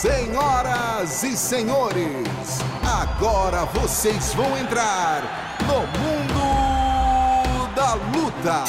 Senhoras 0.00 1.24
e 1.24 1.36
senhores, 1.36 2.60
agora 2.86 3.64
vocês 3.64 4.32
vão 4.32 4.56
entrar 4.56 5.58
no 5.66 5.80
mundo 5.98 7.74
da 7.74 7.94
luta. 7.94 8.62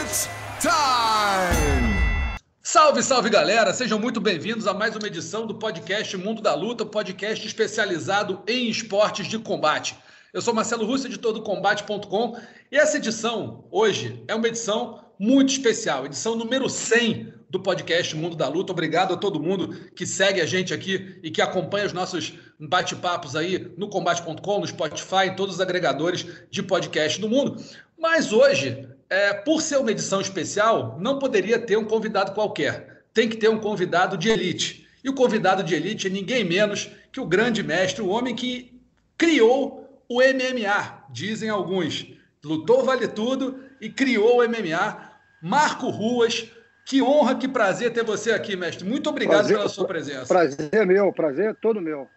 It's 0.00 0.28
time! 0.60 2.36
Salve, 2.64 3.00
salve 3.04 3.30
galera! 3.30 3.72
Sejam 3.72 4.00
muito 4.00 4.20
bem-vindos 4.20 4.66
a 4.66 4.74
mais 4.74 4.96
uma 4.96 5.06
edição 5.06 5.46
do 5.46 5.54
podcast 5.54 6.16
Mundo 6.16 6.42
da 6.42 6.56
Luta, 6.56 6.84
podcast 6.84 7.46
especializado 7.46 8.42
em 8.44 8.68
esportes 8.68 9.28
de 9.28 9.38
combate. 9.38 9.96
Eu 10.34 10.42
sou 10.42 10.52
Marcelo 10.52 10.84
Russo, 10.84 11.06
editor 11.06 11.32
do 11.32 11.44
Combate.com, 11.44 12.36
e 12.72 12.76
essa 12.76 12.96
edição, 12.96 13.68
hoje, 13.70 14.24
é 14.26 14.34
uma 14.34 14.48
edição 14.48 15.05
muito 15.18 15.50
especial, 15.50 16.04
edição 16.04 16.36
número 16.36 16.68
100 16.68 17.32
do 17.48 17.60
podcast 17.60 18.14
Mundo 18.14 18.36
da 18.36 18.48
Luta. 18.48 18.72
Obrigado 18.72 19.14
a 19.14 19.16
todo 19.16 19.40
mundo 19.40 19.74
que 19.94 20.04
segue 20.04 20.40
a 20.40 20.46
gente 20.46 20.74
aqui 20.74 21.18
e 21.22 21.30
que 21.30 21.40
acompanha 21.40 21.86
os 21.86 21.92
nossos 21.92 22.34
bate-papos 22.58 23.34
aí 23.34 23.72
no 23.76 23.88
Combate.com, 23.88 24.60
no 24.60 24.66
Spotify, 24.66 25.28
em 25.28 25.36
todos 25.36 25.56
os 25.56 25.60
agregadores 25.60 26.26
de 26.50 26.62
podcast 26.62 27.20
do 27.20 27.28
mundo. 27.28 27.62
Mas 27.98 28.32
hoje, 28.32 28.86
é, 29.08 29.32
por 29.32 29.62
ser 29.62 29.78
uma 29.78 29.90
edição 29.90 30.20
especial, 30.20 30.98
não 31.00 31.18
poderia 31.18 31.58
ter 31.58 31.76
um 31.76 31.84
convidado 31.84 32.32
qualquer. 32.32 33.04
Tem 33.14 33.28
que 33.28 33.36
ter 33.36 33.48
um 33.48 33.58
convidado 33.58 34.18
de 34.18 34.28
elite. 34.28 34.86
E 35.02 35.08
o 35.08 35.14
convidado 35.14 35.62
de 35.62 35.74
elite 35.74 36.08
é 36.08 36.10
ninguém 36.10 36.44
menos 36.44 36.90
que 37.10 37.20
o 37.20 37.26
grande 37.26 37.62
mestre, 37.62 38.02
o 38.02 38.08
homem 38.08 38.34
que 38.34 38.78
criou 39.16 40.02
o 40.08 40.20
MMA, 40.20 41.04
dizem 41.10 41.48
alguns. 41.48 42.06
Lutou 42.44 42.84
vale 42.84 43.08
tudo 43.08 43.65
e 43.80 43.90
criou 43.90 44.40
o 44.40 44.48
MMA. 44.48 45.10
Marco 45.42 45.88
Ruas, 45.90 46.50
que 46.84 47.02
honra, 47.02 47.34
que 47.36 47.48
prazer 47.48 47.92
ter 47.92 48.04
você 48.04 48.32
aqui, 48.32 48.56
mestre. 48.56 48.84
Muito 48.84 49.08
obrigado 49.10 49.38
prazer, 49.38 49.56
pela 49.56 49.68
sua 49.68 49.86
presença. 49.86 50.26
Prazer 50.26 50.68
é 50.72 50.84
meu, 50.84 51.12
prazer 51.12 51.50
é 51.50 51.54
todo 51.54 51.80
meu. 51.80 52.08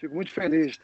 Fico 0.00 0.14
muito 0.14 0.32
feliz. 0.32 0.78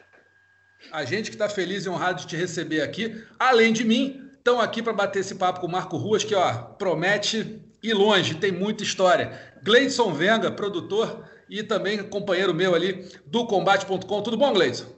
A 0.91 1.03
gente 1.03 1.29
que 1.29 1.35
está 1.35 1.49
feliz 1.49 1.85
e 1.85 1.89
honrado 1.89 2.21
de 2.21 2.27
te 2.27 2.35
receber 2.35 2.81
aqui, 2.81 3.23
além 3.39 3.73
de 3.73 3.83
mim, 3.83 4.29
estão 4.37 4.61
aqui 4.61 4.81
para 4.81 4.93
bater 4.93 5.19
esse 5.19 5.35
papo 5.35 5.59
com 5.59 5.67
o 5.67 5.71
Marco 5.71 5.97
Ruas, 5.97 6.23
que 6.23 6.35
ó, 6.35 6.53
promete 6.53 7.61
ir 7.81 7.93
longe, 7.93 8.35
tem 8.35 8.51
muita 8.51 8.83
história. 8.83 9.39
Gleidson 9.63 10.13
Venga, 10.13 10.51
produtor 10.51 11.27
e 11.49 11.63
também 11.63 12.03
companheiro 12.03 12.53
meu 12.53 12.75
ali 12.75 13.09
do 13.25 13.45
Combate.com. 13.45 14.21
Tudo 14.21 14.37
bom, 14.37 14.53
Gleidson? 14.53 14.95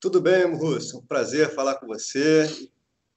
Tudo 0.00 0.20
bem, 0.20 0.44
Russo? 0.56 0.98
Um 0.98 1.06
prazer 1.06 1.54
falar 1.54 1.74
com 1.76 1.86
você. 1.86 2.48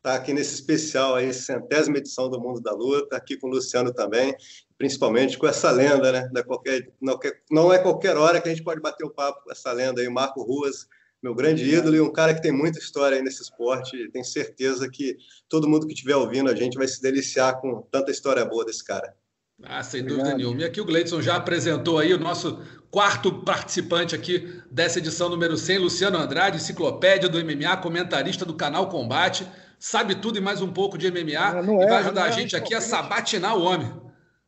Estar 0.04 0.16
tá 0.18 0.22
aqui 0.22 0.34
nesse 0.34 0.56
especial 0.56 1.16
aí, 1.16 1.34
centésima 1.34 1.98
edição 1.98 2.30
do 2.30 2.38
Mundo 2.38 2.59
da 2.59 2.73
Luta, 2.73 3.16
aqui 3.16 3.38
com 3.38 3.48
o 3.48 3.52
Luciano 3.52 3.94
também, 3.94 4.36
principalmente 4.78 5.38
com 5.38 5.48
essa 5.48 5.72
lenda, 5.72 6.12
né? 6.12 6.30
Da 6.34 6.44
qualquer, 6.44 6.92
não, 7.00 7.18
não 7.50 7.72
é 7.72 7.80
qualquer 7.80 8.18
hora 8.18 8.42
que 8.42 8.50
a 8.50 8.52
gente 8.52 8.66
pode 8.66 8.81
bater 8.81 9.06
o 9.06 9.09
papo 9.09 9.42
com 9.46 9.52
essa 9.54 9.72
lenda 9.72 10.02
aí, 10.02 10.09
Marco 10.09 10.44
Ruas, 10.44 10.88
meu 11.24 11.34
grande 11.34 11.64
ídolo 11.64 11.96
e 11.96 12.02
um 12.02 12.12
cara 12.12 12.34
que 12.34 12.42
tem 12.42 12.52
muita 12.52 12.80
história 12.80 13.16
aí 13.16 13.24
nesse 13.24 13.44
esporte. 13.44 14.09
Tenho 14.12 14.26
certeza 14.26 14.90
que 14.92 15.16
todo 15.48 15.70
mundo 15.70 15.88
que 15.88 15.94
estiver 15.94 16.18
ouvindo 16.18 16.50
a 16.50 16.56
gente 16.56 16.78
vai 16.78 16.86
se 16.86 17.02
deliciar 17.02 17.62
com 17.62 17.81
tanta 17.90 18.12
história 18.12 18.44
boa 18.44 18.66
desse 18.66 18.84
cara. 18.84 19.16
Ah, 19.64 19.81
sem 19.84 20.02
Obrigado. 20.02 20.20
dúvida 20.20 20.38
nenhuma. 20.38 20.62
E 20.64 20.66
aqui 20.66 20.81
o 20.81 20.86
Gleidson 20.86 21.22
já 21.22 21.38
apresentou 21.38 21.98
aí 21.98 22.14
o 22.14 22.20
nosso 22.20 22.62
quarto 22.92 23.31
participante 23.44 24.14
aqui 24.14 24.62
dessa 24.70 25.00
edição 25.00 25.30
número 25.30 25.56
100, 25.56 25.78
Luciano 25.78 26.18
Andrade, 26.18 26.58
enciclopédia 26.58 27.30
do 27.30 27.42
MMA, 27.42 27.78
comentarista 27.78 28.44
do 28.44 28.54
canal 28.54 28.90
Combate, 28.90 29.48
sabe 29.84 30.16
tudo 30.16 30.38
e 30.38 30.42
mais 30.42 30.62
um 30.62 30.72
pouco 30.72 30.98
de 30.98 31.12
MMA 31.12 31.56
não, 31.56 31.64
não 31.64 31.81
e 31.81 31.86
vai 31.86 31.98
é, 31.98 32.00
ajudar 32.00 32.23
a 32.23 32.30
é 32.30 32.31
gente 32.31 32.56
aqui 32.56 32.73
a 32.73 32.80
sabatinar 32.80 33.58
o 33.58 33.64
homem. 33.64 33.94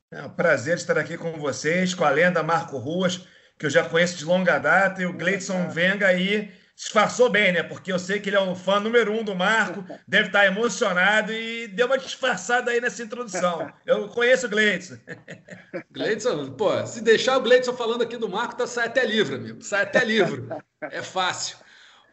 É 0.10 0.22
um 0.22 0.30
prazer 0.30 0.78
estar 0.78 0.98
aqui 0.98 1.18
com 1.18 1.34
vocês, 1.34 1.94
com 1.94 2.06
a 2.06 2.10
lenda 2.10 2.42
Marco 2.42 2.78
Ruas, 2.78 3.28
que 3.60 3.66
eu 3.66 3.70
já 3.70 3.84
conheço 3.84 4.18
de 4.18 4.24
longa 4.24 4.58
data, 4.58 5.02
e 5.02 5.06
o 5.06 5.12
Gleidson 5.12 5.68
Venga 5.68 6.08
aí 6.08 6.54
disfarçou 6.74 7.30
bem, 7.30 7.52
né? 7.52 7.64
Porque 7.64 7.92
eu 7.92 8.00
sei 8.00 8.22
que 8.22 8.30
ele 8.30 8.38
é 8.38 8.42
um 8.42 8.56
fã 8.56 8.80
número 8.80 9.12
um 9.12 9.26
do 9.26 9.36
Marco, 9.36 9.84
deve 10.08 10.28
estar 10.28 10.46
emocionado 10.46 11.34
e 11.34 11.68
deu 11.68 11.88
uma 11.88 11.98
disfarçada 11.98 12.72
aí 12.72 12.80
nessa 12.80 13.04
introdução. 13.04 13.70
Eu 13.86 14.08
conheço 14.08 14.46
o 14.46 14.50
Gleidson. 14.50 14.98
Gleidson, 15.92 16.52
pô, 16.52 16.86
se 16.86 17.02
deixar 17.02 17.38
o 17.38 17.42
Gleidson 17.42 17.74
falando 17.74 18.04
aqui 18.04 18.16
do 18.16 18.30
Marco, 18.30 18.56
tá, 18.56 18.66
sai 18.66 18.88
até 18.88 19.06
livro, 19.06 19.36
amigo. 19.36 19.62
Sai 19.62 19.84
até 19.84 20.02
livro. 20.06 20.48
É 20.82 21.02
fácil. 21.02 21.58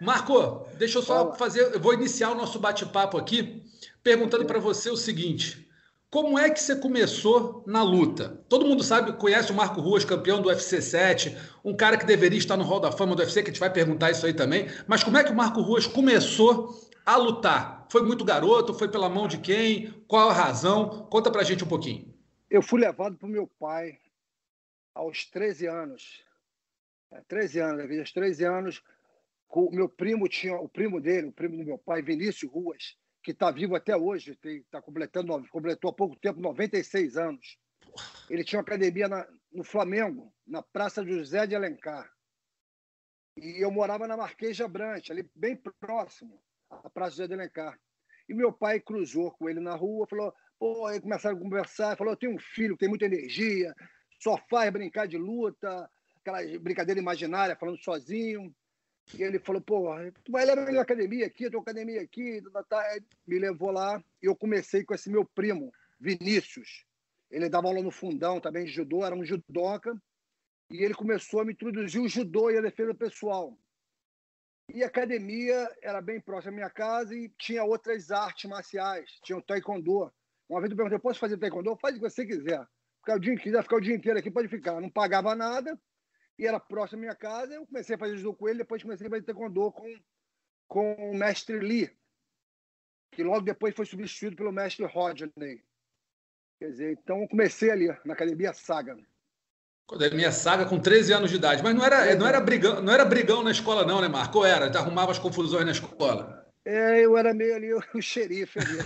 Marco, 0.03 0.67
deixa 0.77 0.99
eu 0.99 1.03
só 1.03 1.33
fazer, 1.35 1.73
eu 1.73 1.79
vou 1.79 1.95
iniciar 1.95 2.33
o 2.33 2.35
nosso 2.35 2.59
bate-papo 2.59 3.17
aqui 3.17 3.63
perguntando 4.03 4.45
para 4.45 4.59
você 4.59 4.91
o 4.91 4.97
seguinte: 4.97 5.71
como 6.11 6.37
é 6.37 6.51
que 6.51 6.61
você 6.61 6.75
começou 6.75 7.63
na 7.69 7.85
luta? 7.85 8.45
Todo 8.49 8.67
mundo 8.67 8.83
sabe, 8.83 9.13
conhece 9.13 9.53
o 9.53 9.55
Marco 9.55 9.81
Ruas, 9.81 10.05
campeão 10.05 10.43
do 10.43 10.49
UFC 10.49 10.83
7, 10.83 11.37
um 11.65 11.77
cara 11.77 11.97
que 11.97 12.05
deveria 12.05 12.39
estar 12.39 12.57
no 12.57 12.65
Hall 12.65 12.81
da 12.81 12.91
Fama 12.91 13.15
do 13.15 13.21
UFC, 13.21 13.45
que 13.45 13.51
a 13.51 13.53
gente 13.53 13.61
vai 13.61 13.73
perguntar 13.73 14.11
isso 14.11 14.27
aí 14.27 14.35
também. 14.35 14.67
Mas 14.89 15.05
como 15.05 15.19
é 15.19 15.23
que 15.23 15.31
o 15.31 15.37
Marco 15.37 15.61
Ruas 15.61 15.87
começou 15.87 16.77
a 17.07 17.17
lutar? 17.17 17.87
Foi 17.89 18.03
muito 18.03 18.25
garoto? 18.25 18.75
Foi 18.75 18.89
pela 18.89 19.09
mão 19.09 19.29
de 19.29 19.39
quem? 19.39 20.05
Qual 20.09 20.31
a 20.31 20.35
razão? 20.35 21.07
Conta 21.11 21.31
pra 21.31 21.45
gente 21.45 21.63
um 21.63 21.69
pouquinho. 21.69 22.13
Eu 22.51 22.61
fui 22.61 22.81
levado 22.81 23.17
pro 23.17 23.29
meu 23.29 23.47
pai 23.47 24.01
aos 24.93 25.25
13 25.27 25.69
anos. 25.69 26.21
13 27.29 27.59
é, 27.59 27.63
anos, 27.63 27.99
aos 27.99 28.13
13 28.13 28.45
anos, 28.45 28.83
o 29.61 29.71
meu 29.71 29.89
primo 29.89 30.29
tinha, 30.29 30.57
o 30.57 30.69
primo 30.69 31.01
dele, 31.01 31.29
o 31.29 31.33
primo 31.33 31.57
do 31.57 31.65
meu 31.65 31.79
pai, 31.79 32.03
Vinícius 32.03 32.51
Ruas, 32.51 32.97
que 33.23 33.33
está 33.33 33.51
vivo 33.51 33.77
até 33.77 33.97
hoje, 33.97 34.39
está 34.43 34.81
completando, 34.81 35.47
completou 35.49 35.91
há 35.91 35.95
pouco 35.95 36.17
tempo 36.17 36.41
96 36.41 37.17
anos. 37.17 37.59
Ele 38.31 38.45
tinha 38.45 38.59
uma 38.59 38.63
academia 38.63 39.09
na, 39.09 39.29
no 39.53 39.63
Flamengo, 39.63 40.33
na 40.47 40.63
Praça 40.63 41.05
José 41.05 41.47
de 41.47 41.55
Alencar. 41.55 42.11
E 43.37 43.63
eu 43.63 43.71
morava 43.71 44.07
na 44.07 44.17
Marquês 44.17 44.57
de 44.57 44.63
Abrante, 44.63 45.13
ali 45.13 45.29
bem 45.35 45.57
próximo 45.57 46.43
à 46.71 46.89
Praça 46.89 47.13
José 47.13 47.29
de 47.29 47.35
Alencar. 47.35 47.79
E 48.29 48.35
meu 48.35 48.53
pai 48.53 48.81
cruzou 48.81 49.31
com 49.33 49.49
ele 49.49 49.61
na 49.61 49.75
rua, 49.75 50.07
falou, 50.09 50.35
pô, 50.59 50.87
aí 50.87 51.01
começaram 51.01 51.37
a 51.37 51.41
conversar, 51.41 51.97
falou, 51.97 52.13
eu 52.13 52.19
tenho 52.19 52.35
um 52.35 52.39
filho 52.39 52.75
que 52.75 52.81
tem 52.81 52.89
muita 52.89 53.05
energia, 53.05 53.75
só 54.19 54.39
faz 54.49 54.73
brincar 54.73 55.07
de 55.07 55.19
luta, 55.19 55.89
aquela 56.21 56.39
brincadeira 56.59 57.01
imaginária, 57.01 57.57
falando 57.57 57.83
sozinho. 57.83 58.55
E 59.15 59.23
ele 59.23 59.39
falou, 59.39 59.61
pô, 59.61 59.89
tu 60.25 60.33
vai 60.33 60.45
levar 60.45 60.73
na 60.73 60.81
academia 60.81 61.27
aqui, 61.27 61.51
tua 61.51 61.61
academia 61.61 62.01
aqui, 62.01 62.41
tá, 62.53 62.63
tá. 62.63 62.99
me 63.27 63.39
levou 63.39 63.71
lá 63.71 64.03
e 64.23 64.27
eu 64.27 64.35
comecei 64.35 64.85
com 64.85 64.95
esse 64.95 65.11
meu 65.11 65.25
primo, 65.25 65.73
Vinícius. 66.01 66.87
Ele 67.31 67.49
dava 67.49 67.67
aula 67.67 67.83
no 67.83 67.91
fundão 67.91 68.41
também 68.41 68.65
de 68.65 68.71
judô, 68.71 69.05
era 69.05 69.15
um 69.15 69.25
judoca, 69.25 69.95
e 70.71 70.83
ele 70.83 70.95
começou 70.95 71.41
a 71.41 71.45
me 71.45 71.53
introduzir 71.53 72.01
o 72.01 72.09
judô 72.09 72.51
e 72.51 72.59
a 72.59 72.63
defesa 72.63 72.95
pessoal. 72.95 73.59
E 74.75 74.83
a 74.83 74.87
academia 74.87 75.69
era 75.83 76.01
bem 76.01 76.21
próxima 76.21 76.53
à 76.53 76.55
minha 76.55 76.71
casa 76.71 77.15
e 77.15 77.29
tinha 77.39 77.65
outras 77.65 78.11
artes 78.11 78.49
marciais, 78.49 79.11
tinha 79.23 79.37
o 79.37 79.43
taekwondo. 79.43 80.11
Uma 80.49 80.61
vez 80.61 80.71
eu 80.71 80.77
perguntei, 80.77 80.99
posso 80.99 81.21
fazer 81.21 81.37
taekwondo? 81.37 81.77
Faz 81.77 81.97
o 81.97 82.01
que 82.01 82.09
você 82.09 82.25
quiser. 82.25 82.67
Ficar 82.99 83.17
o 83.17 83.21
dia, 83.21 83.37
quiser 83.37 83.63
ficar 83.63 83.77
o 83.77 83.81
dia 83.81 83.95
inteiro 83.95 84.19
aqui, 84.19 84.31
pode 84.31 84.49
ficar. 84.49 84.81
Não 84.81 84.89
pagava 84.89 85.35
nada, 85.35 85.79
e 86.39 86.47
era 86.47 86.59
próximo 86.59 86.99
à 86.99 87.03
minha 87.03 87.15
casa. 87.15 87.55
Eu 87.55 87.67
comecei 87.67 87.95
a 87.95 87.99
fazer 87.99 88.17
judô 88.17 88.35
com 88.35 88.49
ele, 88.49 88.59
depois 88.59 88.83
comecei 88.83 89.07
a 89.07 89.11
fazer 89.11 89.23
taekwondo 89.23 89.73
com, 89.73 89.95
com 90.69 90.95
o 91.11 91.15
mestre 91.15 91.59
Lee, 91.59 91.91
que 93.13 93.23
logo 93.23 93.43
depois 93.43 93.75
foi 93.75 93.87
substituído 93.87 94.37
pelo 94.37 94.53
mestre 94.53 94.85
Rodney. 94.87 95.63
Quer 96.59 96.71
dizer, 96.71 96.93
então 96.93 97.23
eu 97.23 97.29
comecei 97.29 97.71
ali, 97.71 97.89
na 98.05 98.15
Academia 98.15 98.53
Saga. 98.53 98.97
Academia 99.89 100.33
Saga 100.33 100.65
com 100.65 100.79
13 100.79 101.13
anos 101.13 101.31
de 101.31 101.37
idade. 101.37 101.63
Mas 101.63 101.75
não 101.75 101.85
era, 101.85 102.15
não 102.15 102.27
era, 102.27 102.41
brigão, 102.41 102.81
não 102.81 102.93
era 102.93 103.05
brigão 103.05 103.43
na 103.43 103.51
escola, 103.51 103.85
não, 103.85 104.01
né, 104.01 104.09
Marco? 104.09 104.39
Ou 104.39 104.47
era? 104.47 104.71
Tu 104.71 104.79
arrumava 104.79 105.11
as 105.11 105.19
confusões 105.19 105.67
na 105.67 105.73
escola? 105.73 106.43
É, 106.65 107.01
eu 107.01 107.17
era 107.17 107.35
meio 107.35 107.57
ali 107.57 107.75
o, 107.95 108.01
xerife 108.01 108.59
ali. 108.59 108.79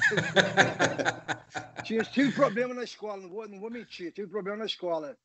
tive, 1.85 2.05
tive 2.06 2.32
problema 2.32 2.75
na 2.75 2.82
escola, 2.82 3.23
não 3.23 3.29
vou, 3.29 3.49
não 3.49 3.61
vou 3.61 3.70
mentir, 3.70 4.12
tive 4.12 4.29
problema 4.29 4.59
na 4.59 4.65
escola. 4.65 5.17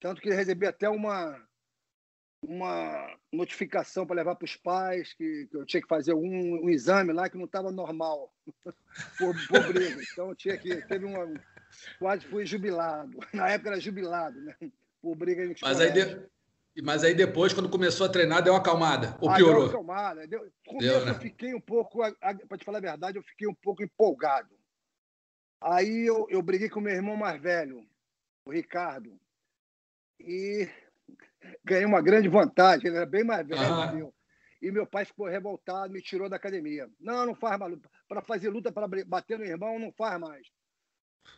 Tanto 0.00 0.20
que 0.20 0.30
recebi 0.30 0.66
até 0.66 0.88
uma, 0.88 1.38
uma 2.42 3.16
notificação 3.32 4.06
para 4.06 4.16
levar 4.16 4.36
para 4.36 4.44
os 4.44 4.56
pais 4.56 5.12
que, 5.14 5.46
que, 5.50 5.56
eu 5.56 5.66
tinha 5.66 5.82
que 5.82 5.88
fazer 5.88 6.14
um, 6.14 6.64
um 6.64 6.70
exame 6.70 7.12
lá 7.12 7.28
que 7.28 7.36
não 7.36 7.46
estava 7.46 7.70
normal 7.72 8.32
por, 9.18 9.34
briga. 9.66 10.00
Então 10.12 10.34
tinha 10.34 10.56
que 10.56 10.76
teve 10.86 11.04
uma 11.04 11.28
quase 11.98 12.24
fui 12.26 12.46
jubilado. 12.46 13.18
Na 13.34 13.48
época 13.50 13.70
era 13.70 13.80
jubilado, 13.80 14.40
né? 14.40 14.56
Por 15.02 15.16
briga 15.16 15.52
Mas 15.62 15.80
aí 15.80 15.92
de... 15.92 16.28
Mas 16.80 17.02
aí 17.02 17.12
depois, 17.12 17.52
quando 17.52 17.68
começou 17.68 18.06
a 18.06 18.08
treinar, 18.08 18.40
deu 18.40 18.52
uma 18.52 18.60
acalmada? 18.60 19.16
Ou 19.20 19.28
ah, 19.28 19.34
piorou? 19.34 19.68
Deu 19.68 19.80
uma 19.80 19.94
acalmada. 19.94 20.26
Deu... 20.28 20.48
Deu, 20.78 21.04
né? 21.04 21.10
eu 21.10 21.14
fiquei 21.16 21.52
um 21.52 21.60
pouco, 21.60 21.98
para 22.20 22.58
te 22.58 22.64
falar 22.64 22.78
a 22.78 22.82
verdade, 22.82 23.18
eu 23.18 23.22
fiquei 23.24 23.48
um 23.48 23.54
pouco 23.54 23.82
empolgado. 23.82 24.54
Aí 25.60 26.06
eu, 26.06 26.24
eu 26.30 26.40
briguei 26.40 26.68
com 26.68 26.80
meu 26.80 26.94
irmão 26.94 27.16
mais 27.16 27.40
velho, 27.40 27.84
o 28.46 28.52
Ricardo. 28.52 29.18
E 30.20 30.68
ganhei 31.64 31.84
uma 31.84 32.02
grande 32.02 32.28
vantagem, 32.28 32.88
ele 32.88 32.96
era 32.96 33.06
bem 33.06 33.24
mais 33.24 33.46
velho 33.46 33.60
uhum. 33.60 33.90
que 33.90 33.98
eu. 33.98 34.14
E 34.60 34.72
meu 34.72 34.86
pai 34.86 35.04
ficou 35.04 35.26
revoltado, 35.26 35.92
me 35.92 36.02
tirou 36.02 36.28
da 36.28 36.36
academia. 36.36 36.90
Não, 36.98 37.24
não 37.26 37.34
faz 37.34 37.58
mais 37.58 37.72
luta. 37.72 37.88
Para 38.08 38.22
fazer 38.22 38.50
luta, 38.50 38.72
para 38.72 38.88
bater 39.06 39.38
no 39.38 39.44
irmão, 39.44 39.78
não 39.78 39.92
faz 39.92 40.18
mais. 40.18 40.48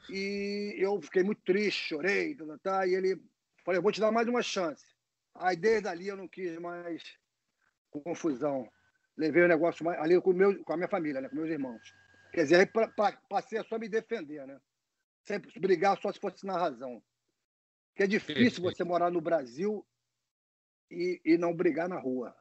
E 0.09 0.75
eu 0.79 1.01
fiquei 1.03 1.23
muito 1.23 1.43
triste, 1.43 1.89
chorei, 1.89 2.35
tá, 2.35 2.47
tá, 2.47 2.59
tá, 2.59 2.87
e 2.87 2.95
ele 2.95 3.21
falei, 3.65 3.79
eu 3.79 3.83
vou 3.83 3.93
te 3.93 4.01
dar 4.01 4.11
mais 4.11 4.27
uma 4.27 4.43
chance. 4.43 4.85
Aí 5.35 5.57
desde 5.57 5.89
ali 5.89 6.09
eu 6.09 6.17
não 6.17 6.29
quis 6.29 6.59
mais 6.59 7.03
confusão. 7.91 8.69
Levei 9.17 9.43
o 9.43 9.49
negócio 9.49 9.85
mais, 9.85 10.01
ali 10.01 10.21
com, 10.21 10.33
meu, 10.33 10.63
com 10.65 10.73
a 10.73 10.77
minha 10.77 10.89
família, 10.89 11.21
né, 11.21 11.29
com 11.29 11.37
meus 11.37 11.51
irmãos. 11.51 11.95
Quer 12.33 12.45
dizer, 12.45 12.57
aí 12.57 12.67
pra, 12.67 12.89
pra, 12.89 13.13
passei 13.29 13.59
a 13.59 13.65
só 13.65 13.79
me 13.79 13.89
defender, 13.89 14.47
né? 14.47 14.59
Sempre 15.25 15.53
brigar 15.61 16.01
só 16.01 16.13
se 16.13 16.21
fosse 16.21 16.47
na 16.47 16.57
razão. 16.57 17.03
Que 17.95 18.05
é 18.05 18.07
difícil 18.07 18.63
você 18.63 18.85
morar 18.85 19.11
no 19.11 19.21
Brasil 19.21 19.85
e, 20.91 21.21
e 21.25 21.39
não 21.39 21.55
brigar 21.55 21.89
na 21.89 21.99
rua. 21.99 22.35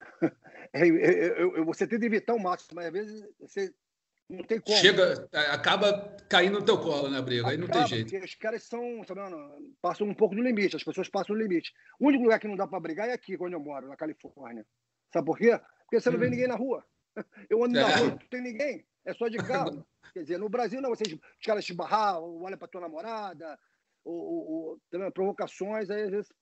É, 0.74 0.86
eu, 0.86 1.56
eu, 1.56 1.64
você 1.66 1.86
que 1.86 2.06
evitar 2.06 2.32
o 2.32 2.40
máximo, 2.40 2.76
mas 2.76 2.86
às 2.86 2.92
vezes 2.92 3.28
você 3.38 3.74
não 4.30 4.42
tem 4.42 4.58
como. 4.58 4.78
Chega, 4.78 5.28
é, 5.30 5.38
acaba 5.50 6.16
caindo 6.28 6.60
no 6.60 6.64
teu 6.64 6.80
colo 6.80 7.10
na 7.10 7.18
né, 7.18 7.22
briga, 7.22 7.42
acaba, 7.42 7.52
aí 7.52 7.58
não 7.58 7.68
tem 7.68 7.86
jeito. 7.86 8.24
Os 8.24 8.34
caras 8.36 8.62
são, 8.62 9.04
sabe, 9.04 9.20
passam 9.82 10.06
um 10.06 10.14
pouco 10.14 10.34
do 10.34 10.42
limite, 10.42 10.74
as 10.74 10.82
pessoas 10.82 11.10
passam 11.10 11.36
do 11.36 11.42
limite. 11.42 11.74
O 12.00 12.08
único 12.08 12.22
lugar 12.22 12.40
que 12.40 12.48
não 12.48 12.56
dá 12.56 12.66
para 12.66 12.80
brigar 12.80 13.08
é 13.08 13.12
aqui, 13.12 13.36
onde 13.38 13.54
eu 13.54 13.60
moro, 13.60 13.86
na 13.86 13.96
Califórnia. 13.96 14.66
Sabe 15.12 15.26
por 15.26 15.36
quê? 15.36 15.60
Porque 15.82 16.00
você 16.00 16.10
não 16.10 16.18
vê 16.18 16.26
hum. 16.26 16.30
ninguém 16.30 16.48
na 16.48 16.56
rua. 16.56 16.82
Eu 17.50 17.62
ando 17.62 17.78
é. 17.78 17.82
na 17.82 17.96
rua, 17.96 18.08
não 18.08 18.28
tem 18.30 18.40
ninguém, 18.40 18.86
é 19.04 19.12
só 19.12 19.28
de 19.28 19.36
carro. 19.36 19.86
Quer 20.14 20.22
dizer, 20.22 20.38
no 20.38 20.48
Brasil, 20.48 20.80
não, 20.80 20.90
vocês, 20.90 21.12
os 21.12 21.46
caras 21.46 21.64
te 21.64 21.74
barrar, 21.74 22.18
olha 22.18 22.56
para 22.56 22.68
tua 22.68 22.80
namorada, 22.80 23.58
ou, 24.04 24.14
ou, 24.14 24.80
ou, 24.92 25.12
provocações, 25.12 25.90
aí 25.90 26.02
às 26.02 26.10
vezes 26.10 26.32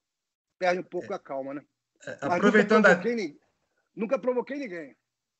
perde 0.60 0.80
um 0.80 0.84
pouco 0.84 1.10
é. 1.10 1.16
a 1.16 1.18
calma, 1.18 1.54
né? 1.54 1.62
É, 2.06 2.18
aproveitando 2.20 2.84
nunca 2.86 2.96
provoquei, 2.96 3.26
a... 3.26 3.98
nunca 3.98 4.18
provoquei 4.18 4.58
ninguém. 4.58 4.96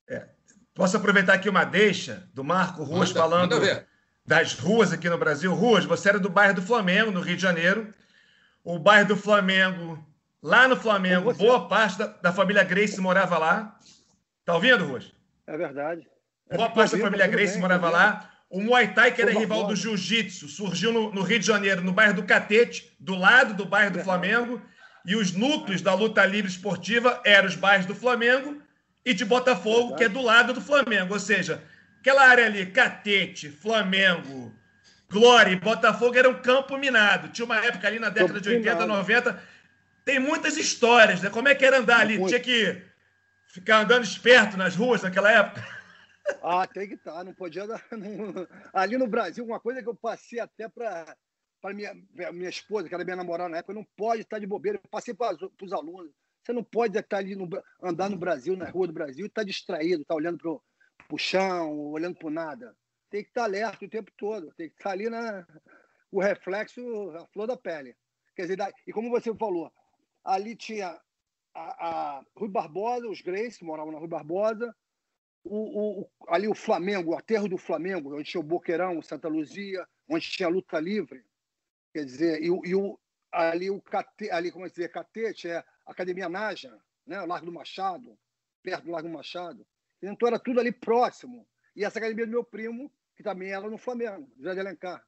É. 0.09 0.29
Posso 0.75 0.97
aproveitar 0.97 1.35
aqui 1.35 1.49
uma 1.49 1.65
deixa 1.65 2.29
do 2.33 2.43
Marco 2.43 2.83
Ruas 2.83 3.11
manda, 3.11 3.21
falando 3.21 3.61
manda 3.61 3.87
das 4.25 4.55
ruas 4.55 4.93
aqui 4.93 5.09
no 5.11 5.19
Brasil. 5.19 5.53
Ruas, 5.55 5.85
você 5.85 6.09
era 6.09 6.19
do 6.19 6.31
bairro 6.31 6.55
do 6.55 6.63
Flamengo, 6.63 7.11
no 7.11 7.21
Rio 7.21 7.37
de 7.37 7.43
Janeiro. 7.43 7.93
O 8.65 8.79
bairro 8.79 9.09
do 9.09 9.17
Flamengo, 9.17 10.03
lá 10.43 10.67
no 10.67 10.77
Flamengo, 10.77 11.35
boa 11.35 11.69
parte 11.69 11.99
da, 11.99 12.07
da, 12.07 12.33
família 12.33 12.65
Grace 12.65 13.01
morava 13.01 13.37
lá. 13.37 13.79
Tá 14.45 14.55
ouvindo, 14.55 14.85
Ruas? 14.85 15.13
É 15.47 15.57
verdade. 15.57 16.07
Boa 16.51 16.69
é 16.69 16.71
parte 16.71 16.97
da 16.97 17.05
família 17.05 17.27
Grace 17.27 17.55
bem, 17.55 17.61
morava 17.61 17.91
lá. 17.91 18.31
O 18.49 18.61
Muay 18.61 18.93
Thai, 18.93 19.13
que 19.13 19.23
era 19.23 19.31
rival 19.31 19.67
do 19.67 19.77
Jiu-Jitsu, 19.77 20.49
surgiu 20.49 20.93
no, 20.93 21.13
no, 21.13 21.23
Rio 21.23 21.39
de 21.39 21.47
Janeiro, 21.47 21.83
no 21.83 21.93
bairro 21.93 22.15
do 22.15 22.25
Catete, 22.25 22.97
do 22.99 23.15
lado 23.15 23.55
do 23.55 23.65
bairro 23.65 23.93
do 23.93 24.03
Flamengo. 24.03 24.61
E 25.05 25.17
os 25.17 25.33
núcleos 25.33 25.83
da 25.83 25.95
luta 25.95 26.25
livre 26.25 26.51
esportiva 26.51 27.21
eram 27.25 27.49
os 27.49 27.57
bairros 27.57 27.87
do 27.87 27.95
Flamengo 27.95 28.61
e 29.05 29.15
de 29.15 29.25
Botafogo, 29.25 29.97
que 29.97 30.05
é 30.05 30.09
do 30.09 30.21
lado 30.21 30.53
do 30.53 30.61
Flamengo. 30.61 31.15
Ou 31.15 31.21
seja, 31.21 31.63
aquela 32.01 32.27
área 32.27 32.47
ali, 32.47 32.67
Catete, 32.67 33.49
Flamengo, 33.49 34.55
Glória 35.11 35.53
e 35.53 35.57
Botafogo 35.57 36.17
era 36.17 36.29
um 36.29 36.41
campo 36.41 36.77
minado. 36.79 37.29
Tinha 37.29 37.45
uma 37.45 37.65
época 37.65 37.89
ali 37.89 37.99
na 37.99 38.11
década 38.11 38.41
de 38.41 38.49
80, 38.49 38.87
90. 38.87 39.43
Tem 40.05 40.19
muitas 40.19 40.57
histórias, 40.57 41.21
né? 41.21 41.31
Como 41.31 41.49
é 41.49 41.55
que 41.55 41.65
era 41.65 41.79
andar 41.79 42.01
ali? 42.01 42.25
Tinha 42.27 42.41
que 42.41 42.81
ficar 43.47 43.81
andando 43.81 44.05
esperto 44.05 44.57
nas 44.57 44.77
ruas 44.77 45.03
naquela 45.03 45.31
época? 45.31 45.67
Ah, 46.43 46.67
tem 46.67 46.87
que 46.87 46.95
estar, 46.95 47.13
tá, 47.13 47.25
não 47.25 47.35
podia 47.35 47.67
dar. 47.67 47.83
Não... 47.91 48.47
Ali 48.73 48.97
no 48.97 49.09
Brasil, 49.09 49.45
uma 49.45 49.59
coisa 49.59 49.83
que 49.83 49.89
eu 49.89 49.95
passei 49.95 50.39
até 50.39 50.69
para 50.69 51.17
para 51.61 51.75
minha, 51.75 51.95
minha 52.33 52.49
esposa, 52.49 52.89
que 52.89 52.95
era 52.95 53.05
minha 53.05 53.17
namorada 53.17 53.49
na 53.49 53.59
época, 53.59 53.75
não 53.75 53.85
pode 53.97 54.23
estar 54.23 54.39
de 54.39 54.47
bobeira. 54.47 54.81
Eu 54.83 54.91
passei 54.91 55.15
para 55.15 55.37
os 55.63 55.73
alunos. 55.73 56.13
Você 56.43 56.53
não 56.53 56.65
pode 56.65 56.99
estar 56.99 57.19
ali 57.19 57.37
no, 57.37 57.49
andar 57.83 58.09
no 58.09 58.17
Brasil, 58.17 58.57
na 58.57 58.69
rua 58.69 58.87
do 58.87 58.93
Brasil, 58.93 59.27
e 59.27 59.29
estar 59.29 59.45
distraído, 59.45 60.03
estar 60.03 60.15
olhando 60.15 60.39
para 60.39 61.15
o 61.15 61.19
chão, 61.19 61.79
olhando 61.91 62.19
para 62.19 62.31
nada. 62.31 62.77
Tem 63.11 63.23
que 63.23 63.29
estar 63.29 63.45
alerta 63.45 63.85
o 63.85 63.91
tempo 63.91 64.11
todo. 64.17 64.53
Tem 64.57 64.69
que 64.69 64.77
estar 64.77 64.91
ali 64.91 65.11
na 65.11 65.47
o 66.11 66.21
reflexo, 66.21 66.81
a 67.11 67.27
flor 67.29 67.47
da 67.47 67.57
pele. 67.57 67.97
Quer 68.35 68.43
dizer, 68.43 68.59
e 68.87 68.93
como 68.93 69.11
você 69.11 69.35
falou, 69.35 69.73
ali 70.25 70.57
tinha 70.57 71.01
a, 71.55 71.89
a 71.89 72.25
Rui 72.37 72.49
Barbosa, 72.49 73.09
os 73.09 73.21
Grace, 73.21 73.59
que 73.59 73.65
moravam 73.65 73.93
na 73.93 73.99
Rui 73.99 74.09
Barbosa, 74.09 74.75
o, 75.45 76.01
o, 76.03 76.11
ali 76.29 76.49
o 76.49 76.55
Flamengo, 76.55 77.13
o 77.13 77.17
aterro 77.17 77.49
do 77.49 77.57
Flamengo, 77.57 78.15
onde 78.15 78.31
tinha 78.31 78.41
o 78.41 78.45
Boqueirão, 78.45 79.01
Santa 79.03 79.29
Luzia, 79.29 79.87
onde 80.09 80.29
tinha 80.29 80.49
a 80.49 80.51
luta 80.51 80.79
livre. 80.79 81.25
Quer 81.93 82.05
dizer, 82.05 82.43
e, 82.43 82.47
e 82.47 82.75
o, 82.75 82.99
ali 83.33 83.71
o 83.71 83.81
cate, 83.81 84.31
ali, 84.31 84.51
como 84.51 84.67
é 84.67 84.69
dizer, 84.69 84.91
catete 84.91 85.49
é 85.49 85.65
Academia 85.87 86.29
Naja, 86.29 86.77
né? 87.07 87.21
Largo 87.23 87.47
do 87.47 87.53
Machado, 87.53 88.19
perto 88.63 88.85
do 88.85 88.93
Largo 88.93 89.09
do 89.09 89.15
Machado. 89.15 89.67
Então 90.03 90.29
era 90.29 90.39
tudo 90.39 90.61
ali 90.61 90.73
próximo. 90.73 91.47
E 91.75 91.85
essa 91.85 91.99
academia 91.99 92.27
do 92.27 92.33
meu 92.33 92.45
primo, 92.45 92.93
que 93.17 93.23
também 93.23 93.51
era 93.51 93.69
no 93.69 93.79
Flamengo, 93.79 94.31
José 94.37 94.55
de 94.55 94.61
Alencar. 94.61 95.05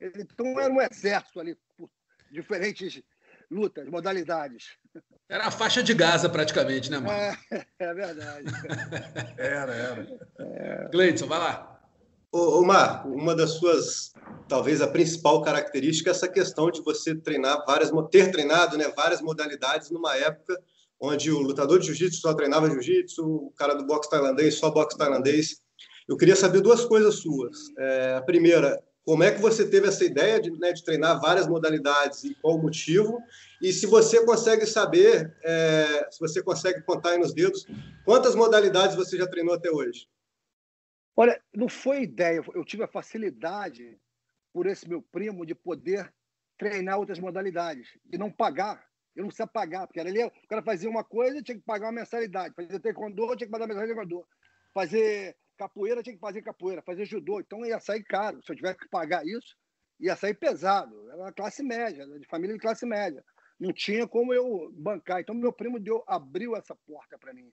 Então 0.00 0.58
era 0.60 0.72
um 0.72 0.80
exército 0.80 1.40
ali, 1.40 1.56
por 1.76 1.90
diferentes 2.30 3.02
lutas, 3.50 3.88
modalidades. 3.88 4.78
Era 5.28 5.46
a 5.46 5.50
faixa 5.50 5.82
de 5.82 5.94
Gaza, 5.94 6.28
praticamente, 6.28 6.90
né, 6.90 6.98
Marco? 6.98 7.44
É, 7.50 7.66
é 7.78 7.94
verdade. 7.94 8.46
era, 9.36 9.74
era. 9.74 10.28
É... 10.38 10.88
Gleidson, 10.90 11.26
vai 11.26 11.38
lá. 11.38 11.77
Ô, 12.30 12.60
ô, 12.60 12.62
Marco, 12.64 13.08
uma 13.08 13.34
das 13.34 13.52
suas, 13.52 14.12
talvez 14.48 14.82
a 14.82 14.86
principal 14.86 15.40
característica 15.40 16.10
é 16.10 16.12
essa 16.12 16.28
questão 16.28 16.70
de 16.70 16.82
você 16.82 17.14
treinar 17.14 17.64
várias, 17.66 17.90
ter 18.10 18.30
treinado 18.30 18.76
né, 18.76 18.92
várias 18.94 19.22
modalidades 19.22 19.90
numa 19.90 20.14
época 20.14 20.54
onde 21.00 21.30
o 21.30 21.40
lutador 21.40 21.78
de 21.78 21.86
jiu-jitsu 21.86 22.20
só 22.20 22.34
treinava 22.34 22.68
jiu-jitsu, 22.68 23.24
o 23.24 23.52
cara 23.56 23.74
do 23.74 23.86
boxe 23.86 24.10
tailandês 24.10 24.56
só 24.56 24.70
boxe 24.70 24.98
tailandês. 24.98 25.62
Eu 26.06 26.18
queria 26.18 26.36
saber 26.36 26.60
duas 26.60 26.84
coisas 26.84 27.14
suas. 27.16 27.56
É, 27.78 28.16
a 28.16 28.22
primeira, 28.22 28.78
como 29.06 29.22
é 29.22 29.30
que 29.30 29.40
você 29.40 29.66
teve 29.66 29.88
essa 29.88 30.04
ideia 30.04 30.38
de, 30.38 30.50
né, 30.58 30.72
de 30.72 30.84
treinar 30.84 31.18
várias 31.20 31.46
modalidades 31.46 32.24
e 32.24 32.34
qual 32.42 32.56
o 32.56 32.62
motivo? 32.62 33.20
E 33.62 33.72
se 33.72 33.86
você 33.86 34.22
consegue 34.26 34.66
saber, 34.66 35.34
é, 35.42 36.08
se 36.10 36.20
você 36.20 36.42
consegue 36.42 36.82
contar 36.82 37.10
aí 37.10 37.18
nos 37.18 37.32
dedos, 37.32 37.64
quantas 38.04 38.34
modalidades 38.34 38.96
você 38.96 39.16
já 39.16 39.26
treinou 39.26 39.54
até 39.54 39.70
hoje? 39.70 40.06
Olha, 41.20 41.42
não 41.52 41.68
foi 41.68 42.02
ideia, 42.02 42.40
eu 42.54 42.64
tive 42.64 42.84
a 42.84 42.86
facilidade 42.86 44.00
por 44.52 44.68
esse 44.68 44.88
meu 44.88 45.02
primo 45.02 45.44
de 45.44 45.52
poder 45.52 46.14
treinar 46.56 46.96
outras 46.96 47.18
modalidades 47.18 47.98
e 48.12 48.16
não 48.16 48.30
pagar. 48.30 48.86
Eu 49.16 49.22
não 49.22 49.26
precisava 49.26 49.50
pagar, 49.50 49.88
porque 49.88 49.98
era 49.98 50.08
ali, 50.08 50.22
o 50.22 50.30
cara 50.48 50.62
fazia 50.62 50.88
uma 50.88 51.02
coisa, 51.02 51.42
tinha 51.42 51.58
que 51.58 51.64
pagar 51.64 51.86
uma 51.86 52.00
mensalidade. 52.00 52.54
Fazer 52.54 52.78
taekwondo, 52.78 53.36
tinha 53.36 53.48
que 53.48 53.50
pagar 53.50 53.66
mensalidade 53.66 53.98
de 53.98 54.06
taekwondo. 54.06 54.28
Fazer 54.72 55.36
capoeira, 55.56 56.04
tinha 56.04 56.14
que 56.14 56.20
fazer 56.20 56.40
capoeira. 56.40 56.82
Fazer 56.82 57.04
judô, 57.04 57.40
então 57.40 57.66
ia 57.66 57.80
sair 57.80 58.04
caro. 58.04 58.40
Se 58.44 58.52
eu 58.52 58.56
tivesse 58.56 58.78
que 58.78 58.88
pagar 58.88 59.26
isso, 59.26 59.56
ia 59.98 60.14
sair 60.14 60.34
pesado. 60.34 61.10
Era 61.10 61.32
classe 61.32 61.64
média, 61.64 62.06
de 62.06 62.28
família 62.28 62.54
de 62.54 62.62
classe 62.62 62.86
média. 62.86 63.24
Não 63.58 63.72
tinha 63.72 64.06
como 64.06 64.32
eu 64.32 64.70
bancar. 64.72 65.20
Então, 65.20 65.34
meu 65.34 65.52
primo 65.52 65.80
deu, 65.80 66.04
abriu 66.06 66.54
essa 66.54 66.76
porta 66.86 67.18
para 67.18 67.34
mim. 67.34 67.52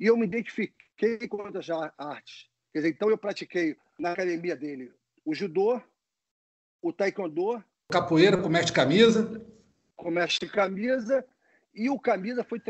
E 0.00 0.04
eu 0.04 0.16
me 0.16 0.26
identifiquei 0.26 1.28
com 1.28 1.36
outras 1.44 1.70
artes. 1.70 2.52
Quer 2.74 2.80
dizer, 2.80 2.90
então 2.90 3.08
eu 3.08 3.16
pratiquei 3.16 3.76
na 3.96 4.10
academia 4.10 4.56
dele 4.56 4.92
o 5.24 5.32
judô, 5.32 5.80
o 6.82 6.92
taekwondo. 6.92 7.62
Capoeira 7.88 8.36
com 8.36 8.48
mestre 8.48 8.74
camisa. 8.74 9.40
Com 9.94 10.10
mestre 10.10 10.48
camisa. 10.48 11.24
E 11.72 11.88
o 11.88 12.00
camisa 12.00 12.42
foi, 12.42 12.60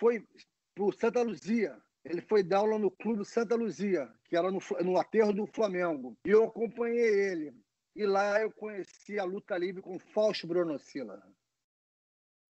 foi 0.00 0.26
para 0.74 0.84
o 0.84 0.92
Santa 0.92 1.22
Luzia. 1.22 1.80
Ele 2.04 2.20
foi 2.22 2.42
dar 2.42 2.58
aula 2.58 2.76
no 2.76 2.90
clube 2.90 3.24
Santa 3.24 3.54
Luzia, 3.54 4.12
que 4.24 4.36
era 4.36 4.50
no, 4.50 4.58
no 4.84 4.98
aterro 4.98 5.32
do 5.32 5.46
Flamengo. 5.46 6.16
E 6.26 6.30
eu 6.30 6.42
acompanhei 6.42 7.30
ele. 7.30 7.54
E 7.94 8.04
lá 8.04 8.40
eu 8.40 8.50
conheci 8.50 9.16
a 9.16 9.22
luta 9.22 9.56
livre 9.56 9.80
com 9.80 9.96
Fausto 9.96 10.44
Bronocilla. 10.44 11.22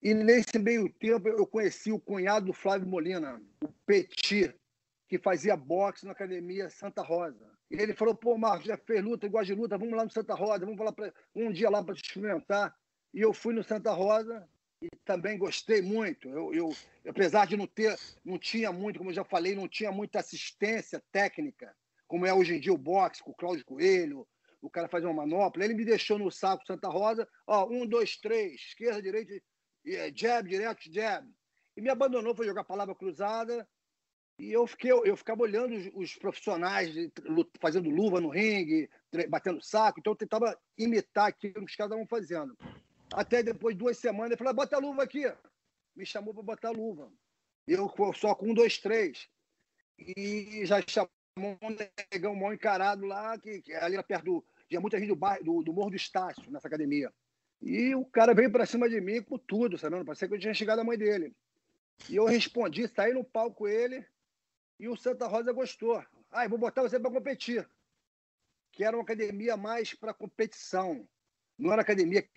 E 0.03 0.15
nesse 0.15 0.59
meio 0.59 0.89
tempo 0.89 1.29
eu 1.29 1.47
conheci 1.47 1.93
o 1.93 2.01
cunhado 2.01 2.47
do 2.47 2.53
Flávio 2.55 2.89
Molina, 2.89 3.39
o 3.63 3.69
Petit, 3.85 4.55
que 5.13 5.19
fazia 5.19 5.55
boxe 5.55 6.07
na 6.07 6.13
academia 6.13 6.71
Santa 6.71 7.03
Rosa. 7.03 7.47
E 7.71 7.75
ele 7.75 7.93
falou: 7.93 8.15
pô, 8.15 8.39
Marcos, 8.39 8.65
já 8.65 8.79
fez 8.79 9.05
luta, 9.05 9.27
igual 9.27 9.45
de 9.45 9.55
luta, 9.55 9.77
vamos 9.77 9.95
lá 9.95 10.05
no 10.05 10.11
Santa 10.11 10.35
Rosa, 10.35 10.65
vamos 10.65 10.81
lá 10.81 10.91
pra, 10.91 11.13
um 11.37 11.53
dia 11.53 11.69
lá 11.69 11.85
para 11.85 11.95
experimentar. 11.95 12.75
E 13.13 13.21
eu 13.21 13.35
fui 13.35 13.53
no 13.53 13.63
Santa 13.63 13.93
Rosa 13.93 14.49
e 14.81 14.89
também 15.05 15.37
gostei 15.37 15.83
muito. 15.83 16.31
Eu, 16.31 16.55
eu, 16.55 16.75
apesar 17.07 17.47
de 17.47 17.59
não 17.59 17.67
ter, 17.67 17.95
não 18.25 18.39
tinha 18.39 18.73
muito, 18.73 18.97
como 18.97 19.11
eu 19.11 19.15
já 19.15 19.23
falei, 19.23 19.55
não 19.55 19.69
tinha 19.69 19.93
muita 19.93 20.21
assistência 20.21 21.03
técnica, 21.13 21.77
como 22.09 22.25
é 22.25 22.33
hoje 22.33 22.55
em 22.55 22.61
dia 22.61 22.73
o 22.73 22.79
boxe, 22.79 23.23
com 23.23 23.33
o 23.33 23.37
Cláudio 23.37 23.67
Coelho, 23.67 24.27
o 24.63 24.71
cara 24.71 24.89
faz 24.89 25.05
uma 25.05 25.13
manopla. 25.13 25.63
Ele 25.63 25.75
me 25.75 25.85
deixou 25.85 26.19
no 26.19 26.31
saco 26.31 26.65
Santa 26.67 26.89
Rosa, 26.89 27.29
ó, 27.47 27.69
um, 27.69 27.87
dois, 27.87 28.17
três, 28.17 28.55
esquerda, 28.55 29.03
direita, 29.03 29.35
é, 29.87 30.11
jab, 30.15 30.49
direto, 30.49 30.91
jab. 30.91 31.29
E 31.77 31.83
me 31.83 31.91
abandonou, 31.91 32.35
foi 32.35 32.47
jogar 32.47 32.65
palavra 32.65 32.95
cruzada, 32.95 33.69
e 34.43 34.53
eu, 34.53 34.67
fiquei, 34.67 34.91
eu 34.91 35.17
ficava 35.17 35.41
olhando 35.43 35.73
os, 35.77 35.89
os 35.95 36.17
profissionais 36.17 36.93
de, 36.93 37.13
fazendo 37.61 37.89
luva 37.89 38.21
no 38.21 38.29
ringue, 38.29 38.91
batendo 39.29 39.63
saco, 39.63 40.01
então 40.01 40.15
eu 40.15 40.17
tentava 40.17 40.59
imitar 40.77 41.29
aquilo 41.29 41.65
que 41.65 41.71
os 41.71 41.77
caras 41.77 41.93
estavam 41.93 42.07
fazendo. 42.09 42.59
Até 43.15 43.41
depois 43.41 43.77
de 43.77 43.79
duas 43.79 43.99
semanas, 43.99 44.33
ele 44.33 44.39
falou: 44.39 44.53
bota 44.53 44.75
a 44.75 44.81
luva 44.81 45.05
aqui. 45.05 45.33
Me 45.95 46.05
chamou 46.05 46.35
para 46.35 46.43
botar 46.43 46.69
a 46.71 46.73
luva. 46.73 47.09
Eu 47.69 47.89
só 48.15 48.35
com 48.35 48.51
um, 48.51 48.55
dois, 48.55 48.79
três. 48.79 49.29
E 49.97 50.67
já 50.67 50.83
chamou 50.89 51.57
um 51.63 51.77
negão 52.13 52.35
mal 52.35 52.53
encarado 52.53 53.07
lá, 53.07 53.39
que, 53.39 53.63
que 53.63 53.73
ali 53.75 53.95
era 53.95 54.03
perto 54.03 54.25
do. 54.25 54.45
Tinha 54.69 54.81
muita 54.81 54.99
gente 54.99 55.11
do, 55.11 55.15
bairro, 55.15 55.45
do, 55.45 55.63
do 55.63 55.73
Morro 55.73 55.91
do 55.91 55.97
Estácio, 55.97 56.51
nessa 56.51 56.67
academia. 56.67 57.13
E 57.61 57.95
o 57.95 58.05
cara 58.05 58.35
veio 58.35 58.51
para 58.51 58.67
cima 58.67 58.89
de 58.89 59.01
mim 59.01 59.23
com 59.23 59.39
tudo, 59.39 59.79
sabe? 59.79 59.95
Não 59.95 60.05
parecia 60.05 60.27
que 60.27 60.35
eu 60.35 60.41
tinha 60.41 60.53
chegado 60.53 60.81
a 60.81 60.85
mãe 60.85 60.99
dele. 60.99 61.33
E 62.11 62.17
eu 62.17 62.25
respondi, 62.25 62.89
saí 62.89 63.13
no 63.13 63.23
palco 63.23 63.59
com 63.59 63.69
ele 63.69 64.05
e 64.83 64.89
o 64.89 64.97
Santa 64.97 65.29
Rosa 65.29 65.53
gostou. 65.53 66.05
Ah, 66.29 66.49
vou 66.49 66.59
botar 66.59 66.83
você 66.83 66.99
para 66.99 67.09
competir. 67.09 67.65
Que 68.73 68.83
era 68.83 68.97
uma 68.97 69.05
academia 69.05 69.57
mais 69.57 69.95
para 69.95 70.13
competição. 70.13 71.09
Não 71.57 71.73
era 71.73 71.83
academia 71.83 72.23
que 72.23 72.31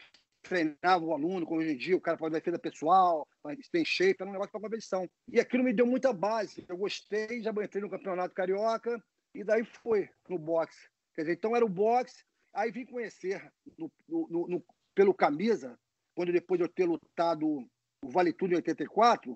treinava 0.44 1.04
o 1.04 1.12
aluno, 1.12 1.44
como 1.44 1.62
hoje 1.62 1.72
em 1.72 1.78
dia, 1.78 1.98
o 1.98 2.02
cara 2.02 2.16
pode 2.16 2.36
defesa 2.36 2.60
pessoal, 2.60 3.28
tem 3.72 3.84
shape, 3.84 4.18
era 4.20 4.30
um 4.30 4.34
negócio 4.34 4.52
para 4.52 4.62
competição. 4.62 5.10
E 5.28 5.40
aquilo 5.40 5.64
me 5.64 5.74
deu 5.74 5.88
muita 5.88 6.14
base. 6.14 6.64
Eu 6.70 6.78
gostei, 6.78 7.42
já 7.42 7.50
entrei 7.50 7.82
no 7.82 7.90
Campeonato 7.90 8.36
Carioca 8.36 9.04
e 9.34 9.44
daí 9.44 9.66
foi 9.66 10.08
no 10.30 10.38
boxe. 10.38 10.88
Quer 11.16 11.22
dizer, 11.22 11.34
então 11.34 11.56
era 11.56 11.66
o 11.66 11.70
boxe. 11.70 12.24
Aí 12.54 12.70
vim 12.70 12.86
conhecer 12.86 13.52
no, 13.76 13.92
no, 14.08 14.48
no, 14.48 14.66
pelo 14.94 15.16
camisa, 15.16 15.80
quando 16.14 16.32
depois 16.32 16.60
de 16.60 16.66
eu 16.66 16.70
ter 16.70 16.86
lutado 16.86 17.68
o 18.04 18.08
Vale 18.08 18.32
Tudo 18.32 18.54
em 18.54 18.58
84, 18.58 19.36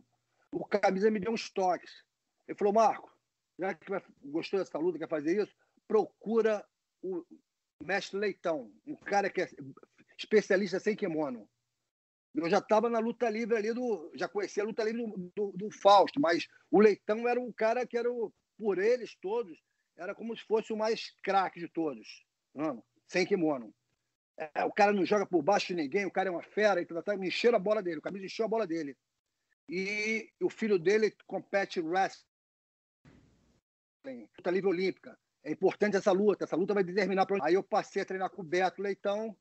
o 0.52 0.64
camisa 0.64 1.10
me 1.10 1.20
deu 1.20 1.32
uns 1.32 1.50
toques. 1.50 2.08
Ele 2.50 2.58
falou, 2.58 2.74
Marco, 2.74 3.16
já 3.60 3.76
que 3.76 3.86
gostou 4.24 4.60
dessa 4.60 4.80
luta, 4.80 4.98
quer 4.98 5.08
fazer 5.08 5.40
isso, 5.40 5.56
procura 5.88 6.66
o 7.00 7.24
mestre 7.84 8.18
Leitão, 8.18 8.74
um 8.88 8.96
cara 8.96 9.30
que 9.30 9.42
é 9.42 9.50
especialista 10.18 10.80
sem 10.80 10.96
kimono. 10.96 11.48
Eu 12.34 12.50
já 12.50 12.58
estava 12.58 12.90
na 12.90 12.98
luta 12.98 13.30
livre 13.30 13.56
ali 13.56 13.72
do. 13.72 14.12
Já 14.16 14.28
conhecia 14.28 14.64
a 14.64 14.66
luta 14.66 14.84
livre 14.84 15.04
do, 15.04 15.32
do, 15.36 15.52
do, 15.52 15.72
Fausto, 15.72 16.20
mas 16.20 16.48
o 16.72 16.80
Leitão 16.80 17.28
era 17.28 17.40
um 17.40 17.52
cara 17.52 17.86
que 17.86 17.98
era, 17.98 18.12
o, 18.12 18.34
por 18.58 18.80
eles 18.80 19.16
todos, 19.22 19.60
era 19.96 20.16
como 20.16 20.36
se 20.36 20.44
fosse 20.46 20.74
o 20.74 20.78
mais 20.78 21.14
craque 21.22 21.60
de 21.60 21.68
todos, 21.68 22.26
mano, 22.54 22.84
sem 23.08 23.28
kimono. 23.28 23.74
É, 24.38 24.64
o 24.64 24.72
cara 24.72 24.92
não 24.92 25.06
joga 25.06 25.26
por 25.26 25.44
baixo 25.44 25.68
de 25.68 25.76
ninguém, 25.76 26.06
o 26.06 26.12
cara 26.12 26.30
é 26.30 26.32
uma 26.32 26.44
fera, 26.44 26.82
então 26.82 27.00
tá, 27.04 27.16
me 27.16 27.28
encheram 27.28 27.58
a 27.58 27.62
bola 27.62 27.84
dele, 27.84 28.00
o 28.00 28.02
camisa 28.02 28.26
encheu 28.26 28.46
a 28.46 28.50
bola 28.50 28.66
dele. 28.66 28.98
E 29.68 30.32
o 30.42 30.50
filho 30.50 30.80
dele 30.80 31.14
compete 31.28 31.80
wrestling, 31.80 32.29
luta 34.06 34.52
livre 34.52 34.70
olímpica. 34.70 35.18
É 35.44 35.52
importante 35.52 35.96
essa 35.96 36.12
luta, 36.12 36.44
essa 36.44 36.56
luta 36.56 36.74
vai 36.74 36.84
determinar 36.84 37.26
para 37.26 37.44
Aí 37.44 37.54
eu 37.54 37.64
passei 37.64 38.02
a 38.02 38.06
treinar 38.06 38.30
com 38.30 38.42
o 38.42 38.46
Beto 38.46 38.82
Leitão, 38.82 39.36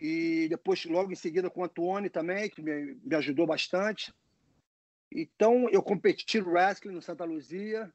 e 0.00 0.46
depois, 0.48 0.84
logo 0.84 1.10
em 1.10 1.16
seguida, 1.16 1.50
com 1.50 1.60
o 1.60 1.64
Antônio 1.64 2.08
também, 2.08 2.48
que 2.48 2.62
me, 2.62 2.94
me 3.02 3.16
ajudou 3.16 3.46
bastante. 3.46 4.14
Então, 5.12 5.68
eu 5.70 5.82
competi 5.82 6.40
no 6.40 6.50
wrestling 6.50 6.94
no 6.94 7.02
Santa 7.02 7.24
Luzia, 7.24 7.92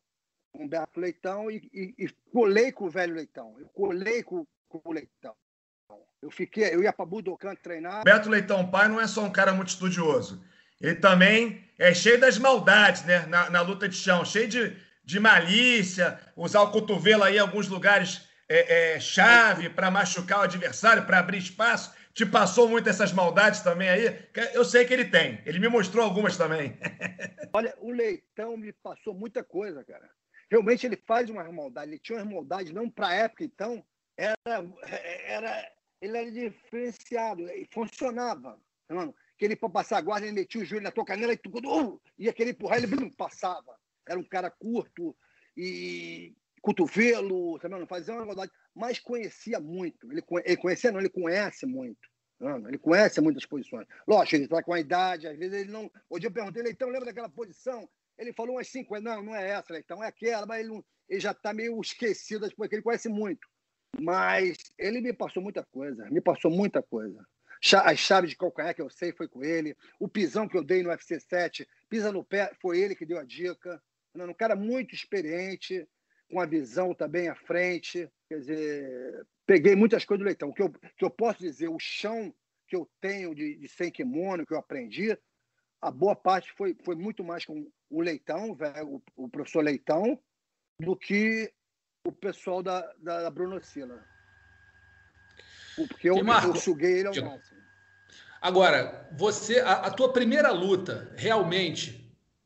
com 0.51 0.65
o 0.65 0.67
Beto 0.67 0.99
Leitão, 0.99 1.49
e, 1.49 1.69
e, 1.73 1.95
e 1.97 2.09
colei 2.31 2.71
com 2.73 2.85
o 2.85 2.89
velho 2.89 3.15
Leitão. 3.15 3.55
Eu 3.57 3.69
colei 3.69 4.21
com, 4.21 4.45
com 4.67 4.81
o 4.83 4.91
Leitão. 4.91 5.33
Eu 6.21 6.29
fiquei, 6.29 6.73
eu 6.73 6.83
ia 6.83 6.91
para 6.91 7.05
Budokan 7.05 7.55
treinar. 7.55 8.03
Beto 8.03 8.29
Leitão 8.29 8.69
Pai 8.69 8.87
não 8.87 8.99
é 8.99 9.07
só 9.07 9.23
um 9.23 9.31
cara 9.31 9.53
muito 9.53 9.69
estudioso. 9.69 10.43
Ele 10.81 10.95
também 10.95 11.63
é 11.77 11.93
cheio 11.93 12.19
das 12.19 12.37
maldades, 12.37 13.05
né? 13.05 13.25
Na, 13.27 13.49
na 13.49 13.61
luta 13.61 13.87
de 13.87 13.95
chão, 13.95 14.25
cheio 14.25 14.47
de, 14.47 14.77
de 15.03 15.19
malícia, 15.19 16.19
usar 16.35 16.61
o 16.61 16.71
cotovelo 16.71 17.23
aí 17.23 17.35
em 17.35 17.39
alguns 17.39 17.67
lugares 17.67 18.27
é, 18.47 18.95
é, 18.95 18.99
chave 18.99 19.69
para 19.69 19.91
machucar 19.91 20.39
o 20.39 20.43
adversário, 20.43 21.05
para 21.05 21.19
abrir 21.19 21.37
espaço. 21.37 21.93
Te 22.13 22.25
passou 22.25 22.69
muito 22.69 22.87
essas 22.87 23.11
maldades 23.11 23.61
também 23.61 23.89
aí? 23.89 24.29
Eu 24.53 24.63
sei 24.63 24.85
que 24.85 24.93
ele 24.93 25.05
tem. 25.05 25.41
Ele 25.45 25.57
me 25.59 25.67
mostrou 25.67 26.05
algumas 26.05 26.37
também. 26.37 26.77
Olha, 27.53 27.73
o 27.79 27.91
Leitão 27.91 28.55
me 28.55 28.71
passou 28.71 29.15
muita 29.15 29.43
coisa, 29.43 29.83
cara. 29.83 30.07
Realmente 30.49 30.85
ele 30.85 30.95
faz 30.95 31.29
uma 31.29 31.43
maldade. 31.51 31.91
Ele 31.91 31.99
tinha 31.99 32.19
uma 32.19 32.31
maldade, 32.31 32.71
não 32.71 32.87
para 32.87 33.07
a 33.07 33.15
época, 33.15 33.43
então. 33.43 33.83
Era, 34.15 34.35
era 35.25 35.71
ele 36.03 36.17
era 36.17 36.31
diferenciado 36.31 37.49
e 37.49 37.65
funcionava. 37.71 38.59
Mano. 38.89 39.15
Que 39.37 39.45
ele, 39.45 39.55
para 39.55 39.69
passar 39.69 39.97
a 39.97 40.01
guarda, 40.01 40.27
ele 40.27 40.35
metia 40.35 40.61
o 40.61 40.65
joelho 40.65 40.83
na 40.83 40.91
tua 40.91 41.05
canela 41.05 41.33
e 41.33 41.37
tu, 41.37 41.49
uh, 41.49 41.99
ia 42.19 42.33
querer 42.33 42.51
empurrar, 42.51 42.77
ele 42.77 43.09
passava. 43.11 43.75
Era 44.07 44.19
um 44.19 44.23
cara 44.23 44.49
curto 44.49 45.15
e 45.55 46.35
cotovelo, 46.61 47.59
também 47.59 47.79
não 47.79 47.87
fazia 47.87 48.13
uma 48.13 48.25
maldade, 48.25 48.51
mas 48.73 48.99
conhecia 48.99 49.59
muito. 49.59 50.11
Ele, 50.11 50.23
ele 50.45 50.57
conhecia, 50.57 50.91
não, 50.91 50.99
ele 50.99 51.09
conhece 51.09 51.65
muito. 51.65 51.99
Não, 52.39 52.67
ele 52.67 52.77
conhece 52.77 53.21
muitas 53.21 53.45
posições. 53.45 53.87
Lógico, 54.07 54.35
ele 54.35 54.43
está 54.45 54.63
com 54.63 54.73
a 54.73 54.79
idade, 54.79 55.27
às 55.27 55.37
vezes 55.37 55.61
ele 55.61 55.71
não. 55.71 55.91
Hoje 56.09 56.27
eu 56.27 56.31
perguntei, 56.31 56.63
então 56.69 56.89
lembra 56.89 57.05
daquela 57.05 57.29
posição? 57.29 57.87
Ele 58.17 58.33
falou 58.33 58.55
umas 58.55 58.67
cinco, 58.67 58.99
não, 58.99 59.23
não 59.23 59.35
é 59.35 59.49
essa, 59.49 59.77
então 59.77 60.03
é 60.03 60.07
aquela, 60.07 60.45
mas 60.45 60.59
ele, 60.59 60.69
não, 60.69 60.85
ele 61.09 61.19
já 61.19 61.31
está 61.31 61.53
meio 61.53 61.79
esquecido, 61.81 62.49
porque 62.55 62.75
ele 62.75 62.81
conhece 62.81 63.09
muito. 63.09 63.47
Mas 63.99 64.57
ele 64.77 65.01
me 65.01 65.13
passou 65.13 65.41
muita 65.41 65.63
coisa, 65.63 66.09
me 66.09 66.21
passou 66.21 66.49
muita 66.49 66.81
coisa. 66.81 67.25
As 67.85 67.99
chaves 67.99 68.31
de 68.31 68.35
calcanhar 68.35 68.75
que 68.75 68.81
eu 68.81 68.89
sei 68.89 69.13
foi 69.13 69.27
com 69.27 69.43
ele. 69.43 69.75
O 69.99 70.07
pisão 70.07 70.49
que 70.49 70.57
eu 70.57 70.63
dei 70.63 70.83
no 70.83 70.89
UFC 70.89 71.19
7, 71.19 71.67
pisa 71.89 72.11
no 72.11 72.23
pé, 72.23 72.51
foi 72.61 72.79
ele 72.79 72.95
que 72.95 73.05
deu 73.05 73.17
a 73.17 73.23
dica. 73.23 73.81
Um 74.15 74.33
cara 74.33 74.55
muito 74.55 74.93
experiente, 74.93 75.87
com 76.29 76.39
a 76.39 76.45
visão 76.45 76.93
também 76.93 77.27
à 77.27 77.35
frente. 77.35 78.09
Quer 78.27 78.39
dizer, 78.39 79.27
peguei 79.45 79.75
muitas 79.75 80.05
coisas 80.05 80.23
do 80.23 80.27
Leitão. 80.27 80.49
O 80.49 80.53
que 80.53 80.61
eu, 80.61 80.71
que 80.71 81.05
eu 81.05 81.09
posso 81.09 81.39
dizer, 81.39 81.67
o 81.67 81.79
chão 81.79 82.33
que 82.67 82.75
eu 82.75 82.89
tenho 83.01 83.33
de, 83.35 83.55
de 83.55 83.67
sem 83.67 83.91
kimono, 83.91 84.45
que 84.45 84.53
eu 84.53 84.57
aprendi, 84.57 85.17
a 85.81 85.91
boa 85.91 86.15
parte 86.15 86.51
foi, 86.53 86.75
foi 86.83 86.95
muito 86.95 87.23
mais 87.23 87.45
com 87.45 87.69
o 87.89 88.01
Leitão, 88.01 88.57
o, 88.85 89.01
o 89.15 89.29
professor 89.29 89.63
Leitão, 89.63 90.19
do 90.79 90.95
que 90.95 91.51
o 92.05 92.11
pessoal 92.11 92.63
da, 92.63 92.81
da, 92.97 93.23
da 93.23 93.29
Bruno 93.29 93.61
Sila. 93.61 94.03
Porque 95.75 96.09
eu, 96.09 96.17
eu 96.17 96.55
suguei 96.55 96.99
ele 96.99 97.07
ao 97.07 97.25
máximo. 97.31 97.61
Agora, 98.41 99.09
você, 99.13 99.59
a, 99.59 99.73
a, 99.87 99.91
tua 99.91 100.11
primeira 100.11 100.51
luta, 100.51 101.13
realmente, 101.15 102.02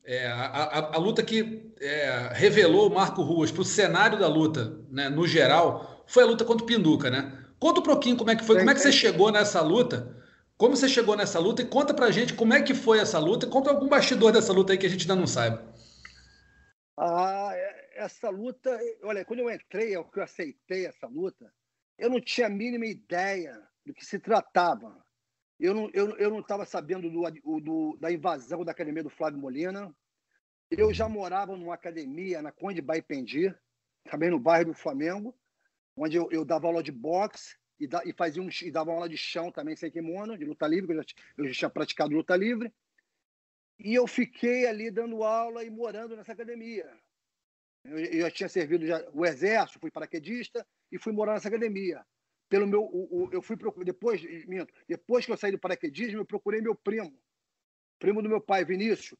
é, 0.08 0.26
a, 0.26 0.46
a, 0.46 0.96
a 0.96 0.98
luta 0.98 1.22
que 1.22 1.70
é, 1.82 2.30
revelou 2.32 2.90
o 2.90 2.96
Marco 2.96 3.22
Ruas 3.22 3.52
para 3.52 3.62
o 3.62 3.66
cenário 3.66 4.18
da 4.18 4.28
luta, 4.30 4.80
né, 4.90 5.10
no 5.10 5.28
geral, 5.28 6.06
foi 6.08 6.24
a 6.24 6.26
luta 6.26 6.46
contra 6.46 6.64
o 6.64 6.66
Pinduca, 6.66 7.12
né? 7.12 7.38
Conta 7.60 7.82
um 7.82 7.84
pouquinho 7.84 8.16
como 8.16 8.32
é 8.32 8.36
que 8.36 8.46
foi, 8.46 8.58
como 8.58 8.70
é 8.70 8.74
que 8.74 8.80
você 8.80 8.92
chegou 8.92 9.30
nessa 9.34 9.60
luta, 9.60 10.16
como 10.58 10.78
você 10.78 10.88
chegou 10.88 11.18
nessa 11.18 11.40
luta 11.40 11.62
e 11.62 11.66
conta 11.66 11.94
pra 11.94 12.10
gente 12.10 12.34
como 12.34 12.54
é 12.54 12.62
que 12.62 12.74
foi 12.74 13.00
essa 13.00 13.20
luta 13.20 13.46
e 13.46 13.50
conta 13.50 13.70
algum 13.70 13.90
bastidor 13.90 14.32
dessa 14.32 14.54
luta 14.54 14.72
aí 14.72 14.78
que 14.78 14.86
a 14.86 14.90
gente 14.90 15.02
ainda 15.02 15.16
não 15.16 15.28
saiba. 15.28 15.62
Ah, 16.98 17.52
essa 17.96 18.30
luta, 18.30 18.80
olha, 19.04 19.26
quando 19.26 19.40
eu 19.40 19.52
entrei, 19.52 19.94
é 19.94 19.98
eu 19.98 20.08
aceitei 20.24 20.86
essa 20.86 21.08
luta, 21.08 21.52
eu 22.00 22.10
não 22.10 22.22
tinha 22.22 22.48
a 22.48 22.50
mínima 22.50 22.86
ideia 22.86 23.62
do 23.86 23.94
que 23.94 24.06
se 24.06 24.20
tratava. 24.20 25.06
Eu 25.60 25.74
não 25.74 25.88
estava 25.88 26.14
eu, 26.14 26.18
eu 26.18 26.30
não 26.30 26.66
sabendo 26.66 27.10
do, 27.10 27.60
do, 27.60 27.98
da 28.00 28.12
invasão 28.12 28.64
da 28.64 28.72
academia 28.72 29.04
do 29.04 29.10
Flávio 29.10 29.40
Molina. 29.40 29.94
Eu 30.70 30.94
já 30.94 31.10
morava 31.10 31.56
numa 31.56 31.74
academia 31.74 32.42
na 32.42 32.52
Conde 32.52 32.82
Baipendi, 32.82 33.54
também 34.10 34.30
no 34.30 34.40
bairro 34.40 34.66
do 34.66 34.74
Flamengo, 34.74 35.36
onde 35.96 36.16
eu, 36.16 36.30
eu 36.32 36.46
dava 36.46 36.68
aula 36.68 36.84
de 36.84 36.92
boxe 36.92 37.58
e, 37.80 37.88
da, 37.88 38.04
e, 38.06 38.14
fazia 38.14 38.42
um, 38.42 38.50
e 38.62 38.72
dava 38.72 38.92
aula 38.92 39.10
de 39.10 39.18
chão 39.18 39.52
também 39.52 39.76
sem 39.76 39.90
kimono, 39.90 40.38
de 40.38 40.46
luta 40.46 40.68
livre, 40.68 40.94
eu 40.94 41.02
já, 41.02 41.08
eu 41.38 41.48
já 41.48 41.54
tinha 41.54 41.70
praticado 41.70 42.16
luta 42.16 42.36
livre. 42.36 42.72
E 43.80 43.94
eu 43.94 44.08
fiquei 44.08 44.68
ali 44.68 44.92
dando 44.92 45.24
aula 45.24 45.64
e 45.64 45.70
morando 45.70 46.16
nessa 46.16 46.34
academia. 46.34 46.92
Eu, 47.84 47.98
eu 47.98 48.22
já 48.22 48.32
tinha 48.32 48.50
servido 48.50 48.86
já, 48.86 49.08
o 49.14 49.26
exército, 49.26 49.80
fui 49.80 49.92
paraquedista 49.92 50.66
e 50.92 51.00
fui 51.00 51.14
morar 51.14 51.34
nessa 51.34 51.48
academia. 51.48 52.06
Pelo 52.50 52.66
meu, 52.66 52.84
o, 52.84 53.26
o, 53.26 53.30
eu 53.32 53.42
fui 53.42 53.58
depois, 53.84 54.22
minto, 54.48 54.74
depois 54.88 55.26
que 55.26 55.32
eu 55.32 55.38
saí 55.38 55.52
do 55.52 55.60
paraquedismo, 55.60 56.20
eu 56.20 56.26
procurei 56.26 56.62
meu 56.62 56.76
primo, 56.76 57.14
primo 58.00 58.22
do 58.22 58.30
meu 58.30 58.40
pai, 58.40 58.64
Vinícius. 58.64 59.20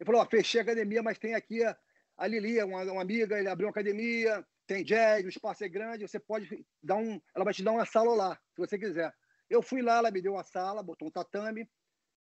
Ele 0.00 0.06
falou: 0.06 0.24
fechei 0.26 0.60
a 0.60 0.62
academia, 0.62 1.02
mas 1.02 1.18
tem 1.18 1.34
aqui 1.34 1.62
a, 1.62 1.76
a 2.16 2.26
Lili, 2.26 2.62
uma, 2.62 2.82
uma 2.84 3.02
amiga, 3.02 3.38
ele 3.38 3.48
abriu 3.48 3.66
uma 3.66 3.70
academia, 3.70 4.46
tem 4.66 4.82
jazz, 4.82 5.24
o 5.24 5.28
espaço 5.28 5.62
é 5.64 5.68
grande, 5.68 6.08
você 6.08 6.18
pode 6.18 6.66
dar 6.82 6.96
um, 6.96 7.20
ela 7.34 7.44
vai 7.44 7.52
te 7.52 7.62
dar 7.62 7.72
uma 7.72 7.84
sala 7.84 8.14
lá, 8.14 8.34
se 8.54 8.58
você 8.58 8.78
quiser. 8.78 9.12
Eu 9.48 9.62
fui 9.62 9.82
lá, 9.82 9.98
ela 9.98 10.10
me 10.10 10.20
deu 10.20 10.32
uma 10.32 10.42
sala, 10.42 10.82
botou 10.82 11.08
um 11.08 11.10
tatame 11.10 11.68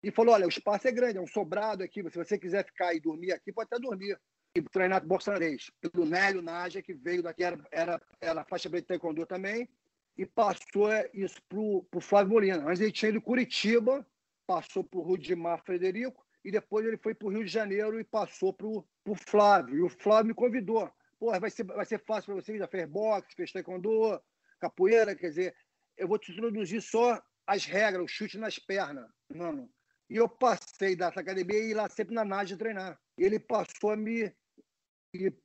e 0.01 0.11
falou: 0.11 0.33
olha, 0.33 0.47
o 0.47 0.49
espaço 0.49 0.87
é 0.87 0.91
grande, 0.91 1.19
é 1.19 1.21
um 1.21 1.27
sobrado 1.27 1.83
aqui, 1.83 2.01
se 2.09 2.17
você 2.17 2.39
quiser 2.39 2.65
ficar 2.65 2.93
e 2.95 2.99
dormir 2.99 3.31
aqui, 3.31 3.53
pode 3.53 3.67
até 3.71 3.79
dormir 3.79 4.19
treinado 4.61 5.07
boxanês 5.07 5.69
pelo 5.81 6.05
Nélio 6.05 6.41
Naja, 6.41 6.81
que 6.81 6.93
veio 6.93 7.21
daqui, 7.21 7.43
era, 7.43 7.59
era, 7.71 8.01
era 8.21 8.43
faixa 8.45 8.69
preta 8.69 8.83
de 8.83 8.87
taekwondo 8.87 9.25
também, 9.25 9.69
e 10.17 10.25
passou 10.25 10.89
isso 11.13 11.41
para 11.49 11.59
o 11.59 12.01
Flávio 12.01 12.33
Molina. 12.33 12.63
Antes 12.65 12.81
ele 12.81 12.91
tinha 12.91 13.09
ido 13.09 13.21
Curitiba, 13.21 14.05
passou 14.47 14.83
para 14.83 14.99
o 14.99 15.03
Rudimar 15.03 15.61
Frederico, 15.63 16.25
e 16.43 16.51
depois 16.51 16.85
ele 16.85 16.97
foi 16.97 17.13
para 17.13 17.27
o 17.27 17.31
Rio 17.31 17.43
de 17.43 17.51
Janeiro 17.51 17.99
e 17.99 18.03
passou 18.03 18.53
para 18.53 18.67
o 18.67 18.85
Flávio. 19.15 19.77
E 19.77 19.81
o 19.81 19.89
Flávio 19.89 20.27
me 20.27 20.33
convidou. 20.33 20.89
Pô, 21.19 21.37
vai 21.39 21.49
ser, 21.49 21.63
vai 21.63 21.85
ser 21.85 21.99
fácil 22.05 22.33
para 22.33 22.41
você, 22.41 22.57
já 22.57 22.67
fez 22.67 22.87
boxe, 22.87 23.35
fez 23.35 23.51
taekwondo, 23.51 24.21
capoeira, 24.59 25.15
quer 25.15 25.29
dizer, 25.29 25.55
eu 25.97 26.07
vou 26.07 26.19
te 26.19 26.31
introduzir 26.31 26.81
só 26.81 27.21
as 27.47 27.65
regras, 27.65 28.03
o 28.03 28.07
chute 28.07 28.37
nas 28.37 28.59
pernas, 28.59 29.09
mano. 29.33 29.69
E 30.09 30.17
eu 30.17 30.29
passei 30.29 30.95
dessa 30.95 31.19
academia 31.19 31.59
e 31.59 31.71
ir 31.71 31.73
lá 31.73 31.89
sempre 31.89 32.13
na 32.13 32.23
Naja 32.23 32.57
treinar. 32.57 32.99
Ele 33.17 33.39
passou 33.39 33.91
a 33.91 33.97
me 33.97 34.31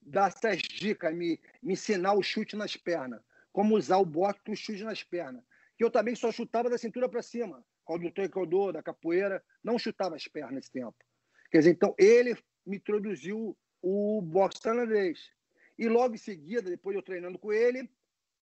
dar 0.03 0.29
essas 0.29 0.59
dicas, 0.59 1.15
me, 1.15 1.41
me 1.63 1.75
ensinar 1.75 2.15
o 2.15 2.23
chute 2.23 2.57
nas 2.57 2.77
pernas. 2.77 3.21
Como 3.53 3.77
usar 3.77 3.99
o 3.99 4.05
boxe 4.05 4.41
com 4.45 4.53
o 4.53 4.57
chute 4.57 4.85
nas 4.85 5.03
pernas. 5.03 5.43
Que 5.77 5.85
eu 5.85 5.91
também 5.91 6.15
só 6.15 6.31
chutava 6.31 6.71
da 6.71 6.79
cintura 6.79 7.09
para 7.09 7.23
cima. 7.23 7.65
Do 7.89 8.11
taekwondo, 8.13 8.73
da 8.73 8.83
capoeira, 8.83 9.43
não 9.65 9.77
chutava 9.77 10.15
as 10.15 10.29
pernas 10.29 10.55
nesse 10.55 10.71
tempo. 10.71 10.95
Quer 11.51 11.59
dizer, 11.59 11.71
então 11.73 11.93
ele 11.99 12.37
me 12.65 12.77
introduziu 12.77 13.57
o 13.83 14.23
boxe 14.23 14.61
tailandês. 14.61 15.33
E 15.77 15.89
logo 15.89 16.15
em 16.15 16.19
seguida, 16.19 16.71
depois 16.71 16.95
eu 16.95 17.03
treinando 17.03 17.39
com 17.39 17.53
ele, 17.53 17.91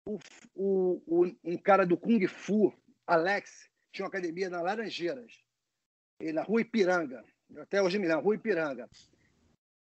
o, 0.07 0.19
o, 0.55 1.03
o, 1.07 1.37
um 1.45 1.59
cara 1.59 1.85
do 1.85 1.99
Kung 1.99 2.27
Fu, 2.27 2.73
Alex, 3.07 3.69
tinha 3.93 4.05
uma 4.05 4.09
academia 4.09 4.49
na 4.49 4.63
Laranjeiras, 4.63 5.45
na 6.33 6.43
Rua 6.43 6.63
Ipiranga, 6.63 7.23
até 7.59 7.81
hoje 7.81 7.99
me 7.99 8.07
lembro, 8.07 8.25
Rua 8.25 8.35
Ipiranga. 8.35 8.89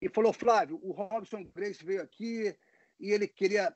E 0.05 0.09
falou, 0.09 0.31
Flávio, 0.31 0.79
o 0.83 0.91
Robson 0.91 1.43
Grace 1.45 1.83
veio 1.83 2.00
aqui 2.00 2.55
e 3.00 3.12
ele 3.12 3.27
queria 3.27 3.75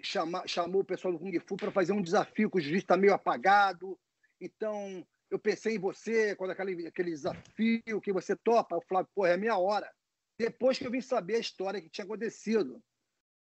chamar, 0.00 0.48
chamou 0.48 0.82
o 0.82 0.84
pessoal 0.84 1.12
do 1.12 1.18
Kung 1.18 1.36
Fu 1.40 1.56
para 1.56 1.72
fazer 1.72 1.92
um 1.92 2.00
desafio, 2.00 2.48
que 2.48 2.58
o 2.58 2.60
juiz 2.60 2.82
está 2.82 2.96
meio 2.96 3.12
apagado. 3.12 3.98
Então, 4.40 5.04
eu 5.28 5.36
pensei 5.36 5.74
em 5.74 5.80
você, 5.80 6.36
quando 6.36 6.52
aquele, 6.52 6.86
aquele 6.86 7.10
desafio 7.10 8.00
que 8.00 8.12
você 8.12 8.36
topa. 8.36 8.76
O 8.76 8.82
Flávio, 8.82 9.10
pô, 9.12 9.26
é 9.26 9.32
a 9.32 9.36
minha 9.36 9.58
hora. 9.58 9.92
Depois 10.38 10.78
que 10.78 10.86
eu 10.86 10.92
vim 10.92 11.00
saber 11.00 11.34
a 11.34 11.40
história 11.40 11.80
que 11.80 11.88
tinha 11.88 12.04
acontecido, 12.04 12.80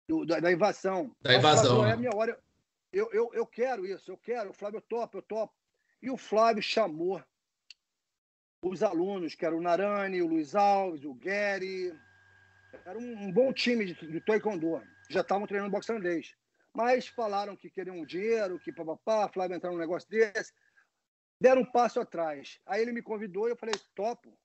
do, 0.09 0.25
da, 0.25 0.41
da, 0.41 0.51
invasão. 0.51 1.15
Da 1.21 1.35
invasão. 1.35 1.77
Flávio, 1.77 1.91
é 1.91 1.93
a 1.93 1.97
minha 1.99 2.17
hora. 2.17 2.43
Eu, 2.91 3.11
eu, 3.13 3.31
eu 3.35 3.47
quero 3.47 3.85
isso, 3.85 4.11
eu 4.11 4.17
quero. 4.17 4.51
O 4.51 4.55
Flávio, 4.55 4.79
eu 4.79 4.83
topo, 4.83 5.19
eu 5.19 5.23
topo. 5.23 5.53
E 6.01 6.09
o 6.09 6.17
Flávio 6.17 6.63
chamou 6.63 7.23
os 8.65 8.83
alunos, 8.83 9.35
que 9.35 9.45
eram 9.45 9.59
o 9.59 9.63
Narani, 9.63 10.23
o 10.23 10.29
Luiz 10.29 10.55
Alves, 10.55 11.05
o 11.05 11.13
Gary. 11.13 11.93
Era 12.85 12.99
um, 12.99 13.31
bom 13.31 13.53
time 13.53 13.85
de, 13.85 13.95
de 13.95 14.21
taekwondo. 14.21 14.83
Já 15.11 15.21
estavam 15.21 15.47
treinando 15.47 15.71
boxe 15.71 15.89
tailandês. 15.89 16.35
Mas 16.75 17.07
falaram 17.07 17.57
que 17.57 17.71
queriam 17.71 18.05
dinheiro, 18.05 18.59
que 18.59 18.73
papapá, 18.73 19.29
Flávio 19.29 19.57
entrar 19.57 19.71
num 19.71 19.79
negócio 19.79 20.09
desse. 20.09 20.53
Deram 21.41 21.63
um 21.63 21.71
passo 21.71 22.01
atrás. 22.01 22.59
Aí 22.67 22.81
ele 22.81 22.93
me 22.93 23.03
convidou 23.03 23.47
e 23.47 23.53
eu 23.53 23.57
falei, 23.57 23.75
topo. 23.95 24.37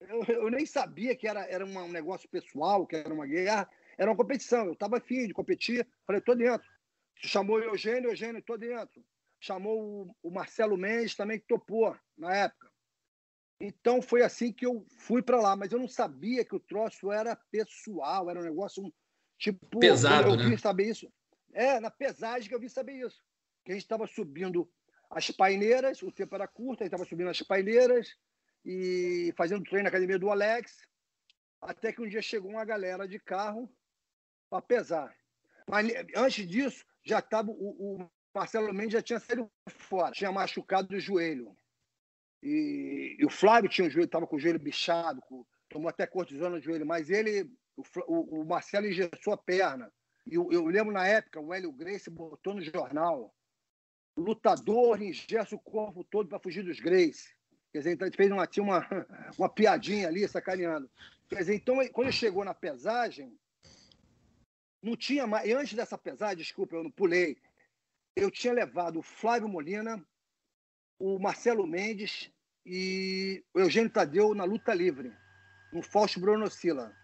Eu, 0.00 0.24
eu 0.24 0.50
nem 0.50 0.66
sabia 0.66 1.14
que 1.14 1.28
era, 1.28 1.46
era 1.46 1.64
um 1.64 1.88
negócio 1.88 2.28
pessoal, 2.28 2.86
que 2.86 2.96
era 2.96 3.12
uma 3.12 3.26
guerra. 3.26 3.70
Era 3.96 4.10
uma 4.10 4.16
competição. 4.16 4.66
Eu 4.66 4.72
estava 4.72 4.98
afim 4.98 5.26
de 5.26 5.32
competir. 5.32 5.86
Falei, 6.06 6.20
tô 6.20 6.34
dentro. 6.34 6.68
Chamou 7.16 7.56
o 7.56 7.62
Eugênio, 7.62 8.10
Eugênio, 8.10 8.42
tô 8.42 8.56
dentro. 8.56 9.04
Chamou 9.38 9.78
o, 9.80 10.16
o 10.22 10.30
Marcelo 10.30 10.76
Mendes 10.76 11.14
também, 11.14 11.38
que 11.38 11.46
topou 11.46 11.96
na 12.18 12.34
época. 12.34 12.73
Então 13.60 14.02
foi 14.02 14.22
assim 14.22 14.52
que 14.52 14.66
eu 14.66 14.84
fui 14.98 15.22
para 15.22 15.40
lá, 15.40 15.56
mas 15.56 15.72
eu 15.72 15.78
não 15.78 15.88
sabia 15.88 16.44
que 16.44 16.54
o 16.54 16.60
troço 16.60 17.12
era 17.12 17.36
pessoal, 17.50 18.28
era 18.28 18.40
um 18.40 18.44
negócio 18.44 18.92
tipo 19.38 19.78
pesado, 19.78 20.28
eu, 20.28 20.32
eu 20.32 20.36
né? 20.36 20.50
vi 20.50 20.58
saber 20.58 20.88
isso. 20.88 21.10
É, 21.52 21.78
na 21.78 21.90
pesagem 21.90 22.48
que 22.48 22.54
eu 22.54 22.60
vi 22.60 22.68
saber 22.68 22.94
isso. 22.94 23.22
Que 23.64 23.72
a 23.72 23.74
gente 23.74 23.84
estava 23.84 24.06
subindo 24.06 24.70
as 25.08 25.30
paineiras, 25.30 26.02
o 26.02 26.10
tempo 26.10 26.34
era 26.34 26.48
curto, 26.48 26.82
a 26.82 26.84
gente 26.84 26.92
estava 26.92 27.08
subindo 27.08 27.30
as 27.30 27.40
paineiras 27.42 28.16
e 28.64 29.32
fazendo 29.36 29.64
treino 29.64 29.84
na 29.84 29.88
academia 29.88 30.18
do 30.18 30.30
Alex, 30.30 30.82
até 31.60 31.92
que 31.92 32.02
um 32.02 32.08
dia 32.08 32.22
chegou 32.22 32.50
uma 32.50 32.64
galera 32.64 33.06
de 33.06 33.18
carro 33.18 33.70
para 34.50 34.60
pesar. 34.62 35.14
Mas 35.68 35.90
antes 36.16 36.46
disso, 36.46 36.84
já 37.04 37.20
estava 37.20 37.50
o, 37.50 38.02
o 38.02 38.10
Marcelo 38.34 38.72
Mendes 38.74 38.94
já 38.94 39.02
tinha 39.02 39.20
saído 39.20 39.50
fora, 39.68 40.12
tinha 40.12 40.32
machucado 40.32 40.94
o 40.94 41.00
joelho. 41.00 41.56
E, 42.44 43.16
e 43.18 43.24
o 43.24 43.30
Flávio 43.30 43.70
tinha 43.70 43.88
o 43.88 43.90
joelho, 43.90 44.04
estava 44.04 44.26
com 44.26 44.36
o 44.36 44.38
joelho 44.38 44.58
bichado, 44.58 45.22
com, 45.22 45.46
tomou 45.66 45.88
até 45.88 46.06
cortisona 46.06 46.50
no 46.50 46.60
joelho, 46.60 46.84
mas 46.84 47.08
ele, 47.08 47.50
o, 48.06 48.42
o 48.42 48.44
Marcelo 48.44 48.86
engessou 48.86 49.32
a 49.32 49.38
perna. 49.38 49.90
E 50.26 50.34
eu, 50.34 50.52
eu, 50.52 50.66
lembro 50.66 50.92
na 50.92 51.06
época, 51.06 51.40
o 51.40 51.54
Hélio 51.54 51.72
Grace 51.72 52.10
botou 52.10 52.52
no 52.52 52.60
jornal: 52.60 53.34
lutador 54.14 55.00
ingessa 55.00 55.56
o 55.56 55.58
corpo 55.58 56.04
todo 56.04 56.28
para 56.28 56.38
fugir 56.38 56.62
dos 56.62 56.78
Grace. 56.80 57.34
Quer 57.72 57.78
dizer, 57.78 57.92
então 57.92 58.06
ele 58.06 58.16
fez 58.16 58.30
uma, 58.30 58.46
tinha 58.46 58.62
uma, 58.62 58.86
uma 59.38 59.48
piadinha 59.48 60.06
ali, 60.06 60.28
sacaneando. 60.28 60.88
Quer 61.30 61.36
dizer, 61.36 61.54
então, 61.54 61.76
quando 61.88 62.12
chegou 62.12 62.44
na 62.44 62.52
pesagem, 62.52 63.34
não 64.82 64.94
tinha 64.94 65.26
mais. 65.26 65.48
E 65.48 65.52
antes 65.54 65.72
dessa 65.72 65.96
pesagem, 65.96 66.36
desculpa, 66.36 66.76
eu 66.76 66.84
não 66.84 66.90
pulei. 66.90 67.38
Eu 68.14 68.30
tinha 68.30 68.52
levado 68.52 68.98
o 68.98 69.02
Flávio 69.02 69.48
Molina, 69.48 70.04
o 70.98 71.18
Marcelo 71.18 71.66
Mendes 71.66 72.30
e 72.64 73.44
o 73.52 73.60
Eugênio 73.60 73.90
Tadeu 73.90 74.34
na 74.34 74.44
luta 74.44 74.72
livre, 74.72 75.12
no 75.72 75.82
Fausto 75.82 76.20
Bronocila. 76.20 76.94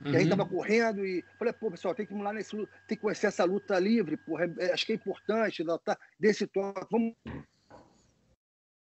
Uhum. 0.00 0.12
E 0.12 0.16
aí 0.16 0.28
tava 0.28 0.46
correndo 0.46 1.04
e 1.04 1.24
falei, 1.38 1.52
pô, 1.52 1.70
pessoal, 1.70 1.94
tem 1.94 2.06
que 2.06 2.14
ir 2.14 2.22
lá 2.22 2.32
nesse 2.32 2.56
tem 2.86 2.96
que 2.96 3.02
conhecer 3.02 3.26
essa 3.26 3.44
luta 3.44 3.78
livre, 3.78 4.16
porra, 4.16 4.52
é, 4.58 4.72
acho 4.72 4.86
que 4.86 4.92
é 4.92 4.94
importante, 4.94 5.64
tá, 5.84 5.98
desse 6.18 6.46
toque, 6.46 6.86
vamos 6.90 7.14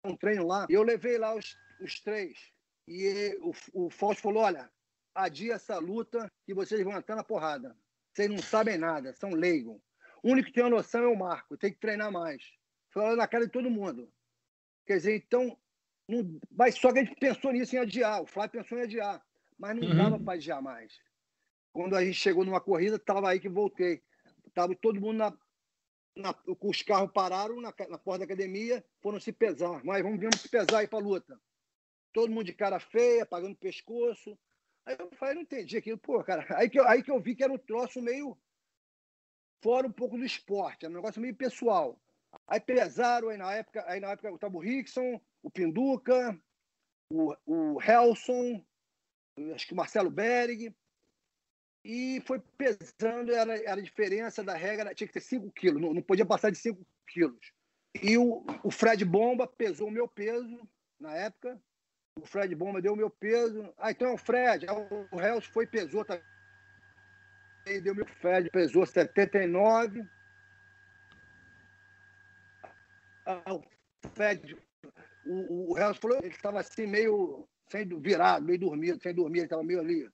um 0.05 0.17
treino 0.17 0.47
lá. 0.47 0.67
E 0.69 0.75
eu 0.75 0.83
levei 0.83 1.19
lá 1.19 1.35
os, 1.35 1.57
os 1.81 2.01
três. 2.01 2.39
E 2.87 3.39
o, 3.43 3.53
o 3.87 3.91
Fausto 3.91 4.23
falou: 4.23 4.43
olha, 4.43 4.71
adia 5.15 5.55
essa 5.55 5.79
luta 5.79 6.31
que 6.47 6.55
vocês 6.55 6.83
vão 6.83 6.97
entrar 6.97 7.17
na 7.17 7.25
porrada. 7.25 7.77
Vocês 8.13 8.31
não 8.31 8.39
sabem 8.39 8.79
nada, 8.79 9.13
são 9.13 9.31
leigos. 9.31 9.81
O 10.23 10.33
único 10.33 10.49
que 10.49 10.55
tem 10.55 10.65
a 10.65 10.71
noção 10.71 11.05
é 11.05 11.07
o 11.07 11.17
Marco, 11.17 11.57
tem 11.57 11.73
que 11.73 11.79
treinar 11.79 12.11
mais. 12.11 12.43
Falou 12.91 13.17
na 13.17 13.29
cara 13.29 13.45
de 13.45 13.53
todo 13.53 13.71
mundo. 13.71 14.11
Quer 14.89 14.97
dizer, 14.97 15.17
então, 15.17 15.55
não, 16.09 16.41
mas 16.51 16.77
só 16.77 16.91
que 16.91 17.01
a 17.01 17.05
gente 17.05 17.21
pensou 17.21 17.53
nisso 17.53 17.77
em 17.77 17.79
adiar, 17.79 18.23
o 18.23 18.27
Flávio 18.27 18.53
pensou 18.53 18.79
em 18.79 18.85
adiar, 18.85 19.23
mas 19.59 19.77
não 19.77 19.87
uhum. 19.87 19.95
dava 19.95 20.19
para 20.19 20.33
adiar 20.33 20.63
mais. 20.63 20.99
Quando 21.75 21.95
a 21.95 22.03
gente 22.03 22.17
chegou 22.17 22.43
numa 22.43 22.59
corrida, 22.59 22.97
estava 22.97 23.29
aí 23.29 23.39
que 23.39 23.51
voltei. 23.51 24.03
Estava 24.47 24.75
todo 24.75 24.99
mundo 24.99 25.19
na, 25.19 25.39
na, 26.17 26.35
os 26.63 26.81
carros 26.81 27.13
pararam 27.13 27.61
na, 27.61 27.75
na, 27.87 27.99
porta 27.99 28.21
da 28.21 28.25
academia, 28.25 28.83
foram 29.03 29.21
se 29.21 29.31
pesar. 29.31 29.85
Mas 29.85 30.03
vamos, 30.03 30.19
vamos 30.19 30.41
se 30.41 30.49
pesar 30.49 30.79
aí 30.79 30.89
para 30.89 30.99
a 30.99 31.03
luta. 31.03 31.39
Todo 32.11 32.33
mundo 32.33 32.45
de 32.45 32.55
cara 32.55 32.81
feia, 32.81 33.27
pagando 33.27 33.55
pescoço. 33.57 34.39
Aí 34.87 34.97
eu 34.99 35.11
falei, 35.19 35.35
não 35.35 35.43
entendi 35.43 35.77
aquilo. 35.77 35.99
Pô, 35.99 36.25
cara, 36.25 36.47
aí 36.57 36.71
que, 36.71 36.81
eu, 36.81 36.89
aí 36.89 37.03
que 37.03 37.11
eu 37.11 37.21
vi 37.21 37.37
que 37.37 37.45
era 37.45 37.53
um 37.53 37.59
troço 37.59 38.01
meio 38.01 38.39
fora 39.63 39.87
um 39.87 39.93
pouco 39.93 40.17
do 40.17 40.25
esporte, 40.25 40.87
era 40.87 40.93
um 40.93 40.97
negócio 40.97 41.21
meio 41.21 41.37
pessoal. 41.37 42.01
Aí 42.47 42.61
pesaram, 42.61 43.29
aí 43.29 43.37
na 43.37 43.53
época, 43.53 43.85
aí 43.87 44.01
na 44.01 44.11
época 44.11 44.49
o 44.49 44.59
Rickson, 44.59 45.21
o 45.43 45.51
Pinduca, 45.51 46.39
o, 47.11 47.35
o 47.47 47.83
Helson, 47.83 48.65
acho 49.55 49.67
que 49.67 49.73
o 49.73 49.77
Marcelo 49.77 50.11
Berg, 50.11 50.75
e 51.85 52.21
foi 52.27 52.41
pesando, 52.57 53.33
era, 53.33 53.57
era 53.63 53.81
a 53.81 53.85
diferença 53.85 54.43
da 54.43 54.55
regra, 54.55 54.95
tinha 54.95 55.07
que 55.07 55.15
ter 55.15 55.21
5 55.21 55.51
quilos, 55.53 55.81
não, 55.81 55.95
não, 55.95 56.03
podia 56.03 56.27
passar 56.27 56.51
de 56.51 56.59
5 56.59 56.85
quilos. 57.07 57.53
E 58.03 58.19
o, 58.19 58.45
o 58.63 58.71
Fred 58.71 59.05
Bomba 59.05 59.47
pesou 59.47 59.89
o 59.89 59.93
meu 59.93 60.07
peso 60.07 60.69
na 61.01 61.15
época, 61.15 61.61
o 62.21 62.27
Fred 62.27 62.55
Bomba 62.55 62.83
deu 62.83 62.93
o 62.93 62.97
meu 62.97 63.09
peso, 63.09 63.73
ah, 63.79 63.91
então 63.91 64.09
é 64.09 64.13
o 64.13 64.19
Fred, 64.19 64.67
o 65.11 65.21
Helson 65.21 65.51
foi 65.53 65.67
pesou 65.67 66.05
também, 66.05 66.23
deu 67.83 67.95
meu 67.95 68.07
Fred, 68.07 68.51
pesou 68.51 68.85
79, 68.85 70.05
o 73.51 73.63
Fred, 74.15 74.57
o, 75.27 75.73
o 75.73 75.95
falou 75.95 76.19
ele 76.19 76.29
estava 76.29 76.61
assim 76.61 76.87
meio 76.87 77.47
sem 77.69 77.87
virado, 78.01 78.45
meio 78.45 78.59
dormido, 78.59 79.03
sem 79.03 79.15
dormir, 79.15 79.41
ele 79.41 79.47
estava 79.47 79.63
meio 79.63 79.81
ali. 79.81 80.11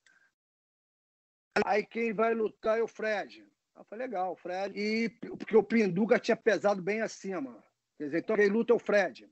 Aí 1.64 1.85
quem 1.87 2.12
vai 2.12 2.35
lutar 2.35 2.79
é 2.79 2.83
o 2.83 2.88
Fred. 2.88 3.46
Eu 3.77 3.85
falei, 3.85 4.07
legal, 4.07 4.33
o 4.33 4.37
Fred. 4.37 4.79
E 4.79 5.09
porque 5.09 5.57
o 5.57 5.62
Pinduca 5.62 6.18
tinha 6.18 6.37
pesado 6.37 6.83
bem 6.83 7.00
acima. 7.00 7.62
Quer 7.96 8.07
dizer, 8.07 8.18
então 8.18 8.37
quem 8.37 8.48
luta 8.48 8.72
é 8.72 8.77
o 8.77 8.81
Fred. 8.81 9.31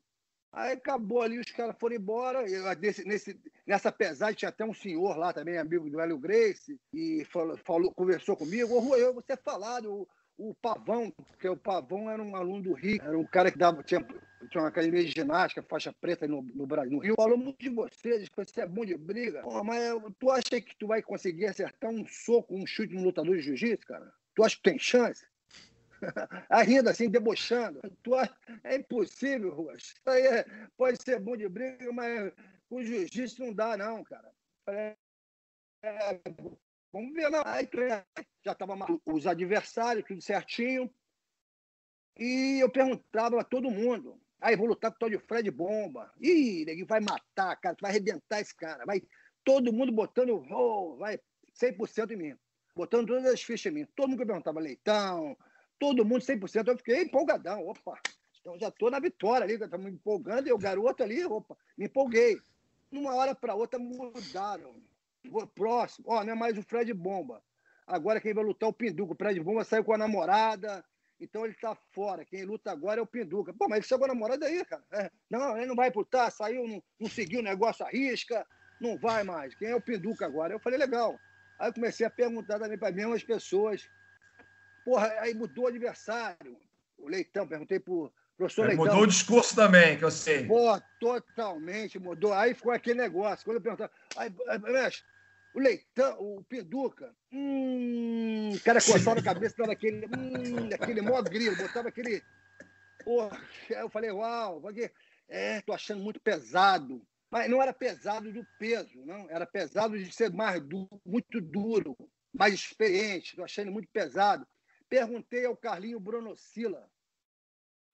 Aí 0.53 0.75
acabou 0.75 1.23
ali, 1.23 1.39
os 1.39 1.51
caras 1.51 1.75
foram 1.81 1.97
embora. 1.97 2.49
Eu, 2.49 2.65
nesse, 2.77 3.05
nesse, 3.07 3.41
nessa 3.67 3.91
pesagem 3.91 4.37
tinha 4.37 4.51
até 4.51 4.65
um 4.65 4.75
senhor 4.75 5.17
lá 5.17 5.33
também, 5.33 5.59
amigo 5.59 5.89
do 5.89 6.01
Hélio 6.01 6.19
Grace, 6.19 6.79
e 6.93 7.25
falou, 7.25 7.57
falou 7.57 7.95
conversou 7.95 8.37
comigo. 8.37 8.75
Ô, 8.75 8.81
Rui, 8.81 9.13
você 9.15 9.33
é 9.33 9.37
falado, 9.37 10.07
o 10.39 10.55
Pavão, 10.55 11.11
porque 11.11 11.49
o 11.49 11.57
Pavão 11.57 12.11
era 12.11 12.23
um 12.23 12.35
aluno 12.35 12.63
do 12.63 12.73
Rio, 12.73 13.01
era 13.03 13.19
um 13.19 13.25
cara 13.25 13.51
que 13.51 13.59
dava, 13.59 13.83
tinha, 13.83 14.01
tinha 14.51 14.63
uma 14.63 14.69
academia 14.69 15.05
de 15.05 15.11
ginástica, 15.11 15.63
faixa 15.63 15.93
preta 15.93 16.27
no, 16.27 16.43
no 16.43 16.67
Brasil. 16.67 16.93
No 16.93 16.99
Rio 16.99 17.15
falou 17.17 17.37
muito 17.37 17.59
de 17.59 17.69
você, 17.69 18.19
disse 18.19 18.31
que 18.31 18.37
você 18.37 18.63
é 18.63 18.67
bom 18.67 18.85
de 18.85 18.97
briga. 18.97 19.43
Pô, 19.43 19.63
mas 19.63 19.79
tu 20.19 20.31
acha 20.31 20.61
que 20.61 20.77
tu 20.77 20.87
vai 20.87 21.03
conseguir 21.03 21.47
acertar 21.47 21.91
um 21.91 22.07
soco, 22.07 22.55
um 22.55 22.67
chute 22.67 22.95
no 22.95 23.05
lutador 23.05 23.37
de 23.37 23.43
jiu-jitsu, 23.43 23.87
cara? 23.87 24.13
Tu 24.35 24.43
acha 24.43 24.57
que 24.57 24.63
tem 24.63 24.79
chance? 24.79 25.27
Aí 26.51 26.67
rindo 26.67 26.89
assim, 26.89 27.09
debochando. 27.09 27.81
Tu 28.03 28.15
acha... 28.15 28.35
É 28.65 28.77
impossível, 28.77 29.55
Rua. 29.55 29.75
Isso 29.75 29.95
aí 30.07 30.27
é... 30.27 30.47
pode 30.77 31.01
ser 31.03 31.21
bom 31.21 31.37
de 31.37 31.49
briga, 31.49 31.93
mas 31.93 32.33
o 32.71 32.83
jiu-jitsu 32.83 33.45
não 33.45 33.53
dá, 33.53 33.77
não, 33.77 34.03
cara. 34.03 34.33
É... 34.69 34.97
Vamos 36.93 37.13
ver, 37.15 37.31
não. 37.31 37.43
Aí 37.47 37.69
já 38.45 38.53
estava 38.53 38.75
os 39.07 39.27
adversários, 39.27 40.05
tudo 40.07 40.21
certinho. 40.21 40.93
E 42.19 42.59
eu 42.61 42.71
perguntava 42.71 43.41
a 43.41 43.45
todo 43.45 43.71
mundo. 43.71 44.21
Aí 44.41 44.57
vou 44.57 44.67
lutar 44.67 44.91
com 44.91 44.97
o 44.97 44.99
tal 44.99 45.09
de 45.09 45.19
Fred 45.19 45.51
Bomba. 45.51 46.13
Ih, 46.21 46.63
ele 46.69 46.85
vai 46.85 47.01
matar, 47.01 47.57
cara, 47.57 47.75
tu 47.75 47.81
vai 47.81 47.93
arrebentar 47.93 48.41
esse 48.41 48.55
cara. 48.55 48.85
Vai 48.85 49.01
todo 49.45 49.73
mundo 49.73 49.93
botando, 49.93 50.45
oh, 50.51 50.97
vai 50.97 51.19
100% 51.55 52.11
em 52.11 52.17
mim. 52.17 52.37
Botando 52.75 53.07
todas 53.07 53.27
as 53.27 53.43
fichas 53.43 53.73
em 53.73 53.75
mim. 53.77 53.87
Todo 53.97 54.09
mundo 54.11 54.19
que 54.19 54.27
perguntava 54.27 54.61
leitão, 54.61 55.37
todo 55.79 56.05
mundo 56.05 56.23
100%. 56.23 56.69
Eu 56.69 56.77
fiquei 56.77 57.03
empolgadão. 57.03 57.67
Opa, 57.67 57.99
então 58.41 58.59
já 58.59 58.69
estou 58.69 58.91
na 58.91 58.99
vitória 58.99 59.45
ali, 59.45 59.55
estamos 59.55 59.91
empolgando. 59.91 60.49
E 60.49 60.53
o 60.53 60.59
garoto 60.59 61.03
ali, 61.03 61.25
opa, 61.25 61.57
me 61.79 61.87
empolguei. 61.87 62.39
Numa 62.91 63.15
hora 63.15 63.35
para 63.35 63.55
outra 63.55 63.79
mudaram. 63.79 64.75
Próximo, 65.55 66.07
ó, 66.09 66.25
não 66.25 66.33
é 66.33 66.35
mais 66.35 66.59
o 66.59 66.63
Fred 66.63 66.93
Bomba. 66.93 67.43
Agora 67.87 68.21
quem 68.21 68.35
vai 68.35 68.45
lutar 68.45 68.69
é 68.69 68.71
o 68.71 68.73
Pinduca. 68.73 69.13
O 69.13 69.17
Fred 69.17 69.39
Bomba 69.41 69.65
saiu 69.65 69.85
com 69.85 69.93
a 69.93 69.99
namorada, 69.99 70.85
então 71.21 71.45
ele 71.45 71.55
está 71.55 71.77
fora. 71.93 72.25
Quem 72.25 72.45
luta 72.45 72.71
agora 72.71 73.01
é 73.01 73.03
o 73.03 73.07
Pinduca. 73.07 73.53
Pô, 73.53 73.69
mas 73.69 73.79
ele 73.79 73.87
chegou 73.87 74.05
a 74.05 74.09
namorada 74.09 74.47
aí, 74.47 74.65
cara. 74.65 74.83
É. 74.93 75.11
Não, 75.31 75.57
ele 75.57 75.67
não 75.67 75.77
vai 75.77 75.91
lutar, 75.91 76.31
saiu, 76.33 76.67
não, 76.67 76.83
não 76.99 77.09
seguiu 77.09 77.41
o 77.41 77.45
negócio, 77.45 77.85
arrisca, 77.85 78.47
não 78.81 78.99
vai 78.99 79.23
mais. 79.23 79.55
Quem 79.55 79.69
é 79.69 79.77
o 79.77 79.81
Pinduca 79.81 80.27
agora? 80.27 80.53
Eu 80.53 80.59
falei, 80.59 80.79
legal. 80.79 81.19
Aí 81.59 81.69
eu 81.69 81.75
comecei 81.75 82.05
a 82.05 82.11
perguntar 82.11 82.59
também 82.59 82.77
para 82.77 82.89
as 82.89 82.95
mesmas 82.95 83.23
pessoas. 83.23 83.89
Porra, 84.85 85.07
aí 85.21 85.33
mudou 85.33 85.65
o 85.65 85.69
adversário. 85.69 86.57
O 86.99 87.09
Leitão, 87.09 87.47
perguntei 87.47 87.79
pro 87.79 88.13
professor 88.37 88.67
Leitão. 88.67 88.85
Mudou 88.85 89.03
o 89.03 89.07
discurso 89.07 89.55
também, 89.55 89.97
que 89.97 90.05
eu 90.05 90.11
sei. 90.11 90.47
Pô, 90.47 90.81
totalmente 90.99 91.99
mudou. 91.99 92.33
Aí 92.33 92.55
ficou 92.55 92.73
aquele 92.73 93.01
negócio. 93.01 93.45
Quando 93.45 93.57
eu 93.59 93.63
perguntava, 93.63 93.93
aí, 94.17 94.33
mestre, 94.61 95.05
o 95.55 95.61
Leitão, 95.61 96.17
o 96.19 96.45
Pinduca, 96.45 97.15
hum, 97.31 98.51
o 98.55 98.61
cara 98.61 98.81
coçava 98.81 99.21
a 99.21 99.23
cabeça, 99.23 99.57
dava 99.59 99.73
aquele, 99.73 100.07
hum, 100.07 100.71
aquele 100.75 101.03
mó 101.03 101.21
grilo, 101.23 101.57
botava 101.57 101.89
aquele. 101.89 102.23
Porra, 103.05 103.39
eu 103.69 103.91
falei, 103.91 104.11
uau, 104.11 104.61
porque, 104.61 104.91
é, 105.29 105.61
tô 105.61 105.73
achando 105.73 106.03
muito 106.03 106.21
pesado. 106.21 107.07
Mas 107.31 107.51
não 107.51 107.63
era 107.63 107.73
pesado 107.73 108.31
do 108.31 108.47
peso, 108.59 109.05
não. 109.07 109.29
Era 109.31 109.47
pesado 109.47 109.99
de 109.99 110.13
ser 110.13 110.31
mais 110.31 110.61
duro, 110.61 111.01
muito 111.05 111.41
duro, 111.41 111.97
mais 112.33 112.53
experiente. 112.53 113.31
Estou 113.31 113.45
achando 113.45 113.73
muito 113.73 113.89
pesado. 113.91 114.47
Perguntei 114.87 115.47
ao 115.47 115.57
Carlinho 115.57 115.99
Brunosila. 115.99 116.87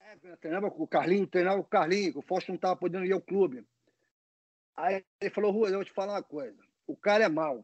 É, 0.01 0.37
treinava 0.37 0.71
com 0.71 0.83
o 0.83 0.89
Carlinho, 0.89 1.27
treinava 1.27 1.59
com 1.59 1.67
o 1.67 1.71
Carlinho, 1.71 2.13
que 2.13 2.19
o 2.19 2.23
Fausto 2.23 2.49
não 2.49 2.57
estava 2.57 2.75
podendo 2.75 3.05
ir 3.05 3.13
ao 3.13 3.21
clube. 3.21 3.65
Aí 4.77 5.05
ele 5.21 5.31
falou, 5.31 5.53
Rua, 5.53 5.69
eu 5.69 5.75
vou 5.75 5.85
te 5.85 5.93
falar 5.93 6.15
uma 6.15 6.23
coisa. 6.23 6.68
O 6.89 6.97
cara 6.97 7.25
é 7.25 7.29
mau. 7.29 7.63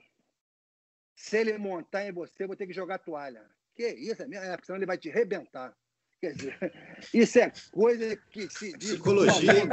Se 1.16 1.38
ele 1.38 1.56
montar 1.58 2.06
em 2.06 2.12
você, 2.12 2.44
eu 2.44 2.46
vou 2.46 2.56
ter 2.56 2.66
que 2.66 2.72
jogar 2.72 2.98
toalha. 2.98 3.44
Que 3.74 3.88
isso, 3.88 4.22
é 4.22 4.26
minha 4.28 4.42
época, 4.42 4.66
senão 4.66 4.76
ele 4.76 4.86
vai 4.86 4.98
te 4.98 5.08
rebentar. 5.08 5.74
Quer 6.20 6.34
dizer, 6.34 6.58
isso 7.12 7.38
é 7.38 7.50
coisa 7.72 8.16
que 8.30 8.48
se 8.50 8.76
diz. 8.76 8.92
Psicologia. 8.92 9.66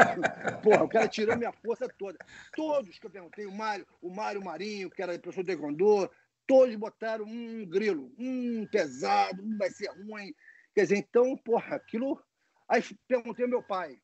Porra, 0.64 0.84
o 0.84 0.90
cara 0.90 1.08
tirou 1.08 1.38
minha 1.38 1.52
força 1.52 1.88
toda. 1.88 2.18
Todos 2.56 2.98
que 2.98 3.06
eu 3.06 3.12
perguntei, 3.12 3.46
o 3.46 3.52
Mário, 3.52 3.86
o 4.02 4.10
Mário 4.10 4.44
Marinho, 4.44 4.90
que 4.90 5.02
era 5.02 5.20
professor 5.20 5.44
de 5.44 5.48
Taekwondo, 5.48 6.10
todos 6.48 6.76
botaram 6.76 7.26
um 7.26 7.66
grilo, 7.66 8.14
um 8.18 8.66
pesado, 8.68 9.44
um 9.44 9.58
vai 9.58 9.70
ser 9.70 9.90
ruim. 9.90 10.34
Quer 10.74 10.84
dizer, 10.84 10.98
então, 10.98 11.36
porra, 11.38 11.76
aquilo. 11.76 12.24
Aí 12.70 12.82
perguntei 13.06 13.44
ao 13.44 13.52
meu 13.52 13.62
pai. 13.62 14.02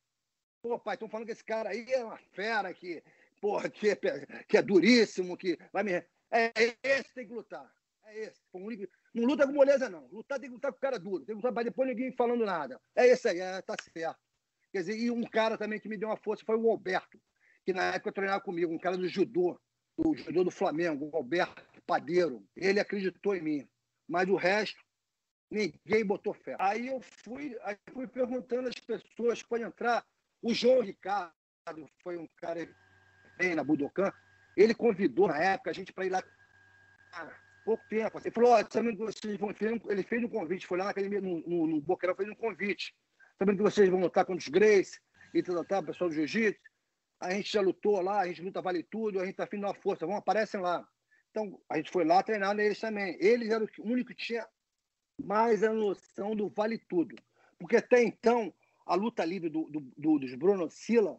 Pô, 0.60 0.78
pai, 0.78 0.94
estão 0.94 1.08
falando 1.08 1.26
que 1.26 1.32
esse 1.32 1.44
cara 1.44 1.70
aí 1.70 1.86
é 1.90 2.04
uma 2.04 2.18
fera, 2.34 2.74
que, 2.74 3.02
porra, 3.40 3.68
que 3.68 3.90
é, 3.90 3.96
que 4.46 4.56
é 4.56 4.62
duríssimo, 4.62 5.36
que 5.36 5.58
vai 5.72 5.82
me. 5.82 5.92
É 6.30 6.52
esse 6.82 7.12
tem 7.14 7.26
que 7.26 7.32
lutar. 7.32 7.70
É 8.04 8.24
esse. 8.24 8.40
O. 8.52 8.60
Não 9.14 9.24
luta 9.24 9.46
com 9.46 9.52
moleza, 9.52 9.88
não. 9.88 10.06
Lutar 10.08 10.38
tem 10.38 10.48
que 10.48 10.54
lutar 10.54 10.72
com 10.72 10.78
cara 10.78 10.98
duro. 10.98 11.24
Tem 11.24 11.34
que 11.34 11.40
lutar 11.40 11.52
para 11.52 11.64
depois 11.64 11.88
ninguém 11.88 12.12
falando 12.12 12.44
nada. 12.44 12.80
É 12.94 13.06
esse 13.06 13.28
aí, 13.28 13.40
é, 13.40 13.62
tá 13.62 13.74
certo. 13.92 14.18
Quer 14.72 14.80
dizer, 14.80 14.98
e 14.98 15.10
um 15.10 15.22
cara 15.24 15.56
também 15.56 15.80
que 15.80 15.88
me 15.88 15.96
deu 15.96 16.08
uma 16.08 16.16
força 16.16 16.44
foi 16.44 16.56
o 16.56 16.70
Alberto, 16.70 17.18
que 17.64 17.72
na 17.72 17.94
época 17.94 18.12
treinava 18.12 18.40
comigo, 18.40 18.72
um 18.72 18.78
cara 18.78 18.96
do 18.96 19.08
judô, 19.08 19.58
do 19.96 20.14
judô 20.14 20.44
do 20.44 20.50
Flamengo, 20.50 21.08
o 21.10 21.16
Alberto 21.16 21.62
Padeiro. 21.86 22.46
Ele 22.54 22.78
acreditou 22.78 23.34
em 23.34 23.42
mim. 23.42 23.68
Mas 24.06 24.28
o 24.28 24.36
resto, 24.36 24.78
ninguém 25.50 26.04
botou 26.04 26.34
fé. 26.34 26.56
Aí 26.58 26.88
eu 26.88 27.00
fui, 27.00 27.56
aí 27.62 27.76
fui 27.92 28.06
perguntando 28.06 28.68
às 28.68 28.78
pessoas 28.78 29.42
podem 29.42 29.66
entrar. 29.66 30.04
O 30.42 30.52
João 30.54 30.80
Ricardo 30.80 31.32
foi 32.02 32.16
um 32.16 32.28
cara 32.36 32.68
vem 33.38 33.54
na 33.54 33.64
Budokan. 33.64 34.12
Ele 34.56 34.74
convidou 34.74 35.28
na 35.28 35.38
época 35.38 35.70
a 35.70 35.72
gente 35.72 35.92
para 35.92 36.04
ir 36.04 36.10
lá 36.10 36.22
pouco 37.64 37.84
tempo. 37.88 38.18
Ele 38.18 38.30
falou, 38.30 38.56
sabendo 38.70 38.96
que 38.96 39.04
vocês 39.04 39.38
vão. 39.38 39.54
Ele 39.88 40.02
fez 40.02 40.24
um 40.24 40.28
convite, 40.28 40.66
foi 40.66 40.78
lá 40.78 40.84
na 40.84 40.90
academia, 40.90 41.20
no, 41.20 41.40
no, 41.46 41.66
no 41.66 41.80
Boqueirão, 41.80 42.16
fez 42.16 42.28
um 42.28 42.34
convite. 42.34 42.94
Sabendo 43.38 43.58
que 43.58 43.62
vocês 43.62 43.88
vão 43.88 44.00
lutar 44.00 44.24
contra 44.24 44.42
os 44.42 44.48
Grace 44.48 44.98
e 45.32 45.42
tal, 45.42 45.64
tal, 45.64 45.84
pessoal 45.84 46.10
do 46.10 46.14
Jiu-Jitsu. 46.14 46.60
A 47.20 47.32
gente 47.32 47.52
já 47.52 47.60
lutou 47.60 48.00
lá, 48.00 48.20
a 48.20 48.26
gente 48.26 48.42
luta 48.42 48.62
vale 48.62 48.82
tudo, 48.82 49.20
a 49.20 49.26
gente 49.26 49.36
tá 49.36 49.44
afim 49.44 49.58
de 49.58 49.64
uma 49.64 49.74
força, 49.74 50.06
vão, 50.06 50.16
aparecem 50.16 50.60
lá. 50.60 50.86
Então, 51.30 51.60
a 51.68 51.76
gente 51.76 51.90
foi 51.90 52.04
lá 52.04 52.22
treinar 52.22 52.54
neles 52.54 52.80
também. 52.80 53.16
Eles 53.20 53.50
eram 53.50 53.66
o 53.78 53.88
único 53.90 54.10
que 54.10 54.16
tinha 54.16 54.46
mais 55.22 55.62
a 55.62 55.72
noção 55.72 56.34
do 56.34 56.48
vale 56.48 56.78
tudo. 56.78 57.16
Porque 57.58 57.76
até 57.76 58.02
então, 58.02 58.54
a 58.86 58.94
luta 58.94 59.24
livre 59.24 59.50
do, 59.50 59.64
do, 59.68 59.80
do, 59.96 60.18
dos 60.18 60.34
Bruno 60.34 60.70
Silla 60.70 61.18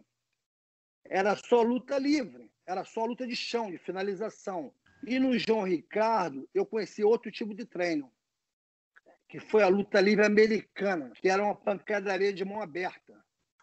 era 1.10 1.36
só 1.36 1.64
luta 1.64 1.98
livre, 1.98 2.52
era 2.66 2.86
só 2.86 3.04
luta 3.04 3.26
de 3.26 3.36
chão, 3.36 3.72
de 3.72 3.80
finalização. 3.80 4.72
E 5.06 5.18
no 5.18 5.38
João 5.40 5.64
Ricardo, 5.64 6.48
eu 6.54 6.66
conheci 6.66 7.04
outro 7.04 7.32
tipo 7.32 7.54
de 7.54 7.66
treino, 7.66 8.12
que 9.28 9.40
foi 9.40 9.64
a 9.64 9.68
luta 9.68 10.00
livre 10.00 10.26
americana, 10.26 11.12
que 11.20 11.28
era 11.28 11.44
uma 11.44 11.56
pancadaria 11.56 12.32
de 12.32 12.46
mão 12.46 12.62
aberta. 12.62 13.14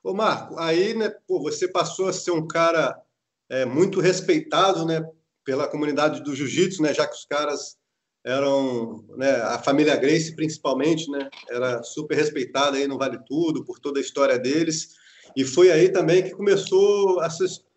Ô 0.03 0.13
Marco, 0.13 0.59
aí 0.59 0.95
né, 0.95 1.11
pô, 1.27 1.41
você 1.41 1.69
passou 1.69 2.09
a 2.09 2.13
ser 2.13 2.33
um 2.33 2.47
cara 2.47 3.01
é, 3.49 3.65
muito 3.65 4.01
respeitado 4.01 4.85
né, 4.85 5.05
pela 5.45 5.69
comunidade 5.69 6.23
do 6.23 6.35
jiu-jitsu, 6.35 6.83
né, 6.83 6.93
já 6.93 7.07
que 7.07 7.15
os 7.15 7.25
caras 7.25 7.77
eram, 8.25 9.05
né, 9.17 9.31
a 9.43 9.59
família 9.59 9.95
Grace 9.97 10.35
principalmente, 10.35 11.09
né, 11.11 11.29
era 11.49 11.83
super 11.83 12.17
respeitada 12.17 12.77
aí 12.77 12.89
no 12.89 12.99
Vale 12.99 13.19
Tudo, 13.25 13.65
por 13.65 13.79
toda 13.79 14.01
a 14.01 14.03
história 14.03 14.39
deles. 14.39 14.95
E 15.35 15.45
foi 15.45 15.71
aí 15.71 15.91
também 15.91 16.23
que 16.23 16.31
começou 16.31 17.21
a 17.21 17.29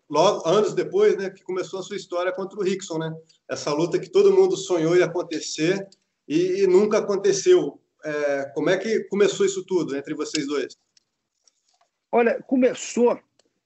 logo 0.08 0.46
anos 0.48 0.74
depois, 0.74 1.16
né, 1.16 1.30
que 1.30 1.42
começou 1.42 1.78
a 1.78 1.82
sua 1.82 1.96
história 1.96 2.32
contra 2.32 2.58
o 2.58 2.62
Rickson, 2.62 2.98
né? 2.98 3.14
Essa 3.48 3.72
luta 3.72 3.98
que 3.98 4.10
todo 4.10 4.32
mundo 4.34 4.56
sonhou 4.56 4.96
ia 4.96 5.04
acontecer 5.04 5.88
e, 6.26 6.62
e 6.62 6.66
nunca 6.66 6.98
aconteceu. 6.98 7.80
É, 8.04 8.50
como 8.54 8.70
é 8.70 8.78
que 8.78 9.04
começou 9.04 9.46
isso 9.46 9.64
tudo 9.64 9.96
entre 9.96 10.14
vocês 10.14 10.46
dois? 10.46 10.76
Olha, 12.10 12.42
começou. 12.42 13.18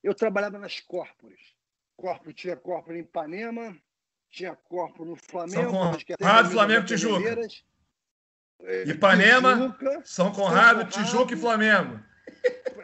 Eu 0.03 0.15
trabalhava 0.15 0.59
nas 0.59 0.81
corpores. 0.81 1.41
Corpo 1.97 2.33
tinha 2.33 2.57
corpo 2.57 2.93
em 2.93 2.99
Ipanema, 2.99 3.75
tinha 4.31 4.55
corpo 4.55 5.05
no 5.05 5.17
Flamengo. 5.17 5.71
São 5.71 5.99
Conrado, 6.19 6.51
Flamengo, 6.51 6.85
Tijuca. 6.85 7.49
Ipanema, 8.87 9.55
Tijuca, 9.55 10.03
São 10.05 10.05
Conrado, 10.05 10.05
São 10.05 10.33
Conrado, 10.33 10.91
Tijuca 10.91 11.35
e 11.35 11.37
Flamengo. 11.37 12.01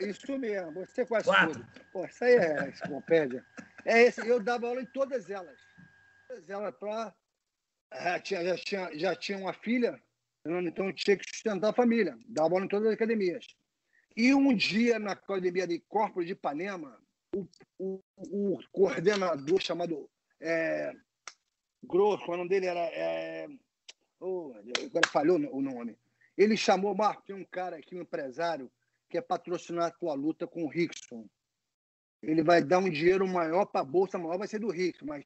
Isso 0.00 0.38
mesmo, 0.38 0.72
você 0.72 1.04
quase 1.04 1.26
Quatro. 1.26 1.52
tudo. 1.52 1.66
Pô, 1.92 2.04
isso 2.06 2.24
aí 2.24 2.34
é 2.34 2.68
enciclopédia. 2.68 3.44
É 3.84 4.02
esse, 4.02 4.26
eu 4.26 4.40
dava 4.40 4.68
aula 4.68 4.82
em 4.82 4.86
todas 4.86 5.28
elas. 5.30 5.58
Todas 6.28 6.48
elas 6.48 6.74
para. 6.76 7.14
Já 7.92 8.20
tinha, 8.20 8.44
já, 8.44 8.56
tinha, 8.56 8.98
já 8.98 9.16
tinha 9.16 9.38
uma 9.38 9.52
filha, 9.52 10.00
então 10.44 10.86
eu 10.86 10.92
tinha 10.94 11.16
que 11.16 11.28
sustentar 11.28 11.70
a 11.70 11.74
família. 11.74 12.16
Dava 12.26 12.54
aula 12.54 12.64
em 12.64 12.68
todas 12.68 12.88
as 12.88 12.94
academias. 12.94 13.46
E 14.16 14.34
um 14.34 14.54
dia, 14.54 14.98
na 14.98 15.12
academia 15.12 15.66
de 15.66 15.80
Corpo 15.80 16.24
de 16.24 16.32
Ipanema, 16.32 17.00
o, 17.34 17.46
o, 17.78 18.00
o 18.16 18.58
coordenador 18.72 19.60
chamado 19.60 20.08
é, 20.40 20.92
Grosso, 21.82 22.30
o 22.30 22.36
nome 22.36 22.48
dele 22.48 22.66
era. 22.66 22.80
É, 22.80 23.48
oh, 24.20 24.52
agora 24.84 25.08
falhou 25.08 25.38
o 25.38 25.60
nome. 25.60 25.96
Ele 26.36 26.56
chamou, 26.56 26.94
Marco, 26.94 27.22
tem 27.22 27.34
um 27.36 27.44
cara 27.44 27.76
aqui, 27.76 27.94
um 27.94 28.02
empresário, 28.02 28.70
quer 29.10 29.22
patrocinar 29.22 29.88
a 29.88 29.90
tua 29.90 30.14
luta 30.14 30.46
com 30.46 30.64
o 30.64 30.68
Rickson. 30.68 31.26
Ele 32.22 32.42
vai 32.42 32.62
dar 32.62 32.78
um 32.78 32.88
dinheiro 32.88 33.26
maior 33.26 33.66
para 33.66 33.80
a 33.80 33.84
bolsa, 33.84 34.18
maior 34.18 34.38
vai 34.38 34.46
ser 34.46 34.60
do 34.60 34.70
Rickson, 34.70 35.06
mas 35.06 35.24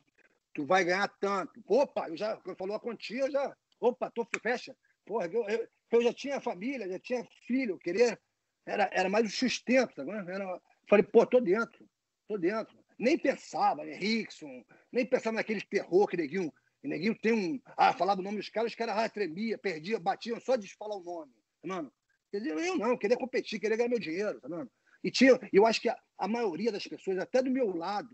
tu 0.54 0.64
vai 0.64 0.84
ganhar 0.84 1.08
tanto. 1.20 1.62
Opa, 1.66 2.08
eu 2.08 2.16
já 2.16 2.40
eu 2.46 2.56
falou 2.56 2.74
a 2.74 2.80
quantia, 2.80 3.30
já. 3.30 3.56
Opa, 3.80 4.10
tô 4.10 4.26
fecha. 4.42 4.74
Porra, 5.04 5.26
eu, 5.26 5.46
eu, 5.48 5.68
eu, 5.90 6.02
já 6.02 6.12
tinha 6.12 6.40
família, 6.40 6.88
já 6.88 6.98
tinha 6.98 7.26
filho, 7.46 7.78
queria 7.78 8.18
era, 8.64 8.88
era 8.92 9.08
mais 9.10 9.26
o 9.26 9.30
sustento, 9.30 9.94
tá 9.94 10.02
era, 10.02 10.60
falei, 10.88 11.04
pô, 11.04 11.26
tô 11.26 11.38
dentro, 11.38 11.86
tô 12.26 12.38
dentro. 12.38 12.74
Nem 12.98 13.18
pensava, 13.18 13.84
né, 13.84 13.94
Rickson, 13.94 14.64
nem 14.90 15.04
pensava 15.04 15.36
naqueles 15.36 15.64
terror 15.64 16.06
que 16.06 16.16
neguinho, 16.16 16.52
neguinho 16.82 17.18
tem 17.18 17.32
um, 17.32 17.60
ah, 17.76 17.92
falava 17.92 18.20
o 18.20 18.24
nome 18.24 18.38
dos 18.38 18.48
caras, 18.48 18.72
os 18.72 18.76
caras 18.76 18.96
ah, 18.96 19.08
tremia, 19.08 19.58
perdia, 19.58 19.98
batiam 19.98 20.40
só 20.40 20.56
de 20.56 20.72
falar 20.74 20.96
o 20.96 21.02
nome, 21.02 21.32
mano. 21.62 21.92
Quer 22.34 22.40
dizer, 22.40 22.66
eu 22.66 22.76
não, 22.76 22.98
queria 22.98 23.16
competir, 23.16 23.60
queria 23.60 23.76
ganhar 23.76 23.88
meu 23.88 24.00
dinheiro, 24.00 24.40
tá 24.40 24.48
vendo? 24.48 24.68
E 25.04 25.08
tinha, 25.08 25.38
eu 25.52 25.64
acho 25.64 25.80
que 25.80 25.88
a, 25.88 25.96
a 26.18 26.26
maioria 26.26 26.72
das 26.72 26.84
pessoas, 26.84 27.16
até 27.16 27.40
do 27.40 27.48
meu 27.48 27.76
lado, 27.76 28.10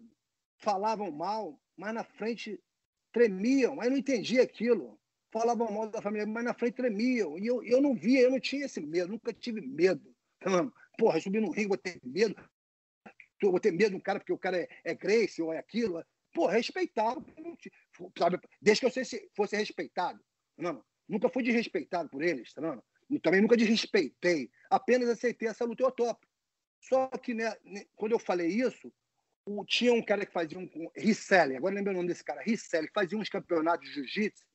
falavam 0.59 1.11
mal, 1.11 1.59
mas 1.75 1.95
na 1.95 2.05
frente 2.05 2.63
tremiam, 3.15 3.77
mas 3.77 3.89
não 3.89 3.97
entendia 3.97 4.43
aquilo. 4.43 5.01
Falavam 5.33 5.73
mal 5.73 5.89
da 5.89 6.03
família, 6.03 6.27
mas 6.27 6.45
na 6.45 6.53
frente 6.53 6.75
tremiam. 6.75 7.39
E 7.39 7.47
eu, 7.47 7.65
eu 7.65 7.81
não 7.81 7.95
via, 7.95 8.21
eu 8.21 8.31
não 8.31 8.39
tinha 8.39 8.67
esse 8.67 8.79
medo, 8.79 9.11
nunca 9.11 9.33
tive 9.33 9.63
medo. 9.63 10.15
Tá 10.39 10.51
vendo? 10.51 10.75
Porra, 10.99 11.19
subir 11.19 11.41
no 11.41 11.51
ringue, 11.51 11.69
vou 11.69 11.79
ter 11.79 11.99
medo. 12.05 12.35
Eu 13.41 13.51
vou 13.51 13.59
ter 13.59 13.73
medo 13.73 13.93
de 13.93 13.97
um 13.97 14.01
cara 14.01 14.19
porque 14.19 14.35
o 14.35 14.39
cara 14.39 14.59
é, 14.59 14.69
é 14.85 14.95
Grace 14.95 15.41
ou 15.41 15.51
é 15.51 15.57
aquilo. 15.57 16.05
pô, 16.35 16.47
respeitá-lo. 16.47 17.25
Sabe? 18.19 18.39
Desde 18.61 18.81
que 18.81 19.01
eu 19.01 19.07
fosse, 19.35 19.57
respeitado. 19.57 20.23
Não, 20.59 20.85
nunca 21.09 21.31
fui 21.31 21.43
desrespeitado 21.43 22.11
por 22.11 22.23
eles, 22.23 22.53
tá 22.53 22.61
não? 22.61 22.83
Também 23.19 23.41
nunca 23.41 23.57
desrespeitei. 23.57 24.51
Apenas 24.69 25.09
aceitei 25.09 25.49
essa 25.49 25.65
luta 25.65 25.83
e 25.83 25.87
eu 25.87 25.91
topo. 25.91 26.27
Só 26.81 27.09
que 27.09 27.35
né, 27.35 27.55
quando 27.97 28.13
eu 28.13 28.19
falei 28.19 28.49
isso, 28.49 28.93
o, 29.45 29.65
tinha 29.65 29.93
um 29.93 30.03
cara 30.03 30.25
que 30.25 30.33
fazia 30.33 30.59
um. 30.59 30.69
Risselli, 30.97 31.57
agora 31.57 31.75
lembro 31.75 31.93
o 31.93 31.97
nome 31.97 32.09
desse 32.09 32.25
cara, 32.25 32.43
Risselli, 32.43 32.87
que 32.89 32.95
fazia 32.95 33.19
uns 33.19 33.29
campeonatos 33.29 33.89
de 33.89 33.95
jiu-jitsu. 33.95 34.47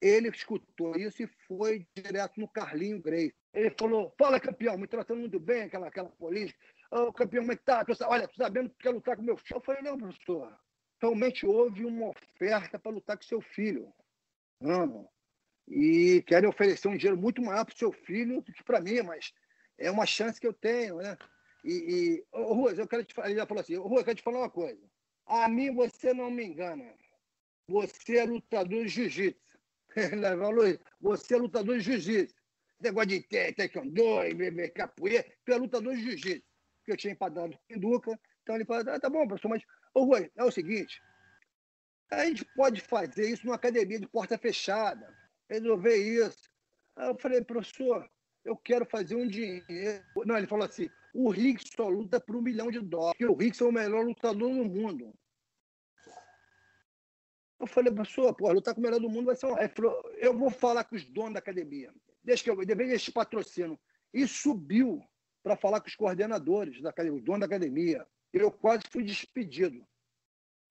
Ele 0.00 0.28
escutou 0.28 0.96
isso 0.96 1.22
e 1.22 1.30
foi 1.46 1.86
direto 1.96 2.38
no 2.38 2.48
Carlinho 2.48 3.00
Grace. 3.00 3.34
Ele 3.52 3.70
falou: 3.70 4.14
Fala, 4.16 4.38
campeão, 4.38 4.78
me 4.78 4.86
tratando 4.86 5.20
muito 5.20 5.40
bem, 5.40 5.62
aquela, 5.62 5.88
aquela 5.88 6.10
política. 6.10 6.58
Ô, 6.90 7.00
oh, 7.02 7.12
campeão, 7.12 7.42
como 7.42 7.52
é 7.52 7.56
que 7.56 7.64
tá? 7.64 7.84
Olha, 8.06 8.28
tô 8.28 8.34
sabendo 8.36 8.70
que 8.70 8.76
quer 8.78 8.90
lutar 8.90 9.16
com 9.16 9.22
meu 9.22 9.36
filho. 9.36 9.56
Eu 9.56 9.62
falei: 9.62 9.82
Não, 9.82 9.98
professor, 9.98 10.56
realmente 11.00 11.46
houve 11.46 11.84
uma 11.84 12.10
oferta 12.10 12.78
para 12.78 12.92
lutar 12.92 13.16
com 13.16 13.24
seu 13.24 13.40
filho. 13.40 13.92
Não, 14.60 15.08
e 15.70 16.22
querem 16.26 16.48
oferecer 16.48 16.88
um 16.88 16.96
dinheiro 16.96 17.20
muito 17.20 17.42
maior 17.42 17.64
para 17.64 17.74
o 17.74 17.78
seu 17.78 17.92
filho 17.92 18.40
do 18.40 18.52
que 18.52 18.64
para 18.64 18.80
mim, 18.80 19.02
mas 19.02 19.32
é 19.76 19.90
uma 19.90 20.06
chance 20.06 20.40
que 20.40 20.46
eu 20.46 20.52
tenho, 20.52 20.96
né? 20.96 21.16
E, 21.64 21.72
e 21.72 22.24
oh, 22.32 22.54
Ruas, 22.54 22.78
eu 22.78 22.88
quero 22.88 23.04
te 23.04 23.14
falar, 23.14 23.28
ele 23.28 23.38
já 23.38 23.46
falou 23.46 23.60
assim, 23.60 23.76
Ruas, 23.76 23.98
eu 23.98 24.04
quero 24.04 24.16
te 24.16 24.22
falar 24.22 24.38
uma 24.38 24.50
coisa. 24.50 24.80
A 25.26 25.48
mim 25.48 25.74
você 25.74 26.14
não 26.14 26.30
me 26.30 26.44
engana. 26.44 26.84
Você 27.68 28.16
é 28.16 28.24
lutador 28.24 28.84
de 28.84 28.88
jiu-jitsu. 28.88 29.58
você 31.00 31.34
é 31.34 31.38
lutador 31.38 31.76
de 31.76 31.84
jiu-jitsu. 31.84 32.34
Negócio 32.80 33.08
de 33.08 33.20
taekwondo, 33.22 34.02
capoeira, 34.74 35.26
tu 35.44 35.52
é 35.52 35.56
lutador 35.56 35.94
de 35.94 36.02
jiu-jitsu. 36.02 36.48
Porque 36.78 36.92
eu 36.92 36.96
tinha 36.96 37.12
empadado 37.12 37.58
com 37.68 37.78
Duca. 37.78 38.18
Então 38.42 38.54
ele 38.54 38.64
falou, 38.64 38.90
ah, 38.90 38.98
tá 38.98 39.10
bom, 39.10 39.26
professor, 39.26 39.48
mas, 39.48 39.62
ô 39.92 40.04
Rui, 40.04 40.30
é 40.34 40.44
o 40.44 40.50
seguinte, 40.50 41.02
a 42.10 42.24
gente 42.24 42.46
pode 42.56 42.80
fazer 42.80 43.28
isso 43.28 43.44
numa 43.44 43.56
academia 43.56 44.00
de 44.00 44.08
porta 44.08 44.38
fechada 44.38 45.14
resolver 45.48 45.96
isso. 45.96 46.50
Aí 46.96 47.08
eu 47.08 47.18
falei, 47.18 47.42
professor, 47.42 48.08
eu 48.44 48.56
quero 48.56 48.84
fazer 48.86 49.14
um 49.14 49.26
dinheiro. 49.26 50.04
Não, 50.24 50.36
ele 50.36 50.46
falou 50.46 50.66
assim: 50.66 50.88
o 51.14 51.30
Rick 51.30 51.64
só 51.74 51.88
luta 51.88 52.20
por 52.20 52.36
um 52.36 52.42
milhão 52.42 52.70
de 52.70 52.80
dólares, 52.80 53.18
porque 53.18 53.32
o 53.32 53.36
Rick 53.36 53.62
é 53.62 53.66
o 53.66 53.72
melhor 53.72 54.04
lutador 54.04 54.50
do 54.50 54.64
mundo. 54.64 55.14
Eu 57.60 57.66
falei, 57.66 57.92
professor, 57.92 58.32
pô, 58.34 58.50
lutar 58.52 58.72
com 58.72 58.80
o 58.80 58.84
melhor 58.84 59.00
do 59.00 59.10
mundo 59.10 59.26
vai 59.26 59.36
ser 59.36 59.46
um. 59.46 59.58
Ele 59.58 59.68
falou, 59.68 60.12
eu 60.16 60.36
vou 60.36 60.50
falar 60.50 60.84
com 60.84 60.94
os 60.94 61.04
donos 61.04 61.34
da 61.34 61.40
academia. 61.40 61.92
Deixa 62.22 62.44
que 62.44 62.50
eu 62.50 62.64
devia 62.64 62.94
esse 62.94 63.10
patrocínio. 63.10 63.78
E 64.14 64.26
subiu 64.28 65.02
para 65.42 65.56
falar 65.56 65.80
com 65.80 65.88
os 65.88 65.96
coordenadores 65.96 66.80
da 66.80 66.90
academia, 66.90 67.18
o 67.18 67.22
dono 67.22 67.40
da 67.40 67.46
academia. 67.46 68.06
Eu 68.32 68.52
quase 68.52 68.84
fui 68.90 69.02
despedido, 69.02 69.84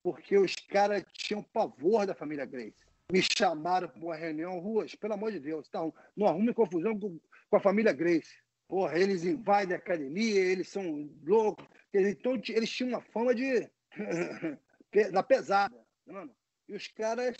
porque 0.02 0.38
os 0.38 0.54
caras 0.54 1.04
tinham 1.12 1.42
pavor 1.42 2.06
da 2.06 2.14
família 2.14 2.46
Grace 2.46 2.87
me 3.10 3.22
chamaram 3.22 3.88
para 3.88 4.00
uma 4.00 4.14
reunião, 4.14 4.58
ruas, 4.58 4.94
pelo 4.94 5.14
amor 5.14 5.32
de 5.32 5.40
Deus, 5.40 5.68
tá, 5.68 5.80
não 6.16 6.26
arrume 6.26 6.52
confusão 6.52 6.98
com, 6.98 7.18
com 7.48 7.56
a 7.56 7.60
família 7.60 7.92
Grace. 7.92 8.36
Porra, 8.68 8.98
eles 8.98 9.24
invadem 9.24 9.74
a 9.74 9.78
academia, 9.78 10.40
eles 10.40 10.68
são 10.68 11.08
loucos. 11.24 11.66
Então, 11.94 12.34
eles 12.48 12.70
tinham 12.70 12.90
uma 12.90 13.00
fama 13.00 13.34
de. 13.34 13.66
da 15.10 15.22
pesada. 15.22 15.74
Mano. 16.06 16.34
E 16.68 16.76
os 16.76 16.86
caras 16.88 17.36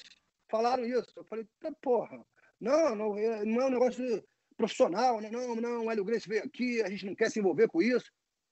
falaram 0.50 0.86
isso. 0.86 1.12
Eu 1.14 1.24
falei, 1.24 1.46
tá, 1.60 1.70
porra, 1.82 2.24
não, 2.58 2.94
não, 2.94 3.18
é, 3.18 3.44
não 3.44 3.60
é 3.60 3.66
um 3.66 3.70
negócio 3.70 4.24
profissional, 4.56 5.20
né? 5.20 5.30
não, 5.30 5.54
não, 5.54 5.84
o 5.84 5.90
Hélio 5.90 6.04
Grace 6.04 6.28
veio 6.28 6.44
aqui, 6.44 6.82
a 6.82 6.88
gente 6.88 7.06
não 7.06 7.14
quer 7.14 7.30
se 7.30 7.38
envolver 7.38 7.68
com 7.68 7.82
isso. 7.82 8.10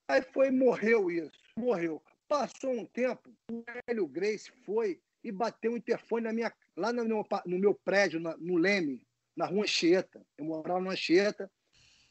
Aí 0.09 0.23
foi, 0.23 0.51
morreu 0.51 1.11
isso, 1.11 1.33
morreu. 1.57 2.01
Passou 2.29 2.73
um 2.73 2.85
tempo, 2.85 3.35
o 3.51 3.65
Hélio 3.89 4.07
Grace 4.07 4.53
foi 4.65 5.01
e 5.27 5.33
bateu 5.33 5.73
um 5.73 5.77
interfone 5.77 6.23
na 6.25 6.33
minha, 6.33 6.55
lá 6.77 6.93
no 6.93 7.05
meu, 7.05 7.27
no 7.45 7.59
meu 7.59 7.75
prédio, 7.75 8.21
na, 8.21 8.37
no 8.37 8.57
Leme, 8.57 9.05
na 9.35 9.45
rua 9.45 9.65
Anchieta. 9.65 10.25
Eu 10.39 10.45
morava 10.45 10.81
na 10.81 10.93
Anchieta. 10.93 11.51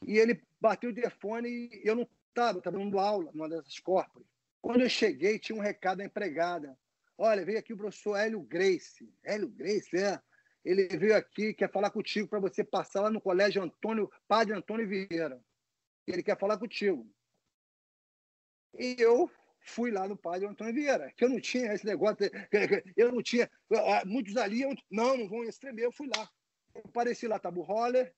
E 0.06 0.18
ele 0.18 0.44
bateu 0.60 0.90
o 0.90 0.92
interfone 0.92 1.48
e 1.48 1.82
eu 1.86 1.96
não 1.96 2.08
estava, 2.28 2.58
estava 2.58 2.78
dando 2.78 3.00
aula 3.00 3.32
numa 3.34 3.48
dessas 3.48 3.80
corpos. 3.80 4.22
Quando 4.62 4.82
eu 4.82 4.90
cheguei, 4.90 5.40
tinha 5.40 5.58
um 5.58 5.62
recado 5.62 6.00
da 6.00 6.06
empregada. 6.06 6.78
Olha, 7.18 7.46
veio 7.46 7.58
aqui 7.58 7.72
o 7.72 7.78
professor 7.78 8.18
Hélio 8.18 8.42
Grace. 8.42 9.10
Hélio 9.24 9.48
Grace, 9.48 9.96
é. 9.96 10.20
Ele 10.66 10.88
veio 10.98 11.16
aqui, 11.16 11.54
quer 11.54 11.72
falar 11.72 11.92
contigo 11.92 12.28
para 12.28 12.40
você 12.40 12.66
passar 12.66 13.02
lá 13.02 13.10
no 13.10 13.22
colégio 13.22 13.64
Antônio, 13.64 14.12
Padre 14.28 14.54
Antônio 14.54 14.90
Vieira. 14.90 15.40
Ele 16.06 16.22
quer 16.22 16.38
falar 16.38 16.58
contigo. 16.58 17.10
E 18.78 18.98
eu 19.00 19.32
fui 19.66 19.92
lá 19.92 20.08
no 20.08 20.16
padre 20.16 20.48
Antônio 20.48 20.74
Vieira, 20.74 21.12
que 21.18 21.26
eu 21.26 21.30
não 21.30 21.42
tinha 21.42 21.74
esse 21.74 21.86
negócio, 21.86 22.18
eu 22.96 23.12
não 23.12 23.22
tinha, 23.22 23.50
muitos 24.06 24.38
ali, 24.38 24.62
eu, 24.62 24.74
não, 24.92 25.18
não 25.18 25.28
vão 25.28 25.44
estremer, 25.44 25.86
eu 25.86 25.92
fui 25.92 26.08
lá. 26.16 26.30
Eu 26.74 26.84
apareci 26.86 27.28
lá, 27.28 27.40
Tabu 27.40 27.62
Roller, 27.62 28.14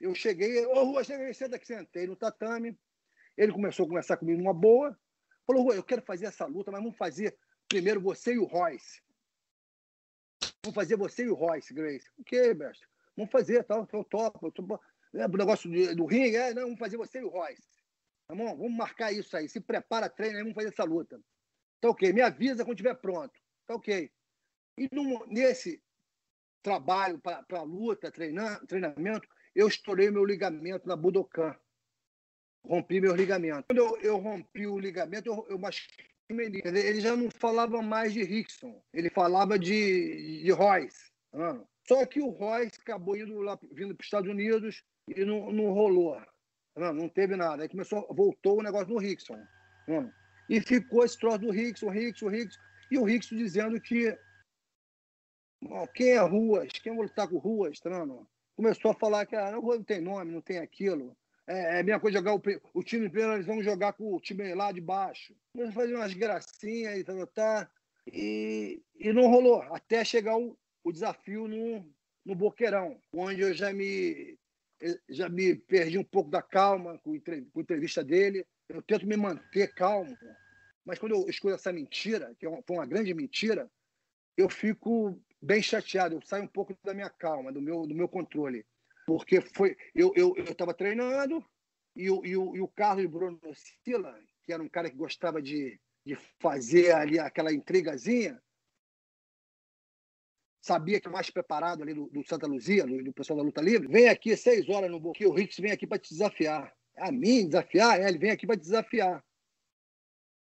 eu 0.00 0.14
cheguei, 0.14 0.64
ô 0.64 0.84
Rua, 0.84 1.02
cheguei, 1.02 1.34
senta 1.34 1.56
aqui, 1.56 1.66
sentei 1.66 2.06
no 2.06 2.14
tatame, 2.14 2.78
ele 3.36 3.52
começou 3.52 3.84
a 3.84 3.88
conversar 3.88 4.16
comigo 4.16 4.38
numa 4.38 4.54
boa, 4.54 4.96
falou, 5.44 5.64
Rua, 5.64 5.74
eu 5.74 5.82
quero 5.82 6.02
fazer 6.02 6.26
essa 6.26 6.46
luta, 6.46 6.70
mas 6.70 6.80
vamos 6.80 6.96
fazer 6.96 7.36
primeiro 7.68 8.00
você 8.00 8.34
e 8.34 8.38
o 8.38 8.44
Royce. 8.44 9.02
Vamos 10.62 10.74
fazer 10.74 10.96
você 10.96 11.24
e 11.24 11.30
o 11.30 11.34
Royce, 11.34 11.74
Grace. 11.74 12.08
O 12.16 12.22
que, 12.22 12.54
mestre? 12.54 12.86
Vamos 13.16 13.32
fazer, 13.32 13.64
tal, 13.64 13.84
tá, 13.86 13.96
eu 13.96 14.04
topo, 14.04 14.46
eu 14.46 14.52
topo. 14.52 14.80
É, 15.14 15.26
o 15.26 15.36
negócio 15.36 15.68
do, 15.68 15.96
do 15.96 16.06
ringue, 16.06 16.36
é, 16.36 16.54
não, 16.54 16.62
vamos 16.62 16.78
fazer 16.78 16.96
você 16.96 17.18
e 17.18 17.24
o 17.24 17.28
Royce. 17.28 17.71
Bom? 18.34 18.56
Vamos 18.56 18.76
marcar 18.76 19.12
isso 19.12 19.36
aí. 19.36 19.48
Se 19.48 19.60
prepara, 19.60 20.08
treina 20.08 20.38
vamos 20.40 20.54
fazer 20.54 20.68
essa 20.68 20.84
luta. 20.84 21.20
Tá 21.80 21.88
ok. 21.88 22.12
Me 22.12 22.22
avisa 22.22 22.64
quando 22.64 22.74
estiver 22.74 22.94
pronto. 22.94 23.32
Tá 23.66 23.74
ok. 23.74 24.10
E 24.78 24.88
nesse 25.28 25.82
trabalho 26.62 27.20
para 27.20 27.62
luta, 27.62 28.10
treinar, 28.10 28.64
treinamento, 28.66 29.28
eu 29.54 29.68
estourei 29.68 30.10
meu 30.10 30.24
ligamento 30.24 30.88
na 30.88 30.96
Budokan. 30.96 31.54
Rompi 32.64 33.00
meu 33.00 33.14
ligamento. 33.14 33.66
Quando 33.68 33.78
eu, 33.78 34.00
eu 34.00 34.16
rompi 34.18 34.66
o 34.66 34.78
ligamento, 34.78 35.28
eu, 35.28 35.46
eu 35.48 35.58
machuquei 35.58 36.12
ele, 36.40 37.00
já 37.00 37.14
não 37.14 37.30
falava 37.30 37.82
mais 37.82 38.12
de 38.12 38.22
Rickson, 38.22 38.82
ele 38.92 39.10
falava 39.10 39.58
de, 39.58 40.42
de 40.42 40.50
Royce. 40.50 41.12
Ah. 41.32 41.60
Só 41.86 42.06
que 42.06 42.20
o 42.20 42.30
Royce 42.30 42.78
acabou 42.80 43.16
indo 43.16 43.40
lá, 43.40 43.58
vindo 43.72 43.94
para 43.94 44.02
os 44.02 44.06
Estados 44.06 44.30
Unidos 44.30 44.82
e 45.08 45.24
não, 45.24 45.52
não 45.52 45.72
rolou. 45.72 46.20
Não, 46.76 46.92
não 46.92 47.08
teve 47.08 47.36
nada. 47.36 47.62
Aí 47.62 47.68
começou, 47.68 48.06
voltou 48.10 48.58
o 48.58 48.62
negócio 48.62 48.88
do 48.88 48.98
Rickson. 48.98 49.38
Não. 49.86 50.12
E 50.48 50.60
ficou 50.60 51.04
esse 51.04 51.18
troço 51.18 51.38
do 51.38 51.50
Rickson, 51.50 51.90
Rickson, 51.90 52.28
Rickson. 52.28 52.60
E 52.90 52.98
o 52.98 53.04
Rickson 53.04 53.36
dizendo 53.36 53.80
que 53.80 54.16
quem 55.94 56.10
é 56.10 56.20
Ruas? 56.20 56.72
Quem 56.72 56.94
vai 56.94 57.06
lutar 57.06 57.28
com 57.28 57.38
Ruas? 57.38 57.80
Não, 57.84 58.26
Começou 58.56 58.90
a 58.90 58.94
falar 58.94 59.26
que 59.26 59.34
ah, 59.34 59.50
não 59.50 59.82
tem 59.82 60.00
nome, 60.00 60.32
não 60.32 60.40
tem 60.40 60.58
aquilo. 60.58 61.16
É, 61.46 61.80
é 61.80 61.92
a 61.92 62.00
coisa 62.00 62.18
jogar 62.18 62.34
o, 62.34 62.42
o 62.74 62.82
time 62.82 63.08
primeiro, 63.08 63.34
eles 63.34 63.46
vão 63.46 63.62
jogar 63.62 63.92
com 63.94 64.14
o 64.14 64.20
time 64.20 64.54
lá 64.54 64.70
de 64.70 64.80
baixo. 64.80 65.34
Vamos 65.54 65.74
fazer 65.74 65.94
umas 65.94 66.14
gracinhas 66.14 66.98
e 66.98 67.04
tal, 67.04 67.26
tá, 67.26 67.70
e, 68.06 68.82
e 68.96 69.12
não 69.12 69.28
rolou. 69.28 69.62
Até 69.62 70.04
chegar 70.04 70.36
o, 70.36 70.56
o 70.84 70.92
desafio 70.92 71.48
no, 71.48 71.84
no 72.24 72.34
Boqueirão, 72.34 73.00
onde 73.12 73.40
eu 73.40 73.54
já 73.54 73.72
me 73.72 74.38
já 75.08 75.28
me 75.28 75.54
perdi 75.54 75.98
um 75.98 76.04
pouco 76.04 76.30
da 76.30 76.42
calma 76.42 76.98
com, 76.98 77.12
a 77.12 77.60
entrevista 77.60 78.02
dele. 78.02 78.46
Eu 78.68 78.82
tento 78.82 79.06
me 79.06 79.16
manter 79.16 79.72
calmo, 79.74 80.16
mas 80.84 80.98
quando 80.98 81.12
eu 81.12 81.28
escuto 81.28 81.54
essa 81.54 81.72
mentira, 81.72 82.34
que 82.38 82.46
é 82.46 82.62
foi 82.66 82.76
uma 82.76 82.86
grande 82.86 83.14
mentira, 83.14 83.70
eu 84.36 84.48
fico 84.48 85.20
bem 85.40 85.62
chateado. 85.62 86.16
Eu 86.16 86.22
saio 86.22 86.44
um 86.44 86.48
pouco 86.48 86.76
da 86.82 86.94
minha 86.94 87.10
calma, 87.10 87.52
do 87.52 87.60
meu, 87.60 87.86
do 87.86 87.94
meu 87.94 88.08
controle. 88.08 88.64
Porque 89.06 89.40
foi 89.40 89.76
eu 89.94 90.12
estava 90.36 90.70
eu, 90.70 90.74
eu 90.74 90.74
treinando 90.74 91.44
e 91.94 92.10
o, 92.10 92.24
e, 92.24 92.36
o, 92.36 92.56
e 92.56 92.60
o 92.60 92.68
Carlos 92.68 93.06
Bruno 93.06 93.38
Sila, 93.84 94.18
que 94.44 94.52
era 94.52 94.62
um 94.62 94.68
cara 94.68 94.90
que 94.90 94.96
gostava 94.96 95.42
de, 95.42 95.78
de 96.04 96.16
fazer 96.40 96.92
ali 96.92 97.18
aquela 97.18 97.52
intrigazinha, 97.52 98.40
sabia 100.62 101.00
que 101.00 101.08
é 101.08 101.10
mais 101.10 101.28
preparado 101.28 101.82
ali 101.82 101.92
do, 101.92 102.06
do 102.06 102.24
Santa 102.24 102.46
Luzia, 102.46 102.86
do, 102.86 103.02
do, 103.02 103.12
pessoal 103.12 103.38
da 103.38 103.42
luta 103.42 103.60
livre, 103.60 103.88
vem 103.88 104.08
aqui 104.08 104.36
seis 104.36 104.68
horas 104.68 104.88
no 104.88 105.00
Boquinho, 105.00 105.30
o 105.30 105.34
Ricks 105.34 105.58
vem 105.58 105.72
aqui 105.72 105.86
para 105.86 105.98
te 105.98 106.10
desafiar. 106.10 106.72
A 106.96 107.10
mim, 107.10 107.46
desafiar? 107.46 108.00
É, 108.00 108.08
ele 108.08 108.18
vem 108.18 108.30
aqui 108.30 108.46
para 108.46 108.54
desafiar. 108.54 109.24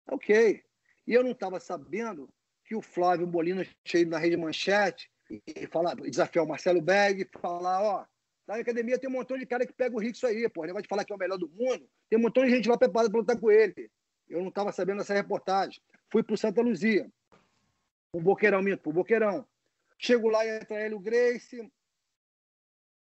Ok. 0.07 0.63
E 1.05 1.13
eu 1.13 1.21
não 1.21 1.31
estava 1.31 1.59
sabendo 1.59 2.29
que 2.63 2.75
o 2.75 2.81
Flávio 2.81 3.27
Molina 3.27 3.67
cheio 3.83 4.07
na 4.07 4.17
rede 4.17 4.37
manchete 4.37 5.11
e 5.29 5.67
falar, 5.67 5.95
desafiar 5.95 6.45
o 6.45 6.47
Marcelo 6.47 6.81
Berg, 6.81 7.27
falar, 7.39 7.81
ó, 7.81 8.05
na 8.47 8.55
academia 8.55 8.97
tem 8.97 9.09
um 9.09 9.13
montão 9.13 9.37
de 9.37 9.45
cara 9.45 9.65
que 9.65 9.73
pega 9.73 9.95
o 9.95 9.99
Ricks 9.99 10.23
aí, 10.23 10.47
pô, 10.49 10.63
negócio 10.63 10.83
de 10.83 10.87
falar 10.87 11.03
que 11.03 11.11
é 11.11 11.15
o 11.15 11.19
melhor 11.19 11.37
do 11.37 11.49
mundo, 11.49 11.89
tem 12.09 12.17
um 12.17 12.21
montão 12.21 12.45
de 12.45 12.51
gente 12.51 12.69
lá 12.69 12.77
preparada 12.77 13.09
para 13.09 13.19
lutar 13.19 13.39
com 13.39 13.51
ele. 13.51 13.91
Eu 14.29 14.39
não 14.39 14.49
estava 14.49 14.71
sabendo 14.71 15.01
essa 15.01 15.13
reportagem. 15.13 15.79
Fui 16.11 16.23
para 16.23 16.33
o 16.33 16.37
Santa 16.37 16.61
Luzia, 16.61 17.11
o 18.13 18.21
Boqueirão, 18.21 18.61
minto, 18.61 18.89
o 18.89 18.93
Boqueirão. 18.93 19.45
Chego 19.97 20.29
lá 20.29 20.45
e 20.45 20.57
entra 20.57 20.79
Hélio 20.79 20.99
Grace, 20.99 21.71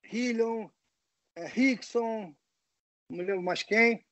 Hillion, 0.05 0.69
é, 1.35 1.47
Rickson, 1.47 2.35
não 3.09 3.25
lembro 3.25 3.43
mais 3.43 3.63
quem. 3.63 4.07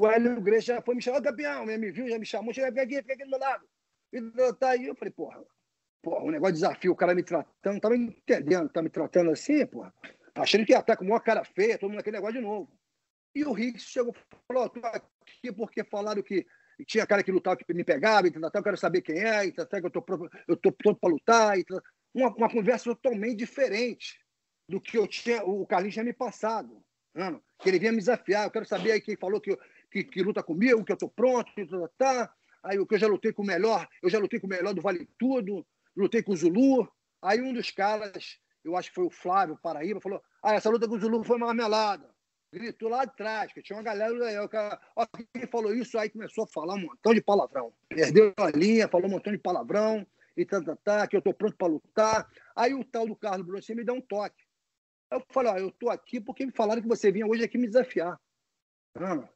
O 0.00 0.06
Hélio 0.06 0.40
Grace 0.40 0.66
já 0.66 0.80
foi 0.80 0.94
me 0.94 1.02
chamar, 1.02 1.20
campeão, 1.20 1.66
me 1.66 1.90
viu, 1.90 2.08
já 2.08 2.18
me 2.18 2.24
chamou, 2.24 2.54
chega 2.54 2.82
aqui, 2.82 2.96
fica 2.96 3.14
aqui 3.14 3.24
do 3.24 3.30
meu 3.30 3.38
lado. 3.38 3.68
E 4.12 4.20
tá 4.54 4.70
aí, 4.70 4.86
eu 4.86 4.94
falei, 4.94 5.12
porra, 5.12 5.44
porra, 6.02 6.24
um 6.24 6.30
negócio 6.30 6.54
de 6.54 6.60
desafio, 6.60 6.92
o 6.92 6.96
cara 6.96 7.14
me 7.14 7.22
tratando, 7.22 7.80
tava 7.80 7.96
entendendo, 7.96 8.68
tá 8.68 8.82
me 8.82 8.90
tratando 8.90 9.30
assim, 9.30 9.66
porra. 9.66 9.92
Achando 10.34 10.64
que 10.64 10.72
ia 10.72 10.78
estar 10.78 10.96
com 10.96 11.04
uma 11.04 11.20
cara 11.20 11.44
feia, 11.44 11.78
todo 11.78 11.90
mundo 11.90 11.98
naquele 11.98 12.16
negócio 12.16 12.40
de 12.40 12.40
novo. 12.40 12.72
E 13.34 13.44
o 13.44 13.52
Rick 13.52 13.78
chegou 13.78 14.14
e 14.14 14.36
falou: 14.46 14.68
tô 14.68 14.80
aqui 14.86 15.52
porque 15.52 15.84
falaram 15.84 16.22
que 16.22 16.46
tinha 16.84 17.06
cara 17.06 17.22
que 17.22 17.32
lutava 17.32 17.56
que 17.56 17.74
me 17.74 17.84
pegava, 17.84 18.28
e 18.28 18.30
tal, 18.30 18.50
eu 18.54 18.62
quero 18.62 18.76
saber 18.76 19.02
quem 19.02 19.18
é, 19.18 19.46
e 19.46 19.52
tal, 19.52 19.66
que 19.66 19.86
eu 19.86 19.90
tô, 19.90 20.04
eu 20.48 20.72
pronto 20.72 21.00
para 21.00 21.10
lutar. 21.10 21.58
E. 21.58 21.64
Uma, 22.12 22.28
uma 22.34 22.50
conversa 22.50 22.84
totalmente 22.84 23.36
diferente 23.36 24.18
do 24.68 24.80
que 24.80 24.98
eu 24.98 25.06
tinha, 25.06 25.44
o 25.44 25.66
Carlinhos 25.66 25.94
tinha 25.94 26.04
me 26.04 26.12
passado. 26.12 26.82
Que 27.60 27.68
ele 27.68 27.78
vinha 27.78 27.92
me 27.92 27.98
desafiar. 27.98 28.44
Eu 28.44 28.50
quero 28.50 28.66
saber 28.66 28.92
aí 28.92 29.00
quem 29.00 29.16
falou 29.16 29.40
que, 29.40 29.56
que, 29.90 30.04
que 30.04 30.22
luta 30.22 30.42
comigo, 30.42 30.84
que 30.84 30.92
eu 30.92 30.96
tô 30.96 31.08
pronto, 31.08 31.50
tá. 31.96 32.32
Aí 32.62 32.78
o 32.78 32.86
que 32.86 32.94
eu 32.94 32.98
já 32.98 33.06
lutei 33.06 33.32
com 33.32 33.42
o 33.42 33.46
melhor, 33.46 33.88
eu 34.02 34.10
já 34.10 34.18
lutei 34.18 34.38
com 34.38 34.46
o 34.46 34.50
melhor 34.50 34.74
do 34.74 34.82
Vale 34.82 35.08
Tudo, 35.18 35.66
lutei 35.96 36.22
com 36.22 36.32
o 36.32 36.36
Zulu. 36.36 36.90
Aí 37.22 37.40
um 37.40 37.52
dos 37.52 37.70
caras, 37.70 38.38
eu 38.64 38.76
acho 38.76 38.90
que 38.90 38.94
foi 38.94 39.04
o 39.04 39.10
Flávio 39.10 39.58
Paraíba, 39.62 40.00
falou: 40.00 40.22
Ah, 40.42 40.54
essa 40.54 40.68
luta 40.68 40.88
com 40.88 40.94
o 40.94 41.00
Zulu 41.00 41.24
foi 41.24 41.38
marmelada 41.38 42.08
gritou 42.52 42.88
lá 42.88 43.02
atrás, 43.02 43.52
que 43.52 43.62
tinha 43.62 43.76
uma 43.76 43.82
galera 43.82 44.12
aí, 44.26 44.38
o 44.38 44.48
cara, 44.48 44.80
ó, 44.96 45.06
quem 45.32 45.46
falou 45.46 45.74
isso 45.74 45.98
aí 45.98 46.10
começou 46.10 46.44
a 46.44 46.48
falar 46.48 46.74
um 46.74 46.80
montão 46.80 47.14
de 47.14 47.22
palavrão. 47.22 47.72
Perdeu 47.88 48.34
a 48.36 48.50
linha, 48.50 48.88
falou 48.88 49.06
um 49.06 49.10
montão 49.10 49.32
de 49.32 49.38
palavrão, 49.38 50.06
e 50.36 50.44
tá, 50.44 50.62
tá, 50.62 50.76
tá 50.76 51.06
que 51.06 51.16
eu 51.16 51.22
tô 51.22 51.32
pronto 51.32 51.56
para 51.56 51.68
lutar. 51.68 52.28
Aí 52.56 52.74
o 52.74 52.84
tal 52.84 53.06
do 53.06 53.16
Carlos 53.16 53.46
Brossi 53.46 53.74
me 53.74 53.84
deu 53.84 53.94
um 53.94 54.00
toque. 54.00 54.44
Eu 55.10 55.22
falei, 55.30 55.52
ó, 55.52 55.58
eu 55.58 55.70
tô 55.72 55.90
aqui 55.90 56.20
porque 56.20 56.46
me 56.46 56.52
falaram 56.52 56.82
que 56.82 56.88
você 56.88 57.10
vinha 57.10 57.26
hoje 57.26 57.44
aqui 57.44 57.58
me 57.58 57.66
desafiar. 57.66 58.18
Não. 58.94 59.28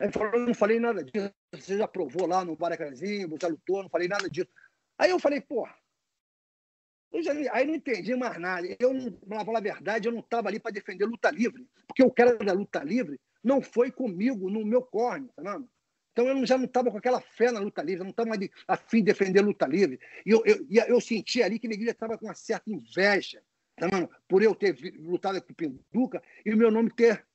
Ele 0.00 0.12
falou, 0.12 0.40
não 0.40 0.54
falei 0.54 0.78
nada 0.78 1.02
disso, 1.02 1.32
você 1.54 1.78
já 1.78 1.88
provou 1.88 2.26
lá 2.26 2.44
no 2.44 2.56
Baracazinho, 2.56 3.28
você 3.28 3.48
lutou, 3.48 3.82
não 3.82 3.88
falei 3.88 4.08
nada 4.08 4.28
disso. 4.28 4.48
Aí 4.98 5.10
eu 5.10 5.18
falei, 5.18 5.38
eu 5.48 5.66
já, 7.22 7.32
aí 7.52 7.66
não 7.66 7.74
entendi 7.74 8.14
mais 8.14 8.38
nada. 8.38 8.66
Eu, 8.78 9.12
para 9.28 9.44
falar 9.44 9.58
a 9.58 9.62
verdade, 9.62 10.08
eu 10.08 10.12
não 10.12 10.20
estava 10.20 10.48
ali 10.48 10.58
para 10.58 10.72
defender 10.72 11.04
luta 11.04 11.30
livre, 11.30 11.66
porque 11.86 12.02
o 12.02 12.10
cara 12.10 12.36
da 12.36 12.52
luta 12.52 12.82
livre 12.82 13.20
não 13.42 13.62
foi 13.62 13.90
comigo 13.90 14.50
no 14.50 14.64
meu 14.64 14.82
corne, 14.82 15.28
tá 15.36 15.42
vendo? 15.42 15.68
Então 16.12 16.26
eu 16.26 16.46
já 16.46 16.56
não 16.56 16.64
estava 16.64 16.90
com 16.90 16.96
aquela 16.96 17.20
fé 17.20 17.52
na 17.52 17.60
luta 17.60 17.82
livre, 17.82 18.00
eu 18.00 18.04
não 18.04 18.10
estava 18.10 18.30
mais 18.30 18.40
a 18.66 18.76
fim 18.76 18.98
de 18.98 19.12
defender 19.12 19.42
luta 19.42 19.66
livre. 19.66 20.00
E 20.24 20.30
eu, 20.30 20.42
eu, 20.46 20.66
eu 20.88 21.00
senti 21.00 21.42
ali 21.42 21.58
que 21.58 21.68
ninguém 21.68 21.88
estava 21.88 22.16
com 22.16 22.24
uma 22.24 22.34
certa 22.34 22.70
inveja, 22.70 23.42
tá 23.76 23.86
vendo? 23.86 24.08
por 24.26 24.42
eu 24.42 24.54
ter 24.54 24.74
lutado 24.98 25.40
com 25.42 25.52
o 25.52 25.54
Pinduca 25.54 26.22
e 26.44 26.54
o 26.54 26.56
meu 26.56 26.70
nome 26.70 26.90
ter 26.90 27.26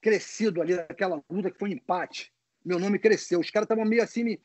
crescido 0.00 0.60
ali 0.60 0.74
naquela 0.74 1.22
luta 1.30 1.50
que 1.50 1.58
foi 1.58 1.70
um 1.70 1.72
empate. 1.72 2.32
Meu 2.64 2.80
nome 2.80 2.98
cresceu. 2.98 3.38
Os 3.38 3.50
caras 3.50 3.66
estavam 3.66 3.84
meio 3.84 4.02
assim 4.02 4.24
me, 4.24 4.40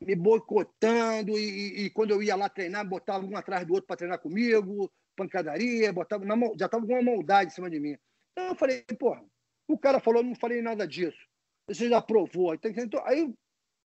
me 0.00 0.14
boicotando 0.14 1.38
e, 1.38 1.84
e, 1.84 1.90
quando 1.90 2.10
eu 2.10 2.22
ia 2.22 2.36
lá 2.36 2.48
treinar, 2.48 2.86
botava 2.86 3.24
um 3.24 3.36
atrás 3.36 3.66
do 3.66 3.72
outro 3.72 3.86
para 3.86 3.96
treinar 3.96 4.18
comigo, 4.18 4.92
pancadaria, 5.16 5.92
botava 5.92 6.24
na, 6.24 6.36
já 6.58 6.66
estava 6.66 6.86
com 6.86 6.92
uma 6.92 7.02
maldade 7.02 7.50
em 7.50 7.54
cima 7.54 7.70
de 7.70 7.80
mim. 7.80 7.96
Então 8.32 8.48
eu 8.48 8.54
falei, 8.54 8.82
porra, 8.98 9.24
o 9.66 9.78
cara 9.78 9.98
falou, 9.98 10.22
não 10.22 10.34
falei 10.34 10.60
nada 10.60 10.86
disso. 10.86 11.18
Você 11.66 11.88
já 11.88 12.00
provou. 12.00 12.54
Então, 12.54 12.70
aí, 13.04 13.34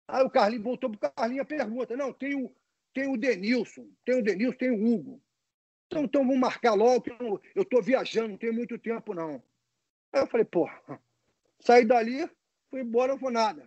aí 0.07 0.23
o 0.23 0.29
Carlinhos 0.29 0.63
voltou 0.63 0.89
para 0.91 1.09
o 1.09 1.11
Carlinhos 1.13 1.43
a 1.43 1.45
pergunta. 1.45 1.95
Não, 1.95 2.13
tem 2.13 2.35
o, 2.35 2.53
tem 2.93 3.07
o 3.07 3.17
Denilson, 3.17 3.87
tem 4.05 4.19
o 4.19 4.23
Denilson, 4.23 4.57
tem 4.57 4.71
o 4.71 4.85
Hugo. 4.85 5.21
Então, 5.87 6.03
então 6.03 6.21
vamos 6.21 6.39
marcar 6.39 6.73
logo, 6.73 7.01
que 7.01 7.11
eu 7.11 7.63
estou 7.63 7.81
viajando, 7.81 8.29
não 8.29 8.37
tenho 8.37 8.53
muito 8.53 8.77
tempo, 8.77 9.13
não. 9.13 9.43
Aí 10.13 10.21
eu 10.21 10.27
falei, 10.27 10.45
porra, 10.45 11.01
saí 11.59 11.85
dali, 11.85 12.29
fui 12.69 12.81
embora, 12.81 13.13
não 13.13 13.19
foi 13.19 13.31
nada. 13.31 13.65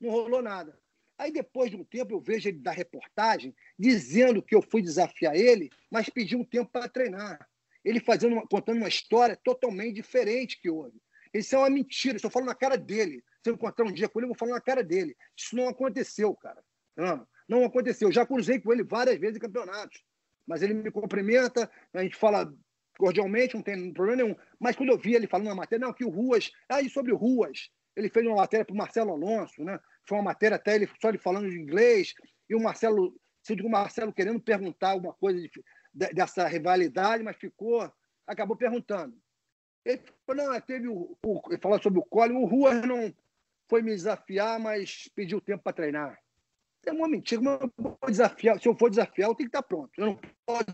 Não 0.00 0.10
rolou 0.10 0.42
nada. 0.42 0.78
Aí, 1.18 1.32
depois 1.32 1.70
de 1.70 1.76
um 1.76 1.84
tempo, 1.84 2.12
eu 2.12 2.20
vejo 2.20 2.48
ele 2.48 2.58
da 2.58 2.72
reportagem 2.72 3.54
dizendo 3.78 4.42
que 4.42 4.54
eu 4.54 4.62
fui 4.62 4.82
desafiar 4.82 5.36
ele, 5.36 5.70
mas 5.90 6.08
pedi 6.08 6.36
um 6.36 6.44
tempo 6.44 6.70
para 6.70 6.88
treinar. 6.88 7.48
Ele 7.84 8.00
fazendo 8.00 8.32
uma, 8.34 8.46
contando 8.46 8.78
uma 8.78 8.88
história 8.88 9.38
totalmente 9.44 9.94
diferente 9.94 10.60
que 10.60 10.70
houve. 10.70 11.00
Isso 11.32 11.54
é 11.54 11.58
uma 11.58 11.70
mentira, 11.70 12.16
isso 12.16 12.26
eu 12.26 12.30
falo 12.30 12.46
na 12.46 12.54
cara 12.54 12.76
dele. 12.76 13.22
Se 13.42 13.50
eu 13.50 13.54
encontrar 13.54 13.84
um 13.84 13.92
dia 13.92 14.08
com 14.08 14.18
ele, 14.18 14.24
eu 14.24 14.28
vou 14.28 14.38
falar 14.38 14.52
na 14.52 14.60
cara 14.60 14.82
dele. 14.82 15.16
Isso 15.36 15.54
não 15.54 15.68
aconteceu, 15.68 16.34
cara. 16.34 16.62
Não, 16.96 17.26
não 17.48 17.64
aconteceu. 17.64 18.08
Eu 18.08 18.12
já 18.12 18.24
cruzei 18.24 18.60
com 18.60 18.72
ele 18.72 18.82
várias 18.82 19.18
vezes 19.18 19.36
em 19.36 19.40
campeonatos. 19.40 20.02
Mas 20.46 20.62
ele 20.62 20.74
me 20.74 20.90
cumprimenta, 20.90 21.70
a 21.92 22.02
gente 22.02 22.16
fala 22.16 22.52
cordialmente, 22.96 23.54
não 23.54 23.62
tem 23.62 23.92
problema 23.92 24.22
nenhum. 24.22 24.36
Mas 24.58 24.76
quando 24.76 24.90
eu 24.90 24.98
vi 24.98 25.14
ele 25.14 25.26
falando 25.26 25.48
na 25.48 25.54
matéria, 25.54 25.84
não, 25.84 25.92
que 25.92 26.04
o 26.04 26.10
Ruas, 26.10 26.50
aí 26.68 26.86
ah, 26.86 26.90
sobre 26.90 27.12
o 27.12 27.16
Ruas, 27.16 27.70
ele 27.96 28.08
fez 28.08 28.26
uma 28.26 28.36
matéria 28.36 28.64
para 28.64 28.74
o 28.74 28.76
Marcelo 28.76 29.12
Alonso, 29.12 29.64
né? 29.64 29.78
Foi 30.06 30.18
uma 30.18 30.24
matéria 30.24 30.56
até 30.56 30.74
ele 30.74 30.88
só 31.00 31.08
ele 31.08 31.18
falando 31.18 31.48
de 31.48 31.58
inglês, 31.58 32.14
e 32.48 32.54
o 32.54 32.60
Marcelo, 32.60 33.14
o 33.50 33.68
Marcelo 33.68 34.12
querendo 34.12 34.40
perguntar 34.40 34.90
alguma 34.90 35.14
coisa 35.14 35.40
de, 35.40 35.50
de, 35.92 36.08
dessa 36.12 36.46
rivalidade, 36.46 37.22
mas 37.22 37.36
ficou, 37.36 37.90
acabou 38.26 38.56
perguntando. 38.56 39.16
Ele 39.84 40.02
falou, 40.26 40.46
não, 40.46 40.60
teve 40.60 40.88
o, 40.88 41.16
o 41.24 41.42
ele 41.50 41.60
falou 41.60 41.82
sobre 41.82 41.98
o 41.98 42.04
Cole, 42.04 42.32
o 42.32 42.44
Rua 42.44 42.74
não 42.74 43.14
foi 43.68 43.82
me 43.82 43.90
desafiar, 43.90 44.58
mas 44.58 45.08
pediu 45.14 45.40
tempo 45.40 45.62
para 45.62 45.72
treinar. 45.72 46.18
É 46.86 46.92
uma 46.92 47.08
mentira, 47.08 47.40
eu 47.42 47.72
vou 47.78 47.98
desafiar, 48.06 48.60
se 48.60 48.68
eu 48.68 48.76
for 48.76 48.90
desafiar, 48.90 49.30
eu 49.30 49.34
tenho 49.34 49.50
que 49.50 49.56
estar 49.56 49.62
pronto. 49.62 49.90
Eu 49.96 50.06
não 50.06 50.20
posso 50.46 50.64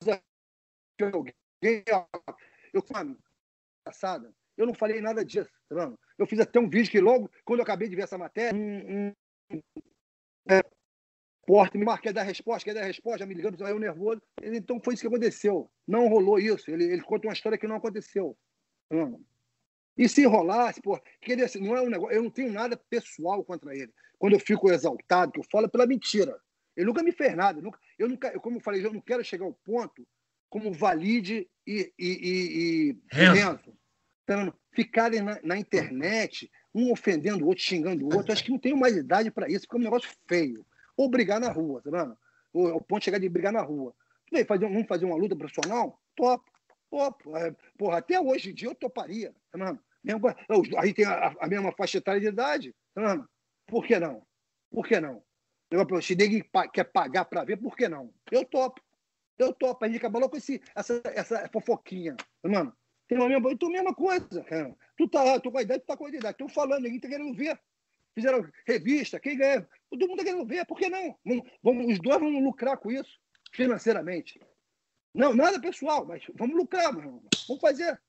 desafiar 0.00 1.14
alguém. 1.14 1.34
Eu, 2.72 2.84
mano, 2.92 3.18
passada, 3.84 4.32
eu 4.56 4.66
não 4.66 4.74
falei 4.74 5.00
nada 5.00 5.24
disso, 5.24 5.50
tá? 5.68 5.92
Eu 6.22 6.26
fiz 6.26 6.38
até 6.38 6.60
um 6.60 6.68
vídeo 6.68 6.88
que 6.88 7.00
logo, 7.00 7.28
quando 7.44 7.58
eu 7.58 7.64
acabei 7.64 7.88
de 7.88 7.96
ver 7.96 8.02
essa 8.02 8.16
matéria, 8.16 8.56
um, 8.56 9.08
um, 9.52 9.62
é, 10.48 10.62
porta, 11.44 11.76
me 11.76 11.84
marquei 11.84 12.12
dar 12.12 12.22
resposta, 12.22 12.64
quer 12.64 12.74
dar 12.74 12.84
resposta, 12.84 13.26
me 13.26 13.34
ligando, 13.34 13.60
eu 13.66 13.78
nervoso. 13.78 14.22
Então 14.40 14.80
foi 14.80 14.94
isso 14.94 15.02
que 15.02 15.08
aconteceu. 15.08 15.68
Não 15.84 16.06
rolou 16.06 16.38
isso. 16.38 16.70
Ele, 16.70 16.84
ele 16.84 17.02
conta 17.02 17.26
uma 17.26 17.32
história 17.32 17.58
que 17.58 17.66
não 17.66 17.74
aconteceu. 17.74 18.38
Hum. 18.88 19.20
E 19.98 20.08
se 20.08 20.24
rolasse, 20.24 20.80
pô, 20.80 20.96
que 21.20 21.32
ele, 21.32 21.42
assim, 21.42 21.58
não 21.58 21.76
é 21.76 21.82
um 21.82 21.90
negócio, 21.90 22.14
eu 22.14 22.22
não 22.22 22.30
tenho 22.30 22.52
nada 22.52 22.76
pessoal 22.88 23.44
contra 23.44 23.74
ele. 23.74 23.92
Quando 24.16 24.34
eu 24.34 24.40
fico 24.40 24.70
exaltado, 24.70 25.32
que 25.32 25.40
eu 25.40 25.44
falo 25.50 25.66
é 25.66 25.68
pela 25.68 25.88
mentira. 25.88 26.40
Ele 26.76 26.86
nunca 26.86 27.02
me 27.02 27.10
fez 27.10 27.34
nada. 27.34 27.58
Eu 27.58 27.64
nunca, 27.64 27.80
eu 27.98 28.08
nunca, 28.08 28.38
como 28.38 28.58
eu 28.58 28.60
falei, 28.60 28.86
eu 28.86 28.92
não 28.92 29.00
quero 29.00 29.24
chegar 29.24 29.44
ao 29.44 29.54
ponto 29.64 30.06
como 30.48 30.72
Valide 30.72 31.50
e, 31.66 31.92
e, 31.98 32.08
e, 32.08 32.90
e 32.90 32.96
Renzo 33.10 33.76
ficarem 34.72 35.22
na, 35.22 35.38
na, 35.42 35.56
internet, 35.56 36.50
um 36.74 36.92
ofendendo 36.92 37.44
o 37.44 37.48
outro, 37.48 37.62
xingando 37.62 38.04
o 38.04 38.14
outro. 38.14 38.32
Acho 38.32 38.44
que 38.44 38.50
não 38.50 38.58
tenho 38.58 38.76
mais 38.76 38.96
idade 38.96 39.30
para 39.30 39.48
isso, 39.48 39.66
porque 39.66 39.76
é 39.76 39.80
um 39.80 39.84
negócio 39.84 40.10
feio. 40.26 40.66
Ou 40.96 41.08
brigar 41.08 41.40
na 41.40 41.50
rua, 41.50 41.80
tá 41.82 41.90
vendo? 41.90 42.16
Ou, 42.52 42.68
ao 42.68 42.80
ponto 42.80 43.00
de 43.00 43.04
chegar 43.06 43.18
de 43.18 43.28
brigar 43.28 43.52
na 43.52 43.62
rua. 43.62 43.94
Bem, 44.30 44.44
fazer, 44.44 44.66
vamos 44.66 44.86
fazer 44.86 45.04
uma 45.04 45.16
luta 45.16 45.36
profissional? 45.36 46.00
Top. 46.16 46.44
Top. 46.90 47.24
É, 47.36 47.54
porra, 47.76 47.98
até 47.98 48.20
hoje 48.20 48.50
em 48.50 48.54
dia 48.54 48.68
eu 48.68 48.74
toparia, 48.74 49.34
tá 49.50 49.58
vendo? 49.58 49.78
Mesmo, 50.02 50.28
a 50.28 50.86
gente 50.86 50.96
tem 50.96 51.04
a, 51.04 51.34
a, 51.40 51.46
mesma 51.46 51.72
faixa 51.72 51.98
etária 51.98 52.20
de 52.20 52.26
idade, 52.26 52.74
tá 52.94 53.00
vendo? 53.00 53.28
Por 53.66 53.86
que 53.86 53.98
não? 53.98 54.26
Por 54.70 54.86
que 54.86 55.00
não? 55.00 55.22
Se 56.02 56.14
ninguém 56.14 56.44
quer 56.72 56.84
pagar 56.84 57.24
para 57.24 57.44
ver, 57.44 57.56
por 57.56 57.76
que 57.76 57.88
não? 57.88 58.12
Eu 58.30 58.44
topo. 58.44 58.80
Eu 59.38 59.52
topo. 59.54 59.84
A 59.84 59.88
gente 59.88 59.98
acabou 59.98 60.28
com 60.28 60.36
esse, 60.36 60.60
essa, 60.74 61.00
essa 61.06 61.48
fofoquinha, 61.50 62.16
tá 62.16 62.48
vendo? 62.48 62.72
Tem 63.12 63.20
uma 63.20 63.28
mesma, 63.28 63.52
então, 63.52 63.68
mesma 63.68 63.94
coisa, 63.94 64.42
cara. 64.42 64.74
Tu 64.96 65.06
tá 65.06 65.22
lá, 65.22 65.38
tu 65.38 65.52
com 65.52 65.58
a 65.58 65.62
idade, 65.62 65.82
tu 65.82 65.86
tá 65.86 65.94
com 65.98 66.06
a 66.06 66.08
idade. 66.08 66.30
Estão 66.30 66.48
falando, 66.48 66.84
ninguém 66.84 66.98
tá 66.98 67.08
querendo 67.08 67.36
ver. 67.36 67.60
Fizeram 68.14 68.48
revista, 68.66 69.20
quem 69.20 69.36
ganha. 69.36 69.68
Todo 69.90 70.08
mundo 70.08 70.16
tá 70.16 70.24
querendo 70.24 70.46
ver, 70.46 70.64
por 70.64 70.78
que 70.78 70.88
não? 70.88 71.14
Vamos, 71.62 71.92
os 71.92 71.98
dois 72.00 72.18
vão 72.18 72.30
lucrar 72.42 72.78
com 72.78 72.90
isso, 72.90 73.20
financeiramente. 73.52 74.40
Não, 75.14 75.34
nada 75.34 75.60
pessoal, 75.60 76.06
mas 76.06 76.22
vamos 76.34 76.56
lucrar, 76.56 76.90
mano. 76.90 77.22
Vamos 77.46 77.60
fazer. 77.60 78.00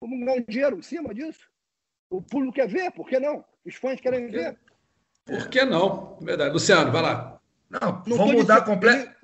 Vamos 0.00 0.20
ganhar 0.20 0.40
um 0.40 0.44
dinheiro 0.48 0.78
em 0.78 0.82
cima 0.82 1.12
disso. 1.12 1.50
O 2.08 2.22
público 2.22 2.54
quer 2.54 2.68
ver, 2.68 2.92
por 2.92 3.08
que 3.08 3.18
não? 3.18 3.44
Os 3.66 3.74
fãs 3.74 4.00
querem 4.00 4.28
ver. 4.28 4.56
Por 5.24 5.48
que 5.48 5.64
não? 5.64 6.16
Verdade. 6.20 6.52
Luciano, 6.52 6.92
vai 6.92 7.02
lá. 7.02 7.40
Não, 7.68 8.04
não 8.06 8.16
vamos 8.16 8.34
mudar 8.34 8.64
completamente. 8.64 9.16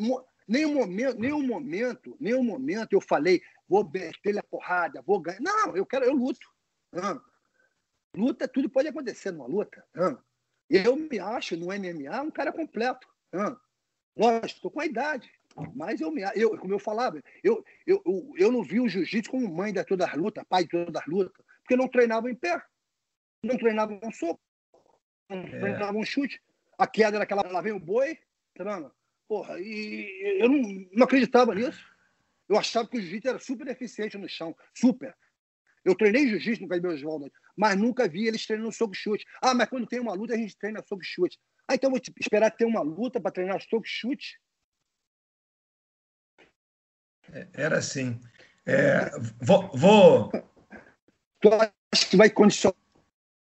Nenhum 0.48 0.74
momento, 0.74 1.20
nenhum 1.20 1.46
momento, 1.46 2.16
nenhum 2.18 2.42
momento 2.42 2.94
eu 2.94 3.00
falei, 3.00 3.40
vou 3.70 3.88
meter 3.88 4.36
a 4.36 4.42
porrada, 4.42 5.00
vou 5.02 5.20
ganhar. 5.20 5.40
Não, 5.40 5.76
eu 5.76 5.86
quero, 5.86 6.04
eu 6.04 6.12
luto. 6.12 6.44
Não. 6.92 7.22
Luta, 8.16 8.48
tudo 8.48 8.68
pode 8.68 8.88
acontecer 8.88 9.30
numa 9.30 9.46
luta. 9.46 9.86
Não. 9.94 10.20
Eu 10.68 10.96
me 10.96 11.20
acho 11.20 11.56
no 11.56 11.66
MMA 11.66 12.20
um 12.20 12.32
cara 12.32 12.52
completo. 12.52 13.06
Não. 13.32 13.56
Lógico, 14.16 14.46
estou 14.46 14.70
com 14.72 14.80
a 14.80 14.86
idade. 14.86 15.30
Mas 15.74 16.00
eu, 16.00 16.10
me, 16.10 16.22
eu, 16.34 16.58
como 16.58 16.74
eu 16.74 16.78
falava, 16.80 17.20
eu, 17.44 17.64
eu, 17.86 18.02
eu, 18.04 18.32
eu 18.36 18.52
não 18.52 18.62
vi 18.62 18.80
o 18.80 18.88
jiu-jitsu 18.88 19.30
como 19.30 19.48
mãe 19.48 19.72
de 19.72 19.84
todas 19.84 20.08
as 20.08 20.14
lutas, 20.14 20.44
pai 20.48 20.64
de 20.64 20.70
todas 20.70 21.02
as 21.02 21.06
lutas, 21.08 21.44
porque 21.60 21.76
não 21.76 21.88
treinava 21.88 22.30
em 22.30 22.36
pé, 22.36 22.62
não 23.42 23.58
treinava 23.58 23.98
um 24.02 24.12
soco, 24.12 24.40
não 25.28 25.38
é. 25.38 25.58
treinava 25.58 25.98
um 25.98 26.04
chute. 26.04 26.40
A 26.78 26.86
queda 26.86 27.16
era 27.16 27.24
aquela, 27.24 27.42
lá 27.42 27.60
vem 27.60 27.72
o 27.72 27.80
boi, 27.80 28.16
tá 28.54 28.62
vendo? 28.62 28.92
Porra, 29.28 29.60
e 29.60 30.38
eu 30.40 30.48
não, 30.48 30.86
não 30.92 31.04
acreditava 31.04 31.52
nisso. 31.52 31.84
Eu 32.50 32.58
achava 32.58 32.88
que 32.88 32.98
o 32.98 33.00
jiu-jitsu 33.00 33.28
era 33.28 33.38
super 33.38 33.68
eficiente 33.68 34.18
no 34.18 34.28
chão, 34.28 34.56
super. 34.74 35.16
Eu 35.84 35.94
treinei 35.94 36.28
jiu-jitsu 36.28 36.62
no 36.62 36.68
Caibel 36.68 36.90
Oswaldo, 36.90 37.32
mas 37.56 37.78
nunca 37.78 38.08
vi 38.08 38.26
eles 38.26 38.44
treinando 38.44 38.72
soco 38.72 38.92
chute. 38.92 39.24
Ah, 39.40 39.54
mas 39.54 39.68
quando 39.68 39.86
tem 39.86 40.00
uma 40.00 40.14
luta 40.14 40.34
a 40.34 40.36
gente 40.36 40.58
treina 40.58 40.82
soco 40.82 41.04
chute. 41.04 41.38
Ah, 41.68 41.76
então 41.76 41.90
vou 41.90 42.00
esperar 42.18 42.50
ter 42.50 42.64
uma 42.64 42.82
luta 42.82 43.20
para 43.20 43.30
treinar 43.30 43.62
soco 43.62 43.86
chute. 43.86 44.40
É, 47.32 47.48
era 47.54 47.78
assim. 47.78 48.20
É, 48.66 49.10
vou, 49.40 49.70
vou. 49.72 50.32
Tu 51.40 51.48
acha 51.54 52.10
que 52.10 52.16
vai 52.16 52.30
condicionar. 52.30 52.76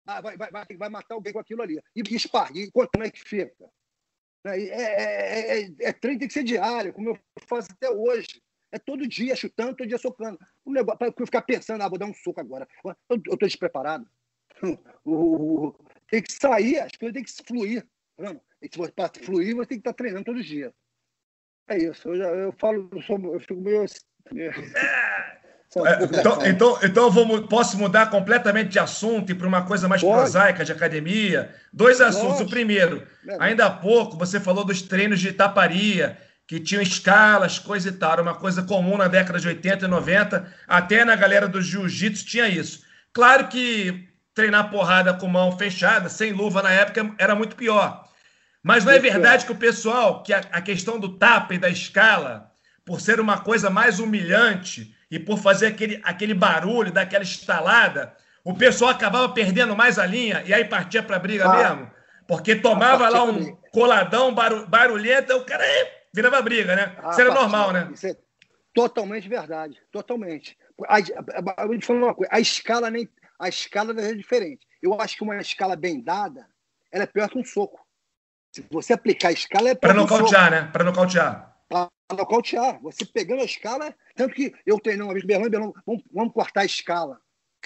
Ah, 0.04 0.20
vai, 0.20 0.36
vai, 0.36 0.50
vai, 0.50 0.88
matar 0.88 1.14
alguém 1.14 1.32
com 1.32 1.38
aquilo 1.38 1.62
ali. 1.62 1.80
E, 1.94 2.00
e 2.00 2.60
e 2.64 2.70
como 2.72 3.04
é 3.04 3.10
que 3.10 3.20
fica? 3.20 3.70
É, 4.44 4.60
é, 4.60 5.60
é, 5.60 5.70
é, 5.78 5.92
treino 5.92 6.18
tem 6.18 6.26
que 6.26 6.34
ser 6.34 6.42
diário, 6.42 6.92
como 6.92 7.10
eu 7.10 7.18
faço 7.46 7.70
até 7.70 7.88
hoje. 7.88 8.42
É 8.72 8.78
todo 8.78 9.06
dia 9.06 9.34
chutando, 9.34 9.76
todo 9.76 9.88
dia 9.88 9.98
socando. 9.98 10.38
Um 10.64 10.72
negócio, 10.72 10.98
para 10.98 11.08
eu 11.08 11.26
ficar 11.26 11.42
pensando, 11.42 11.82
ah, 11.82 11.88
vou 11.88 11.98
dar 11.98 12.06
um 12.06 12.14
soco 12.14 12.40
agora. 12.40 12.68
Eu 13.08 13.16
estou 13.16 13.48
despreparado. 13.48 14.06
O, 15.02 15.68
o, 15.68 15.74
tem 16.10 16.22
que 16.22 16.30
sair, 16.30 16.78
as 16.78 16.92
coisas 16.92 17.14
têm 17.14 17.24
que 17.24 17.32
fluir. 17.46 17.86
Para 18.94 19.10
fluir, 19.22 19.56
você 19.56 19.68
tem 19.68 19.78
que 19.78 19.88
estar 19.88 19.94
treinando 19.94 20.24
todos 20.26 20.42
os 20.42 20.46
dias. 20.46 20.70
É 21.66 21.78
isso. 21.78 22.08
Eu, 22.08 22.16
já, 22.16 22.24
eu 22.26 22.52
falo, 22.52 22.90
eu, 22.92 23.00
sou, 23.00 23.18
eu 23.32 23.40
fico 23.40 23.56
meio. 23.56 23.86
meio... 24.30 24.50
É, 25.86 26.04
então, 26.04 26.46
então, 26.46 26.78
então 26.82 27.04
eu 27.04 27.10
vou, 27.10 27.46
posso 27.46 27.78
mudar 27.78 28.10
completamente 28.10 28.70
de 28.70 28.78
assunto 28.80 29.30
e 29.30 29.34
para 29.36 29.46
uma 29.46 29.64
coisa 29.64 29.86
mais 29.86 30.02
Pode. 30.02 30.14
prosaica 30.14 30.64
de 30.64 30.72
academia. 30.72 31.54
Dois 31.72 32.00
assuntos. 32.00 32.38
Pode. 32.38 32.42
O 32.42 32.50
primeiro, 32.50 33.06
ainda 33.38 33.66
há 33.66 33.70
pouco 33.70 34.18
você 34.18 34.40
falou 34.40 34.64
dos 34.64 34.82
treinos 34.82 35.20
de 35.20 35.32
taparia, 35.32 36.18
que 36.50 36.58
tinham 36.58 36.82
escalas, 36.82 37.60
coisa 37.60 37.90
e 37.90 37.92
tal. 37.92 38.14
Era 38.14 38.22
uma 38.22 38.34
coisa 38.34 38.60
comum 38.64 38.96
na 38.96 39.06
década 39.06 39.38
de 39.38 39.46
80 39.46 39.84
e 39.84 39.88
90, 39.88 40.52
até 40.66 41.04
na 41.04 41.14
galera 41.14 41.46
do 41.46 41.62
jiu-jitsu 41.62 42.26
tinha 42.26 42.48
isso. 42.48 42.82
Claro 43.12 43.46
que 43.46 44.08
treinar 44.34 44.68
porrada 44.68 45.14
com 45.14 45.28
mão 45.28 45.56
fechada, 45.56 46.08
sem 46.08 46.32
luva 46.32 46.60
na 46.60 46.72
época, 46.72 47.14
era 47.18 47.36
muito 47.36 47.54
pior. 47.54 48.04
Mas 48.64 48.84
não 48.84 48.90
é 48.92 48.98
verdade 48.98 49.46
que 49.46 49.52
o 49.52 49.56
pessoal, 49.56 50.24
que 50.24 50.32
a, 50.32 50.38
a 50.50 50.60
questão 50.60 50.98
do 50.98 51.16
tapa 51.16 51.54
e 51.54 51.58
da 51.58 51.68
escala, 51.68 52.50
por 52.84 53.00
ser 53.00 53.20
uma 53.20 53.38
coisa 53.38 53.70
mais 53.70 54.00
humilhante 54.00 54.92
e 55.08 55.20
por 55.20 55.38
fazer 55.38 55.68
aquele, 55.68 56.00
aquele 56.02 56.34
barulho, 56.34 56.90
daquela 56.90 57.22
estalada, 57.22 58.12
o 58.42 58.54
pessoal 58.54 58.90
acabava 58.90 59.28
perdendo 59.28 59.76
mais 59.76 60.00
a 60.00 60.06
linha 60.06 60.42
e 60.44 60.52
aí 60.52 60.64
partia 60.64 61.00
para 61.00 61.14
a 61.14 61.20
briga 61.20 61.48
ah, 61.48 61.56
mesmo? 61.56 61.90
Porque 62.26 62.56
tomava 62.56 63.08
lá 63.08 63.22
um 63.22 63.54
coladão 63.70 64.34
barulhento, 64.68 65.32
o 65.36 65.44
cara 65.44 65.64
virava 66.14 66.42
briga, 66.42 66.76
né? 66.76 66.96
Ah, 66.98 67.10
isso 67.10 67.20
era 67.20 67.34
normal, 67.34 67.72
né? 67.72 67.90
Isso 67.92 68.06
é 68.06 68.16
totalmente 68.74 69.28
verdade, 69.28 69.80
totalmente. 69.90 70.56
A, 70.86 70.96
a, 70.96 71.62
a, 71.62 71.66
vou 71.66 71.78
te 71.78 71.86
falar 71.86 71.98
uma 71.98 72.14
coisa, 72.14 72.30
a 72.32 72.40
escala 72.40 72.90
nem 72.90 73.08
a 73.40 73.48
escala 73.48 73.98
é 73.98 74.14
diferente. 74.14 74.66
Eu 74.82 75.00
acho 75.00 75.16
que 75.16 75.22
uma 75.22 75.36
escala 75.38 75.74
bem 75.74 76.00
dada, 76.00 76.46
ela 76.92 77.04
é 77.04 77.06
pior 77.06 77.28
que 77.28 77.38
um 77.38 77.44
soco. 77.44 77.80
Se 78.52 78.64
você 78.70 78.92
aplicar 78.92 79.28
a 79.28 79.32
escala, 79.32 79.70
é 79.70 79.74
Para 79.74 79.94
nocautear, 79.94 80.50
né? 80.50 80.70
Para 80.70 80.84
nocautear. 80.84 81.56
Para 81.68 81.88
nocautear. 82.12 82.80
Você 82.82 83.06
pegando 83.06 83.40
a 83.40 83.46
escala, 83.46 83.94
tanto 84.14 84.34
que 84.34 84.52
eu 84.66 84.78
treinei 84.78 85.04
uma 85.04 85.14
vez, 85.14 85.24
Berlão, 85.24 85.48
Berlão, 85.48 85.74
vamos, 85.86 86.02
vamos 86.12 86.34
cortar 86.34 86.62
a 86.62 86.66
escala. 86.66 87.18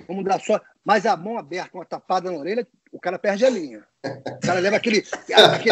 Vamos 0.06 0.24
dar 0.24 0.40
só. 0.40 0.60
Mas 0.84 1.06
a 1.06 1.16
mão 1.16 1.38
aberta, 1.38 1.76
uma 1.76 1.84
tapada 1.84 2.30
na 2.30 2.38
orelha, 2.38 2.68
o 2.94 3.00
cara 3.00 3.18
perde 3.18 3.44
a 3.44 3.50
linha. 3.50 3.84
O 4.04 4.40
cara 4.46 4.60
leva 4.60 4.76
aquele. 4.76 5.04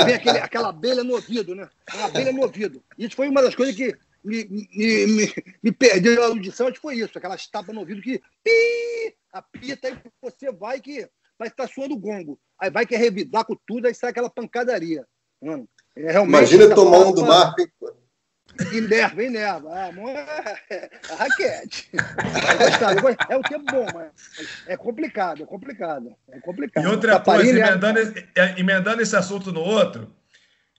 vem 0.04 0.14
aquele, 0.14 0.38
aquela 0.38 0.70
abelha 0.70 1.04
no 1.04 1.14
ouvido, 1.14 1.54
né? 1.54 1.68
Uma 1.94 2.06
abelha 2.06 2.32
no 2.32 2.42
ouvido. 2.42 2.82
Isso 2.98 3.14
foi 3.14 3.28
uma 3.28 3.40
das 3.40 3.54
coisas 3.54 3.76
que 3.76 3.96
me, 4.24 4.44
me, 4.44 5.06
me, 5.06 5.34
me 5.62 5.72
perdeu 5.72 6.20
a 6.20 6.26
audição, 6.26 6.66
acho 6.66 6.74
que 6.74 6.82
foi 6.82 6.96
isso. 6.96 7.16
Aquelas 7.16 7.46
tapas 7.46 7.72
no 7.72 7.80
ouvido 7.80 8.02
que. 8.02 8.20
Pi, 8.42 9.14
apita 9.32 9.88
e 9.88 9.96
você 10.20 10.50
vai 10.50 10.80
que 10.80 11.08
vai 11.38 11.46
estar 11.46 11.68
suando 11.68 11.94
o 11.94 11.98
gongo. 11.98 12.40
Aí 12.58 12.70
vai 12.70 12.84
que 12.84 12.96
revidar 12.96 13.44
com 13.44 13.56
tudo, 13.64 13.86
aí 13.86 13.94
sai 13.94 14.10
aquela 14.10 14.28
pancadaria. 14.28 15.06
Mano, 15.40 15.68
é 15.94 16.20
Imagina 16.20 16.74
tomar 16.74 17.06
um 17.06 17.12
do 17.12 17.24
mar. 17.24 17.54
Inerva, 18.72 19.22
inerva. 19.22 19.70
Ah, 19.72 19.90
é, 20.68 20.74
é, 20.74 20.90
é 21.10 21.14
raquete. 21.14 21.90
É 23.28 23.36
o 23.36 23.40
é 23.40 23.58
bom, 23.58 23.86
mas 23.94 24.10
é 24.66 24.76
complicado, 24.76 25.42
é 25.42 25.46
complicado. 25.46 26.14
É 26.30 26.40
complicado. 26.40 26.84
E 26.84 26.86
outra 26.86 27.18
coisa, 27.20 27.48
emendando, 27.48 27.98
é, 28.34 28.60
emendando 28.60 29.02
esse 29.02 29.16
assunto 29.16 29.52
no 29.52 29.60
outro, 29.60 30.12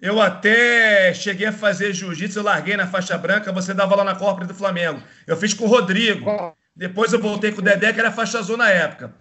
eu 0.02 0.22
até 0.22 1.14
cheguei 1.14 1.48
a 1.48 1.52
fazer 1.54 1.94
jiu-jitsu, 1.94 2.40
eu 2.40 2.44
larguei 2.44 2.76
na 2.76 2.88
faixa 2.88 3.18
branca, 3.18 3.52
você 3.52 3.74
dava 3.74 3.96
lá 3.96 4.04
na 4.04 4.16
corpora 4.16 4.46
do 4.46 4.54
Flamengo. 4.54 5.02
Eu 5.26 5.38
fiz 5.38 5.54
com 5.54 5.66
o 5.66 5.68
Rodrigo. 5.68 6.56
Depois 6.76 7.14
eu 7.14 7.22
voltei 7.22 7.52
com 7.52 7.60
o 7.60 7.64
Dedé, 7.64 7.94
que 7.94 8.00
era 8.00 8.12
faixa 8.12 8.40
azul 8.40 8.58
na 8.58 8.70
época. 8.70 9.14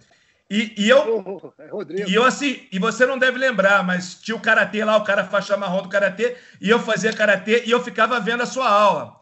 E, 0.49 0.73
e 0.77 0.89
eu. 0.89 1.53
É 1.57 2.09
e 2.09 2.13
eu 2.13 2.23
assim, 2.23 2.67
e 2.71 2.77
você 2.77 3.05
não 3.05 3.17
deve 3.17 3.37
lembrar, 3.37 3.83
mas 3.83 4.15
tinha 4.15 4.35
o 4.35 4.39
karatê 4.39 4.83
lá, 4.83 4.97
o 4.97 5.03
cara 5.03 5.23
faixa 5.25 5.57
marrom 5.57 5.81
do 5.81 5.89
karatê, 5.89 6.35
e 6.61 6.69
eu 6.69 6.79
fazia 6.79 7.13
karatê 7.13 7.63
e 7.65 7.71
eu 7.71 7.83
ficava 7.83 8.19
vendo 8.19 8.43
a 8.43 8.45
sua 8.45 8.69
aula. 8.69 9.15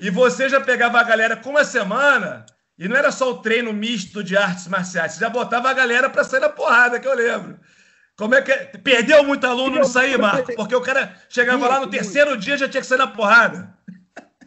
E 0.00 0.10
você 0.10 0.48
já 0.48 0.60
pegava 0.60 1.00
a 1.00 1.02
galera 1.02 1.36
com 1.36 1.50
uma 1.50 1.64
semana, 1.64 2.46
e 2.78 2.86
não 2.86 2.96
era 2.96 3.10
só 3.10 3.30
o 3.30 3.38
treino 3.38 3.72
misto 3.72 4.22
de 4.22 4.36
artes 4.36 4.68
marciais, 4.68 5.12
você 5.12 5.20
já 5.20 5.28
botava 5.28 5.68
a 5.68 5.74
galera 5.74 6.08
para 6.08 6.22
sair 6.22 6.40
na 6.40 6.48
porrada, 6.48 7.00
que 7.00 7.08
eu 7.08 7.14
lembro. 7.14 7.58
Como 8.16 8.34
é 8.34 8.42
que 8.42 8.50
é? 8.50 8.64
Perdeu 8.66 9.22
muito 9.24 9.46
aluno 9.46 9.76
não 9.76 9.84
sair, 9.84 10.18
Marco? 10.18 10.52
Porque 10.54 10.74
o 10.74 10.80
cara 10.80 11.16
chegava 11.28 11.58
muito, 11.58 11.70
lá 11.70 11.80
no 11.80 11.88
terceiro 11.88 12.30
muito. 12.30 12.42
dia 12.42 12.56
já 12.56 12.68
tinha 12.68 12.80
que 12.80 12.86
sair 12.86 12.98
na 12.98 13.06
porrada. 13.06 13.72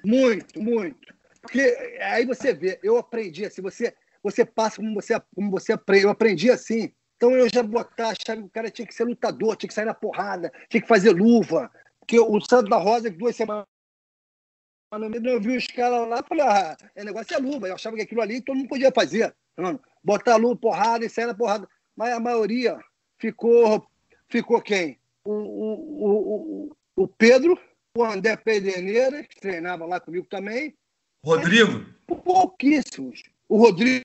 Muito, 0.03 0.61
muito. 0.61 1.13
Porque 1.41 1.97
aí 2.01 2.25
você 2.25 2.53
vê, 2.53 2.79
eu 2.83 2.97
aprendi 2.97 3.45
assim, 3.45 3.61
você 3.61 3.93
você 4.23 4.45
passa 4.45 4.77
como 4.77 4.93
você, 4.93 5.19
como 5.35 5.51
você 5.51 5.73
aprende. 5.73 6.05
Eu 6.05 6.09
aprendi 6.09 6.49
assim. 6.49 6.91
Então 7.17 7.31
eu 7.31 7.47
já 7.53 7.61
botava, 7.61 8.11
achava 8.11 8.41
que 8.41 8.47
o 8.47 8.51
cara 8.51 8.71
tinha 8.71 8.87
que 8.87 8.95
ser 8.95 9.03
lutador, 9.03 9.55
tinha 9.55 9.67
que 9.67 9.73
sair 9.73 9.85
na 9.85 9.93
porrada, 9.93 10.51
tinha 10.69 10.81
que 10.81 10.87
fazer 10.87 11.11
luva. 11.11 11.71
Porque 11.99 12.19
o 12.19 12.41
Santo 12.41 12.69
da 12.69 12.77
Rosa, 12.77 13.11
duas 13.11 13.35
semanas 13.35 13.65
eu 15.23 15.39
vi 15.39 15.55
os 15.55 15.67
caras 15.67 16.07
lá 16.07 16.19
e 16.19 16.27
falei, 16.27 16.45
ah, 16.45 16.77
é 16.95 17.03
negócio 17.03 17.33
é 17.33 17.37
luva. 17.37 17.67
Eu 17.67 17.75
achava 17.75 17.95
que 17.95 18.01
aquilo 18.01 18.21
ali 18.21 18.41
todo 18.41 18.57
mundo 18.57 18.67
podia 18.67 18.91
fazer. 18.91 19.33
Mano. 19.57 19.79
Botar 20.03 20.35
luva, 20.35 20.57
porrada 20.57 21.05
e 21.05 21.09
sair 21.09 21.27
na 21.27 21.33
porrada. 21.33 21.67
Mas 21.95 22.11
a 22.11 22.19
maioria 22.19 22.77
ficou. 23.17 23.87
Ficou 24.27 24.61
quem? 24.61 24.99
O, 25.23 25.31
o, 25.31 26.69
o, 26.97 27.03
o 27.03 27.07
Pedro, 27.07 27.57
o 27.95 28.03
André 28.03 28.35
Pedreneira, 28.35 29.23
que 29.23 29.39
treinava 29.39 29.85
lá 29.85 29.99
comigo 29.99 30.25
também. 30.27 30.75
Rodrigo? 31.23 31.85
Pouquíssimos. 32.07 33.21
O 33.47 33.57
Rodrigo 33.57 34.03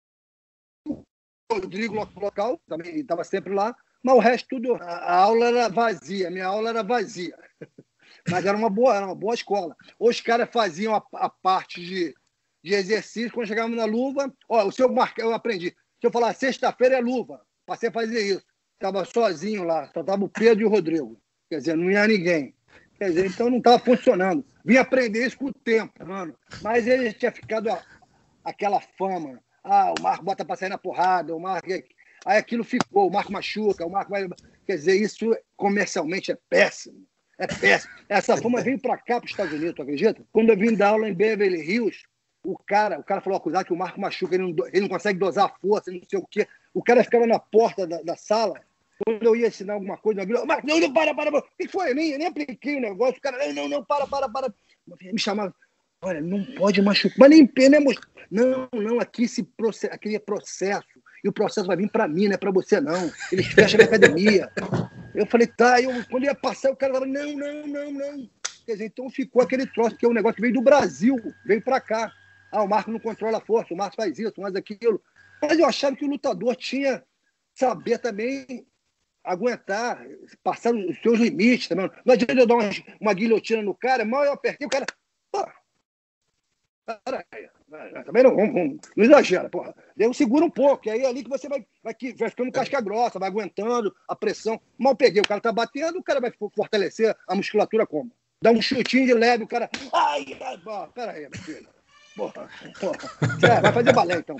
Rodrigo 1.51 1.94
local, 2.16 2.61
também 2.66 2.97
estava 2.97 3.24
sempre 3.24 3.55
lá, 3.55 3.74
mas 4.03 4.14
o 4.14 4.18
resto 4.18 4.49
tudo, 4.49 4.74
a, 4.76 5.14
aula 5.16 5.47
era 5.47 5.68
vazia, 5.68 6.30
minha 6.30 6.47
aula 6.47 6.70
era 6.70 6.82
vazia. 6.82 7.36
Mas 8.28 8.44
era 8.44 8.57
uma 8.57 8.70
boa, 8.70 8.97
era 8.97 9.07
uma 9.07 9.14
boa 9.14 9.34
escola. 9.34 9.76
Os 10.01 10.20
caras 10.20 10.49
faziam 10.53 10.94
a, 10.94 11.03
a 11.14 11.28
parte 11.28 11.80
de, 11.80 12.14
de 12.62 12.74
exercício, 12.74 13.32
quando 13.32 13.47
chegávamos 13.47 13.76
na 13.76 13.84
luva, 13.84 14.32
ó, 14.49 14.66
o 14.66 14.72
seu 14.72 14.92
marca, 14.92 15.22
eu 15.22 15.32
aprendi. 15.32 15.70
Se 16.01 16.07
eu 16.07 16.11
falar 16.11 16.34
sexta-feira 16.34 16.97
é 16.97 17.01
luva, 17.01 17.40
passei 17.64 17.88
a 17.88 17.92
fazer 17.92 18.20
isso. 18.20 18.44
Estava 18.74 19.05
sozinho 19.05 19.62
lá, 19.62 19.88
só 19.92 20.01
estava 20.01 20.24
o 20.24 20.28
Pedro 20.28 20.62
e 20.62 20.66
o 20.66 20.68
Rodrigo. 20.68 21.20
Quer 21.49 21.59
dizer, 21.59 21.76
não 21.76 21.90
ia 21.90 22.07
ninguém. 22.07 22.55
Quer 22.99 23.11
dizer, 23.11 23.26
então 23.26 23.49
não 23.49 23.59
estava 23.59 23.78
funcionando. 23.78 24.44
Vim 24.64 24.76
aprender 24.76 25.24
isso 25.26 25.38
com 25.38 25.47
o 25.47 25.53
tempo, 25.53 26.05
mano. 26.05 26.36
Mas 26.62 26.86
ele 26.86 27.12
tinha 27.12 27.30
ficado 27.30 27.68
aquela 28.44 28.80
fama 28.99 29.40
ah, 29.67 29.93
o 29.99 30.03
Marco 30.03 30.25
bota 30.25 30.45
para 30.45 30.57
sair 30.57 30.69
na 30.69 30.79
porrada, 30.79 31.35
o 31.35 31.41
Marco. 31.41 31.69
Aí 32.25 32.39
aquilo 32.39 32.62
ficou, 32.62 33.09
o 33.09 33.12
Marco 33.12 33.33
machuca, 33.33 33.85
o 33.85 33.91
Marco 33.91 34.11
vai. 34.11 34.29
Quer 34.64 34.77
dizer, 34.77 34.95
isso 34.95 35.37
comercialmente 35.57 36.31
é 36.31 36.39
péssimo. 36.49 37.05
É 37.37 37.47
péssimo. 37.47 37.93
Essa 38.09 38.37
fama 38.37 38.62
veio 38.62 38.81
para 38.81 38.97
cá, 38.97 39.17
para 39.17 39.25
os 39.25 39.31
Estados 39.31 39.53
Unidos, 39.53 39.75
tu 39.75 39.83
acredita? 39.83 40.25
Quando 40.33 40.51
eu 40.51 40.57
vim 40.57 40.75
dar 40.75 40.91
aula 40.91 41.09
em 41.09 41.14
Beverly 41.14 41.61
Hills, 41.61 42.05
o 42.45 42.57
cara, 42.57 42.99
o 42.99 43.03
cara 43.03 43.21
falou 43.21 43.37
acusar 43.37 43.64
que 43.64 43.73
o 43.73 43.77
Marco 43.77 44.01
machuca, 44.01 44.37
ele 44.37 44.45
não, 44.45 44.67
ele 44.69 44.83
não 44.83 44.89
consegue 44.89 45.19
dosar 45.19 45.47
a 45.47 45.61
força, 45.61 45.91
não 45.91 46.01
sei 46.09 46.19
o 46.19 46.27
quê. 46.27 46.47
O 46.73 46.83
cara 46.83 47.03
ficava 47.03 47.27
na 47.27 47.39
porta 47.39 47.87
da, 47.87 48.01
da 48.03 48.17
sala, 48.17 48.61
quando 49.05 49.25
eu 49.25 49.35
ia 49.35 49.49
ensinar 49.49 49.75
alguma 49.75 49.97
coisa, 49.97 50.23
eu 50.23 50.47
Marco, 50.47 50.67
não, 50.67 50.79
não, 50.79 50.93
para, 50.93 51.12
para, 51.12 51.31
para. 51.31 51.41
O 51.41 51.57
que 51.59 51.69
foi? 51.69 51.91
Eu 51.91 51.95
nem, 51.97 52.12
eu 52.12 52.19
nem 52.19 52.29
apliquei 52.29 52.77
o 52.77 52.81
negócio. 52.81 53.19
O 53.19 53.21
cara, 53.21 53.37
não, 53.49 53.53
não, 53.53 53.69
não, 53.69 53.85
para, 53.85 54.07
para, 54.07 54.29
para. 54.29 54.55
Me 55.03 55.19
chamava, 55.19 55.53
olha, 56.03 56.20
não 56.20 56.44
pode 56.55 56.80
machucar. 56.82 57.18
Mas 57.18 57.30
nem 57.30 57.47
pena, 57.47 57.80
né, 57.80 57.86
não, 58.30 58.68
não, 58.72 59.01
aqui, 59.01 59.24
esse 59.24 59.42
processo, 59.42 59.94
aqui 59.94 60.14
é 60.14 60.18
processo. 60.18 60.86
E 61.24 61.28
o 61.28 61.32
processo 61.32 61.66
vai 61.66 61.76
vir 61.76 61.90
para 61.90 62.07
mim, 62.07 62.26
não 62.26 62.34
é 62.34 62.36
para 62.36 62.51
você, 62.51 62.80
não. 62.80 63.11
Eles 63.32 63.47
fecham 63.47 63.80
a 63.80 63.84
academia. 63.84 64.51
Eu 65.14 65.26
falei, 65.26 65.47
tá. 65.47 65.80
Eu, 65.80 65.90
quando 66.11 66.24
ia 66.24 66.34
passar, 66.34 66.70
o 66.70 66.76
cara 66.76 66.94
falava, 66.94 67.11
não, 67.11 67.32
não, 67.36 67.66
não, 67.66 67.92
não. 67.92 68.30
Quer 68.64 68.72
dizer, 68.72 68.86
então 68.86 69.09
ficou 69.09 69.42
aquele 69.42 69.66
troço, 69.66 69.97
que 69.97 70.05
é 70.05 70.09
um 70.09 70.12
negócio 70.12 70.36
que 70.36 70.42
veio 70.42 70.55
do 70.55 70.61
Brasil, 70.61 71.16
veio 71.44 71.62
para 71.62 71.80
cá. 71.80 72.12
Ah, 72.53 72.62
o 72.62 72.68
Marco 72.68 72.90
não 72.90 72.99
controla 72.99 73.38
a 73.38 73.40
força, 73.40 73.74
o 73.74 73.76
Marco 73.76 73.97
faz 73.97 74.18
isso, 74.18 74.32
faz 74.36 74.55
aquilo. 74.55 75.01
Mas 75.40 75.59
eu 75.59 75.66
achava 75.66 75.97
que 75.97 76.05
o 76.05 76.09
lutador 76.09 76.57
tinha 76.57 77.03
saber 77.55 77.99
também 77.99 78.66
aguentar, 79.24 80.05
passar 80.42 80.74
os 80.74 81.01
seus 81.01 81.18
limites 81.18 81.68
também. 81.68 81.90
Não 82.05 82.14
adianta 82.14 82.40
eu 82.40 82.47
dar 82.47 82.55
uma, 82.55 82.70
uma 83.01 83.14
guilhotina 83.14 83.62
no 83.62 83.74
cara, 83.74 84.05
mal 84.05 84.24
eu 84.24 84.32
apertei, 84.32 84.66
o 84.66 84.70
cara. 84.70 84.86
Pô, 85.32 85.44
Também 88.05 88.22
não, 88.22 88.37
não, 88.37 88.47
não, 88.47 88.78
não 88.97 89.05
exagera, 89.05 89.49
porra. 89.49 89.74
Eu 89.99 90.14
seguro 90.14 90.47
um 90.47 90.51
pouco, 90.51 90.89
aí 90.89 91.03
é 91.03 91.07
ali 91.07 91.24
que 91.24 91.28
você 91.28 91.49
vai, 91.49 91.66
vai, 91.82 91.95
vai 92.16 92.30
ficando 92.30 92.53
casca 92.53 92.80
grossa, 92.80 93.18
vai 93.18 93.28
aguentando 93.28 93.95
a 94.09 94.14
pressão. 94.14 94.61
Mal 94.78 94.95
peguei, 94.95 95.20
o 95.20 95.26
cara 95.26 95.41
tá 95.41 95.51
batendo, 95.51 95.99
o 95.99 96.03
cara 96.03 96.20
vai 96.20 96.32
fortalecer 96.55 97.16
a 97.26 97.34
musculatura 97.34 97.87
como? 97.87 98.12
Dá 98.41 98.53
um 98.53 98.62
chutinho 98.62 99.07
de 99.07 99.14
leve, 99.14 99.45
o 99.45 99.49
cara. 99.49 99.68
Ai, 99.93 100.39
ai, 100.41 100.89
peraí, 100.95 101.28
meu 101.28 101.41
filho. 101.41 101.68
Porra, 102.14 102.49
porra. 102.80 102.99
É, 103.43 103.61
vai 103.61 103.72
fazer 103.72 103.93
balé 103.93 104.14
então, 104.16 104.37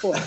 porra. 0.00 0.20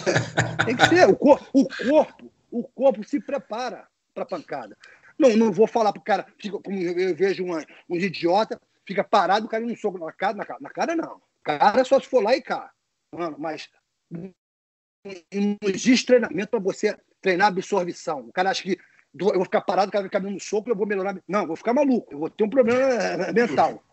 Tem 0.65 0.75
que 0.75 0.87
ser. 0.87 1.07
O, 1.07 1.15
cor, 1.15 1.47
o 1.53 1.67
corpo, 1.67 2.33
o 2.51 2.63
corpo 2.63 3.03
se 3.03 3.19
prepara 3.19 3.87
pra 4.13 4.25
pancada. 4.25 4.75
Não, 5.19 5.35
não 5.37 5.51
vou 5.51 5.67
falar 5.67 5.93
pro 5.93 6.01
cara, 6.01 6.25
como 6.63 6.77
eu 6.77 7.15
vejo 7.15 7.43
uma, 7.43 7.63
um 7.89 7.95
idiota, 7.95 8.59
fica 8.85 9.03
parado, 9.03 9.45
o 9.45 9.49
cara 9.49 9.65
não 9.65 9.75
soco 9.75 9.97
na 9.97 10.11
cara, 10.11 10.33
na 10.33 10.45
cara, 10.45 10.59
na 10.59 10.69
cara 10.69 10.95
não. 10.95 11.21
Cara, 11.43 11.83
só 11.83 11.99
se 11.99 12.07
for 12.07 12.23
lá 12.23 12.35
e 12.35 12.41
cá. 12.41 12.71
Mano, 13.13 13.35
mas 13.37 13.69
não 14.11 15.57
existe 15.63 16.05
treinamento 16.05 16.51
para 16.51 16.59
você 16.59 16.97
treinar 17.21 17.47
absorção. 17.47 18.21
O 18.21 18.33
cara 18.33 18.49
acha 18.49 18.63
que 18.63 18.77
eu 19.19 19.33
vou 19.33 19.43
ficar 19.43 19.61
parado, 19.61 19.89
o 19.89 19.91
cara 19.91 20.03
vai 20.03 20.09
ficar 20.09 20.19
dando 20.19 20.39
soco, 20.39 20.69
eu 20.69 20.75
vou 20.75 20.87
melhorar. 20.87 21.15
Não, 21.27 21.41
eu 21.41 21.47
vou 21.47 21.55
ficar 21.55 21.73
maluco, 21.73 22.13
eu 22.13 22.19
vou 22.19 22.29
ter 22.29 22.43
um 22.43 22.49
problema 22.49 22.79
eh, 22.79 23.31
mental. 23.33 23.83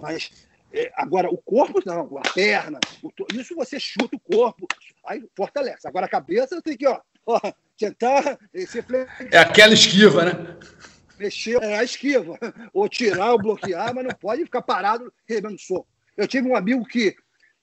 Mas 0.00 0.30
é, 0.72 0.90
agora 0.94 1.28
o 1.28 1.38
corpo, 1.38 1.80
não, 1.84 2.18
a 2.18 2.32
perna, 2.32 2.78
isso 3.34 3.54
você 3.54 3.78
chuta 3.78 4.16
o 4.16 4.20
corpo, 4.20 4.66
aí 5.06 5.24
fortalece. 5.36 5.86
Agora 5.86 6.06
a 6.06 6.08
cabeça 6.08 6.60
tem 6.62 6.76
que, 6.76 6.86
ó, 6.86 7.00
ó 7.26 7.40
tentar. 7.76 8.38
É 9.30 9.38
aquela 9.38 9.74
esquiva, 9.74 10.24
né? 10.24 10.56
Mexer 11.18 11.62
é 11.62 11.78
a 11.78 11.84
esquiva, 11.84 12.38
ou 12.72 12.88
tirar 12.88 13.32
ou 13.32 13.38
bloquear, 13.38 13.94
mas 13.94 14.04
não 14.04 14.14
pode 14.14 14.44
ficar 14.44 14.62
parado 14.62 15.12
rebendo 15.28 15.58
soco. 15.58 15.88
Eu 16.16 16.26
tive 16.26 16.48
um 16.48 16.56
amigo 16.56 16.84
que 16.84 17.14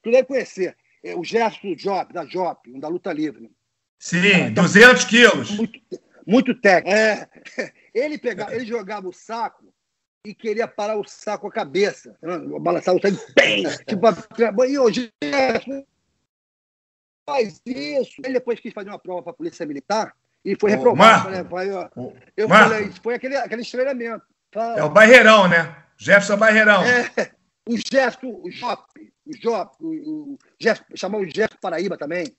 tu 0.01 0.11
deve 0.11 0.25
conhecer, 0.25 0.75
é 1.03 1.15
o 1.15 1.23
Gerson 1.23 1.75
Job, 1.75 2.13
da 2.13 2.25
Job, 2.25 2.59
um 2.67 2.79
da 2.79 2.87
luta 2.87 3.11
livre. 3.11 3.51
Sim, 3.99 4.51
200 4.53 5.05
quilos. 5.05 5.51
Muito, 5.51 5.79
muito 6.25 6.55
técnico. 6.55 6.97
É, 6.97 7.29
ele, 7.93 8.17
pegava, 8.17 8.55
ele 8.55 8.65
jogava 8.65 9.07
o 9.07 9.13
saco 9.13 9.73
e 10.25 10.33
queria 10.33 10.67
parar 10.67 10.97
o 10.97 11.07
saco 11.07 11.43
com 11.43 11.47
a 11.47 11.51
cabeça. 11.51 12.17
Balançar 12.61 12.95
o 12.95 13.01
saco, 13.01 13.17
bem! 13.35 13.63
Tipo, 13.85 14.07
e 14.65 14.77
hoje 14.77 15.11
faz 17.25 17.61
isso. 17.65 18.21
Ele 18.23 18.33
depois 18.33 18.59
quis 18.59 18.73
fazer 18.73 18.89
uma 18.89 18.99
prova 18.99 19.23
para 19.23 19.31
a 19.31 19.35
Polícia 19.35 19.65
Militar 19.65 20.13
e 20.43 20.55
foi 20.59 20.71
reprovado. 20.71 21.29
Né? 21.29 21.45
Eu 22.35 22.49
falei, 22.49 22.91
foi 23.01 23.15
aquele, 23.15 23.37
aquele 23.37 23.63
treinamento. 23.63 24.25
É 24.77 24.83
o 24.83 24.89
Barreirão, 24.89 25.47
né? 25.47 25.75
Jefferson 25.97 26.37
Barreirão. 26.37 26.83
É, 26.83 27.31
o 27.67 27.77
Jefferson, 27.77 28.41
o 28.43 28.51
Jop, 28.51 28.83
o 29.25 29.37
Jop, 29.41 29.75
o, 29.79 30.33
o 30.33 30.37
Jeff, 30.59 30.83
chamou 30.95 31.21
o 31.21 31.25
Jefferson 31.25 31.57
Paraíba 31.61 31.97
também. 31.97 32.35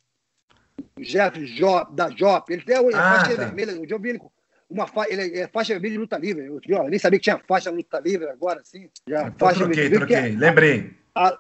O 0.99 1.03
Jefferson 1.03 1.55
Jop, 1.57 1.95
da 1.95 2.11
Jop. 2.11 2.53
Ele 2.53 2.63
tem 2.63 2.77
a 2.77 2.81
ah, 2.81 3.19
faixa 3.19 3.37
tá. 3.37 3.45
vermelha. 3.45 3.71
Eu 3.73 3.99
vi 3.99 4.11
ele 4.11 4.21
uma 4.69 4.87
fa... 4.87 5.07
ele 5.09 5.39
é 5.39 5.49
faixa 5.49 5.73
vermelha 5.75 5.93
de 5.93 5.99
luta 5.99 6.19
livre. 6.19 6.47
Eu, 6.47 6.61
eu 6.67 6.89
nem 6.89 6.99
sabia 6.99 7.19
que 7.19 7.25
tinha 7.25 7.39
faixa 7.39 7.71
de 7.71 7.77
luta 7.77 8.01
livre 8.01 8.29
agora, 8.29 8.61
assim. 8.61 8.89
Já, 9.09 9.33
faixa 9.33 9.65
troquei, 9.65 9.89
vermelha, 9.89 9.99
troquei. 9.99 10.17
É, 10.17 10.37
Lembrei. 10.37 10.97
A, 11.15 11.39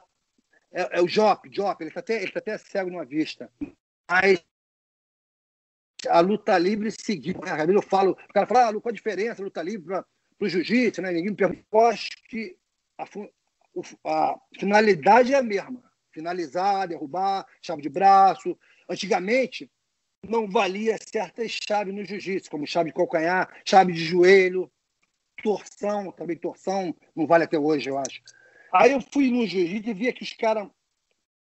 é, 0.72 0.98
é, 0.98 1.02
o 1.02 1.08
Jop, 1.08 1.48
Jop, 1.52 1.82
ele 1.82 1.90
está 1.90 2.00
até, 2.00 2.22
ele 2.22 2.32
tá 2.32 2.38
até 2.38 2.58
cego 2.58 2.90
numa 2.90 3.04
vista. 3.04 3.50
Mas 4.10 4.42
a 6.08 6.20
luta 6.20 6.56
livre 6.58 6.90
seguiu. 6.90 7.34
Né? 7.40 7.74
Eu 7.74 7.82
falo, 7.82 8.12
o 8.12 8.32
cara 8.32 8.46
fala, 8.46 8.68
ah, 8.68 8.80
qual 8.80 8.90
a 8.90 8.92
diferença 8.92 9.42
luta 9.42 9.62
livre 9.62 9.86
para 9.86 10.04
o 10.40 10.48
jiu-jitsu? 10.48 11.02
Né? 11.02 11.12
Ninguém 11.12 11.30
me 11.30 11.36
pergunta. 11.36 11.64
Eu 11.72 11.80
acho 11.86 12.08
que 12.28 12.56
a, 12.98 13.04
a 14.04 14.36
finalidade 14.58 15.34
é 15.34 15.38
a 15.38 15.42
mesma. 15.42 15.82
Finalizar, 16.12 16.88
derrubar, 16.88 17.46
chave 17.60 17.82
de 17.82 17.88
braço. 17.88 18.56
Antigamente, 18.88 19.70
não 20.28 20.48
valia 20.48 20.96
certas 20.98 21.58
chaves 21.66 21.94
no 21.94 22.04
jiu-jitsu, 22.04 22.50
como 22.50 22.66
chave 22.66 22.90
de 22.90 22.96
calcanhar, 22.96 23.48
chave 23.64 23.92
de 23.92 24.04
joelho, 24.04 24.70
torção, 25.42 26.10
também 26.12 26.36
torção, 26.36 26.94
não 27.14 27.26
vale 27.26 27.44
até 27.44 27.58
hoje, 27.58 27.90
eu 27.90 27.98
acho. 27.98 28.22
Aí 28.72 28.92
eu 28.92 29.00
fui 29.12 29.30
no 29.30 29.46
jiu-jitsu 29.46 29.90
e 29.90 29.94
via 29.94 30.12
que 30.12 30.22
os 30.22 30.32
caras 30.32 30.68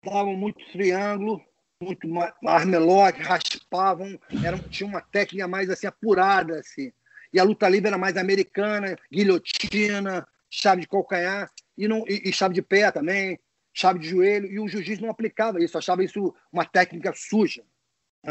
davam 0.03 0.35
muito 0.35 0.63
triângulo, 0.71 1.43
muito 1.81 2.07
armelock, 2.45 3.21
raspavam, 3.21 4.19
eram, 4.43 4.57
tinha 4.57 4.87
uma 4.87 5.01
técnica 5.01 5.47
mais 5.47 5.69
assim 5.69 5.87
apurada 5.87 6.59
assim. 6.59 6.91
E 7.31 7.39
a 7.39 7.43
luta 7.43 7.69
livre 7.69 7.87
era 7.87 7.97
mais 7.97 8.17
americana, 8.17 8.97
guilhotina, 9.11 10.27
chave 10.49 10.81
de 10.81 10.87
calcanhar 10.87 11.51
e, 11.77 11.87
não, 11.87 12.03
e, 12.07 12.29
e 12.29 12.33
chave 12.33 12.55
de 12.55 12.61
pé 12.61 12.89
também, 12.89 13.39
chave 13.73 13.99
de 13.99 14.09
joelho. 14.09 14.47
E 14.47 14.59
o 14.59 14.67
jiu-jitsu 14.67 15.03
não 15.03 15.11
aplicava 15.11 15.63
isso, 15.63 15.77
achava 15.77 16.03
isso 16.03 16.33
uma 16.51 16.65
técnica 16.65 17.13
suja. 17.15 17.63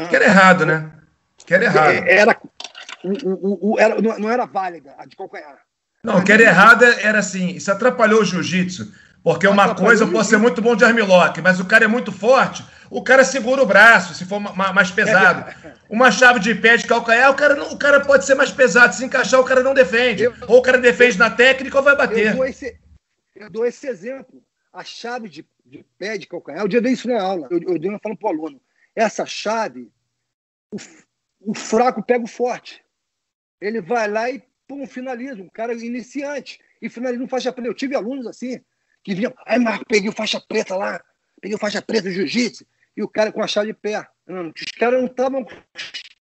Que 0.09 0.15
era 0.15 0.25
errado, 0.25 0.65
né? 0.65 0.91
Que 1.37 1.53
era 1.53 1.65
errado. 1.65 1.91
É, 1.91 2.17
era, 2.17 2.41
o, 3.03 3.11
o, 3.29 3.73
o, 3.73 3.79
era, 3.79 4.01
não 4.01 4.29
era 4.29 4.45
válida 4.45 4.93
a 4.97 5.05
de 5.05 5.15
calcanhar. 5.15 5.59
Não, 6.03 6.23
que 6.23 6.31
era 6.31 6.43
errada 6.43 6.85
era 7.01 7.19
assim, 7.19 7.49
isso 7.49 7.71
atrapalhou 7.71 8.21
o 8.21 8.25
jiu-jitsu. 8.25 8.93
Porque 9.27 9.45
uma 9.45 9.75
coisa 9.75 10.05
eu 10.05 10.11
posso 10.11 10.29
ser 10.29 10.37
muito 10.37 10.61
bom 10.61 10.73
de 10.73 10.85
armlock, 10.85 11.41
mas 11.41 11.59
o 11.59 11.65
cara 11.65 11.83
é 11.83 11.87
muito 11.87 12.13
forte, 12.13 12.63
o 12.89 13.03
cara 13.03 13.25
segura 13.25 13.61
o 13.61 13.65
braço, 13.65 14.13
se 14.13 14.23
for 14.23 14.39
mais 14.39 14.89
pesado. 14.89 15.53
Uma 15.89 16.11
chave 16.11 16.39
de 16.39 16.55
pé 16.55 16.77
de 16.77 16.87
calcanhar, 16.87 17.31
o 17.31 17.35
cara, 17.35 17.55
não, 17.55 17.71
o 17.71 17.77
cara 17.77 17.99
pode 17.99 18.25
ser 18.25 18.35
mais 18.35 18.51
pesado. 18.51 18.95
Se 18.95 19.03
encaixar, 19.03 19.39
o 19.39 19.43
cara 19.43 19.63
não 19.63 19.73
defende. 19.73 20.23
Eu, 20.23 20.33
ou 20.47 20.59
o 20.59 20.61
cara 20.61 20.77
defende 20.77 21.17
na 21.17 21.29
técnica 21.29 21.77
ou 21.77 21.83
vai 21.83 21.95
bater. 21.95 22.27
Eu 22.27 22.35
dou 22.35 22.45
esse, 22.45 22.79
eu 23.35 23.49
dou 23.49 23.65
esse 23.65 23.87
exemplo. 23.87 24.43
A 24.71 24.83
chave 24.83 25.27
de, 25.27 25.45
de 25.65 25.85
pé 25.97 26.17
de 26.17 26.27
calcanhar, 26.27 26.61
eu 26.61 26.67
dia 26.67 26.81
dei 26.81 26.93
isso 26.93 27.07
na 27.07 27.21
aula. 27.21 27.47
Eu, 27.51 27.59
eu, 27.59 27.77
eu 27.77 27.99
falo 28.01 28.17
para 28.17 28.27
o 28.27 28.29
aluno 28.29 28.61
essa 28.97 29.25
chave, 29.25 29.91
o, 30.71 30.77
o 31.41 31.53
fraco 31.53 32.01
pega 32.01 32.23
o 32.23 32.27
forte. 32.27 32.83
Ele 33.61 33.79
vai 33.79 34.09
lá 34.09 34.29
e 34.29 34.41
pum, 34.67 34.87
finaliza. 34.87 35.41
Um 35.41 35.49
cara 35.49 35.73
iniciante. 35.73 36.59
E 36.81 36.89
finaliza 36.89 37.23
um 37.23 37.27
faixa 37.27 37.53
preta. 37.53 37.69
Eu 37.69 37.75
tive 37.75 37.95
alunos 37.95 38.25
assim, 38.25 38.59
que 39.07 39.15
vinham. 39.15 39.33
Aí, 39.45 39.57
Marco, 39.57 39.85
peguei 39.87 40.09
o 40.09 40.13
faixa 40.13 40.41
preta 40.41 40.75
lá. 40.75 41.01
Peguei 41.39 41.55
o 41.55 41.59
faixa 41.59 41.81
preta 41.81 42.09
do 42.09 42.11
jiu-jitsu. 42.11 42.65
E 42.95 43.01
o 43.01 43.07
cara 43.07 43.31
com 43.31 43.41
a 43.41 43.47
chave 43.47 43.67
de 43.67 43.73
pé. 43.73 44.05
Os 44.27 44.71
caras 44.77 44.99
não 44.99 45.07
estavam 45.07 45.47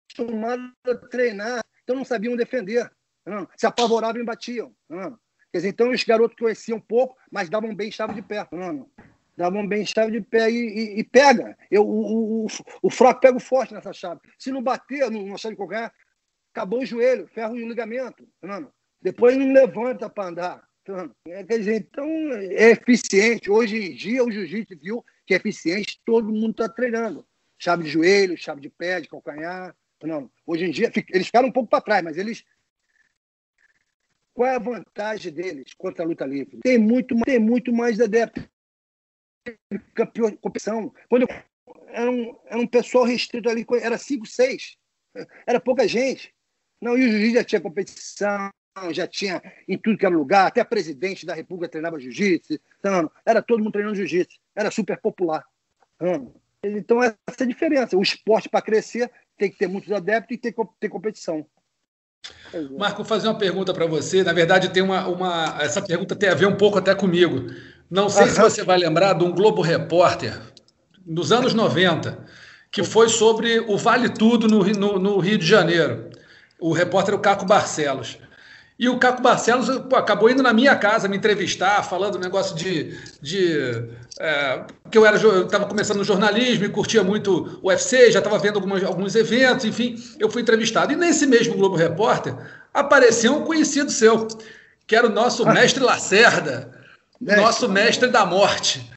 acostumados 0.08 0.72
a 0.86 0.94
treinar. 1.08 1.60
Então 1.82 1.96
não 1.96 2.04
sabiam 2.04 2.34
defender. 2.34 2.90
Não. 3.26 3.46
Se 3.58 3.66
apavoravam 3.66 4.22
e 4.22 4.24
batiam. 4.24 4.74
Não. 4.88 5.18
Quer 5.52 5.58
dizer, 5.58 5.68
então 5.68 5.90
os 5.90 6.02
garotos 6.02 6.38
conheciam 6.38 6.80
pouco, 6.80 7.14
mas 7.30 7.50
davam 7.50 7.74
bem 7.74 7.90
chave 7.90 8.14
de 8.14 8.22
pé. 8.22 8.48
Não. 8.50 8.88
Davam 9.36 9.68
bem 9.68 9.84
chave 9.84 10.12
de 10.12 10.22
pé 10.22 10.50
e, 10.50 10.54
e, 10.54 11.00
e 11.00 11.04
pega. 11.04 11.54
Eu, 11.70 11.86
o, 11.86 12.44
o, 12.44 12.46
o, 12.82 12.90
fraco 12.90 13.20
pega 13.20 13.36
o 13.36 13.40
forte 13.40 13.74
nessa 13.74 13.92
chave. 13.92 14.20
Se 14.38 14.50
não 14.50 14.62
bater 14.62 15.10
numa 15.10 15.36
chave 15.36 15.54
de 15.54 15.58
qualquer, 15.58 15.92
acabou 16.54 16.80
o 16.80 16.86
joelho, 16.86 17.28
ferro 17.28 17.52
o 17.52 17.68
ligamento. 17.68 18.26
Tá 18.40 18.66
Depois 19.02 19.36
não 19.36 19.52
levanta 19.52 20.08
para 20.08 20.28
andar. 20.28 20.71
Tá 20.84 21.08
é, 21.28 21.44
quer 21.44 21.58
dizer, 21.58 21.76
então 21.76 22.06
é 22.32 22.70
eficiente. 22.70 23.50
Hoje 23.50 23.76
em 23.76 23.94
dia 23.94 24.24
o 24.24 24.30
jiu-jitsu 24.30 24.76
viu 24.78 25.04
que 25.26 25.34
é 25.34 25.36
eficiente, 25.36 26.00
todo 26.04 26.32
mundo 26.32 26.50
está 26.50 26.68
treinando. 26.68 27.26
Chave 27.58 27.84
de 27.84 27.90
joelho, 27.90 28.36
chave 28.36 28.60
de 28.60 28.68
pé, 28.68 29.00
de 29.00 29.08
calcanhar. 29.08 29.76
Não. 30.02 30.28
Hoje 30.44 30.64
em 30.64 30.70
dia, 30.70 30.90
eles 31.10 31.26
ficaram 31.26 31.48
um 31.48 31.52
pouco 31.52 31.70
para 31.70 31.80
trás, 31.80 32.02
mas 32.02 32.18
eles 32.18 32.44
qual 34.34 34.48
é 34.48 34.56
a 34.56 34.58
vantagem 34.58 35.32
deles 35.32 35.74
contra 35.74 36.04
a 36.04 36.06
luta 36.06 36.24
livre? 36.24 36.58
Tem 36.62 36.78
muito, 36.78 37.14
tem 37.20 37.38
muito 37.38 37.72
mais 37.72 38.00
adeptos 38.00 38.48
campeão, 39.94 40.34
competição. 40.36 40.92
Quando 41.08 41.22
eu, 41.22 41.28
era, 41.88 42.10
um, 42.10 42.36
era 42.46 42.58
um 42.58 42.66
pessoal 42.66 43.04
restrito 43.04 43.48
ali, 43.48 43.66
era 43.80 43.98
5, 43.98 44.26
6. 44.26 44.76
Era 45.46 45.60
pouca 45.60 45.86
gente. 45.86 46.34
Não, 46.80 46.96
e 46.96 47.06
o 47.06 47.10
jiu-jitsu 47.10 47.34
já 47.34 47.44
tinha 47.44 47.60
competição, 47.60 48.50
já 48.90 49.06
tinha 49.06 49.42
em 49.68 49.76
tudo 49.76 49.98
que 49.98 50.06
era 50.06 50.14
lugar, 50.14 50.46
até 50.46 50.64
presidente 50.64 51.26
da 51.26 51.34
República 51.34 51.70
treinava 51.70 52.00
jiu-jitsu. 52.00 52.58
Então, 52.78 53.10
era 53.24 53.42
todo 53.42 53.62
mundo 53.62 53.72
treinando 53.72 53.96
jiu-jitsu. 53.96 54.38
Era 54.56 54.70
super 54.70 54.98
popular. 55.00 55.44
Então, 56.64 57.02
essa 57.02 57.16
é 57.40 57.42
a 57.42 57.46
diferença. 57.46 57.96
O 57.96 58.02
esporte, 58.02 58.48
para 58.48 58.62
crescer, 58.62 59.10
tem 59.36 59.50
que 59.50 59.58
ter 59.58 59.68
muitos 59.68 59.92
adeptos 59.92 60.34
e 60.34 60.38
tem 60.38 60.52
que 60.52 60.62
ter 60.80 60.88
competição. 60.88 61.46
Marco, 62.78 62.98
vou 62.98 63.06
fazer 63.06 63.28
uma 63.28 63.38
pergunta 63.38 63.74
para 63.74 63.86
você. 63.86 64.22
Na 64.22 64.32
verdade, 64.32 64.70
tem 64.70 64.82
uma, 64.82 65.06
uma. 65.08 65.56
Essa 65.60 65.82
pergunta 65.82 66.14
tem 66.14 66.28
a 66.28 66.34
ver 66.34 66.46
um 66.46 66.56
pouco 66.56 66.78
até 66.78 66.94
comigo. 66.94 67.46
Não 67.90 68.08
sei 68.08 68.28
se 68.28 68.40
você 68.40 68.62
vai 68.62 68.78
lembrar 68.78 69.12
de 69.14 69.24
um 69.24 69.32
Globo 69.32 69.60
Repórter 69.60 70.40
dos 71.04 71.32
anos 71.32 71.52
90, 71.52 72.24
que 72.70 72.84
foi 72.84 73.08
sobre 73.08 73.58
o 73.60 73.76
Vale 73.76 74.08
Tudo 74.08 74.46
no, 74.46 74.64
no, 74.64 74.98
no 74.98 75.18
Rio 75.18 75.36
de 75.36 75.46
Janeiro. 75.46 76.10
O 76.60 76.72
repórter 76.72 77.14
era 77.14 77.16
o 77.16 77.22
Caco 77.22 77.44
Barcelos. 77.44 78.18
E 78.82 78.88
o 78.88 78.98
Caco 78.98 79.22
Barcelos 79.22 79.68
pô, 79.88 79.94
acabou 79.94 80.28
indo 80.28 80.42
na 80.42 80.52
minha 80.52 80.74
casa 80.74 81.06
me 81.06 81.16
entrevistar, 81.16 81.84
falando 81.84 82.16
um 82.16 82.20
negócio 82.20 82.56
de. 82.56 82.98
de 83.20 83.80
é, 84.18 84.64
que 84.90 84.98
eu 84.98 85.06
estava 85.06 85.66
começando 85.66 85.98
no 85.98 86.04
jornalismo 86.04 86.64
e 86.64 86.68
curtia 86.68 87.00
muito 87.04 87.60
o 87.62 87.68
UFC, 87.68 88.10
já 88.10 88.18
estava 88.18 88.40
vendo 88.40 88.56
algumas, 88.56 88.82
alguns 88.82 89.14
eventos, 89.14 89.64
enfim, 89.64 89.94
eu 90.18 90.28
fui 90.28 90.42
entrevistado. 90.42 90.92
E 90.92 90.96
nesse 90.96 91.28
mesmo 91.28 91.54
Globo 91.54 91.76
Repórter 91.76 92.34
apareceu 92.74 93.36
um 93.36 93.44
conhecido 93.44 93.88
seu, 93.88 94.26
que 94.84 94.96
era 94.96 95.06
o 95.06 95.10
nosso 95.10 95.46
mestre 95.46 95.80
Lacerda. 95.80 96.72
Nosso 97.20 97.68
mestre 97.68 98.08
da 98.08 98.26
morte. 98.26 98.90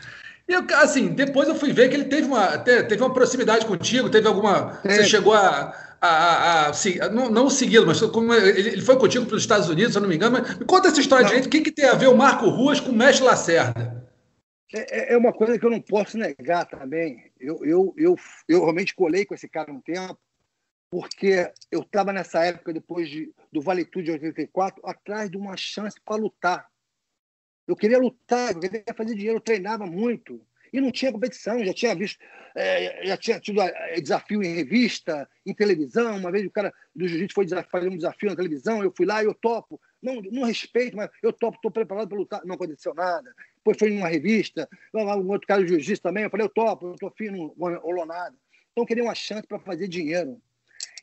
E 0.47 0.55
assim, 0.73 1.09
depois 1.09 1.47
eu 1.47 1.53
fui 1.53 1.71
ver 1.71 1.89
que 1.89 1.95
ele 1.95 2.05
teve 2.05 2.27
uma, 2.27 2.57
teve 2.57 3.03
uma 3.03 3.13
proximidade 3.13 3.67
contigo, 3.67 4.09
teve 4.09 4.27
alguma. 4.27 4.79
Você 4.83 5.05
chegou 5.05 5.35
a. 5.35 5.75
a, 6.05 6.67
a, 6.67 6.71
a 6.71 7.09
não, 7.09 7.29
não 7.29 7.49
segui-lo, 7.49 7.87
mas 7.87 7.99
como 8.01 8.33
ele, 8.33 8.81
foi 8.81 8.97
contigo 8.97 9.25
para 9.25 9.35
os 9.35 9.41
Estados 9.41 9.69
Unidos, 9.69 9.93
se 9.93 9.97
eu 9.97 10.01
não 10.01 10.09
me 10.09 10.15
engano. 10.15 10.37
Mas 10.39 10.57
me 10.57 10.65
conta 10.65 10.87
essa 10.87 10.99
história 10.99 11.25
direito. 11.25 11.47
O 11.47 11.49
que, 11.49 11.61
que 11.61 11.71
tem 11.71 11.85
a 11.85 11.93
ver 11.95 12.07
o 12.07 12.17
Marco 12.17 12.49
Ruas 12.49 12.79
com 12.79 12.91
o 12.91 12.95
Mestre 12.95 13.25
Lacerda? 13.25 14.05
É, 14.73 15.11
é, 15.11 15.13
é 15.13 15.17
uma 15.17 15.31
coisa 15.31 15.57
que 15.57 15.65
eu 15.65 15.69
não 15.69 15.81
posso 15.81 16.17
negar 16.17 16.65
também. 16.65 17.31
Eu, 17.39 17.63
eu, 17.65 17.93
eu, 17.97 18.15
eu 18.47 18.61
realmente 18.61 18.95
colei 18.95 19.25
com 19.25 19.33
esse 19.33 19.47
cara 19.47 19.71
um 19.71 19.81
tempo, 19.81 20.17
porque 20.89 21.51
eu 21.71 21.81
estava 21.81 22.11
nessa 22.11 22.43
época, 22.43 22.73
depois 22.73 23.09
de, 23.09 23.33
do 23.51 23.61
Valetude 23.61 24.05
de 24.05 24.11
84, 24.11 24.81
atrás 24.85 25.29
de 25.29 25.37
uma 25.37 25.55
chance 25.55 25.97
para 26.03 26.15
lutar. 26.15 26.67
Eu 27.67 27.75
queria 27.75 27.97
lutar, 27.97 28.53
eu 28.53 28.59
queria 28.59 28.83
fazer 28.95 29.15
dinheiro, 29.15 29.37
eu 29.37 29.41
treinava 29.41 29.85
muito. 29.85 30.41
E 30.75 30.81
não 30.81 30.91
tinha 30.91 31.09
competição, 31.09 31.63
já 31.63 31.73
tinha 31.73 31.95
visto, 31.95 32.19
é, 32.53 33.07
já 33.07 33.15
tinha 33.15 33.39
tido 33.39 33.61
é, 33.61 34.01
desafio 34.01 34.43
em 34.43 34.53
revista, 34.53 35.25
em 35.45 35.53
televisão. 35.53 36.17
Uma 36.17 36.29
vez 36.29 36.45
o 36.45 36.51
cara 36.51 36.73
do 36.93 37.07
jiu-jitsu 37.07 37.33
foi 37.33 37.47
fazer 37.71 37.87
um 37.87 37.95
desafio 37.95 38.29
na 38.29 38.35
televisão, 38.35 38.83
eu 38.83 38.91
fui 38.93 39.05
lá 39.05 39.23
e 39.23 39.25
eu 39.25 39.33
topo. 39.33 39.79
Não, 40.03 40.21
não 40.33 40.43
respeito, 40.43 40.97
mas 40.97 41.09
eu 41.23 41.31
topo, 41.31 41.55
estou 41.55 41.71
preparado 41.71 42.09
para 42.09 42.17
lutar. 42.17 42.41
Não 42.43 42.55
aconteceu 42.55 42.93
nada. 42.93 43.33
Depois 43.55 43.77
foi 43.77 43.91
em 43.91 43.97
uma 43.99 44.09
revista, 44.09 44.67
um 44.93 45.31
outro 45.31 45.47
cara 45.47 45.61
do 45.61 45.67
jiu-jitsu 45.69 46.03
também. 46.03 46.25
Eu 46.25 46.29
falei, 46.29 46.45
eu 46.45 46.49
topo, 46.49 46.87
eu 46.87 46.93
estou 46.95 47.09
fino, 47.11 47.55
não 47.57 48.05
nada. 48.05 48.35
Então 48.73 48.85
queria 48.85 49.03
uma 49.05 49.15
chance 49.15 49.47
para 49.47 49.59
fazer 49.59 49.87
dinheiro. 49.87 50.41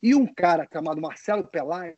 E 0.02 0.14
um 0.14 0.26
cara 0.26 0.68
chamado 0.70 1.00
Marcelo 1.00 1.44
Pelaio 1.44 1.96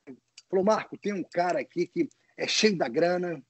falou: 0.49 0.65
Marco, 0.65 0.97
tem 0.97 1.13
um 1.13 1.25
cara 1.25 1.59
aqui 1.59 1.89
que 1.89 2.09
é 2.37 2.47
cheio 2.47 2.79
da 2.79 2.87
grana, 2.87 3.43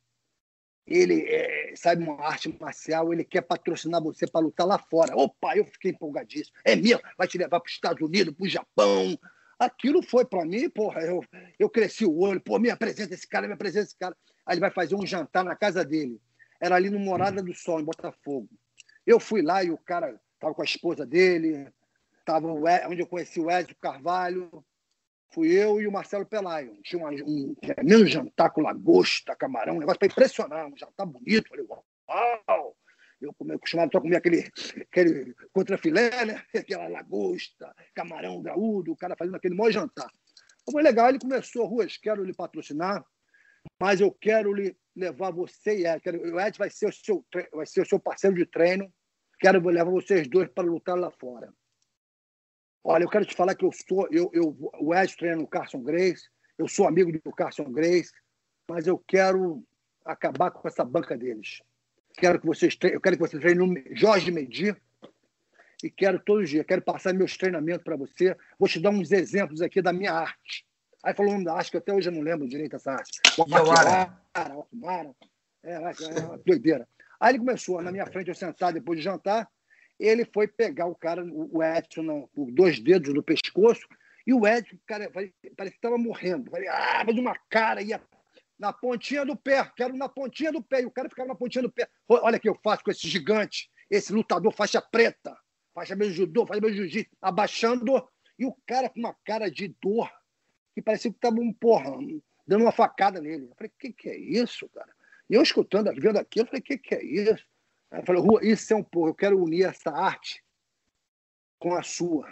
ele 0.86 1.22
é, 1.26 1.72
sabe 1.76 2.04
uma 2.04 2.20
arte 2.20 2.54
marcial, 2.60 3.12
ele 3.12 3.24
quer 3.24 3.40
patrocinar 3.40 4.02
você 4.02 4.26
para 4.26 4.44
lutar 4.44 4.66
lá 4.66 4.78
fora. 4.78 5.16
Opa, 5.16 5.56
eu 5.56 5.64
fiquei 5.64 5.92
empolgadíssimo. 5.92 6.56
É 6.64 6.76
mesmo, 6.76 7.00
vai 7.16 7.26
te 7.26 7.38
levar 7.38 7.60
para 7.60 7.68
os 7.68 7.72
Estados 7.72 8.02
Unidos, 8.02 8.34
para 8.34 8.44
o 8.44 8.48
Japão. 8.48 9.18
Aquilo 9.58 10.02
foi 10.02 10.24
para 10.24 10.44
mim, 10.44 10.68
porra, 10.68 11.00
eu, 11.00 11.24
eu 11.58 11.70
cresci 11.70 12.04
o 12.04 12.18
olho, 12.18 12.40
pô, 12.40 12.58
me 12.58 12.70
apresenta 12.70 13.14
esse 13.14 13.26
cara, 13.26 13.46
me 13.46 13.54
apresenta 13.54 13.86
esse 13.86 13.96
cara. 13.96 14.14
Aí 14.44 14.54
ele 14.54 14.60
vai 14.60 14.70
fazer 14.70 14.94
um 14.94 15.06
jantar 15.06 15.44
na 15.44 15.56
casa 15.56 15.84
dele. 15.84 16.20
Era 16.60 16.76
ali 16.76 16.90
no 16.90 16.98
Morada 16.98 17.42
do 17.42 17.54
Sol, 17.54 17.80
em 17.80 17.84
Botafogo. 17.84 18.48
Eu 19.06 19.18
fui 19.18 19.42
lá 19.42 19.62
e 19.64 19.70
o 19.70 19.78
cara 19.78 20.20
estava 20.34 20.54
com 20.54 20.62
a 20.62 20.64
esposa 20.64 21.06
dele, 21.06 21.68
estava 22.20 22.48
onde 22.48 23.00
eu 23.00 23.06
conheci 23.06 23.40
o 23.40 23.50
Ezio 23.50 23.76
Carvalho, 23.80 24.64
fui 25.34 25.50
eu 25.52 25.80
e 25.80 25.86
o 25.86 25.92
Marcelo 25.92 26.24
Pelaio. 26.24 26.78
Tinha 26.82 27.04
um, 27.04 27.54
um 27.82 28.06
jantar 28.06 28.50
com 28.50 28.62
lagosta, 28.62 29.34
camarão, 29.34 29.74
um 29.74 29.80
negócio 29.80 29.98
para 29.98 30.06
impressionar, 30.06 30.66
um 30.66 30.76
jantar 30.76 31.04
bonito. 31.04 31.48
Falei, 31.48 31.66
uau! 31.68 32.76
Eu, 33.20 33.34
eu 33.48 33.58
costumava 33.58 33.90
só 33.92 34.00
comer 34.00 34.16
aquele, 34.16 34.48
aquele 34.80 35.34
contrafilé, 35.52 36.24
né? 36.24 36.42
aquela 36.54 36.88
lagosta, 36.88 37.74
camarão 37.94 38.42
graúdo, 38.42 38.92
o 38.92 38.96
cara 38.96 39.16
fazendo 39.16 39.36
aquele 39.36 39.56
maior 39.56 39.72
jantar. 39.72 40.10
Foi 40.70 40.82
legal, 40.82 41.08
ele 41.08 41.18
começou, 41.18 41.66
Ruas, 41.66 41.96
quero 41.96 42.24
lhe 42.24 42.32
patrocinar, 42.32 43.04
mas 43.80 44.00
eu 44.00 44.10
quero 44.12 44.52
lhe 44.52 44.76
levar 44.94 45.30
você 45.32 45.78
e 45.78 45.86
Ed. 45.86 46.02
O 46.32 46.40
Ed 46.40 46.58
vai 46.58 46.70
ser 46.70 46.86
o 46.86 46.92
seu, 46.92 47.24
vai 47.52 47.66
ser 47.66 47.82
o 47.82 47.86
seu 47.86 47.98
parceiro 47.98 48.36
de 48.36 48.46
treino. 48.46 48.92
Quero 49.40 49.60
levar 49.66 49.90
vocês 49.90 50.28
dois 50.28 50.48
para 50.48 50.64
lutar 50.64 50.96
lá 50.96 51.10
fora. 51.10 51.52
Olha, 52.86 53.04
eu 53.04 53.08
quero 53.08 53.24
te 53.24 53.34
falar 53.34 53.54
que 53.54 53.64
eu 53.64 53.70
sou, 53.72 54.06
eu, 54.10 54.30
eu, 54.34 54.54
o 54.78 54.94
Ed 54.94 55.16
treina 55.16 55.36
no 55.36 55.46
Carson 55.46 55.82
Grace, 55.82 56.28
eu 56.58 56.68
sou 56.68 56.86
amigo 56.86 57.10
do 57.10 57.32
Carson 57.32 57.64
Grace, 57.64 58.12
mas 58.68 58.86
eu 58.86 58.98
quero 58.98 59.64
acabar 60.04 60.50
com 60.50 60.68
essa 60.68 60.84
banca 60.84 61.16
deles. 61.16 61.62
Quero 62.18 62.38
que 62.38 62.46
vocês 62.46 62.76
treinem, 62.76 62.96
eu 62.96 63.00
quero 63.00 63.16
que 63.16 63.22
vocês 63.22 63.40
treinem 63.40 63.66
no 63.66 63.96
Jorge 63.96 64.30
Medir 64.30 64.76
e 65.82 65.90
quero 65.90 66.20
todos 66.20 66.44
os 66.44 66.50
dias, 66.50 66.66
quero 66.66 66.82
passar 66.82 67.14
meus 67.14 67.36
treinamentos 67.38 67.82
para 67.82 67.96
você. 67.96 68.36
Vou 68.58 68.68
te 68.68 68.78
dar 68.78 68.90
uns 68.90 69.10
exemplos 69.10 69.62
aqui 69.62 69.80
da 69.80 69.92
minha 69.92 70.12
arte. 70.12 70.66
Aí 71.02 71.14
falou 71.14 71.42
da 71.42 71.54
arte 71.54 71.70
que 71.70 71.76
até 71.78 71.92
hoje 71.92 72.10
eu 72.10 72.12
não 72.12 72.20
lembro 72.20 72.46
direito 72.46 72.76
essa 72.76 72.92
arte. 72.92 73.20
Aquimara, 73.26 74.18
Aquimara, 74.32 75.14
é, 75.62 75.72
é, 75.72 75.90
é, 75.90 76.38
doideira. 76.44 76.86
Aí 77.18 77.32
ele 77.32 77.38
começou 77.38 77.80
na 77.80 77.90
minha 77.90 78.06
frente, 78.06 78.28
eu 78.28 78.34
sentar 78.34 78.72
depois 78.72 78.98
de 78.98 79.04
jantar, 79.04 79.48
ele 79.98 80.24
foi 80.24 80.48
pegar 80.48 80.86
o 80.86 80.94
cara, 80.94 81.24
o 81.24 81.62
Edson, 81.62 82.28
por 82.34 82.50
dois 82.50 82.80
dedos 82.80 83.14
no 83.14 83.22
pescoço, 83.22 83.86
e 84.26 84.32
o 84.32 84.46
Edson, 84.46 84.76
cara, 84.86 85.10
parece 85.10 85.34
que 85.40 85.76
estava 85.76 85.98
morrendo. 85.98 86.50
Falei, 86.50 86.68
ah, 86.68 87.04
mas 87.06 87.16
uma 87.16 87.36
cara 87.48 87.82
ia 87.82 88.00
na 88.58 88.72
pontinha 88.72 89.24
do 89.24 89.36
pé, 89.36 89.70
quero 89.76 89.96
na 89.96 90.08
pontinha 90.08 90.50
do 90.50 90.62
pé. 90.62 90.82
E 90.82 90.86
o 90.86 90.90
cara 90.90 91.08
ficava 91.08 91.28
na 91.28 91.34
pontinha 91.34 91.62
do 91.62 91.70
pé. 91.70 91.88
Olha 92.08 92.38
o 92.38 92.40
que 92.40 92.48
eu 92.48 92.58
faço 92.62 92.82
com 92.82 92.90
esse 92.90 93.06
gigante, 93.08 93.70
esse 93.90 94.12
lutador 94.12 94.52
faixa 94.52 94.80
preta, 94.80 95.36
faixa 95.74 95.94
meio 95.94 96.12
judô, 96.12 96.46
faixa 96.46 96.60
meio 96.60 96.74
jiu-jitsu, 96.74 97.14
abaixando, 97.20 98.08
e 98.38 98.46
o 98.46 98.56
cara 98.66 98.88
com 98.88 99.00
uma 99.00 99.14
cara 99.24 99.50
de 99.50 99.68
dor, 99.80 100.10
que 100.74 100.82
parecia 100.82 101.10
que 101.10 101.18
estava 101.18 101.36
um 101.36 101.52
porra, 101.52 101.90
dando 102.46 102.62
uma 102.62 102.72
facada 102.72 103.20
nele. 103.20 103.44
Eu 103.44 103.54
falei, 103.56 103.70
o 103.70 103.78
que, 103.78 103.92
que 103.92 104.08
é 104.08 104.18
isso, 104.18 104.68
cara? 104.70 104.92
E 105.28 105.34
eu 105.34 105.42
escutando, 105.42 105.92
vendo 105.94 106.18
aquilo, 106.18 106.46
eu 106.46 106.48
falei, 106.48 106.60
o 106.60 106.64
que, 106.64 106.78
que 106.78 106.94
é 106.94 107.04
isso? 107.04 107.46
Ela 107.94 108.04
falou, 108.04 108.24
Rua, 108.24 108.40
isso 108.42 108.72
é 108.72 108.76
um 108.76 108.82
pouco, 108.82 109.10
eu 109.10 109.14
quero 109.14 109.40
unir 109.40 109.66
essa 109.66 109.88
arte 109.90 110.42
com 111.60 111.74
a 111.74 111.82
sua. 111.82 112.26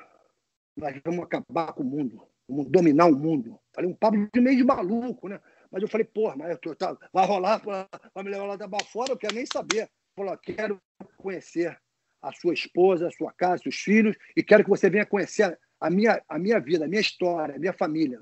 Nós 0.77 1.01
vamos 1.05 1.25
acabar 1.25 1.73
com 1.73 1.85
o 1.85 1.87
mundo, 1.87 2.27
vamos 2.49 2.67
dominar 2.69 3.07
o 3.07 3.17
mundo. 3.17 3.61
Falei 3.73 3.89
um 3.89 3.95
papo 3.95 4.17
de 4.35 4.41
meio 4.41 4.57
de 4.57 4.65
maluco, 4.65 5.29
né? 5.29 5.41
Mas 5.71 5.81
eu 5.81 5.89
falei, 5.89 6.05
porra, 6.05 6.35
mas 6.35 6.59
tô, 6.59 6.75
tá, 6.75 6.97
vai 7.13 7.25
rolar, 7.25 7.63
vai 8.13 8.25
me 8.25 8.31
levar 8.31 8.45
lá 8.47 8.57
da 8.57 8.69
fora, 8.91 9.13
eu 9.13 9.17
quero 9.17 9.37
nem 9.37 9.47
saber. 9.47 9.89
Falou, 10.17 10.37
quero 10.37 10.83
conhecer 11.17 11.79
a 12.21 12.33
sua 12.33 12.55
esposa, 12.55 13.07
a 13.07 13.13
sua 13.13 13.33
casa, 13.33 13.63
seus 13.63 13.77
filhos, 13.77 14.17
e 14.37 14.43
quero 14.43 14.65
que 14.65 14.71
você 14.71 14.91
venha 14.91 15.07
conhecer 15.07 15.57
a 15.81 15.89
minha, 15.89 16.21
a 16.29 16.41
minha 16.41 16.59
vida, 16.59 16.87
a 16.87 16.89
minha 16.89 17.01
história, 17.01 17.55
a 17.55 17.59
minha 17.59 17.73
família. 17.73 18.21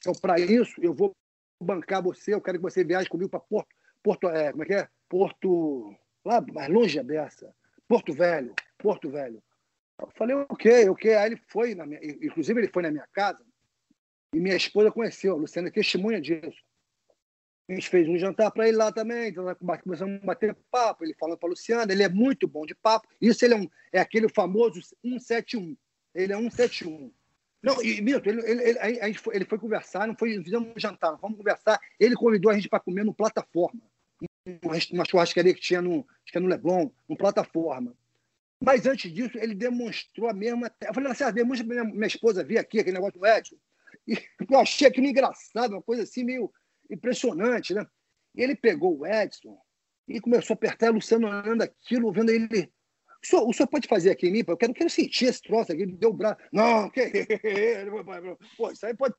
Então, 0.00 0.14
para 0.14 0.40
isso, 0.40 0.80
eu 0.82 0.94
vou 0.94 1.14
bancar 1.62 2.02
você, 2.02 2.32
eu 2.32 2.40
quero 2.40 2.56
que 2.56 2.62
você 2.62 2.82
viaje 2.82 3.10
comigo 3.10 3.28
para 3.28 3.40
Porto, 3.40 3.68
Porto 4.02 4.28
é, 4.30 4.52
como 4.52 4.62
é 4.62 4.66
que 4.66 4.74
é? 4.74 4.88
Porto 5.06 5.94
lá 6.24 6.40
mais 6.52 6.68
longe 6.68 7.02
dessa, 7.02 7.54
Porto 7.86 8.12
Velho, 8.12 8.54
Porto 8.78 9.10
Velho. 9.10 9.42
Eu 10.00 10.10
falei, 10.14 10.36
ok, 10.36 10.88
ok. 10.88 11.14
Aí 11.14 11.30
ele 11.30 11.40
foi, 11.48 11.74
na 11.74 11.84
minha, 11.84 12.00
inclusive 12.02 12.60
ele 12.60 12.68
foi 12.68 12.82
na 12.82 12.90
minha 12.90 13.06
casa 13.12 13.44
e 14.32 14.38
minha 14.38 14.56
esposa 14.56 14.92
conheceu, 14.92 15.34
a 15.34 15.36
Luciana 15.36 15.70
testemunha 15.70 16.20
disso. 16.20 16.62
A 17.68 17.74
gente 17.74 17.88
fez 17.88 18.08
um 18.08 18.16
jantar 18.16 18.50
para 18.50 18.66
ele 18.66 18.76
lá 18.76 18.90
também, 18.90 19.28
então 19.28 19.44
começamos 19.82 20.22
a 20.22 20.26
bater 20.26 20.56
papo, 20.70 21.04
ele 21.04 21.14
falando 21.14 21.38
para 21.38 21.48
a 21.48 21.50
Luciana, 21.50 21.92
ele 21.92 22.02
é 22.02 22.08
muito 22.08 22.48
bom 22.48 22.64
de 22.64 22.74
papo. 22.74 23.08
Isso 23.20 23.44
ele 23.44 23.54
é, 23.54 23.56
um, 23.56 23.68
é 23.92 24.00
aquele 24.00 24.28
famoso 24.28 24.80
171. 25.02 25.76
Ele 26.14 26.32
é 26.32 26.36
171. 26.36 27.12
Não, 27.62 27.82
e 27.82 28.00
Milton, 28.00 28.30
ele, 28.30 28.50
ele, 28.50 28.68
ele, 28.68 28.78
a 28.78 29.06
gente 29.06 29.18
foi, 29.18 29.34
ele 29.34 29.44
foi 29.44 29.58
conversar, 29.58 30.06
não 30.06 30.16
foi, 30.16 30.42
fizemos 30.42 30.68
um 30.68 30.78
jantar, 30.78 31.16
vamos 31.16 31.36
conversar. 31.36 31.78
Ele 31.98 32.14
convidou 32.14 32.50
a 32.50 32.54
gente 32.54 32.68
para 32.68 32.80
comer 32.80 33.04
no 33.04 33.12
plataforma 33.12 33.82
uma 34.92 35.04
churrascaria 35.04 35.54
que 35.54 35.60
tinha 35.60 35.82
no, 35.82 36.06
acho 36.22 36.32
que 36.32 36.38
é 36.38 36.40
no 36.40 36.48
Leblon, 36.48 36.90
uma 37.08 37.18
plataforma. 37.18 37.94
Mas 38.60 38.86
antes 38.86 39.12
disso, 39.12 39.38
ele 39.38 39.54
demonstrou 39.54 40.28
a 40.28 40.32
mesma. 40.32 40.70
Eu 40.80 40.94
falei 40.94 41.12
assim: 41.12 41.24
ah, 41.24 41.30
demonstra 41.30 41.66
minha, 41.66 41.84
minha 41.84 42.06
esposa 42.06 42.44
vir 42.44 42.58
aqui, 42.58 42.80
aquele 42.80 42.96
negócio 42.96 43.18
do 43.18 43.26
Edson. 43.26 43.56
E 44.06 44.14
eu 44.50 44.58
achei 44.58 44.86
aquilo 44.86 45.06
engraçado, 45.06 45.72
uma 45.72 45.82
coisa 45.82 46.02
assim 46.02 46.24
meio 46.24 46.52
impressionante, 46.90 47.74
né? 47.74 47.86
E 48.34 48.42
ele 48.42 48.56
pegou 48.56 48.98
o 48.98 49.06
Edson 49.06 49.58
e 50.06 50.20
começou 50.20 50.54
a 50.54 50.56
apertar, 50.56 50.90
o 50.90 50.94
Luciano 50.94 51.28
olhando 51.28 51.62
aquilo, 51.62 52.12
vendo 52.12 52.30
ele. 52.30 52.72
O 53.22 53.26
senhor, 53.26 53.48
o 53.48 53.52
senhor 53.52 53.66
pode 53.68 53.88
fazer 53.88 54.10
aqui 54.10 54.28
em 54.28 54.32
mim? 54.32 54.44
Eu 54.46 54.56
quero, 54.56 54.72
quero 54.72 54.88
sentir 54.88 55.26
esse 55.26 55.42
troço 55.42 55.72
aqui. 55.72 55.82
Ele 55.82 55.92
deu 55.92 56.10
o 56.10 56.14
braço. 56.14 56.40
Não, 56.52 56.88
que. 56.88 57.00
Pô, 58.56 58.70
isso 58.70 58.86
aí 58.86 58.94
pode 58.94 59.14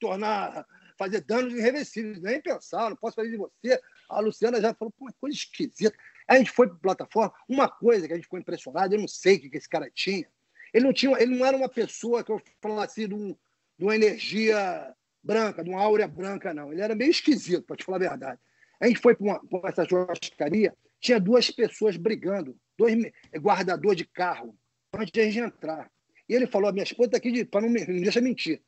tornar. 0.00 0.66
fazer 0.98 1.20
danos 1.20 1.52
irreversíveis. 1.52 2.20
Nem 2.20 2.40
pensar, 2.40 2.90
não 2.90 2.96
posso 2.96 3.16
fazer 3.16 3.30
de 3.30 3.36
você. 3.36 3.80
A 4.12 4.20
Luciana 4.20 4.60
já 4.60 4.74
falou, 4.74 4.92
pô, 4.92 5.10
coisa 5.20 5.36
esquisita. 5.36 5.96
A 6.28 6.36
gente 6.36 6.50
foi 6.50 6.68
para 6.68 6.76
plataforma, 6.76 7.34
uma 7.48 7.68
coisa 7.68 8.06
que 8.06 8.12
a 8.12 8.16
gente 8.16 8.24
ficou 8.24 8.38
impressionado, 8.38 8.94
eu 8.94 9.00
não 9.00 9.08
sei 9.08 9.36
o 9.36 9.50
que 9.50 9.56
esse 9.56 9.68
cara 9.68 9.90
tinha. 9.92 10.26
Ele 10.72 10.84
não, 10.84 10.92
tinha, 10.92 11.16
ele 11.20 11.36
não 11.36 11.44
era 11.44 11.56
uma 11.56 11.68
pessoa 11.68 12.24
que 12.24 12.30
eu 12.30 12.40
falasse 12.60 13.06
de, 13.06 13.14
um, 13.14 13.36
de 13.78 13.84
uma 13.84 13.94
energia 13.94 14.94
branca, 15.22 15.62
de 15.62 15.70
uma 15.70 15.80
áurea 15.80 16.08
branca, 16.08 16.54
não. 16.54 16.72
Ele 16.72 16.80
era 16.80 16.94
meio 16.94 17.10
esquisito, 17.10 17.64
para 17.64 17.76
te 17.76 17.84
falar 17.84 17.98
a 17.98 18.08
verdade. 18.08 18.40
A 18.80 18.86
gente 18.86 19.00
foi 19.00 19.14
para 19.14 19.68
essa 19.68 19.88
churrascaria, 19.88 20.74
tinha 21.00 21.20
duas 21.20 21.50
pessoas 21.50 21.96
brigando, 21.96 22.56
dois 22.76 22.96
guardadores 23.36 23.98
de 23.98 24.04
carro, 24.06 24.56
antes 24.94 25.12
de 25.12 25.20
a 25.20 25.24
gente 25.24 25.38
entrar. 25.38 25.90
E 26.28 26.34
ele 26.34 26.46
falou: 26.46 26.68
a 26.68 26.72
minha 26.72 26.84
esposa 26.84 27.08
está 27.08 27.18
aqui 27.18 27.44
para 27.44 27.60
não 27.60 27.68
me 27.68 27.84
não 27.84 28.22
mentir. 28.22 28.62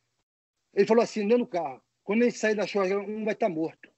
Ele 0.74 0.86
falou 0.86 1.02
assim, 1.02 1.22
dentro 1.22 1.38
do 1.38 1.46
carro: 1.46 1.82
quando 2.02 2.22
a 2.22 2.24
gente 2.26 2.38
sair 2.38 2.54
da 2.54 2.66
churrascaria, 2.66 3.02
um 3.02 3.24
vai 3.24 3.34
estar 3.34 3.48
tá 3.48 3.52
morto. 3.52 3.93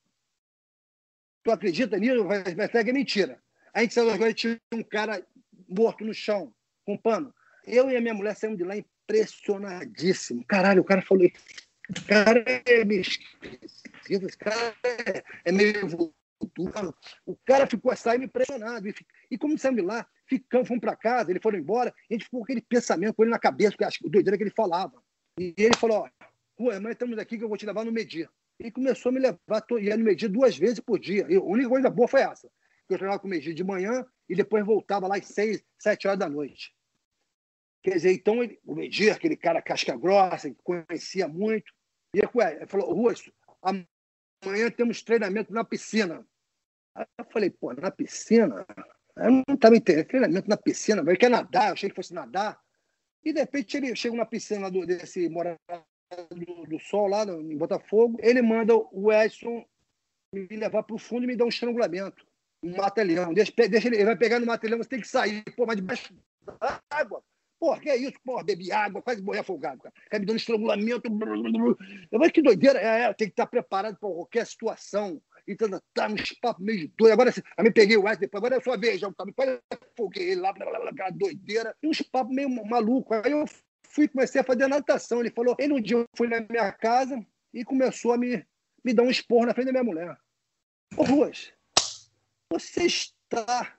Tu 1.47 1.53
acredita 1.53 1.97
nisso? 1.97 2.25
Vai, 2.25 2.43
vai 2.43 2.69
que 2.69 2.91
é 2.91 2.93
mentira. 2.93 3.41
A 3.73 3.81
gente 3.81 3.95
saiu 3.95 4.11
agora 4.11 4.35
tinha 4.35 4.61
um 4.75 4.83
cara 4.83 5.25
morto 5.69 6.05
no 6.05 6.13
chão, 6.13 6.53
com 6.85 6.97
pano. 6.97 7.33
Eu 7.65 7.89
e 7.89 7.97
a 7.97 8.01
minha 8.01 8.15
mulher 8.15 8.35
saímos 8.35 8.59
de 8.59 8.65
lá 8.65 8.77
impressionadíssimo. 8.77 10.45
Caralho, 10.45 10.83
o 10.83 10.85
cara 10.85 11.03
falou: 11.03 11.31
cara 12.09 12.45
é 12.65 12.85
meio 12.85 13.01
esse 13.01 14.37
cara 14.37 14.75
é, 14.83 15.23
é 15.45 15.53
meio 15.53 16.13
O 17.25 17.37
cara 17.47 17.65
ficou 17.69 17.95
saindo 17.95 18.25
impressionado. 18.25 18.89
E, 19.31 19.39
como 19.39 19.57
saímos 19.57 19.85
lá, 19.85 20.05
ficamos, 20.27 20.67
fomos 20.67 20.81
para 20.81 20.97
casa, 20.97 21.31
ele 21.31 21.39
foram 21.39 21.61
embora, 21.61 21.95
a 22.11 22.13
gente 22.13 22.25
ficou 22.25 22.41
com 22.41 22.45
aquele 22.45 22.61
pensamento 22.61 23.15
com 23.15 23.23
ele 23.23 23.31
na 23.31 23.39
cabeça, 23.39 23.71
porque 23.71 23.85
acho 23.85 24.01
que 24.01 24.11
doideira 24.11 24.37
que 24.37 24.43
ele 24.43 24.51
falava. 24.51 25.01
E 25.39 25.55
ele 25.57 25.77
falou: 25.77 26.09
Ó, 26.59 26.81
mas 26.81 26.91
estamos 26.91 27.17
aqui 27.19 27.39
que 27.39 27.45
eu 27.45 27.49
vou 27.49 27.57
te 27.57 27.67
levar 27.67 27.85
no 27.85 27.93
medir. 27.93 28.29
E 28.59 28.71
começou 28.71 29.11
a 29.11 29.13
me 29.13 29.21
levar, 29.21 29.65
ia 29.81 29.97
no 29.97 30.05
medir 30.05 30.29
duas 30.29 30.57
vezes 30.57 30.81
por 30.81 30.99
dia. 30.99 31.27
E 31.29 31.37
a 31.37 31.43
única 31.43 31.69
coisa 31.69 31.91
boa 31.91 32.09
foi 32.09 32.23
essa. 32.23 32.51
Eu 32.89 32.97
treinava 32.97 33.21
com 33.21 33.27
o 33.27 33.31
medir 33.31 33.53
de 33.53 33.65
manhã 33.65 34.07
e 34.29 34.35
depois 34.35 34.65
voltava 34.65 35.07
lá 35.07 35.17
às 35.17 35.27
seis, 35.27 35.63
sete 35.79 36.07
horas 36.07 36.19
da 36.19 36.29
noite. 36.29 36.75
Quer 37.83 37.95
dizer, 37.95 38.13
então 38.13 38.43
ele, 38.43 38.59
o 38.65 38.75
Medir, 38.75 39.13
aquele 39.13 39.37
cara 39.37 39.63
casca 39.63 39.97
grossa, 39.97 40.51
que 40.51 40.61
conhecia 40.63 41.29
muito, 41.29 41.73
e 42.13 42.19
ele 42.19 42.67
falou: 42.67 42.93
Ruas, 42.93 43.31
amanhã 43.63 44.71
temos 44.71 45.03
treinamento 45.03 45.53
na 45.53 45.65
piscina. 45.65 46.27
Aí 46.97 47.07
eu 47.19 47.25
falei: 47.27 47.51
pô, 47.51 47.73
na 47.75 47.91
piscina? 47.93 48.67
Eu 49.17 49.31
não 49.31 49.55
estava 49.55 49.77
entendendo. 49.77 50.07
Treinamento 50.07 50.49
na 50.49 50.57
piscina, 50.57 51.01
ele 51.03 51.17
quer 51.17 51.31
nadar, 51.31 51.69
eu 51.69 51.73
achei 51.75 51.89
que 51.89 51.95
fosse 51.95 52.13
nadar. 52.13 52.59
E 53.25 53.33
de 53.33 53.39
repente 53.39 53.77
ele 53.77 53.95
chega 53.95 54.17
na 54.17 54.27
piscina 54.27 54.69
desse 54.69 55.29
morador 55.29 55.85
do, 56.31 56.67
do, 56.67 56.79
Sol, 56.79 57.09
lá 57.09 57.25
no, 57.25 57.41
em 57.41 57.57
Botafogo, 57.57 58.19
ele 58.21 58.43
manda 58.43 58.75
o 58.77 59.13
Edson 59.13 59.65
me 60.33 60.47
levar 60.57 60.83
para 60.83 60.95
o 60.95 60.99
fundo 60.99 61.25
e 61.25 61.27
me 61.27 61.37
dar 61.37 61.45
um 61.45 61.49
estrangulamento. 61.49 62.27
Um 62.63 62.77
mata-leão. 62.77 63.33
Deixa, 63.33 63.53
deixa 63.69 63.89
ele, 63.89 63.97
ele 63.97 64.05
vai 64.05 64.17
pegar 64.17 64.41
no 64.41 64.47
mata-leão, 64.47 64.79
você 64.79 64.89
tem 64.89 65.01
que 65.01 65.09
sair. 65.09 65.43
Pô, 65.57 65.67
mas 65.67 65.77
debaixo 65.77 66.15
d'água. 66.91 67.23
Porra, 67.59 67.81
que 67.81 67.89
é 67.89 67.97
isso? 67.97 68.15
Porra, 68.25 68.45
bebi 68.45 68.71
água, 68.71 69.01
quase 69.01 69.23
morri 69.23 69.39
afogado, 69.39 69.81
cara. 69.81 69.95
Quer 70.11 70.21
me 70.21 70.27
dando 70.27 70.37
estrangulamento. 70.37 71.09
Eu 71.09 72.19
falei, 72.19 72.31
que 72.31 72.43
doideira. 72.43 72.79
É, 72.79 73.03
é, 73.03 73.15
tem 73.15 73.29
que 73.29 73.33
estar 73.33 73.47
preparado 73.47 73.97
para 73.99 74.09
qualquer 74.09 74.47
situação. 74.47 75.21
Então, 75.49 75.69
tá 75.95 76.09
uns 76.09 76.33
papos 76.33 76.65
meio 76.65 76.81
de 76.81 76.89
doido. 76.99 77.13
Agora, 77.13 77.31
aí 77.57 77.65
me 77.65 77.71
peguei 77.71 77.97
o 77.97 78.03
Wesley 78.03 78.21
depois, 78.21 78.41
agora 78.41 78.57
é 78.57 78.59
a 78.59 78.63
sua 78.63 78.77
vez, 78.77 79.01
já 79.01 79.11
quase 79.13 79.61
afoguei 79.71 80.31
ele 80.31 80.41
lá, 80.41 80.53
blá, 80.53 80.67
blá, 80.67 80.81
blá, 80.81 80.91
aquela 80.91 81.11
doideira. 81.11 81.75
E 81.83 81.89
uns 81.89 82.03
papos 82.03 82.35
meio 82.35 82.51
malucos. 82.67 83.17
Aí 83.25 83.33
eu 83.33 83.45
fui, 83.97 84.07
comecei 84.07 84.43
a 84.43 84.45
fazer 84.45 84.69
natação. 84.69 85.21
Ele 85.21 85.31
falou, 85.31 85.57
ele 85.59 85.73
um 85.73 85.81
dia 85.81 85.97
eu 85.97 86.07
fui 86.15 86.29
na 86.29 86.41
minha 86.41 86.71
casa 86.71 87.19
e 87.53 87.65
começou 87.65 88.13
a 88.13 88.19
me, 88.19 88.47
me 88.85 88.93
dar 88.93 89.03
um 89.03 89.11
esporro 89.11 89.47
na 89.47 89.55
frente 89.55 89.67
da 89.67 89.73
minha 89.73 89.83
mulher. 89.83 90.17
Ô, 90.97 91.03
Ruas, 91.03 91.53
você 92.53 92.85
está 92.85 93.75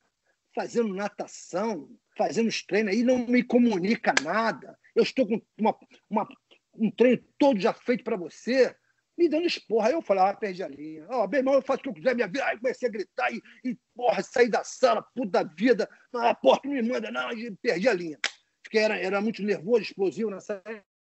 fazendo 0.55 0.93
natação 0.93 1.88
fazendo 2.18 2.47
os 2.47 2.63
treinos 2.63 2.91
aí, 2.91 3.03
não 3.03 3.28
me 3.28 3.43
comunica 3.43 4.11
nada. 4.24 4.76
Eu 4.95 5.03
estou 5.03 5.28
com 5.28 5.39
uma, 5.55 5.78
uma 6.09 6.28
um 6.74 6.89
treino 6.89 7.24
todo 7.38 7.59
já 7.59 7.72
feito 7.72 8.03
para 8.03 8.18
você, 8.18 8.76
me 9.15 9.30
dando 9.30 9.45
esporra. 9.45 9.89
Aí 9.89 9.93
eu 9.93 10.01
falei, 10.01 10.24
ah, 10.24 10.34
perdi 10.34 10.63
a 10.63 10.68
linha. 10.68 11.05
Ó, 11.09 11.24
oh, 11.24 11.28
meu 11.28 11.39
irmão, 11.39 11.53
eu 11.53 11.61
faço 11.61 11.82
o 11.82 11.84
que 11.84 11.89
eu 11.89 11.93
quiser, 11.93 12.15
minha 12.15 12.28
vida. 12.28 12.43
Aí 12.45 12.57
comecei 12.57 12.89
a 12.89 12.91
gritar 12.91 13.32
e, 13.32 13.41
e 13.63 13.78
porra, 13.95 14.24
saí 14.24 14.49
da 14.49 14.63
sala, 14.63 15.03
puta 15.15 15.43
vida. 15.43 15.88
Ah, 16.13 16.34
porra, 16.34 16.59
não 16.65 16.72
me 16.72 16.82
manda, 16.82 17.11
não. 17.11 17.30
Perdi 17.61 17.88
a 17.88 17.93
linha. 17.93 18.20
Fiquei, 18.68 18.82
era, 18.82 18.97
era 18.99 19.22
muito 19.22 19.41
nervoso, 19.41 19.82
explosivo 19.82 20.30
nessa 20.30 20.61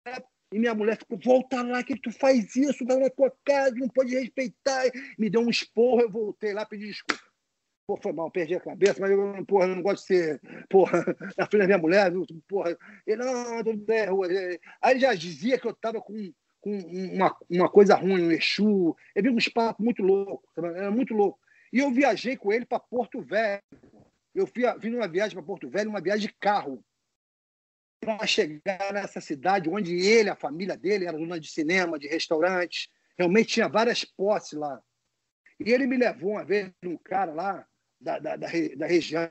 época. 0.05 0.31
E 0.53 0.59
minha 0.59 0.73
mulher 0.73 0.97
ficou, 0.97 1.17
volta 1.17 1.61
lá, 1.61 1.83
que 1.83 1.99
tu 1.99 2.11
faz 2.11 2.55
isso, 2.55 2.85
vai 2.85 2.97
na 2.97 3.09
tua 3.09 3.31
casa, 3.43 3.75
não 3.75 3.89
pode 3.89 4.15
respeitar. 4.15 4.83
Me 5.17 5.29
deu 5.29 5.41
um 5.41 5.49
esporro, 5.49 6.01
eu 6.01 6.09
voltei 6.09 6.53
lá, 6.53 6.65
pedi 6.65 6.87
desculpa. 6.87 7.21
Pô, 7.85 7.97
foi 7.97 8.13
mal, 8.13 8.31
perdi 8.31 8.55
a 8.55 8.59
cabeça, 8.61 9.01
mas 9.01 9.11
eu, 9.11 9.45
porra, 9.45 9.67
não 9.67 9.81
gosto 9.81 10.01
de 10.01 10.07
ser, 10.07 10.41
porra, 10.69 11.03
na 11.37 11.45
frente 11.45 11.61
da 11.61 11.65
minha 11.65 11.77
mulher, 11.77 12.09
viu? 12.09 12.25
Porra, 12.47 12.77
ele, 13.05 13.21
não, 13.21 13.63
tudo 13.63 13.83
bem, 13.83 14.07
Aí 14.81 14.97
já 14.97 15.13
dizia 15.13 15.59
que 15.59 15.67
eu 15.67 15.71
estava 15.71 16.01
com, 16.01 16.33
com 16.61 16.77
uma, 16.77 17.35
uma 17.49 17.69
coisa 17.69 17.95
ruim, 17.95 18.27
um 18.27 18.31
Exu. 18.31 18.95
Ele 19.13 19.27
viu 19.27 19.37
uns 19.37 19.49
papos 19.49 19.83
muito 19.83 20.01
loucos, 20.01 20.49
era 20.57 20.89
muito 20.89 21.13
louco. 21.13 21.37
E 21.73 21.79
eu 21.79 21.91
viajei 21.91 22.37
com 22.37 22.53
ele 22.53 22.65
para 22.65 22.79
Porto 22.79 23.21
Velho. 23.21 23.61
Eu 24.33 24.47
vim 24.79 24.89
numa 24.89 25.07
viagem 25.07 25.35
para 25.35 25.45
Porto 25.45 25.69
Velho, 25.69 25.89
uma 25.89 26.01
viagem 26.01 26.27
de 26.27 26.35
carro, 26.39 26.81
para 28.01 28.25
chegar 28.25 28.91
nessa 28.91 29.21
cidade 29.21 29.69
onde 29.69 29.95
ele, 29.95 30.29
a 30.29 30.35
família 30.35 30.75
dele, 30.75 31.05
era 31.05 31.17
dona 31.17 31.39
de 31.39 31.49
cinema, 31.49 31.99
de 31.99 32.07
restaurantes, 32.07 32.89
realmente 33.17 33.53
tinha 33.53 33.69
várias 33.69 34.03
posses 34.03 34.53
lá. 34.53 34.81
E 35.59 35.71
ele 35.71 35.85
me 35.85 35.95
levou 35.95 36.31
uma 36.31 36.43
vez 36.43 36.71
num 36.81 36.97
cara 36.97 37.31
lá, 37.31 37.65
da, 37.99 38.17
da, 38.17 38.35
da, 38.35 38.47
da 38.77 38.87
região 38.87 39.29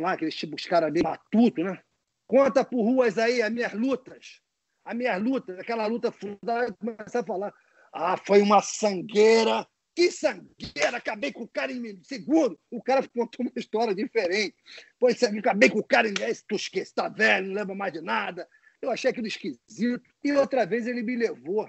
lá, 0.00 0.12
aqueles 0.12 0.34
tipos 0.34 0.64
caras 0.64 0.90
bem 0.90 1.02
batuto, 1.02 1.62
né? 1.62 1.78
Conta 2.26 2.64
por 2.64 2.82
ruas 2.82 3.18
aí 3.18 3.42
as 3.42 3.52
minhas 3.52 3.74
lutas. 3.74 4.40
As 4.84 4.96
minhas 4.96 5.22
lutas, 5.22 5.58
aquela 5.58 5.86
luta 5.86 6.10
fundada, 6.10 6.72
começar 6.72 7.20
a 7.20 7.26
falar. 7.26 7.54
Ah, 7.92 8.16
foi 8.16 8.40
uma 8.40 8.62
sangueira. 8.62 9.66
Que 9.98 10.12
sangueira! 10.12 10.96
Acabei 10.96 11.32
com 11.32 11.42
o 11.42 11.48
cara 11.48 11.72
em 11.72 12.00
seguro. 12.04 12.56
O 12.70 12.80
cara 12.80 13.02
contou 13.08 13.44
uma 13.44 13.50
história 13.56 13.92
diferente. 13.92 14.54
Pois 14.96 15.20
acabei 15.20 15.68
com 15.68 15.80
o 15.80 15.84
cara 15.84 16.08
em. 16.08 16.14
Tu 16.14 16.54
esquece, 16.54 16.94
tá 16.94 17.08
velho, 17.08 17.48
não 17.48 17.54
lembra 17.54 17.74
mais 17.74 17.92
de 17.92 18.00
nada. 18.00 18.48
Eu 18.80 18.92
achei 18.92 19.10
aquilo 19.10 19.26
esquisito. 19.26 20.00
E 20.22 20.30
outra 20.34 20.64
vez 20.64 20.86
ele 20.86 21.02
me 21.02 21.16
levou 21.16 21.68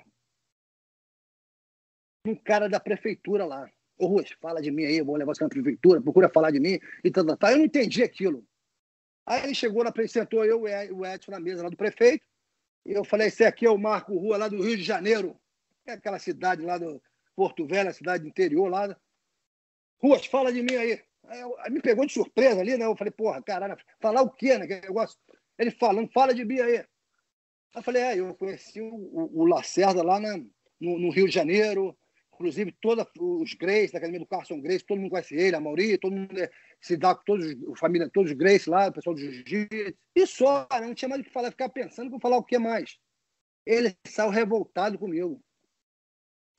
um 2.24 2.36
cara 2.36 2.70
da 2.70 2.80
prefeitura 2.80 3.48
lá. 3.48 3.68
Ô, 3.98 4.06
Ruas, 4.06 4.30
fala 4.40 4.62
de 4.62 4.70
mim 4.70 4.86
aí, 4.86 5.02
vou 5.02 5.16
levar 5.16 5.34
você 5.34 5.44
na 5.44 5.50
prefeitura, 5.50 6.00
procura 6.00 6.30
falar 6.30 6.52
de 6.52 6.60
mim 6.60 6.80
e 7.04 7.10
tal, 7.10 7.36
tal, 7.36 7.50
Eu 7.50 7.58
não 7.58 7.66
entendi 7.66 8.04
aquilo. 8.04 8.48
Aí 9.26 9.44
ele 9.44 9.56
chegou 9.56 9.82
apresentou 9.82 10.46
eu 10.46 10.68
e 10.68 10.92
o 10.92 11.04
Edson 11.04 11.32
na 11.32 11.40
mesa 11.40 11.64
lá 11.64 11.70
do 11.70 11.76
prefeito. 11.76 12.24
E 12.86 12.92
eu 12.92 13.04
falei: 13.04 13.30
esse 13.30 13.44
aqui 13.44 13.66
é 13.66 13.72
o 13.72 13.78
Marco 13.80 14.16
Rua, 14.16 14.38
lá 14.38 14.48
do 14.48 14.62
Rio 14.62 14.78
de 14.78 14.84
Janeiro. 14.84 15.36
É 15.88 15.94
aquela 15.94 16.20
cidade 16.20 16.62
lá 16.62 16.78
do 16.78 17.02
Porto 17.40 17.66
Velho, 17.66 17.90
a 17.90 17.94
cidade 17.94 18.28
interior 18.28 18.68
lá. 18.68 18.94
Ruas, 20.04 20.26
fala 20.26 20.52
de 20.52 20.62
mim 20.62 20.76
aí. 20.76 21.02
Aí, 21.24 21.72
me 21.72 21.82
pegou 21.82 22.06
de 22.06 22.12
surpresa 22.12 22.60
ali, 22.60 22.76
né? 22.76 22.84
Eu 22.84 22.98
falei: 22.98 23.12
porra, 23.12 23.42
caralho, 23.42 23.78
falar 24.02 24.24
o 24.24 24.30
quê, 24.30 24.58
né? 24.58 24.68
Que 24.68 24.82
negócio. 24.82 25.18
Ele 25.58 25.72
falando: 25.72 26.12
fala 26.12 26.34
de 26.34 26.44
mim 26.44 26.60
aí. 26.60 26.80
Aí 26.80 26.86
eu 27.76 27.82
falei: 27.82 28.02
é, 28.02 28.20
eu 28.20 28.36
conheci 28.36 28.82
o, 28.82 28.94
o, 28.94 29.40
o 29.40 29.46
Lacerda 29.46 30.04
lá 30.04 30.20
na, 30.20 30.38
no, 30.82 31.00
no 31.00 31.10
Rio 31.12 31.28
de 31.30 31.34
Janeiro 31.34 31.98
inclusive 32.34 32.74
todos 32.82 33.06
os 33.18 33.54
Grace, 33.54 33.92
da 33.92 33.98
Academia 33.98 34.22
do 34.22 34.26
Carson 34.26 34.62
Grace, 34.62 34.86
todo 34.86 34.98
mundo 34.98 35.10
conhece 35.10 35.36
ele, 35.36 35.58
a 35.58 35.60
Mauri, 35.60 35.98
todo 35.98 36.16
mundo 36.16 36.40
é, 36.40 36.50
se 36.80 36.96
dá 36.96 37.14
com 37.14 37.22
todos, 37.26 37.46
família, 37.78 38.10
todos 38.14 38.32
os 38.32 38.38
Grace 38.38 38.70
lá, 38.70 38.88
o 38.88 38.94
pessoal 38.94 39.14
do 39.14 39.20
Jiu-Jitsu. 39.20 39.94
E 40.16 40.26
só, 40.26 40.66
não 40.82 40.96
tinha 40.96 41.10
mais 41.10 41.20
o 41.20 41.26
que 41.26 41.34
falar, 41.34 41.52
ficar 41.52 41.68
pensando, 41.68 42.10
vou 42.10 42.20
falar 42.22 42.38
o 42.38 42.44
que 42.44 42.58
mais. 42.58 42.98
Ele 43.66 43.94
saiu 44.08 44.30
revoltado 44.30 44.98
comigo. 44.98 45.44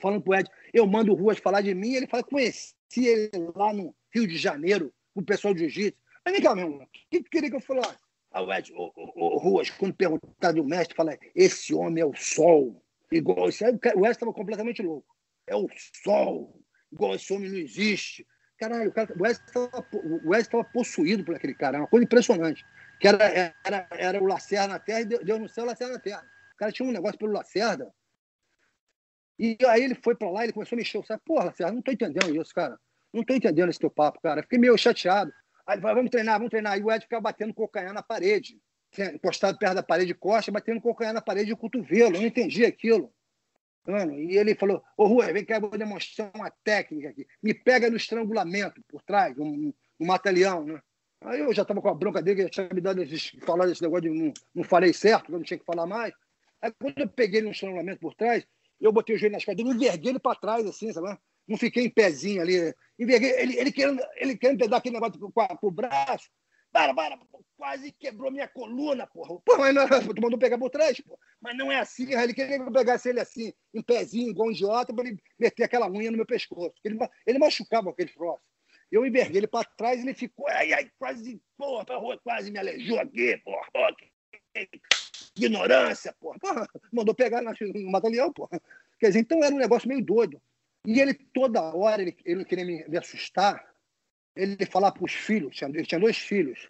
Falando 0.01 0.21
pro 0.21 0.35
Ed, 0.35 0.49
eu 0.73 0.87
mando 0.87 1.11
o 1.11 1.15
Ruas 1.15 1.37
falar 1.37 1.61
de 1.61 1.73
mim, 1.73 1.93
ele 1.93 2.07
fala, 2.07 2.23
conheci 2.23 2.73
ele 2.97 3.29
lá 3.55 3.71
no 3.73 3.95
Rio 4.13 4.27
de 4.27 4.37
Janeiro, 4.37 4.93
o 5.13 5.21
pessoal 5.21 5.53
do 5.53 5.59
Jiu-Jitsu. 5.59 5.97
Mas 6.25 6.33
vem 6.33 6.43
cá, 6.43 6.55
meu 6.55 6.65
irmão, 6.65 6.83
o 6.83 6.87
que 7.09 7.23
tu 7.23 7.29
queria 7.29 7.49
que 7.49 7.55
eu 7.55 7.61
falasse? 7.61 7.99
Ah, 8.31 8.41
o 8.41 8.53
Ed, 8.53 8.71
o, 8.73 8.91
o, 8.95 9.35
o 9.35 9.37
Ruas, 9.37 9.69
quando 9.69 9.93
perguntar 9.93 10.53
do 10.53 10.63
mestre, 10.63 10.95
fala, 10.95 11.17
esse 11.35 11.73
homem 11.73 12.01
é 12.01 12.05
o 12.05 12.15
sol. 12.15 12.83
Igual 13.11 13.49
isso 13.49 13.65
aí, 13.65 13.71
o 13.95 14.05
Ed 14.05 14.11
estava 14.11 14.33
completamente 14.33 14.81
louco 14.81 15.11
é 15.51 15.55
o 15.55 15.67
sol, 16.03 16.63
igual 16.91 17.15
esse 17.15 17.31
homem 17.33 17.49
não 17.49 17.57
existe. 17.57 18.25
Caralho, 18.57 18.89
o, 18.89 18.93
cara, 18.93 19.13
o 19.13 19.21
Wesley 19.21 20.41
estava 20.41 20.63
possuído 20.63 21.23
por 21.23 21.35
aquele 21.35 21.53
cara, 21.53 21.77
é 21.77 21.81
uma 21.81 21.87
coisa 21.87 22.05
impressionante. 22.05 22.63
Que 22.99 23.07
era, 23.07 23.55
era, 23.65 23.87
era 23.91 24.23
o 24.23 24.27
Lacerda 24.27 24.67
na 24.67 24.79
Terra 24.79 25.01
e 25.01 25.05
deu, 25.05 25.25
deu 25.25 25.39
no 25.39 25.49
céu 25.49 25.65
Lacerda 25.65 25.95
na 25.95 25.99
Terra. 25.99 26.23
O 26.53 26.57
cara 26.57 26.71
tinha 26.71 26.87
um 26.87 26.91
negócio 26.91 27.17
pelo 27.17 27.31
Lacerda. 27.31 27.91
E 29.43 29.57
aí 29.65 29.83
ele 29.83 29.95
foi 29.95 30.13
para 30.13 30.29
lá, 30.29 30.43
ele 30.43 30.53
começou 30.53 30.75
a 30.75 30.77
mexer 30.77 30.99
o 30.99 31.03
saco. 31.03 31.23
Porra, 31.25 31.45
Lacerda, 31.45 31.71
não 31.71 31.79
estou 31.79 31.91
entendendo 31.91 32.39
isso, 32.39 32.53
cara. 32.53 32.79
Não 33.11 33.21
estou 33.21 33.35
entendendo 33.35 33.71
esse 33.71 33.79
teu 33.79 33.89
papo, 33.89 34.21
cara. 34.21 34.43
Fiquei 34.43 34.59
meio 34.59 34.77
chateado. 34.77 35.33
Aí 35.65 35.73
ele 35.73 35.81
falou, 35.81 35.95
vamos 35.95 36.11
treinar, 36.11 36.37
vamos 36.37 36.51
treinar. 36.51 36.77
E 36.77 36.83
o 36.83 36.91
Ed 36.91 37.01
ficava 37.01 37.23
batendo 37.23 37.51
calcanhar 37.51 37.91
na 37.91 38.03
parede. 38.03 38.61
Encostado 39.15 39.57
perto 39.57 39.73
da 39.73 39.81
parede 39.81 40.09
de 40.09 40.13
costa, 40.13 40.51
batendo 40.51 40.79
calcanhar 40.79 41.11
na 41.11 41.21
parede 41.21 41.47
de 41.47 41.55
cotovelo. 41.55 42.17
Eu 42.17 42.21
não 42.21 42.27
entendi 42.27 42.63
aquilo. 42.63 43.11
Mano, 43.87 44.13
e 44.13 44.37
ele 44.37 44.53
falou: 44.53 44.83
Ô 44.95 45.07
Rui, 45.07 45.33
vem 45.33 45.43
cá, 45.43 45.55
eu 45.55 45.61
vou 45.61 45.71
demonstrar 45.71 46.29
uma 46.35 46.51
técnica 46.63 47.09
aqui. 47.09 47.25
Me 47.41 47.51
pega 47.51 47.89
no 47.89 47.97
estrangulamento 47.97 48.79
por 48.87 49.01
trás, 49.01 49.35
um, 49.39 49.73
um 49.99 50.05
né? 50.05 50.81
Aí 51.21 51.39
eu 51.39 51.51
já 51.51 51.63
estava 51.63 51.81
com 51.81 51.89
a 51.89 51.95
bronca 51.95 52.21
dele, 52.21 52.35
que 52.35 52.43
já 52.43 52.49
tinha 52.49 52.69
me 52.71 52.81
dado 52.81 53.01
esses, 53.01 53.31
falado 53.41 53.71
esse 53.71 53.81
negócio 53.81 54.03
de 54.03 54.09
não, 54.09 54.33
não 54.53 54.63
falei 54.63 54.93
certo, 54.93 55.25
que 55.25 55.31
eu 55.31 55.37
não 55.37 55.43
tinha 55.43 55.57
que 55.57 55.65
falar 55.65 55.87
mais. 55.87 56.13
Aí 56.61 56.71
quando 56.79 56.99
eu 56.99 57.07
peguei 57.07 57.41
no 57.41 57.49
estrangulamento 57.49 57.99
por 57.99 58.13
trás, 58.13 58.45
eu 58.81 58.91
botei 58.91 59.15
o 59.15 59.19
joelho 59.19 59.33
nas 59.33 59.45
cadeiras, 59.45 59.75
enverguei 59.75 60.11
ele 60.11 60.19
para 60.19 60.39
trás, 60.39 60.65
assim, 60.65 60.91
sabe? 60.91 61.17
Não 61.47 61.57
fiquei 61.57 61.85
em 61.85 61.89
pezinho 61.89 62.41
ali. 62.41 62.73
Enverguei, 62.97 63.31
ele, 63.39 63.57
ele, 63.57 63.71
querendo, 63.71 64.01
ele 64.15 64.37
querendo 64.37 64.59
pegar 64.59 64.77
aquele 64.77 64.95
negócio 64.95 65.19
com, 65.19 65.31
com 65.31 65.67
o 65.67 65.71
braço. 65.71 66.29
Para, 66.71 66.93
para, 66.93 67.19
quase 67.57 67.91
quebrou 67.91 68.31
minha 68.31 68.47
coluna, 68.47 69.05
porra. 69.05 69.39
Pô, 69.45 69.57
mas 69.57 69.75
não, 69.75 69.85
tu 70.15 70.21
mandou 70.21 70.39
pegar 70.39 70.57
por 70.57 70.69
trás, 70.69 70.99
porra. 71.01 71.19
Mas 71.41 71.57
não 71.57 71.71
é 71.71 71.79
assim, 71.79 72.13
ele 72.13 72.33
queria 72.33 72.57
que 72.57 72.63
eu 72.63 72.71
pegasse 72.71 73.09
ele 73.09 73.19
assim, 73.19 73.53
em 73.73 73.81
pezinho, 73.81 74.29
igual 74.29 74.47
um 74.47 74.51
idiota, 74.51 74.93
para 74.93 75.07
ele 75.07 75.21
meter 75.37 75.63
aquela 75.63 75.89
unha 75.89 76.09
no 76.09 76.17
meu 76.17 76.25
pescoço. 76.25 76.73
Ele, 76.83 76.97
ele 77.27 77.39
machucava 77.39 77.89
aquele 77.89 78.11
troço. 78.13 78.43
Eu 78.91 79.05
enverguei 79.05 79.39
ele 79.39 79.47
para 79.47 79.65
trás 79.65 80.01
ele 80.01 80.13
ficou, 80.13 80.47
ai, 80.49 80.73
ai, 80.73 80.91
quase, 80.97 81.41
porra, 81.57 81.85
quase 82.23 82.51
me 82.51 82.59
aleijou 82.59 82.99
aqui, 82.99 83.37
porra. 83.37 83.67
porra 83.73 83.95
ignorância, 85.35 86.13
porra. 86.19 86.39
porra. 86.39 86.67
Mandou 86.91 87.13
pegar 87.15 87.41
no 87.41 87.91
batalhão, 87.91 88.31
porra. 88.31 88.61
Quer 88.99 89.07
dizer, 89.07 89.19
então 89.19 89.43
era 89.43 89.53
um 89.53 89.57
negócio 89.59 89.87
meio 89.87 90.03
doido. 90.03 90.41
E 90.85 90.99
ele, 90.99 91.13
toda 91.13 91.61
hora, 91.61 92.01
ele, 92.01 92.15
ele 92.25 92.43
queria 92.45 92.65
me, 92.65 92.83
me 92.87 92.97
assustar, 92.97 93.63
ele 94.35 94.65
falava 94.65 94.95
para 94.95 95.05
os 95.05 95.13
filhos, 95.13 95.55
tinha, 95.55 95.69
ele 95.69 95.85
tinha 95.85 95.99
dois 95.99 96.17
filhos, 96.17 96.69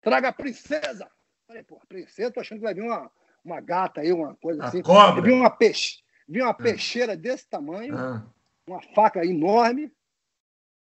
traga 0.00 0.28
a 0.28 0.32
princesa. 0.32 1.10
Falei, 1.46 1.62
pô, 1.62 1.80
princesa, 1.88 2.30
tô 2.30 2.40
achando 2.40 2.58
que 2.58 2.64
vai 2.64 2.74
vir 2.74 2.82
uma, 2.82 3.10
uma 3.44 3.60
gata 3.60 4.00
aí, 4.00 4.12
uma 4.12 4.34
coisa 4.36 4.62
A 4.62 4.68
assim. 4.68 4.82
cobra. 4.82 5.22
Vi 5.22 5.30
uma, 5.32 5.50
peixe, 5.50 6.00
vi 6.28 6.42
uma 6.42 6.52
peixeira 6.52 7.16
desse 7.16 7.48
tamanho, 7.48 7.96
Ah, 7.96 8.26
uma 8.66 8.82
faca 8.94 9.24
enorme, 9.24 9.90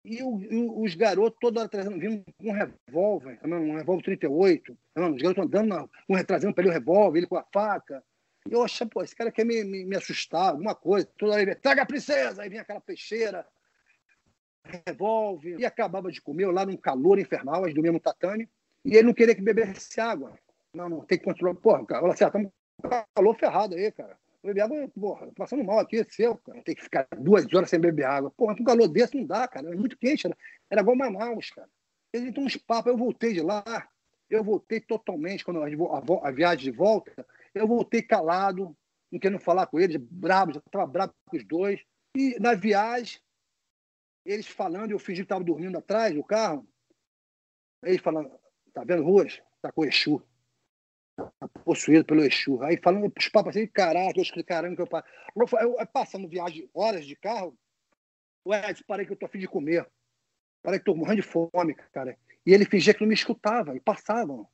e, 0.04 0.22
o- 0.24 0.42
e 0.42 0.86
os 0.86 0.96
garotos 0.96 1.38
toda 1.40 1.60
hora 1.62 1.70
trazendo, 1.70 2.00
vindo 2.00 2.24
com 2.38 2.50
um 2.50 2.52
revólver, 2.52 3.38
tá 3.40 3.48
vendo? 3.48 3.62
um 3.62 3.76
revólver 3.76 4.04
38, 4.04 4.78
tá 4.94 5.02
vendo? 5.02 5.16
os 5.16 5.22
garotos 5.22 5.44
andando, 5.46 5.90
com, 6.08 6.24
trazendo 6.24 6.54
para 6.54 6.64
ele 6.64 6.72
o 6.72 6.74
revólver, 6.74 7.20
ele 7.20 7.28
com 7.28 7.38
a 7.38 7.46
faca. 7.54 8.04
E 8.50 8.54
eu 8.54 8.64
achei, 8.64 8.88
pô, 8.88 9.04
esse 9.04 9.16
cara 9.16 9.32
quer 9.32 9.46
me, 9.46 9.64
me, 9.64 9.86
me 9.86 9.96
assustar, 9.96 10.50
alguma 10.50 10.74
coisa. 10.74 11.08
Toda 11.18 11.34
hora 11.34 11.42
ele, 11.44 11.56
traga 11.56 11.84
a 11.84 11.86
princesa! 11.86 12.42
Aí 12.42 12.50
vinha 12.50 12.62
aquela 12.64 12.82
peixeira, 12.82 13.46
revólver, 14.64 15.60
e 15.60 15.66
acabava 15.66 16.12
de 16.12 16.22
comer, 16.22 16.46
eu 16.46 16.52
lá 16.52 16.66
num 16.66 16.78
calor 16.78 17.20
infernal, 17.20 17.66
as 17.66 17.74
dormia 17.74 17.92
no 17.92 18.00
tatame, 18.00 18.50
e 18.86 18.96
ele 18.96 19.08
não 19.08 19.14
queria 19.14 19.36
que 19.36 19.42
bebesse 19.42 20.00
água. 20.00 20.38
Não, 20.74 20.88
não, 20.90 21.02
tem 21.02 21.18
que 21.18 21.24
controlar. 21.26 21.56
Porra, 21.56 21.86
cara, 21.86 22.04
olha 22.04 22.14
assim, 22.14 22.26
estamos 22.26 22.52
com 22.82 22.90
calor 23.16 23.36
ferrado 23.38 23.76
aí, 23.76 23.92
cara. 23.92 24.18
Beber 24.44 24.62
água, 24.62 24.90
porra, 24.90 25.32
passando 25.36 25.64
mal 25.64 25.80
aqui, 25.80 25.98
é 25.98 26.04
seu, 26.04 26.36
cara. 26.38 26.62
Tem 26.64 26.76
que 26.76 26.84
ficar 26.84 27.08
duas 27.18 27.46
horas 27.54 27.70
sem 27.70 27.80
beber 27.80 28.06
água. 28.06 28.32
Porra, 28.32 28.56
com 28.56 28.64
calor 28.64 28.88
desse 28.88 29.16
não 29.16 29.26
dá, 29.26 29.48
cara. 29.48 29.72
É 29.72 29.76
muito 29.76 29.98
quente, 29.98 30.28
era, 30.70 30.82
igual 30.82 30.96
Manaus, 30.96 31.52
cara. 31.52 31.70
Eles 32.12 32.30
então 32.30 32.44
uns 32.44 32.58
papos, 32.58 32.92
eu 32.92 32.98
voltei 32.98 33.34
de 33.34 33.42
lá, 33.42 33.64
eu 34.30 34.44
voltei 34.44 34.82
totalmente, 34.82 35.46
quando 35.46 35.62
a, 35.62 36.28
a 36.28 36.32
viagem 36.32 36.72
de 36.72 36.72
volta, 36.72 37.26
eu 37.54 37.68
voltei 37.68 38.02
calado, 38.02 38.76
não 39.12 39.20
querendo 39.20 39.40
falar 39.40 39.68
com 39.68 39.80
eles, 39.80 39.98
bravo, 39.98 40.54
já 40.54 40.60
estava 40.60 40.88
bravo 40.88 41.14
com 41.26 41.38
os 41.38 41.44
dois. 41.46 41.80
E 42.16 42.38
na 42.40 42.56
viagem, 42.56 43.22
eles 44.26 44.48
falando, 44.48 44.92
eu 44.92 45.00
fingi 45.00 45.22
que 45.22 45.26
estava 45.26 45.44
dormindo 45.44 45.78
atrás 45.78 46.14
do 46.14 46.24
carro, 46.24 46.68
eles 47.84 48.02
falando, 48.02 48.32
tá 48.74 48.84
vendo 48.84 49.04
ruas? 49.04 49.42
Tá 49.62 49.72
com 49.72 49.86
Exu. 49.86 50.22
Possuído 51.64 52.06
pelo 52.06 52.24
Exu. 52.24 52.62
Aí 52.64 52.78
falando 52.78 53.12
os 53.18 53.30
papos 53.30 53.56
assim, 53.56 53.68
caraca, 53.68 54.18
eu 54.18 54.24
escutei, 54.24 54.44
caramba, 54.44 54.76
que 54.76 54.82
eu 54.82 54.88
paro. 54.88 55.06
Passando 55.94 56.28
viagem, 56.28 56.70
horas 56.74 57.06
de 57.06 57.16
carro, 57.16 57.58
ué, 58.46 58.62
parei 58.88 59.06
que 59.06 59.12
eu 59.12 59.16
tô 59.16 59.26
a 59.26 59.30
fim 59.30 59.40
de 59.40 59.48
comer. 59.48 59.88
Parei 60.62 60.80
que 60.80 60.86
tô 60.86 60.96
morrendo 60.96 61.22
de 61.22 61.28
fome, 61.28 61.76
cara. 61.92 62.18
E 62.46 62.54
ele 62.54 62.66
fingia 62.66 62.94
que 62.94 63.02
não 63.02 63.08
me 63.08 63.14
escutava, 63.14 63.76
e 63.76 63.80
passavam. 63.80 64.48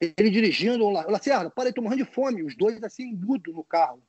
Ele 0.00 0.30
dirigindo 0.30 0.88
lá, 0.88 1.02
eu 1.02 1.14
assim, 1.14 1.30
ah, 1.30 1.50
parei, 1.50 1.72
tô 1.72 1.82
morrendo 1.82 2.04
de 2.04 2.12
fome. 2.12 2.42
Os 2.42 2.56
dois 2.56 2.82
assim, 2.82 3.12
mudo 3.14 3.52
no 3.52 3.64
carro. 3.64 4.02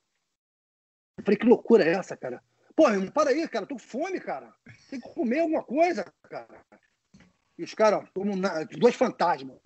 Eu 1.17 1.23
falei, 1.23 1.37
que 1.37 1.45
loucura 1.45 1.83
é 1.83 1.93
essa, 1.93 2.15
cara? 2.15 2.41
Pô, 2.75 2.89
irmão, 2.89 3.11
para 3.11 3.31
aí, 3.31 3.47
cara, 3.49 3.65
tô 3.65 3.75
com 3.75 3.79
fome, 3.79 4.19
cara. 4.19 4.53
Tem 4.89 4.99
que 4.99 5.09
comer 5.09 5.39
alguma 5.39 5.63
coisa, 5.63 6.05
cara. 6.23 6.47
E 7.57 7.63
os 7.63 7.73
caras, 7.73 8.07
dois 8.79 8.95
fantasmas. 8.95 9.59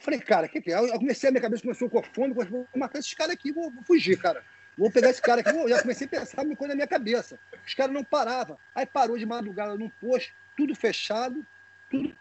Eu 0.00 0.04
falei, 0.04 0.18
cara, 0.18 0.46
o 0.46 0.48
que, 0.48 0.62
que 0.62 0.72
é? 0.72 0.78
Eu 0.78 0.98
comecei, 0.98 1.28
a 1.28 1.30
minha 1.30 1.42
cabeça 1.42 1.62
começou 1.62 1.90
com 1.90 2.02
fome, 2.02 2.34
eu 2.34 2.46
vou 2.46 2.66
matar 2.74 2.98
esses 2.98 3.12
caras 3.12 3.34
aqui, 3.34 3.52
vou, 3.52 3.70
vou 3.70 3.84
fugir, 3.84 4.18
cara. 4.18 4.42
Vou 4.78 4.90
pegar 4.90 5.10
esse 5.10 5.20
cara 5.20 5.42
aqui, 5.42 5.52
vou, 5.52 5.68
já 5.68 5.82
comecei 5.82 6.06
a 6.06 6.10
pensar 6.10 6.42
uma 6.42 6.56
coisa 6.56 6.72
na 6.72 6.76
minha 6.76 6.86
cabeça. 6.86 7.38
Os 7.66 7.74
caras 7.74 7.92
não 7.92 8.02
paravam. 8.02 8.56
Aí 8.74 8.86
parou 8.86 9.18
de 9.18 9.26
madrugada 9.26 9.76
num 9.76 9.90
posto, 10.00 10.32
tudo 10.56 10.74
fechado, 10.74 11.46
tudo 11.90 12.16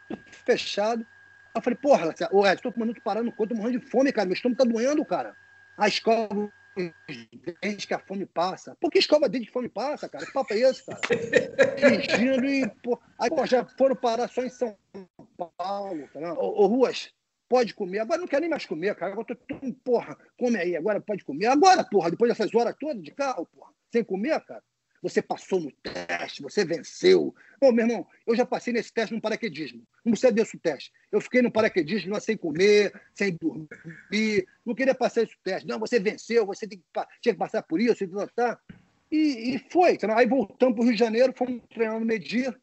fechado. 0.46 1.08
Aí 1.56 1.60
eu 1.60 1.62
falei, 1.62 1.80
porra, 1.82 2.14
ô 2.34 2.46
Ed, 2.46 2.62
tô 2.62 2.70
tomando, 2.70 2.94
tô 2.94 3.02
parando, 3.02 3.32
tô 3.32 3.56
morrendo 3.56 3.80
de 3.80 3.86
fome, 3.86 4.12
cara, 4.12 4.26
meu 4.26 4.34
estômago 4.34 4.58
tá 4.58 4.70
doendo, 4.70 5.06
cara. 5.06 5.34
A 5.78 5.88
escova 5.88 6.52
os 6.76 7.54
dentes 7.62 7.86
que 7.86 7.94
a 7.94 8.00
fome 8.00 8.26
passa. 8.26 8.76
Por 8.80 8.92
que 8.92 9.00
escova 9.00 9.30
dente 9.30 9.48
que 9.48 9.54
fome 9.54 9.70
passa, 9.70 10.08
cara? 10.08 10.26
Que 10.26 10.34
papo 10.34 10.54
é 10.54 10.60
esse, 10.60 10.86
cara? 10.86 11.00
Fingindo 11.80 12.46
e. 12.46 12.70
Pô, 12.84 13.00
aí, 13.18 13.30
pô, 13.30 13.46
já 13.46 13.66
foram 13.66 13.96
parar 13.96 14.28
só 14.28 14.44
em 14.44 14.50
São 14.50 14.78
Paulo, 15.58 16.10
tá 16.14 16.34
ô, 16.34 16.68
Ruas, 16.68 17.14
pode 17.50 17.74
comer. 17.74 18.00
Agora 18.00 18.22
não 18.22 18.28
quero 18.28 18.42
nem 18.42 18.50
mais 18.50 18.66
comer, 18.66 18.96
cara. 18.96 19.12
Agora 19.12 19.28
tô, 19.28 19.36
tô, 19.36 19.74
porra, 19.84 20.16
come 20.38 20.58
aí, 20.58 20.76
agora 20.76 21.02
pode 21.02 21.26
comer. 21.26 21.48
Agora, 21.48 21.84
porra, 21.84 22.12
depois 22.12 22.30
dessas 22.30 22.54
horas 22.54 22.76
todas 22.80 23.02
de 23.02 23.12
carro, 23.12 23.48
porra, 23.48 23.72
sem 23.92 24.04
comer, 24.04 24.40
cara. 24.46 24.64
Você 25.02 25.22
passou 25.22 25.62
no 25.62 25.72
teste, 25.72 26.42
você 26.42 26.66
venceu. 26.66 27.34
Ô, 27.62 27.72
meu 27.72 27.86
irmão, 27.86 28.06
eu 28.28 28.36
já 28.36 28.46
passei 28.46 28.74
nesse 28.74 28.94
teste 28.94 29.16
no 29.16 29.22
paraquedismo. 29.22 29.82
Não 30.04 30.12
precisa 30.12 30.32
desse 30.32 30.58
teste. 30.58 30.92
Eu 31.10 31.22
fiquei 31.22 31.42
no 31.42 31.52
paraquedismo 31.52 32.12
lá 32.12 32.20
sem 32.20 32.36
comer, 32.36 32.94
sem 33.14 33.36
dormir. 33.40 34.46
Não 34.66 34.76
queria 34.76 34.94
passar 34.94 35.24
esse 35.24 35.36
teste. 35.42 35.68
Não, 35.68 35.80
você 35.80 36.00
venceu, 36.00 36.46
você 36.46 36.68
tem 36.68 36.78
que, 36.78 36.86
tinha 37.22 37.34
que 37.34 37.40
passar 37.40 37.64
por 37.64 37.80
isso, 37.80 38.06
tá? 38.36 38.60
E, 39.10 39.56
e 39.56 39.66
foi. 39.72 39.98
Aí 40.16 40.28
voltamos 40.28 40.76
para 40.76 40.82
o 40.82 40.86
Rio 40.86 40.94
de 40.94 41.00
Janeiro, 41.00 41.34
fomos 41.36 41.62
treinar 41.74 41.98
no 41.98 42.06
Medir. 42.06 42.54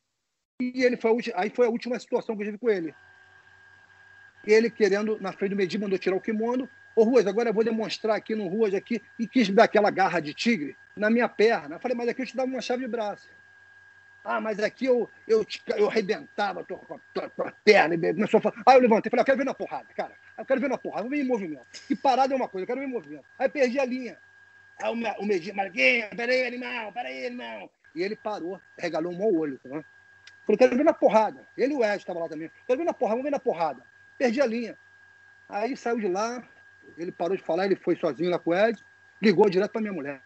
E 0.61 0.85
ele 0.85 0.97
foi 0.99 1.11
a, 1.11 1.41
aí 1.41 1.51
foi 1.51 1.67
a 1.67 1.71
última 1.71 1.99
situação 1.99 2.37
que 2.37 2.43
eu 2.43 2.47
tive 2.47 2.59
com 2.59 2.69
ele. 2.69 2.95
Ele 4.47 4.71
querendo, 4.71 5.19
na 5.21 5.33
frente 5.33 5.51
do 5.51 5.57
Medir, 5.57 5.81
mandou 5.81 5.99
tirar 5.99 6.17
o 6.17 6.21
kimono. 6.21 6.69
Ô, 6.95 7.03
Ruas, 7.03 7.27
agora 7.27 7.51
eu 7.51 7.55
vou 7.55 7.65
demonstrar 7.65 8.17
aqui 8.17 8.35
no 8.35 8.47
Ruas 8.47 8.73
aqui. 8.73 9.03
E 9.19 9.27
quis 9.27 9.49
dar 9.51 9.65
aquela 9.65 9.91
garra 9.91 10.21
de 10.21 10.33
tigre 10.33 10.77
na 10.97 11.11
minha 11.11 11.29
perna. 11.29 11.77
Eu 11.77 11.81
falei, 11.81 11.97
mas 11.97 12.09
aqui 12.09 12.23
eu 12.23 12.27
te 12.27 12.37
dava 12.37 12.51
uma 12.51 12.61
chave 12.61 12.83
de 12.83 12.89
braço. 12.89 13.29
Ah, 14.25 14.41
mas 14.41 14.59
aqui 14.59 14.87
eu, 14.87 15.09
eu, 15.29 15.45
te, 15.45 15.63
eu 15.77 15.89
arrebentava 15.89 16.61
a 16.61 16.65
tua, 16.65 16.81
tua, 17.15 17.29
tua 17.31 17.53
perna. 17.65 17.97
Começou 17.97 18.39
a 18.39 18.41
falar. 18.41 18.63
Aí 18.67 18.77
eu 18.77 18.81
levantei 18.81 19.09
falei, 19.09 19.21
eu 19.21 19.25
quero 19.25 19.39
ver 19.39 19.45
na 19.45 19.55
porrada, 19.55 19.87
cara. 19.95 20.15
Eu 20.37 20.45
quero 20.45 20.61
ver 20.61 20.69
na 20.69 20.77
porrada, 20.77 21.03
vou 21.03 21.11
ver 21.11 21.21
em 21.21 21.25
movimento. 21.25 21.67
E 21.89 21.95
parada 21.95 22.35
é 22.35 22.37
uma 22.37 22.49
coisa, 22.49 22.65
eu 22.65 22.67
quero 22.67 22.81
ver 22.81 22.87
em 22.87 22.93
movimento. 22.93 23.25
Aí 23.39 23.49
perdi 23.49 23.79
a 23.79 23.85
linha. 23.85 24.19
Aí 24.83 24.91
o, 24.91 25.23
o 25.23 25.25
Medinho, 25.25 25.55
Marquinhos, 25.55 26.09
peraí, 26.17 26.45
animal, 26.45 26.93
peraí, 26.93 27.27
animal. 27.27 27.71
E 27.95 28.03
ele 28.03 28.17
parou, 28.17 28.61
regalou 28.77 29.13
um 29.13 29.19
mau 29.19 29.33
olho. 29.33 29.61
Tá? 29.63 29.85
Falei, 30.45 30.59
quero 30.59 30.77
ver 30.77 30.85
na 30.85 30.93
porrada. 30.93 31.47
Ele 31.57 31.75
e 31.75 31.77
o 31.77 31.85
Ed 31.85 31.99
estavam 31.99 32.23
lá 32.23 32.29
também. 32.29 32.51
Quero 32.67 32.79
ver 32.79 32.85
na 32.85 32.93
porrada, 32.93 33.17
vamos 33.17 33.25
ver 33.25 33.31
na 33.31 33.39
porrada. 33.39 33.83
Perdi 34.19 34.41
a 34.41 34.47
linha. 34.47 34.79
Aí 35.49 35.77
saiu 35.77 36.01
de 36.01 36.09
lá, 36.09 36.43
ele 36.97 37.13
parou 37.13 37.37
de 37.37 37.43
falar, 37.43 37.67
ele 37.67 37.77
foi 37.77 37.97
sozinho 37.97 38.31
lá 38.31 38.39
com 38.39 38.51
o 38.51 38.55
Ed, 38.55 38.83
ligou 39.23 39.49
direto 39.49 39.73
para 39.73 39.81
minha 39.81 39.93
mulher. 39.93 40.23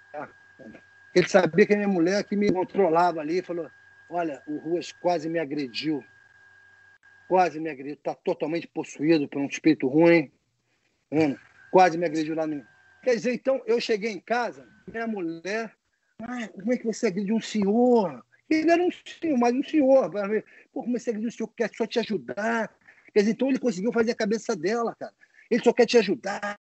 Ele 1.15 1.29
sabia 1.29 1.67
que 1.67 1.75
a 1.75 1.77
minha 1.77 1.89
mulher 1.89 2.23
que 2.25 2.37
me 2.37 2.53
controlava 2.53 3.21
ali, 3.21 3.43
falou: 3.43 3.71
Olha, 4.09 4.43
o 4.47 4.59
Ruas 4.59 4.93
quase 4.93 5.29
me 5.29 5.39
agrediu. 5.39 6.05
Quase 7.29 7.61
me 7.61 7.69
agrediu. 7.69 7.95
Está 7.95 8.15
totalmente 8.15 8.67
possuído 8.67 9.29
por 9.29 9.41
um 9.41 9.47
espírito 9.47 9.89
ruim. 9.89 10.31
Quase 11.71 11.99
me 11.99 12.07
agrediu 12.07 12.35
lá 12.35 12.47
no. 12.47 12.65
Quer 13.03 13.15
dizer, 13.15 13.33
então, 13.33 13.63
eu 13.67 13.81
cheguei 13.81 14.13
em 14.13 14.21
casa, 14.21 14.67
minha 14.93 15.07
mulher. 15.07 15.75
Ah, 16.23 16.49
como 16.49 16.73
é 16.73 16.77
que 16.77 16.85
você 16.85 17.07
agrediu 17.07 17.37
um 17.37 17.41
senhor? 17.41 18.25
Ele 18.49 18.71
era 18.71 18.83
um 18.83 18.91
senhor, 18.91 19.39
mas 19.39 19.55
um 19.55 19.63
senhor. 19.63 20.11
Pô, 20.73 20.83
como 20.83 20.99
você 20.99 21.11
agrediu 21.11 21.29
um 21.29 21.33
senhor 21.33 21.49
que 21.49 21.57
quer 21.57 21.71
só 21.75 21.87
te 21.87 21.99
ajudar? 21.99 22.71
Quer 23.13 23.21
dizer, 23.21 23.33
então 23.33 23.49
ele 23.49 23.59
conseguiu 23.59 23.93
fazer 23.93 24.13
a 24.13 24.17
cabeça 24.17 24.57
dela, 24.57 24.95
cara. 24.95 25.15
Ele 25.51 25.63
só 25.63 25.73
quer 25.73 25.87
te 25.87 25.99
ajudar. 25.99 26.59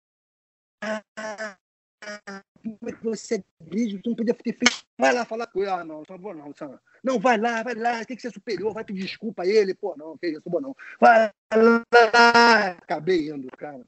Como 2.61 2.89
é 2.89 2.91
que 2.91 3.03
você 3.03 3.43
agride? 3.61 4.01
Tu 4.01 4.09
não 4.09 4.15
podia 4.15 4.33
ter 4.33 4.53
feito. 4.53 4.85
Vai 4.97 5.13
lá 5.13 5.25
falar 5.25 5.47
com 5.47 5.59
ele. 5.59 5.69
Ah, 5.69 5.83
não, 5.83 6.03
não 6.07 6.17
vou 6.17 6.33
não, 6.33 6.53
não. 6.59 6.79
Não, 7.03 7.19
vai 7.19 7.37
lá, 7.37 7.63
vai 7.63 7.75
lá, 7.75 8.03
tem 8.03 8.15
que 8.15 8.21
ser 8.21 8.31
superior, 8.31 8.73
vai 8.73 8.83
pedir 8.83 9.01
desculpa 9.01 9.43
a 9.43 9.47
ele. 9.47 9.73
Pô, 9.73 9.95
não, 9.97 10.17
que 10.17 10.27
isso, 10.27 10.41
vou 10.45 10.61
não. 10.61 10.75
Vai 10.99 11.31
lá. 11.53 12.71
Acabei 12.81 13.29
indo, 13.29 13.47
cara. 13.57 13.85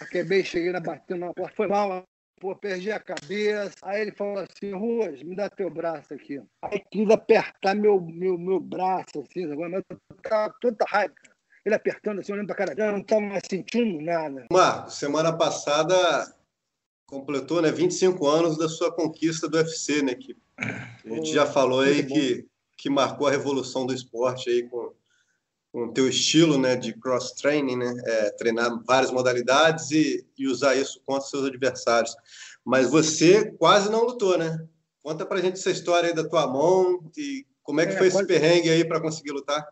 Acabei, 0.00 0.44
cheguei 0.44 0.72
na 0.72 0.80
batendo 0.80 1.20
na 1.20 1.34
porta. 1.34 1.56
Foi 1.56 1.66
mal, 1.66 2.04
pô, 2.40 2.54
perdi 2.54 2.92
a 2.92 3.00
cabeça. 3.00 3.76
Aí 3.82 4.02
ele 4.02 4.12
falou 4.12 4.38
assim, 4.38 4.72
Ruas, 4.72 5.22
me 5.22 5.34
dá 5.34 5.50
teu 5.50 5.70
braço 5.70 6.14
aqui. 6.14 6.40
Aí 6.62 6.80
quis 6.90 7.10
apertar 7.10 7.74
meu, 7.74 8.00
meu, 8.00 8.38
meu 8.38 8.60
braço, 8.60 9.20
assim, 9.20 9.50
agora, 9.50 9.70
mas 9.70 9.84
eu 9.90 9.98
tava 10.22 10.54
toda 10.60 10.84
raiva, 10.86 11.14
cara. 11.14 11.37
Ele 11.68 11.74
apertando 11.74 12.20
assim, 12.20 12.32
olhando 12.32 12.46
pra 12.46 12.56
cara 12.56 12.74
dela, 12.74 12.92
não 12.92 13.02
tava 13.02 13.20
mais 13.20 13.42
sentindo 13.48 14.00
nada. 14.00 14.46
Marco, 14.50 14.90
semana 14.90 15.32
passada 15.32 15.94
completou 17.06 17.60
né, 17.60 17.70
25 17.70 18.26
anos 18.26 18.56
da 18.56 18.68
sua 18.68 18.90
conquista 18.90 19.48
do 19.48 19.58
UFC, 19.58 20.02
né? 20.02 20.14
Que 20.14 20.34
a 20.58 21.08
gente 21.14 21.32
já 21.32 21.46
falou 21.46 21.80
aí 21.80 22.04
que, 22.04 22.46
que 22.76 22.88
marcou 22.88 23.26
a 23.26 23.30
revolução 23.30 23.86
do 23.86 23.92
esporte 23.92 24.48
aí 24.48 24.62
com 24.62 24.92
com 25.70 25.84
o 25.84 25.92
teu 25.92 26.08
estilo 26.08 26.58
né, 26.58 26.76
de 26.76 26.94
cross-training, 26.94 27.76
né, 27.76 27.94
é, 28.06 28.30
treinar 28.30 28.82
várias 28.86 29.10
modalidades 29.10 29.90
e, 29.90 30.26
e, 30.36 30.48
usar 30.48 30.74
isso 30.74 31.00
contra 31.04 31.28
seus 31.28 31.44
adversários. 31.44 32.16
Mas 32.64 32.90
você 32.90 33.52
quase 33.52 33.90
não 33.90 34.04
lutou, 34.04 34.38
né? 34.38 34.66
Conta 35.02 35.26
pra 35.26 35.40
gente 35.40 35.58
essa 35.58 35.70
história 35.70 36.08
aí 36.08 36.14
da 36.14 36.26
tua 36.26 36.46
mão 36.46 37.10
e 37.16 37.46
como 37.62 37.80
é 37.80 37.86
que 37.86 37.92
é, 37.92 37.98
foi 37.98 38.10
quase... 38.10 38.24
esse 38.24 38.26
perrengue 38.26 38.70
aí 38.70 38.84
para 38.84 39.00
conseguir 39.00 39.30
lutar? 39.30 39.66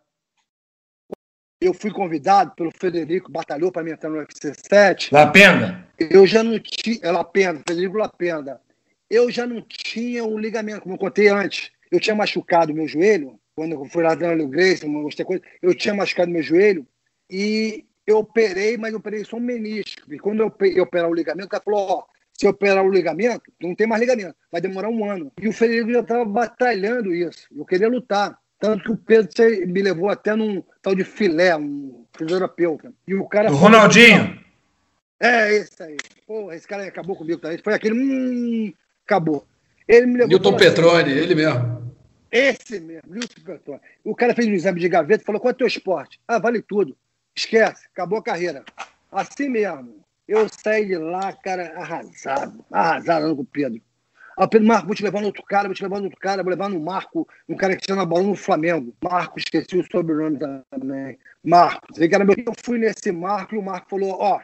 Eu 1.60 1.72
fui 1.72 1.90
convidado 1.90 2.52
pelo 2.54 2.70
Federico, 2.70 3.32
batalhou 3.32 3.72
para 3.72 3.82
mim 3.82 3.92
entrar 3.92 4.10
no 4.10 4.18
UFC 4.18 4.52
7. 4.70 5.12
Lapenda? 5.12 5.86
Eu 5.98 6.26
já 6.26 6.42
não 6.42 6.58
tinha. 6.58 6.98
É 7.02 7.10
Lapenda, 7.10 7.62
Federico 7.66 7.96
Lapenda. 7.96 8.60
Eu 9.08 9.30
já 9.30 9.46
não 9.46 9.62
tinha 9.62 10.24
o 10.24 10.34
um 10.34 10.38
ligamento, 10.38 10.82
como 10.82 10.94
eu 10.94 10.98
contei 10.98 11.28
antes. 11.28 11.70
Eu 11.90 12.00
tinha 12.00 12.14
machucado 12.14 12.74
meu 12.74 12.86
joelho 12.86 13.38
quando 13.56 13.72
eu 13.72 13.84
fui 13.86 14.04
lá 14.04 14.14
dando 14.14 14.44
o 14.44 14.48
Grace, 14.48 14.84
coisa, 15.24 15.42
eu 15.62 15.74
tinha 15.74 15.94
machucado 15.94 16.30
meu 16.30 16.42
joelho 16.42 16.86
e 17.30 17.86
eu 18.06 18.18
operei, 18.18 18.76
mas 18.76 18.92
eu 18.92 18.98
operei 18.98 19.24
só 19.24 19.38
um 19.38 19.40
menisco. 19.40 20.12
E 20.12 20.18
quando 20.18 20.40
eu, 20.40 20.54
eu 20.74 20.84
operar 20.84 21.08
o 21.08 21.14
ligamento, 21.14 21.46
o 21.46 21.48
cara 21.48 21.62
falou: 21.64 21.88
ó, 21.88 22.04
se 22.34 22.46
operar 22.46 22.84
o 22.84 22.92
ligamento, 22.92 23.50
não 23.60 23.74
tem 23.74 23.86
mais 23.86 24.00
ligamento, 24.00 24.36
vai 24.52 24.60
demorar 24.60 24.90
um 24.90 25.10
ano. 25.10 25.32
E 25.40 25.48
o 25.48 25.52
Frederico 25.52 25.90
já 25.90 26.00
estava 26.00 26.24
batalhando 26.26 27.14
isso. 27.14 27.48
Eu 27.56 27.64
queria 27.64 27.88
lutar. 27.88 28.38
Tanto 28.58 28.84
que 28.84 28.92
o 28.92 28.96
Pedro 28.96 29.30
me 29.66 29.82
levou 29.82 30.08
até 30.08 30.34
num 30.34 30.62
tal 30.82 30.94
de 30.94 31.04
filé, 31.04 31.56
um 31.56 32.04
fisioterapeuta. 32.16 32.92
E 33.06 33.14
o 33.14 33.26
cara. 33.26 33.50
O 33.50 33.56
Ronaldinho! 33.56 34.38
É, 35.20 35.54
esse 35.54 35.82
aí. 35.82 35.96
Porra, 36.26 36.54
esse 36.54 36.66
cara 36.66 36.84
acabou 36.84 37.16
comigo 37.16 37.40
também. 37.40 37.58
Foi 37.58 37.74
aquele. 37.74 37.94
Hum, 37.94 38.72
acabou. 39.04 39.46
Ele 39.86 40.06
me 40.06 40.12
levou. 40.14 40.28
Newton 40.28 40.56
Petrone, 40.56 41.12
assim, 41.12 41.20
ele 41.20 41.34
mesmo. 41.34 41.94
Esse 42.30 42.80
mesmo, 42.80 43.02
Newton 43.08 43.42
Petrone. 43.44 43.80
O 44.04 44.14
cara 44.14 44.34
fez 44.34 44.48
um 44.48 44.52
exame 44.52 44.80
de 44.80 44.88
gaveta 44.88 45.22
e 45.22 45.26
falou: 45.26 45.40
qual 45.40 45.50
é 45.50 45.54
o 45.54 45.56
teu 45.56 45.66
esporte? 45.66 46.20
Ah, 46.26 46.38
vale 46.38 46.62
tudo. 46.62 46.96
Esquece, 47.36 47.86
acabou 47.92 48.18
a 48.18 48.22
carreira. 48.22 48.64
Assim 49.12 49.48
mesmo. 49.48 50.00
Eu 50.26 50.48
saí 50.48 50.86
de 50.86 50.96
lá, 50.96 51.32
cara, 51.32 51.72
arrasado. 51.76 52.64
Arrasado 52.70 53.36
com 53.36 53.42
o 53.42 53.44
Pedro. 53.44 53.80
O 54.38 54.46
Pedro 54.46 54.68
Marco, 54.68 54.86
vou 54.86 54.94
te 54.94 55.02
levar 55.02 55.20
no 55.20 55.28
outro 55.28 55.42
cara, 55.44 55.66
vou 55.66 55.74
te 55.74 55.82
levar 55.82 55.98
no 55.98 56.04
outro 56.04 56.20
cara, 56.20 56.42
vou 56.42 56.50
levar 56.50 56.68
no 56.68 56.78
Marco, 56.78 57.26
um 57.48 57.56
cara 57.56 57.74
que 57.74 57.86
tinha 57.86 57.96
na 57.96 58.04
bola 58.04 58.24
no 58.24 58.36
Flamengo. 58.36 58.94
Marco, 59.02 59.38
esqueci 59.38 59.78
o 59.78 59.90
sobrenome 59.90 60.38
também. 60.70 61.18
Marco. 61.42 61.86
Eu 61.98 62.52
fui 62.62 62.78
nesse 62.78 63.10
Marco 63.12 63.54
e 63.54 63.58
o 63.58 63.62
Marco 63.62 63.88
falou: 63.88 64.10
Ó, 64.10 64.36
oh, 64.36 64.40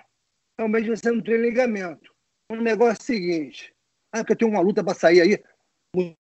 realmente 0.56 0.88
você 0.88 1.10
não 1.10 1.20
tem 1.20 1.36
ligamento. 1.36 2.10
O 2.50 2.56
negócio 2.56 3.00
é 3.00 3.02
o 3.02 3.04
seguinte: 3.04 3.74
ah, 4.10 4.18
porque 4.18 4.32
eu 4.32 4.36
tenho 4.36 4.50
uma 4.50 4.60
luta 4.60 4.82
para 4.82 4.94
sair 4.94 5.20
aí. 5.20 5.42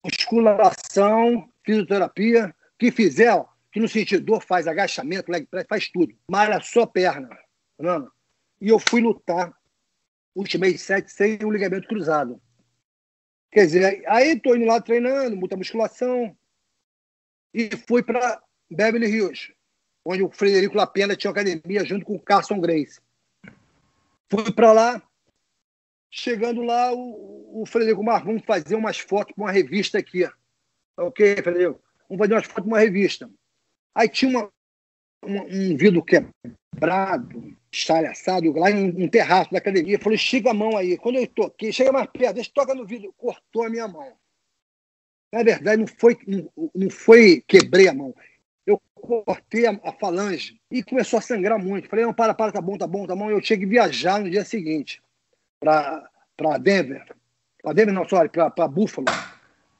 Musculação, 0.05 1.49
fisioterapia, 1.65 2.55
que 2.79 2.91
fizer, 2.91 3.33
ó, 3.33 3.47
que 3.73 3.81
no 3.81 3.89
sentido 3.89 4.25
dor 4.25 4.43
faz 4.43 4.67
agachamento, 4.67 5.33
leg 5.33 5.47
press, 5.47 5.65
faz 5.67 5.89
tudo. 5.89 6.15
Malha 6.31 6.61
só 6.61 6.85
perna. 6.85 7.31
Não? 7.79 8.11
E 8.61 8.69
eu 8.69 8.79
fui 8.79 9.01
lutar 9.01 9.55
últimos 10.35 10.83
sete 10.83 11.11
sem 11.11 11.39
o 11.43 11.51
ligamento 11.51 11.89
cruzado. 11.89 12.39
Quer 13.55 13.67
dizer, 13.67 14.03
aí 14.09 14.41
tô 14.41 14.57
indo 14.57 14.67
lá 14.67 14.81
treinando, 14.81 15.37
muita 15.37 15.57
musculação. 15.57 16.37
E 17.55 17.71
fui 17.87 18.03
para 18.03 18.43
Beverly 18.69 19.07
Hills, 19.07 19.55
onde 20.05 20.25
o 20.25 20.31
Frederico 20.33 20.77
Lapena 20.77 21.15
tinha 21.15 21.31
academia 21.31 21.85
junto 21.85 22.05
com 22.05 22.17
o 22.17 22.21
Carson 22.21 22.61
Grace. 22.61 23.01
Fui 24.29 24.53
para 24.53 24.73
lá, 24.73 25.03
chegando 26.11 26.63
lá, 26.63 26.93
o, 26.93 27.63
o 27.63 27.65
Frederico 27.65 28.05
vamos 28.05 28.43
fazer 28.45 28.75
umas 28.75 28.99
fotos 28.99 29.33
para 29.37 29.45
uma 29.45 29.53
revista 29.53 29.99
aqui. 29.99 30.29
Ok, 30.97 31.37
Frederico? 31.37 31.81
Vamos 32.09 32.19
fazer 32.19 32.35
umas 32.35 32.47
fotos 32.47 32.65
para 32.65 32.73
uma 32.73 32.81
revista. 32.81 33.31
Aí 33.95 34.09
tinha 34.09 34.37
uma, 34.37 34.53
um 35.27 35.77
vidro 35.77 36.03
quebrado, 36.03 37.57
estalhaçado, 37.73 38.53
lá 38.53 38.71
em 38.71 39.05
um 39.05 39.09
terraço 39.09 39.51
da 39.51 39.59
academia. 39.59 39.99
Falei, 39.99 40.17
estica 40.17 40.51
a 40.51 40.55
mão 40.55 40.77
aí. 40.77 40.97
Quando 40.97 41.17
eu 41.17 41.27
toquei, 41.27 41.73
chega 41.73 41.93
mais 41.93 42.07
perto, 42.07 42.35
deixa 42.35 42.51
toca 42.55 42.75
no 42.75 42.87
vidro. 42.87 43.13
Cortou 43.17 43.65
a 43.65 43.71
minha 43.71 43.89
mão. 43.89 44.13
Na 45.33 45.43
verdade, 45.43 45.79
não 45.79 45.87
foi, 45.87 46.17
não, 46.27 46.49
não 46.75 46.91
foi 46.91 47.43
quebrei 47.47 47.89
a 47.89 47.95
mão. 47.95 48.15
Eu 48.65 48.81
cortei 48.95 49.67
a, 49.67 49.79
a, 49.83 49.93
falange 49.93 50.61
e 50.71 50.83
começou 50.83 51.19
a 51.19 51.23
sangrar 51.23 51.59
muito. 51.59 51.89
Falei, 51.89 52.05
não, 52.05 52.15
para, 52.15 52.33
para, 52.33 52.53
tá 52.53 52.61
bom, 52.61 52.79
tá 52.79 52.87
bom, 52.87 53.07
tá 53.07 53.17
bom. 53.17 53.31
Eu 53.31 53.41
tinha 53.41 53.59
que 53.59 53.67
viajar 53.67 54.21
no 54.21 54.31
dia 54.31 54.45
seguinte 54.45 55.03
para 55.59 56.59
Denver. 56.61 57.05
Para 57.61 57.73
Denver, 57.73 57.95
não, 57.95 58.09
sorry, 58.09 58.29
para 58.29 58.69
Buffalo. 58.69 59.07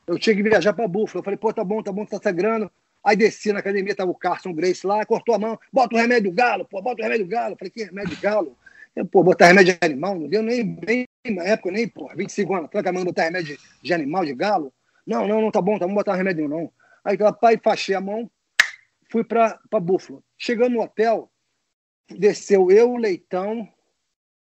Eu 0.07 0.19
tinha 0.19 0.35
que 0.35 0.43
viajar 0.43 0.73
para 0.73 0.89
Buffalo. 0.89 1.21
Eu 1.21 1.25
falei, 1.25 1.39
pô, 1.39 1.53
tá 1.53 1.63
bom, 1.63 1.83
tá 1.83 1.93
bom, 1.93 2.05
tá 2.05 2.19
sangrando. 2.21 2.71
Aí 3.05 3.17
desci 3.17 3.53
na 3.53 3.59
academia, 3.59 3.95
tava 3.95 4.11
o 4.11 4.15
Carson 4.15 4.55
Grace 4.55 4.87
lá, 4.87 5.05
cortou 5.05 5.35
a 5.35 5.39
mão, 5.39 5.59
bota 5.71 5.95
o 5.95 5.99
remédio 5.99 6.33
galo, 6.33 6.65
pô, 6.65 6.81
bota 6.81 7.03
o 7.03 7.05
remédio 7.05 7.27
galo. 7.27 7.55
Falei, 7.57 7.71
que 7.71 7.85
remédio 7.85 8.19
galo? 8.21 8.57
Eu, 8.97 9.05
pô, 9.05 9.23
botar 9.23 9.49
remédio 9.49 9.75
de 9.75 9.87
animal, 9.87 10.19
não 10.19 10.27
deu 10.27 10.43
nem, 10.43 10.79
nem 10.87 11.07
na 11.37 11.45
época, 11.45 11.71
nem, 11.71 11.87
pô, 11.87 12.09
25 12.17 12.55
anos, 12.55 12.71
tranca 12.71 12.89
a 12.89 12.93
mão, 12.93 13.05
botar 13.05 13.25
remédio 13.25 13.59
de 13.83 13.93
animal, 13.93 14.25
de 14.25 14.35
galo. 14.35 14.73
Não, 15.07 15.29
não, 15.29 15.43
não 15.43 15.51
tá 15.51 15.61
bom, 15.61 15.79
tá 15.79 15.87
bom, 15.87 15.95
botar 15.95 16.15
remédio 16.15 16.49
não. 16.49 16.73
Aí, 17.05 17.19
pai, 17.41 17.61
fachei 17.63 17.95
a 17.95 18.01
mão, 18.01 18.31
fui 19.11 19.23
para 19.23 19.59
Buffalo. 19.83 20.25
Chegando 20.39 20.73
no 20.73 20.83
hotel, 20.83 21.31
desceu 22.09 22.71
eu, 22.71 22.97
Leitão 22.97 23.69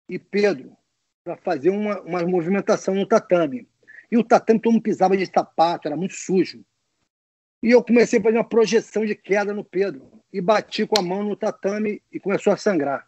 e 0.08 0.18
Pedro 0.18 0.74
para 1.22 1.36
fazer 1.36 1.68
uma, 1.68 2.00
uma 2.00 2.22
movimentação 2.22 2.94
no 2.94 3.06
tatame. 3.06 3.68
E 4.10 4.16
o 4.16 4.24
tatame 4.24 4.58
todo 4.58 4.72
mundo 4.72 4.82
pisava 4.82 5.14
de 5.14 5.26
sapato, 5.26 5.86
era 5.86 5.96
muito 5.96 6.14
sujo. 6.14 6.64
E 7.62 7.70
eu 7.70 7.82
comecei 7.82 8.18
a 8.18 8.22
fazer 8.22 8.36
uma 8.36 8.48
projeção 8.48 9.04
de 9.04 9.14
queda 9.14 9.52
no 9.52 9.64
Pedro. 9.64 10.10
E 10.32 10.40
bati 10.40 10.86
com 10.86 10.98
a 10.98 11.02
mão 11.02 11.22
no 11.22 11.36
tatame 11.36 12.02
e 12.12 12.20
começou 12.20 12.52
a 12.52 12.56
sangrar. 12.56 13.06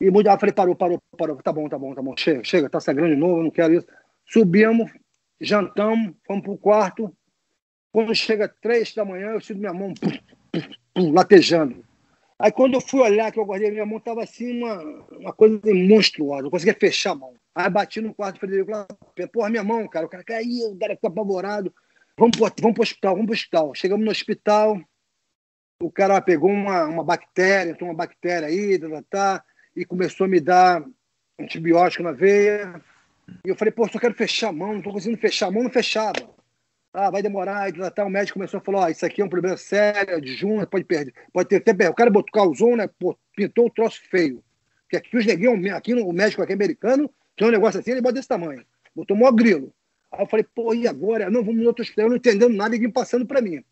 E 0.00 0.04
eu 0.04 0.12
falei, 0.12 0.52
parou, 0.52 0.76
parou, 0.76 1.02
parou. 1.16 1.36
Tá 1.36 1.52
bom, 1.52 1.68
tá 1.68 1.78
bom, 1.78 1.94
tá 1.94 2.02
bom. 2.02 2.14
Chega, 2.16 2.44
chega, 2.44 2.70
tá 2.70 2.78
sangrando 2.78 3.14
de 3.14 3.20
novo, 3.20 3.42
não 3.42 3.50
quero 3.50 3.74
isso. 3.74 3.86
Subimos, 4.26 4.90
jantamos, 5.40 6.14
fomos 6.24 6.44
pro 6.44 6.56
quarto. 6.56 7.12
Quando 7.90 8.14
chega 8.14 8.48
três 8.60 8.94
da 8.94 9.04
manhã, 9.04 9.30
eu 9.30 9.40
sinto 9.40 9.58
minha 9.58 9.72
mão 9.72 9.92
pum, 9.94 10.10
pum, 10.52 10.60
pum, 10.94 11.12
latejando. 11.12 11.84
Aí 12.38 12.52
quando 12.52 12.74
eu 12.74 12.80
fui 12.80 13.00
olhar, 13.00 13.32
que 13.32 13.40
eu 13.40 13.44
guardei 13.44 13.70
minha 13.72 13.84
mão, 13.84 13.98
tava 13.98 14.22
assim 14.22 14.62
uma, 14.62 14.80
uma 15.10 15.32
coisa 15.32 15.60
monstruosa. 15.74 16.46
Eu 16.46 16.50
conseguia 16.50 16.76
fechar 16.78 17.12
a 17.12 17.16
mão. 17.16 17.34
Aí 17.52 17.68
bati 17.68 18.00
no 18.00 18.14
quarto 18.14 18.36
do 18.36 18.40
Frederico 18.40 18.70
lá, 18.70 18.86
porra, 19.32 19.50
minha 19.50 19.64
mão, 19.64 19.88
cara. 19.88 20.06
O 20.06 20.08
cara 20.08 20.22
caiu, 20.22 20.70
o 20.70 20.78
cara 20.78 20.94
ficou 20.94 21.10
apavorado. 21.10 21.74
Vamos 22.18 22.36
pro, 22.36 22.52
vamos 22.60 22.74
pro 22.74 22.82
hospital, 22.82 23.14
vamos 23.14 23.26
pro 23.26 23.34
hospital. 23.34 23.74
Chegamos 23.76 24.04
no 24.04 24.10
hospital, 24.10 24.80
o 25.80 25.88
cara 25.88 26.20
pegou 26.20 26.50
uma, 26.50 26.84
uma 26.86 27.04
bactéria, 27.04 27.76
uma 27.80 27.94
bactéria 27.94 28.48
aí, 28.48 28.76
tá, 28.76 28.88
tá, 28.88 29.02
tá, 29.08 29.44
e 29.76 29.84
começou 29.84 30.24
a 30.24 30.28
me 30.28 30.40
dar 30.40 30.84
antibiótico 31.38 32.02
na 32.02 32.10
veia. 32.10 32.82
E 33.44 33.48
eu 33.48 33.54
falei, 33.54 33.70
pô, 33.70 33.88
só 33.88 34.00
quero 34.00 34.14
fechar 34.14 34.48
a 34.48 34.52
mão, 34.52 34.74
não 34.74 34.82
tô 34.82 34.90
conseguindo 34.90 35.20
fechar 35.20 35.46
a 35.46 35.50
mão, 35.52 35.62
não 35.62 35.70
fechava. 35.70 36.28
Ah, 36.92 37.08
vai 37.08 37.22
demorar, 37.22 37.68
e 37.68 37.72
tá, 37.72 37.88
tá. 37.88 38.04
o 38.04 38.10
médico 38.10 38.36
começou 38.36 38.58
a 38.58 38.62
falar, 38.62 38.80
ó, 38.80 38.88
isso 38.88 39.06
aqui 39.06 39.22
é 39.22 39.24
um 39.24 39.28
problema 39.28 39.56
sério, 39.56 40.20
de 40.20 40.34
junho, 40.34 40.66
pode 40.66 40.84
perder, 40.84 41.14
pode 41.32 41.48
ter 41.48 41.56
até, 41.56 41.88
o 41.88 41.94
cara 41.94 42.10
botou, 42.10 42.32
causou, 42.32 42.76
né, 42.76 42.88
pô, 42.98 43.16
pintou 43.36 43.66
o 43.66 43.70
troço 43.70 44.00
feio. 44.10 44.42
Porque 44.82 44.96
aqui 44.96 45.16
os 45.16 45.24
neguinhos, 45.24 45.72
aqui 45.72 45.94
o 45.94 46.12
médico 46.12 46.42
aqui 46.42 46.52
americano, 46.52 47.08
tem 47.36 47.46
um 47.46 47.52
negócio 47.52 47.78
assim, 47.78 47.92
ele 47.92 48.00
bota 48.00 48.14
desse 48.14 48.26
tamanho. 48.26 48.66
Botou 48.96 49.16
maior 49.16 49.30
grilo. 49.30 49.72
Aí 50.12 50.22
eu 50.22 50.26
falei, 50.26 50.46
pô, 50.54 50.74
e 50.74 50.88
agora? 50.88 51.30
Não, 51.30 51.44
vamos 51.44 51.60
no 51.60 51.66
outro 51.66 51.82
hospital. 51.82 52.06
Eu 52.06 52.10
não 52.10 52.16
entendendo 52.16 52.54
nada, 52.54 52.70
ninguém 52.70 52.90
passando 52.90 53.26
para 53.26 53.42
mim. 53.42 53.62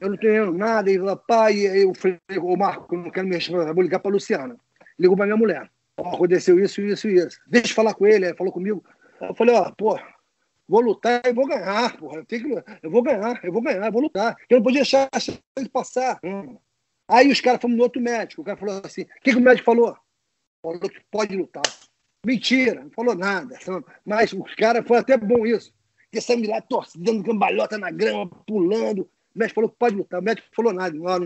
Eu 0.00 0.08
não 0.08 0.14
entendendo 0.14 0.52
nada. 0.52 0.90
E 0.90 0.98
falou, 0.98 1.16
pai, 1.16 1.54
e 1.54 1.82
eu 1.82 1.94
falei, 1.94 2.18
ô 2.40 2.56
Marco, 2.56 2.96
não 2.96 3.10
quero 3.10 3.26
me 3.26 3.34
responder, 3.34 3.72
vou 3.72 3.82
ligar 3.82 4.00
para 4.00 4.10
Luciana. 4.10 4.56
Ligou 4.98 5.16
para 5.16 5.26
minha 5.26 5.36
mulher. 5.36 5.70
Ó, 5.96 6.14
aconteceu 6.14 6.58
isso, 6.60 6.80
isso 6.82 7.08
e 7.08 7.14
isso. 7.16 7.40
Deixa 7.46 7.72
eu 7.72 7.74
falar 7.74 7.94
com 7.94 8.06
ele. 8.06 8.26
Ele 8.26 8.36
falou 8.36 8.52
comigo. 8.52 8.84
Eu 9.20 9.34
falei, 9.34 9.54
ó, 9.54 9.70
pô, 9.70 9.98
vou 10.68 10.80
lutar 10.80 11.22
e 11.24 11.32
vou 11.32 11.46
ganhar, 11.46 11.96
porra. 11.96 12.18
Eu, 12.18 12.26
que, 12.26 12.62
eu 12.82 12.90
vou 12.90 13.02
ganhar, 13.02 13.40
eu 13.42 13.52
vou 13.52 13.62
ganhar, 13.62 13.86
eu 13.86 13.92
vou 13.92 14.02
lutar. 14.02 14.36
Eu 14.48 14.58
não 14.58 14.62
podia 14.62 14.80
deixar 14.80 15.08
a 15.12 15.20
chance 15.20 15.40
passar. 15.72 16.20
Aí 17.08 17.30
os 17.30 17.40
caras 17.40 17.60
foram 17.60 17.74
no 17.74 17.82
outro 17.82 18.00
médico. 18.00 18.42
O 18.42 18.44
cara 18.44 18.56
falou 18.56 18.80
assim: 18.84 19.02
o 19.02 19.06
que, 19.22 19.32
que 19.32 19.36
o 19.36 19.40
médico 19.40 19.64
falou? 19.64 19.96
Falou 20.62 20.80
que 20.80 21.00
pode 21.10 21.36
lutar. 21.36 21.62
Mentira, 22.24 22.82
não 22.84 22.90
falou 22.90 23.14
nada. 23.14 23.58
Mas 24.04 24.32
os 24.32 24.54
caras 24.54 24.86
foi 24.86 24.98
até 24.98 25.16
bom 25.16 25.46
isso. 25.46 25.72
Porque 26.04 26.20
saímos 26.20 26.48
lá 26.48 26.60
torcendo, 26.60 27.22
cambalhota 27.24 27.78
na 27.78 27.90
grama, 27.90 28.26
pulando. 28.46 29.02
O 29.34 29.38
médico 29.38 29.54
falou 29.54 29.70
que 29.70 29.76
pode 29.78 29.96
lutar. 29.96 30.20
O 30.20 30.22
médico 30.22 30.48
falou 30.54 30.72
nada. 30.72 30.96
Não, 30.96 31.18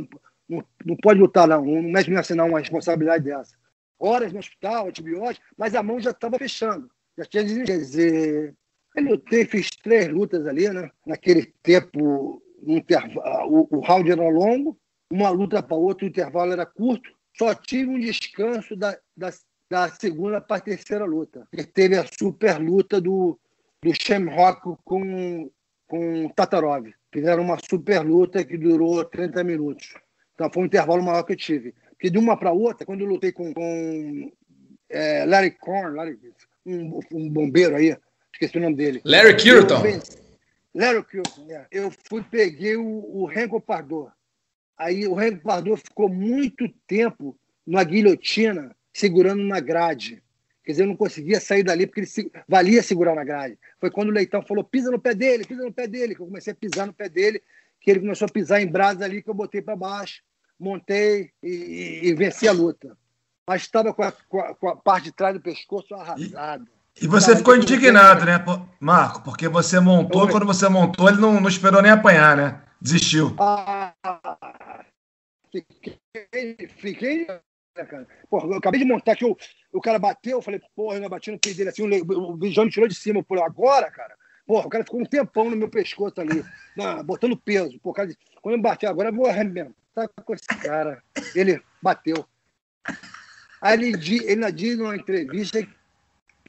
não, 0.49 0.65
não, 0.85 0.97
pode 0.97 1.21
lutar, 1.21 1.49
não. 1.49 1.63
O 1.63 1.83
médico 1.83 2.11
não 2.11 2.17
ia 2.17 2.21
assinar 2.21 2.47
uma 2.47 2.61
responsabilidade 2.61 3.25
dessa. 3.25 3.57
Horas 3.99 4.33
no 4.33 4.39
hospital, 4.39 4.89
antibiótico, 4.89 5.47
mas 5.57 5.75
a 5.75 5.83
mão 5.83 5.99
já 5.99 6.11
estava 6.11 6.39
fechando. 6.39 6.91
Já 7.17 7.25
tinha 7.25 7.45
dizer, 7.45 8.55
eu 8.95 9.05
lutei, 9.05 9.47
fiz 9.47 9.71
três 9.71 10.09
lutas 10.09 10.47
ali, 10.47 10.69
né? 10.69 10.91
Naquele 11.07 11.47
tempo, 11.63 12.43
o, 12.63 13.69
o 13.71 13.81
round 13.81 14.11
era 14.11 14.29
longo, 14.29 14.79
uma 15.11 15.31
luta 15.31 15.63
para 15.63 15.77
outra, 15.77 16.05
o 16.05 16.09
intervalo 16.09 16.53
era 16.53 16.67
curto. 16.67 17.11
Só 17.39 17.55
tive 17.55 17.89
um 17.89 17.99
descanso 17.99 18.77
da, 18.77 18.99
da 19.17 19.33
da 19.71 19.89
segunda 19.89 20.41
para 20.41 20.57
a 20.57 20.61
terceira 20.61 21.05
luta. 21.05 21.47
E 21.53 21.65
teve 21.65 21.97
a 21.97 22.07
super 22.07 22.59
luta 22.59 23.01
do, 23.01 23.39
do 23.83 23.93
Shamrock 23.95 24.79
com, 24.85 25.51
com 25.87 26.29
Tatarov. 26.31 26.87
Fizeram 27.13 27.43
uma 27.43 27.59
super 27.59 28.01
luta 28.01 28.45
que 28.45 28.59
durou 28.59 29.05
30 29.05 29.43
minutos. 29.45 29.95
Então 30.35 30.51
foi 30.53 30.63
um 30.63 30.67
intervalo 30.67 31.03
maior 31.03 31.23
que 31.23 31.33
eu 31.33 31.37
tive. 31.37 31.75
Porque 31.91 32.11
de 32.11 32.19
uma 32.19 32.37
para 32.37 32.53
outra, 32.53 32.85
quando 32.85 33.01
eu 33.01 33.07
lutei 33.07 33.33
com, 33.33 33.55
com 33.55 34.33
é, 34.89 35.25
Larry 35.25 35.53
Korn, 35.53 35.97
Larry, 35.97 36.19
um, 36.67 37.01
um, 37.13 37.31
bombeiro 37.31 37.77
aí, 37.77 37.97
esqueci 38.33 38.59
o 38.59 38.61
nome 38.61 38.77
dele. 38.77 39.01
Larry 39.05 39.37
Kirton. 39.37 39.83
Larry 40.75 41.05
Kirton, 41.05 41.47
é. 41.51 41.67
Eu 41.71 41.93
fui, 42.09 42.23
peguei 42.23 42.77
o, 42.77 42.85
o 42.85 43.27
Renko 43.27 43.61
Pardor. 43.61 44.11
Aí 44.77 45.07
o 45.07 45.15
Renko 45.15 45.43
Pardor 45.43 45.77
ficou 45.79 46.09
muito 46.09 46.69
tempo 46.87 47.39
na 47.65 47.85
guilhotina 47.85 48.75
segurando 48.95 49.43
na 49.43 49.59
grade. 49.61 50.23
Quer 50.65 50.73
dizer, 50.73 50.85
eu 50.85 50.89
não 50.89 50.97
conseguia 50.97 51.41
sair 51.41 51.63
dali 51.63 51.87
porque 51.87 52.01
ele 52.01 52.07
se... 52.07 52.31
valia 52.49 52.83
segurar 52.83 53.15
na 53.15 53.25
grade. 53.25 53.59
Foi 53.79 53.91
quando 53.91 54.09
o 54.09 54.13
Leitão 54.13 54.41
falou: 54.41 54.65
pisa 54.65 54.91
no 54.91 54.99
pé 54.99 55.15
dele, 55.15 55.45
pisa 55.45 55.63
no 55.63 55.73
pé 55.73 55.87
dele, 55.87 56.15
que 56.15 56.23
eu 56.23 56.27
comecei 56.27 56.53
a 56.53 56.57
pisar 56.57 56.87
no 56.87 56.93
pé 56.95 57.09
dele, 57.09 57.43
que 57.81 57.91
ele 57.91 58.01
começou 58.01 58.27
a 58.27 58.33
pisar 58.33 58.63
em 58.63 58.67
brasa 58.67 59.05
ali, 59.05 59.23
que 59.23 59.29
eu 59.29 59.35
botei 59.35 59.61
para 59.61 59.77
baixo, 59.77 60.23
montei 60.59 61.31
e, 61.43 61.49
e, 61.49 62.09
e, 62.09 62.15
venci 62.15 62.49
a 62.49 62.53
luta. 62.53 62.97
Mas 63.47 63.63
estava 63.63 63.93
com, 63.93 64.11
com, 64.27 64.55
com 64.55 64.69
a, 64.69 64.77
parte 64.77 65.05
de 65.05 65.13
trás 65.13 65.35
do 65.35 65.43
pescoço 65.43 65.95
arrasada. 65.95 66.65
E 66.99 67.07
você 67.07 67.27
cara, 67.27 67.39
ficou 67.39 67.57
indignado, 67.57 68.25
né, 68.25 68.43
Marco? 68.81 69.23
Porque 69.23 69.49
você 69.49 69.81
montou, 69.81 70.29
quando 70.29 70.47
você 70.47 70.67
montou, 70.69 71.09
ele 71.09 71.21
não, 71.21 71.41
não 71.41 71.49
esperou 71.49 71.83
nem 71.83 71.91
apanhar, 71.91 72.37
né? 72.37 72.63
Desistiu. 72.81 73.35
Ah, 73.39 73.93
fiquei, 75.51 75.99
fiquei 76.79 77.27
cara. 77.83 78.07
Porra, 78.31 78.47
eu 78.47 78.55
acabei 78.55 78.79
de 78.79 78.87
montar 78.87 79.17
que 79.17 79.25
eu, 79.25 79.37
o 79.73 79.81
cara 79.81 79.99
bateu, 79.99 80.39
eu 80.39 80.43
falei, 80.43 80.61
porra, 80.77 80.99
eu 80.99 81.09
bati 81.09 81.31
no 81.31 81.39
peito 81.39 81.57
dele 81.57 81.71
assim, 81.71 81.83
o 81.83 82.37
Bijão 82.37 82.65
me 82.65 82.71
tirou 82.71 82.89
de 82.89 82.95
cima. 82.95 83.23
Por 83.23 83.39
agora, 83.41 83.91
cara, 83.91 84.15
porra, 84.47 84.67
o 84.67 84.71
cara 84.71 84.85
ficou 84.85 85.01
um 85.01 85.05
tempão 85.05 85.51
no 85.51 85.57
meu 85.57 85.69
pescoço 85.69 86.21
ali, 86.21 86.45
botando 87.05 87.37
peso. 87.37 87.79
Porra, 87.81 87.97
cara, 87.97 88.11
quando 88.41 88.55
eu 88.55 88.61
bati, 88.61 88.87
agora 88.87 89.09
eu 89.09 89.15
vou 89.15 89.27
arrebentar 89.27 89.75
com 90.25 90.35
esse 90.35 90.47
cara. 90.47 91.03
Ele 91.35 91.61
bateu. 91.83 92.25
Aí 93.61 93.75
ele, 93.75 93.95
ele 94.25 94.53
diz 94.53 94.79
numa 94.79 94.95
entrevista 94.95 95.67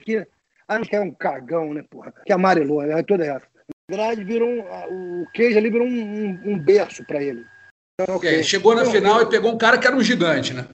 que, 0.01 0.27
ah, 0.67 0.79
que 0.81 0.95
é 0.95 0.99
um 0.99 1.11
cagão, 1.11 1.73
né, 1.73 1.83
porra? 1.89 2.13
Que 2.25 2.33
amarelou, 2.33 2.83
é 2.83 3.01
toda 3.01 3.25
essa. 3.25 3.47
Na 3.87 3.97
verdade, 3.97 4.23
virou 4.23 4.49
um, 4.49 5.21
o 5.21 5.31
queijo 5.31 5.57
ali 5.57 5.69
virou 5.69 5.87
um, 5.87 5.91
um, 5.91 6.53
um 6.53 6.59
berço 6.59 7.05
para 7.05 7.23
ele. 7.23 7.45
Então, 7.99 8.17
okay. 8.17 8.39
é, 8.39 8.43
chegou 8.43 8.75
na 8.75 8.81
então, 8.81 8.93
final 8.93 9.21
e 9.21 9.29
pegou 9.29 9.53
um 9.53 9.57
cara 9.57 9.77
que 9.77 9.87
era 9.87 9.95
um 9.95 10.03
gigante, 10.03 10.53
né? 10.53 10.67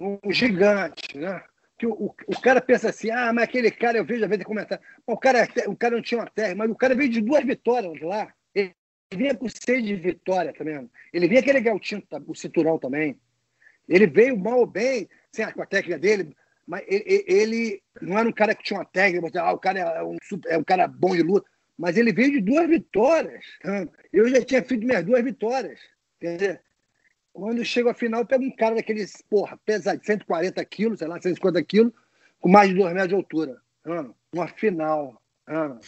Um 0.00 0.18
gigante, 0.30 1.16
né? 1.16 1.42
Que 1.78 1.86
o, 1.86 1.92
o, 1.92 2.14
o, 2.28 2.40
cara 2.40 2.60
pensa 2.60 2.88
assim, 2.88 3.10
ah, 3.10 3.32
mas 3.32 3.44
aquele 3.44 3.70
cara, 3.70 3.98
eu 3.98 4.04
vejo 4.04 4.22
às 4.22 4.30
vezes 4.30 4.44
comentar, 4.44 4.80
o 5.06 5.16
cara, 5.18 5.48
o 5.66 5.76
cara 5.76 5.96
não 5.96 6.02
tinha 6.02 6.20
uma 6.20 6.30
terra, 6.30 6.54
mas 6.54 6.70
o 6.70 6.74
cara 6.76 6.94
veio 6.94 7.10
de 7.10 7.20
duas 7.20 7.44
vitórias 7.44 8.00
lá. 8.00 8.32
Ele 8.54 8.72
vinha 9.12 9.34
com 9.34 9.48
seis 9.48 9.84
de 9.84 9.94
vitória 9.96 10.52
também. 10.52 10.88
Ele 11.12 11.28
vinha 11.28 11.42
querer 11.42 11.60
ganhar 11.60 11.74
o, 11.74 11.80
tinto, 11.80 12.06
o 12.26 12.34
cinturão 12.34 12.78
também. 12.78 13.18
Ele 13.88 14.06
veio 14.06 14.38
mal 14.38 14.60
ou 14.60 14.66
bem, 14.66 15.08
sem 15.32 15.50
com 15.52 15.62
a 15.62 15.66
técnica 15.66 15.98
dele, 15.98 16.34
mas 16.66 16.82
ele, 16.86 17.24
ele, 17.26 17.82
não 18.00 18.18
era 18.18 18.28
um 18.28 18.32
cara 18.32 18.54
que 18.54 18.62
tinha 18.62 18.78
uma 18.78 18.86
técnica, 18.86 19.42
ah, 19.42 19.52
o 19.52 19.58
cara 19.58 19.78
é 19.80 20.02
um, 20.02 20.16
é 20.46 20.58
um 20.58 20.64
cara 20.64 20.86
bom 20.86 21.14
de 21.14 21.22
luta, 21.22 21.46
mas 21.76 21.96
ele 21.96 22.12
veio 22.12 22.32
de 22.32 22.40
duas 22.40 22.68
vitórias. 22.68 23.44
Eu 24.12 24.28
já 24.28 24.42
tinha 24.44 24.62
feito 24.62 24.86
minhas 24.86 25.04
duas 25.04 25.22
vitórias. 25.22 25.78
Dizer, 26.20 26.62
quando 27.34 27.64
chego 27.64 27.88
à 27.88 27.94
final, 27.94 28.24
pego 28.24 28.44
um 28.44 28.50
cara 28.54 28.76
daqueles, 28.76 29.20
porra, 29.28 29.58
pesado, 29.66 30.00
140 30.02 30.64
quilos, 30.64 31.00
sei 31.00 31.08
lá, 31.08 31.20
150 31.20 31.62
quilos, 31.64 31.92
com 32.40 32.48
mais 32.48 32.68
de 32.68 32.76
2 32.76 32.92
metros 32.92 33.08
de 33.08 33.14
altura. 33.16 33.60
Mano, 33.84 34.14
uma 34.32 34.46
final. 34.46 35.20
Mano. 35.46 35.80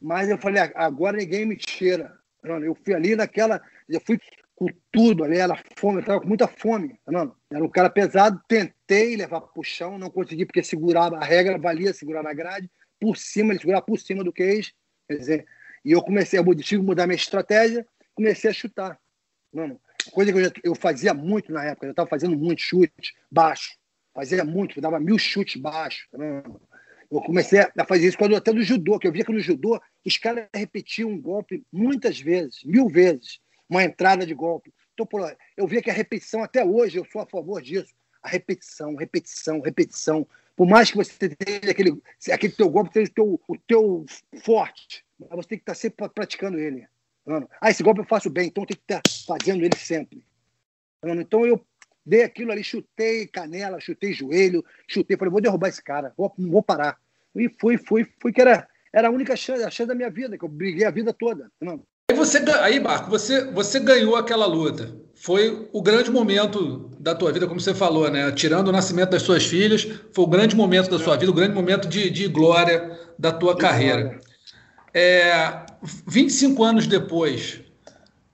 Mas 0.00 0.30
eu 0.30 0.38
falei, 0.38 0.62
agora 0.76 1.16
ninguém 1.16 1.44
me 1.44 1.56
tira. 1.56 2.16
Mano. 2.42 2.64
Eu 2.64 2.76
fui 2.76 2.94
ali 2.94 3.16
naquela. 3.16 3.60
Eu 3.88 4.00
fui 4.00 4.20
com 4.54 4.68
tudo 4.92 5.24
ali, 5.24 5.36
era 5.36 5.60
fome, 5.76 6.00
eu 6.00 6.04
tava 6.04 6.20
com 6.20 6.28
muita 6.28 6.46
fome. 6.46 6.96
Mano. 7.04 7.36
Era 7.50 7.64
um 7.64 7.68
cara 7.68 7.90
pesado, 7.90 8.40
tentei 8.46 9.16
levar 9.16 9.40
para 9.40 9.60
o 9.60 9.64
chão, 9.64 9.98
não 9.98 10.08
consegui, 10.08 10.46
porque 10.46 10.62
segurava 10.62 11.16
a 11.16 11.24
regra, 11.24 11.58
valia 11.58 11.92
segurar 11.92 12.22
na 12.22 12.32
grade, 12.32 12.70
por 13.00 13.16
cima, 13.16 13.52
ele 13.52 13.58
segurava 13.58 13.84
por 13.84 13.98
cima 13.98 14.22
do 14.22 14.32
queijo. 14.32 14.72
Quer 15.08 15.16
dizer, 15.16 15.46
e 15.84 15.90
eu 15.90 16.00
comecei, 16.00 16.40
que 16.62 16.78
mudar 16.78 17.08
minha 17.08 17.16
estratégia, 17.16 17.84
comecei 18.14 18.48
a 18.48 18.54
chutar. 18.54 18.98
Mano, 19.52 19.80
coisa 20.10 20.32
que 20.32 20.38
eu, 20.38 20.44
já, 20.44 20.52
eu 20.62 20.74
fazia 20.74 21.14
muito 21.14 21.52
na 21.52 21.64
época, 21.64 21.86
eu 21.86 21.90
estava 21.90 22.08
fazendo 22.08 22.36
muito 22.36 22.60
chute 22.60 23.14
baixo, 23.30 23.76
fazia 24.14 24.44
muito, 24.44 24.80
dava 24.80 25.00
mil 25.00 25.18
chutes 25.18 25.60
baixo. 25.60 26.08
Eu 27.10 27.20
comecei 27.20 27.60
a 27.60 27.84
fazer 27.86 28.08
isso 28.08 28.18
quando 28.18 28.34
até 28.34 28.52
do 28.52 28.62
judô, 28.62 28.98
que 28.98 29.06
eu 29.06 29.12
via 29.12 29.24
que 29.24 29.32
no 29.32 29.40
judô 29.40 29.80
os 30.04 30.16
caras 30.16 30.48
repetiam 30.54 31.10
um 31.10 31.20
golpe 31.20 31.64
muitas 31.72 32.18
vezes, 32.18 32.62
mil 32.64 32.88
vezes, 32.88 33.40
uma 33.68 33.84
entrada 33.84 34.26
de 34.26 34.34
golpe. 34.34 34.72
Então, 34.92 35.06
eu 35.56 35.66
via 35.66 35.82
que 35.82 35.90
a 35.90 35.94
repetição, 35.94 36.42
até 36.42 36.64
hoje, 36.64 36.98
eu 36.98 37.04
sou 37.10 37.20
a 37.20 37.26
favor 37.26 37.60
disso. 37.60 37.92
A 38.22 38.28
repetição, 38.28 38.94
repetição, 38.94 39.60
repetição. 39.60 40.26
Por 40.56 40.66
mais 40.66 40.90
que 40.90 40.96
você 40.96 41.28
tenha 41.28 41.70
aquele, 41.70 42.00
aquele 42.32 42.52
teu 42.52 42.70
golpe, 42.70 42.92
seja 42.92 43.10
o 43.10 43.14
teu, 43.14 43.40
o 43.48 43.58
teu 43.58 44.06
forte, 44.42 45.04
você 45.18 45.48
tem 45.48 45.58
que 45.58 45.62
estar 45.62 45.74
sempre 45.74 46.08
praticando 46.08 46.58
ele. 46.58 46.86
Ah, 47.60 47.70
esse 47.70 47.82
golpe 47.82 48.00
eu 48.00 48.04
faço 48.04 48.28
bem, 48.28 48.48
então 48.48 48.66
tem 48.66 48.76
que 48.76 48.82
estar 48.82 49.02
fazendo 49.26 49.64
ele 49.64 49.76
sempre. 49.76 50.22
Então 51.02 51.46
eu 51.46 51.60
dei 52.04 52.22
aquilo 52.22 52.52
ali, 52.52 52.62
chutei 52.62 53.26
canela, 53.26 53.80
chutei 53.80 54.12
joelho, 54.12 54.64
chutei, 54.86 55.16
falei, 55.16 55.32
vou 55.32 55.40
derrubar 55.40 55.68
esse 55.68 55.82
cara, 55.82 56.12
vou, 56.16 56.32
vou 56.38 56.62
parar. 56.62 56.98
E 57.34 57.50
fui, 57.58 57.78
fui, 57.78 58.06
fui, 58.20 58.32
que 58.32 58.40
era, 58.40 58.68
era 58.92 59.08
a 59.08 59.10
única 59.10 59.34
chance, 59.34 59.62
a 59.62 59.70
chance 59.70 59.88
da 59.88 59.94
minha 59.94 60.10
vida, 60.10 60.36
que 60.38 60.44
eu 60.44 60.48
briguei 60.48 60.84
a 60.84 60.90
vida 60.90 61.12
toda. 61.12 61.50
Aí, 62.10 62.16
você, 62.16 62.38
aí, 62.60 62.78
Marco, 62.78 63.10
você, 63.10 63.50
você 63.50 63.80
ganhou 63.80 64.14
aquela 64.14 64.46
luta. 64.46 64.94
Foi 65.14 65.68
o 65.72 65.82
grande 65.82 66.10
momento 66.10 66.90
da 67.00 67.14
tua 67.14 67.32
vida, 67.32 67.46
como 67.46 67.58
você 67.58 67.74
falou, 67.74 68.10
né? 68.10 68.30
Tirando 68.32 68.68
o 68.68 68.72
nascimento 68.72 69.10
das 69.10 69.22
suas 69.22 69.44
filhas, 69.44 69.84
foi 70.12 70.24
o 70.24 70.28
grande 70.28 70.54
momento 70.54 70.90
da 70.90 70.98
sua 70.98 71.16
vida, 71.16 71.32
o 71.32 71.34
grande 71.34 71.54
momento 71.54 71.88
de, 71.88 72.10
de 72.10 72.28
glória 72.28 72.98
da 73.18 73.32
tua 73.32 73.54
de 73.54 73.60
carreira. 73.60 74.20
É, 74.92 75.63
25 76.06 76.62
anos 76.64 76.86
depois, 76.86 77.60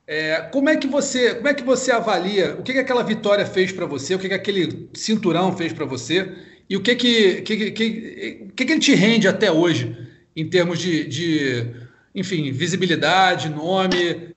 é, 0.07 0.41
como 0.53 0.69
é 0.69 0.77
que 0.77 0.87
você 0.87 1.35
como 1.35 1.49
é 1.49 1.55
que 1.55 1.63
você 1.63 1.93
avalia 1.93 2.57
o 2.59 2.63
que, 2.63 2.73
que 2.73 2.79
aquela 2.79 3.03
vitória 3.03 3.47
fez 3.47 3.73
para 3.73 3.87
você, 3.87 4.15
o 4.15 4.19
que, 4.19 4.29
que 4.29 4.35
aquele 4.35 4.89
cinturão 4.95 5.57
fez 5.57 5.73
para 5.73 5.85
você 5.85 6.37
e 6.69 6.77
o 6.77 6.83
que 6.83 6.95
que, 6.95 7.43
que, 7.43 7.71
que, 7.71 8.53
que, 8.55 8.63
ele 8.65 8.81
te 8.81 8.95
rende 8.95 9.29
até 9.29 9.51
hoje 9.51 9.97
em 10.35 10.49
termos 10.49 10.79
de, 10.79 11.05
de 11.05 11.67
enfim, 12.15 12.51
visibilidade, 12.53 13.49
nome, 13.49 14.35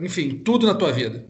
enfim, 0.00 0.38
tudo 0.38 0.66
na 0.66 0.74
tua 0.74 0.92
vida? 0.92 1.26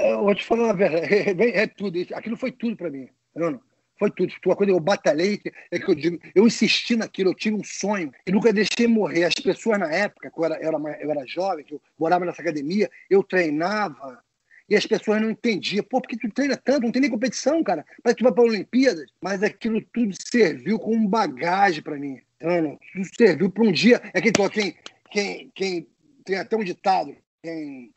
Eu 0.00 0.24
vou 0.24 0.34
te 0.34 0.44
falar 0.44 0.64
uma 0.64 0.74
verdade, 0.74 1.06
é, 1.14 1.62
é 1.62 1.66
tudo 1.66 1.98
isso. 1.98 2.14
Aquilo 2.14 2.36
foi 2.36 2.50
tudo 2.50 2.76
para 2.76 2.90
mim. 2.90 3.08
Não, 3.34 3.60
foi 4.00 4.10
tudo. 4.10 4.32
Uma 4.46 4.56
coisa 4.56 4.72
eu 4.72 4.80
batalhei, 4.80 5.38
é 5.70 5.78
que 5.78 5.90
eu 5.90 5.94
digo, 5.94 6.18
eu 6.34 6.46
insisti 6.46 6.96
naquilo, 6.96 7.30
eu 7.30 7.34
tive 7.34 7.54
um 7.54 7.62
sonho 7.62 8.10
e 8.26 8.32
nunca 8.32 8.50
deixei 8.50 8.86
morrer. 8.86 9.24
As 9.24 9.34
pessoas 9.34 9.78
na 9.78 9.92
época, 9.92 10.30
que 10.30 10.40
eu 10.40 10.44
era, 10.44 10.56
eu 10.56 10.68
era, 10.68 11.02
eu 11.02 11.10
era 11.10 11.26
jovem, 11.26 11.64
que 11.64 11.74
eu 11.74 11.82
morava 11.98 12.24
nessa 12.24 12.40
academia, 12.40 12.90
eu 13.10 13.22
treinava 13.22 14.18
e 14.66 14.74
as 14.74 14.86
pessoas 14.86 15.20
não 15.20 15.30
entendiam. 15.30 15.84
Pô, 15.84 16.00
por 16.00 16.08
que 16.08 16.16
tu 16.16 16.30
treina 16.30 16.56
tanto? 16.56 16.84
Não 16.84 16.92
tem 16.92 17.02
nem 17.02 17.10
competição, 17.10 17.62
cara. 17.62 17.84
Mas 18.02 18.14
tu 18.14 18.24
vai 18.24 18.32
para 18.32 18.44
Olimpíadas. 18.44 19.10
Mas 19.20 19.42
aquilo 19.42 19.82
tudo 19.92 20.14
serviu 20.30 20.78
como 20.78 21.08
bagagem 21.08 21.82
para 21.82 21.96
mim. 21.96 22.20
Então, 22.36 22.78
tudo 22.92 23.06
serviu 23.18 23.50
para 23.50 23.64
um 23.64 23.72
dia. 23.72 24.00
É 24.14 24.20
que 24.20 24.32
quem, 24.32 24.76
quem, 25.10 25.52
quem 25.54 25.88
tem 26.24 26.36
até 26.36 26.56
um 26.56 26.64
ditado, 26.64 27.14
quem 27.42 27.92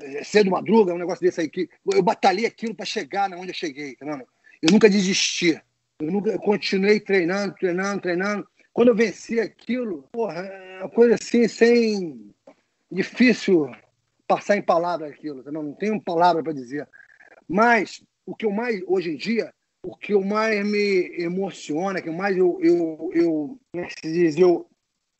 é, 0.00 0.24
cedo 0.24 0.50
madruga, 0.50 0.94
um 0.94 0.98
negócio 0.98 1.22
desse 1.22 1.42
aí, 1.42 1.48
que 1.48 1.68
eu 1.92 2.02
batalhei 2.02 2.46
aquilo 2.46 2.74
para 2.74 2.86
chegar 2.86 3.28
na 3.28 3.36
onde 3.36 3.50
eu 3.50 3.54
cheguei, 3.54 3.94
vendo? 4.00 4.24
Eu 4.62 4.70
nunca 4.72 4.88
desisti. 4.88 5.60
Eu, 6.00 6.10
nunca, 6.10 6.30
eu 6.30 6.38
continuei 6.38 7.00
treinando, 7.00 7.54
treinando, 7.54 8.02
treinando. 8.02 8.48
Quando 8.72 8.88
eu 8.88 8.94
venci 8.94 9.40
aquilo, 9.40 10.04
porra, 10.12 10.40
é 10.40 10.80
uma 10.80 10.90
coisa 10.90 11.14
assim, 11.14 11.48
sem. 11.48 12.30
difícil 12.90 13.70
passar 14.26 14.56
em 14.56 14.62
palavras 14.62 15.10
aquilo, 15.10 15.42
tá? 15.42 15.50
não, 15.50 15.62
não 15.62 15.72
tenho 15.74 16.00
palavra 16.00 16.42
para 16.42 16.52
dizer. 16.52 16.88
Mas 17.48 18.00
o 18.24 18.34
que 18.34 18.46
eu 18.46 18.52
mais, 18.52 18.80
hoje 18.86 19.10
em 19.10 19.16
dia, 19.16 19.52
o 19.82 19.96
que 19.96 20.14
eu 20.14 20.22
mais 20.22 20.64
me 20.64 21.20
emociona, 21.20 22.00
que 22.00 22.10
mais 22.10 22.36
eu, 22.36 22.58
eu, 22.62 23.10
eu, 23.12 23.60
é 23.74 23.88
eu, 24.38 24.68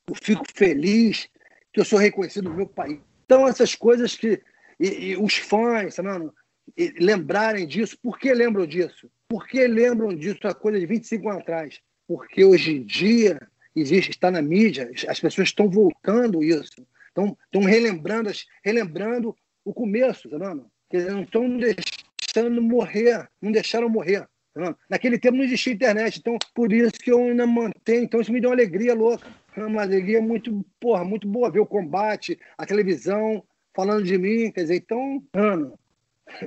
eu 0.07 0.15
fico 0.15 0.45
feliz 0.55 1.29
que 1.73 1.81
eu 1.81 1.85
sou 1.85 1.99
reconhecido 1.99 2.49
no 2.49 2.57
meu 2.57 2.67
país. 2.67 3.01
Então, 3.25 3.49
essas 3.49 3.75
coisas 3.75 4.17
que. 4.17 4.41
E, 4.79 5.11
e 5.11 5.17
os 5.17 5.37
fãs, 5.37 5.97
tá 5.97 6.03
vendo? 6.03 6.33
E 6.77 6.95
lembrarem 7.01 7.67
disso. 7.67 7.99
Por 8.01 8.19
que 8.19 8.33
lembram 8.33 8.67
disso? 8.67 9.11
Por 9.31 9.47
que 9.47 9.65
lembram 9.65 10.13
disso 10.13 10.41
a 10.43 10.53
coisa 10.53 10.81
de 10.81 10.87
25 10.87 11.29
anos 11.29 11.43
atrás? 11.43 11.81
Porque 12.09 12.45
hoje 12.45 12.73
em 12.73 12.83
dia 12.83 13.41
existe, 13.77 14.11
está 14.11 14.29
na 14.29 14.43
mídia, 14.43 14.91
as 15.07 15.21
pessoas 15.21 15.47
estão 15.47 15.71
voltando 15.71 16.43
isso, 16.43 16.85
estão, 17.07 17.39
estão 17.45 17.63
relembrando, 17.63 18.29
relembrando 18.65 19.33
o 19.65 19.73
começo, 19.73 20.29
tá 20.29 20.37
vendo? 20.37 20.67
Eles 20.93 21.07
não 21.07 21.23
estão 21.23 21.47
deixando 21.57 22.61
morrer, 22.61 23.29
não 23.41 23.53
deixaram 23.53 23.89
morrer. 23.89 24.27
Tá 24.53 24.77
Naquele 24.89 25.17
tempo 25.17 25.37
não 25.37 25.45
existia 25.45 25.75
internet, 25.75 26.19
então 26.19 26.37
por 26.53 26.73
isso 26.73 26.95
que 26.95 27.13
eu 27.13 27.21
ainda 27.21 27.47
mantenho. 27.47 28.03
Então 28.03 28.21
isso 28.21 28.33
me 28.33 28.41
deu 28.41 28.51
uma 28.51 28.57
alegria 28.57 28.95
louca, 28.95 29.29
uma 29.57 29.83
alegria 29.83 30.21
muito, 30.21 30.67
porra, 30.81 31.05
muito 31.05 31.29
boa 31.29 31.53
ver 31.53 31.61
o 31.61 31.67
combate, 31.67 32.37
a 32.59 32.67
televisão 32.67 33.45
falando 33.77 34.03
de 34.03 34.19
mim, 34.19 34.51
quer 34.51 34.63
dizer, 34.63 34.75
então, 34.75 35.23
mano, 35.33 35.79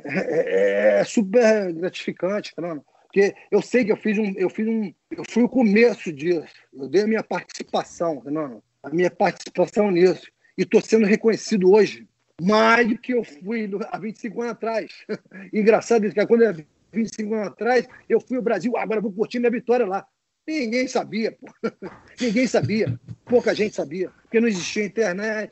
é, 0.06 1.00
é 1.00 1.04
super 1.04 1.74
gratificante, 1.74 2.54
cara. 2.56 2.82
Porque 3.04 3.36
eu 3.52 3.62
sei 3.62 3.86
que 3.86 3.92
eu 3.92 3.98
fiz 3.98 4.18
um, 4.18 4.34
eu 4.36 4.50
fiz 4.50 4.68
um, 4.68 4.92
eu 5.12 5.24
fui 5.30 5.44
o 5.44 5.50
começo 5.50 6.12
disso. 6.12 6.54
Eu 6.74 6.88
dei 6.90 7.04
a 7.04 7.08
minha 7.08 7.24
participação, 7.24 8.24
não, 8.26 8.62
a 8.82 8.90
minha 8.90 9.12
participação 9.12 9.92
nisso 9.92 10.28
e 10.58 10.64
estou 10.64 10.82
sendo 10.82 11.06
reconhecido 11.06 11.72
hoje 11.72 12.08
mais 12.42 12.88
do 12.88 12.98
que 12.98 13.14
eu 13.14 13.24
fui 13.24 13.70
há 13.92 14.00
25 14.00 14.42
anos 14.42 14.54
atrás. 14.54 14.92
Engraçado 15.54 16.06
isso, 16.06 16.16
que 16.16 16.26
quando 16.26 16.44
eu 16.44 16.66
25 16.92 17.34
anos 17.34 17.48
atrás, 17.48 17.88
eu 18.08 18.20
fui 18.20 18.38
ao 18.38 18.44
Brasil, 18.44 18.78
agora 18.78 19.02
vou 19.02 19.12
curtir 19.12 19.40
minha 19.40 19.52
vitória 19.52 19.86
lá. 19.86 20.06
Ninguém 20.48 20.88
sabia, 20.88 21.32
pô. 21.32 21.48
Ninguém 22.20 22.46
sabia. 22.48 23.00
Pouca 23.26 23.54
gente 23.54 23.76
sabia, 23.76 24.10
porque 24.24 24.40
não 24.40 24.48
existia 24.48 24.86
internet, 24.86 25.52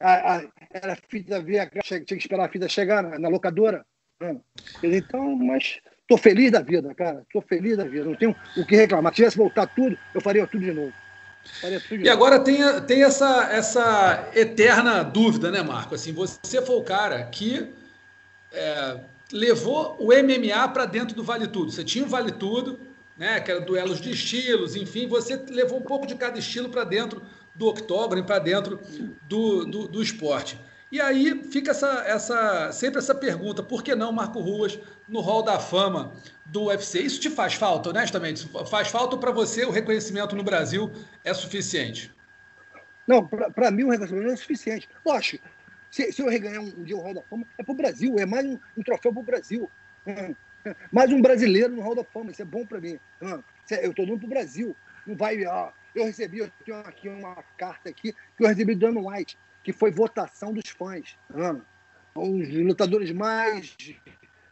a, 0.00 0.36
a, 0.36 0.42
era 0.70 0.96
fita 1.08 1.40
VH, 1.40 1.82
tinha 1.82 2.04
que 2.04 2.14
esperar 2.14 2.46
a 2.46 2.48
fita 2.48 2.68
chegar 2.68 3.02
na, 3.02 3.18
na 3.18 3.28
locadora. 3.28 3.84
Né? 4.20 4.36
Então, 4.82 5.36
mas 5.36 5.80
Tô 6.08 6.16
feliz 6.16 6.50
da 6.50 6.62
vida, 6.62 6.94
cara. 6.94 7.22
Tô 7.30 7.42
feliz 7.42 7.76
da 7.76 7.84
vida. 7.84 8.06
Não 8.06 8.14
tenho 8.14 8.34
o 8.56 8.64
que 8.64 8.74
reclamar. 8.74 9.12
Se 9.12 9.16
tivesse 9.16 9.36
voltado 9.36 9.70
tudo, 9.76 9.98
eu 10.14 10.20
faria 10.22 10.46
tudo 10.46 10.64
de 10.64 10.72
novo. 10.72 10.92
Faria 11.60 11.78
tudo 11.78 11.88
de 11.88 11.94
e 11.96 11.98
novo. 11.98 12.10
agora 12.12 12.40
tem, 12.40 12.56
tem 12.86 13.04
essa, 13.04 13.52
essa 13.52 14.30
eterna 14.34 15.02
dúvida, 15.02 15.50
né, 15.50 15.62
Marco? 15.62 15.94
Assim, 15.94 16.12
você 16.14 16.62
foi 16.62 16.76
o 16.76 16.82
cara 16.82 17.22
que 17.24 17.68
é, 18.50 19.00
levou 19.30 19.98
o 20.00 20.06
MMA 20.06 20.68
para 20.68 20.86
dentro 20.86 21.14
do 21.14 21.22
Vale 21.22 21.46
Tudo. 21.46 21.70
Você 21.70 21.84
tinha 21.84 22.06
o 22.06 22.08
Vale 22.08 22.32
Tudo, 22.32 22.80
né, 23.18 23.38
que 23.40 23.50
era 23.50 23.60
duelos 23.60 24.00
de 24.00 24.10
estilos, 24.10 24.76
enfim, 24.76 25.06
você 25.06 25.36
levou 25.50 25.78
um 25.78 25.82
pouco 25.82 26.06
de 26.06 26.14
cada 26.14 26.38
estilo 26.38 26.70
para 26.70 26.84
dentro 26.84 27.20
do 27.58 27.66
octógono, 27.66 28.24
para 28.24 28.38
dentro 28.38 28.80
do, 29.28 29.64
do, 29.64 29.88
do 29.88 30.02
esporte. 30.02 30.58
E 30.90 31.00
aí 31.00 31.42
fica 31.50 31.72
essa, 31.72 32.04
essa, 32.06 32.72
sempre 32.72 32.98
essa 32.98 33.14
pergunta: 33.14 33.62
por 33.62 33.82
que 33.82 33.94
não 33.94 34.12
Marco 34.12 34.40
Ruas 34.40 34.78
no 35.06 35.20
Hall 35.20 35.42
da 35.42 35.58
Fama 35.58 36.12
do 36.46 36.66
UFC? 36.66 37.00
Isso 37.00 37.20
te 37.20 37.28
faz 37.28 37.54
falta, 37.54 37.90
honestamente? 37.90 38.48
Faz 38.70 38.88
falta 38.88 39.16
para 39.18 39.30
você 39.30 39.64
o 39.64 39.70
reconhecimento 39.70 40.34
no 40.34 40.42
Brasil 40.42 40.90
é 41.24 41.34
suficiente? 41.34 42.14
Não, 43.06 43.26
para 43.26 43.70
mim 43.70 43.84
o 43.84 43.90
reconhecimento 43.90 44.30
é 44.30 44.36
suficiente. 44.36 44.88
Lógico, 45.04 45.46
se, 45.90 46.10
se 46.12 46.22
eu 46.22 46.28
reganhar 46.28 46.62
um, 46.62 46.84
dia 46.84 46.96
o 46.96 47.00
Hall 47.00 47.14
da 47.14 47.22
Fama, 47.22 47.46
é 47.58 47.62
para 47.62 47.72
o 47.72 47.76
Brasil, 47.76 48.18
é 48.18 48.24
mais 48.24 48.46
um, 48.46 48.58
um 48.76 48.82
troféu 48.82 49.12
para 49.12 49.20
o 49.20 49.24
Brasil. 49.24 49.70
Hum, 50.06 50.34
mais 50.90 51.12
um 51.12 51.20
brasileiro 51.20 51.74
no 51.74 51.82
Hall 51.82 51.94
da 51.94 52.04
Fama, 52.04 52.30
isso 52.30 52.40
é 52.40 52.46
bom 52.46 52.64
para 52.64 52.80
mim. 52.80 52.98
Hum, 53.20 53.42
eu 53.82 53.90
estou 53.90 54.06
dando 54.06 54.18
para 54.18 54.26
o 54.26 54.30
Brasil. 54.30 54.76
Não 55.06 55.16
vai. 55.16 55.44
Ó, 55.44 55.70
eu 55.98 56.06
recebi, 56.06 56.38
eu 56.38 56.50
tenho 56.64 56.78
aqui 56.78 57.08
uma 57.08 57.34
carta 57.56 57.88
aqui 57.88 58.12
que 58.12 58.44
eu 58.44 58.48
recebi 58.48 58.74
do 58.74 58.80
Dana 58.80 59.00
White 59.00 59.38
que 59.62 59.72
foi 59.72 59.90
votação 59.90 60.52
dos 60.52 60.70
fãs. 60.70 61.18
Tá 61.28 61.62
Os 62.14 62.48
lutadores 62.48 63.12
mais. 63.12 63.76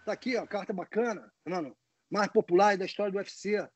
Tá 0.04 0.12
aqui, 0.12 0.36
ó, 0.36 0.46
carta 0.46 0.72
bacana, 0.72 1.32
tá 1.44 1.72
mais 2.10 2.28
populares 2.28 2.78
da 2.78 2.84
história 2.84 3.10
do 3.10 3.18
UFC, 3.18 3.66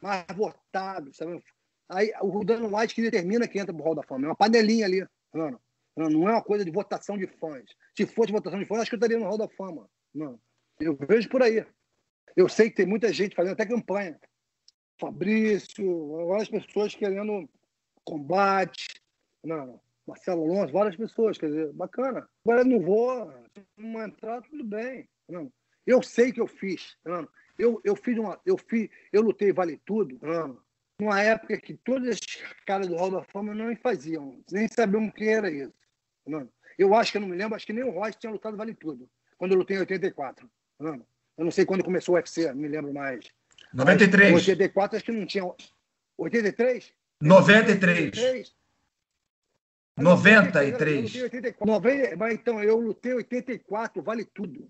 mais 0.00 0.24
votados. 0.34 1.16
Sabe? 1.16 1.42
Aí 1.88 2.12
o 2.20 2.44
Dan 2.44 2.66
White 2.66 2.94
que 2.94 3.02
determina 3.02 3.46
quem 3.46 3.60
entra 3.60 3.74
pro 3.74 3.84
Hall 3.84 3.94
da 3.94 4.02
Fama. 4.02 4.26
É 4.26 4.28
uma 4.28 4.34
panelinha 4.34 4.86
ali. 4.86 5.06
Tá 5.32 5.58
não 5.96 6.28
é 6.28 6.32
uma 6.32 6.42
coisa 6.42 6.64
de 6.64 6.70
votação 6.70 7.18
de 7.18 7.26
fãs. 7.26 7.64
Se 7.96 8.06
fosse 8.06 8.32
votação 8.32 8.58
de 8.58 8.64
fãs, 8.64 8.80
acho 8.80 8.90
que 8.90 8.94
eu 8.94 8.98
estaria 8.98 9.18
no 9.18 9.24
Hall 9.24 9.38
da 9.38 9.48
Fama. 9.48 9.88
Não. 10.14 10.40
Eu 10.80 10.96
vejo 10.96 11.28
por 11.28 11.42
aí. 11.42 11.66
Eu 12.36 12.48
sei 12.48 12.70
que 12.70 12.76
tem 12.76 12.86
muita 12.86 13.12
gente 13.12 13.34
fazendo 13.34 13.52
até 13.52 13.66
campanha. 13.66 14.18
Fabrício, 14.98 16.26
várias 16.26 16.48
pessoas 16.48 16.94
querendo 16.94 17.48
combate. 18.04 19.00
Não, 19.44 19.66
não. 19.66 19.80
Marcelo 20.06 20.42
Alonso, 20.42 20.72
várias 20.72 20.96
pessoas, 20.96 21.36
quer 21.36 21.48
dizer, 21.48 21.72
bacana. 21.74 22.26
Agora 22.44 22.64
não 22.64 22.80
vou, 22.80 23.30
não 23.76 24.02
entrar, 24.02 24.40
tudo 24.42 24.64
bem. 24.64 25.06
Não. 25.28 25.52
Eu 25.86 26.02
sei 26.02 26.32
que 26.32 26.40
eu 26.40 26.46
fiz. 26.46 26.96
Não. 27.04 27.28
Eu, 27.58 27.80
eu 27.84 27.94
fiz 27.94 28.16
uma. 28.16 28.40
Eu 28.46 28.56
fiz, 28.56 28.88
eu 29.12 29.20
lutei 29.20 29.52
vale 29.52 29.80
tudo. 29.84 30.18
Não. 30.22 30.58
Numa 30.98 31.20
época 31.20 31.60
que 31.60 31.74
todos 31.74 32.08
os 32.08 32.20
caras 32.66 32.88
do 32.88 32.96
Hall 32.96 33.10
da 33.10 33.22
Fama 33.22 33.54
não 33.54 33.74
faziam, 33.76 34.42
nem 34.50 34.66
sabiam 34.66 35.06
o 35.06 35.12
que 35.12 35.28
era 35.28 35.50
isso. 35.50 35.72
Não. 36.26 36.48
Eu 36.78 36.94
acho 36.94 37.12
que 37.12 37.18
eu 37.18 37.20
não 37.20 37.28
me 37.28 37.36
lembro, 37.36 37.54
acho 37.54 37.66
que 37.66 37.72
nem 37.72 37.84
o 37.84 37.90
Royce 37.90 38.18
tinha 38.18 38.32
lutado 38.32 38.56
vale 38.56 38.74
tudo, 38.74 39.08
quando 39.36 39.52
eu 39.52 39.58
lutei 39.58 39.76
em 39.76 39.80
84. 39.80 40.48
Não. 40.78 41.04
Eu 41.36 41.44
não 41.44 41.50
sei 41.50 41.64
quando 41.64 41.84
começou 41.84 42.14
o 42.14 42.16
UFC, 42.16 42.48
não 42.48 42.56
me 42.56 42.68
lembro 42.68 42.92
mais. 42.92 43.24
93. 43.72 44.32
Mas, 44.32 44.48
84 44.48 44.96
acho 44.96 45.04
que 45.04 45.12
não 45.12 45.26
tinha. 45.26 45.44
83? 46.16 46.92
93. 47.20 48.16
93. 48.16 48.54
93. 49.96 51.14
Eu 51.14 51.24
84. 51.24 52.18
Mas 52.18 52.34
então, 52.34 52.62
eu 52.62 52.78
lutei 52.78 53.14
84, 53.14 54.02
vale 54.02 54.24
tudo. 54.24 54.68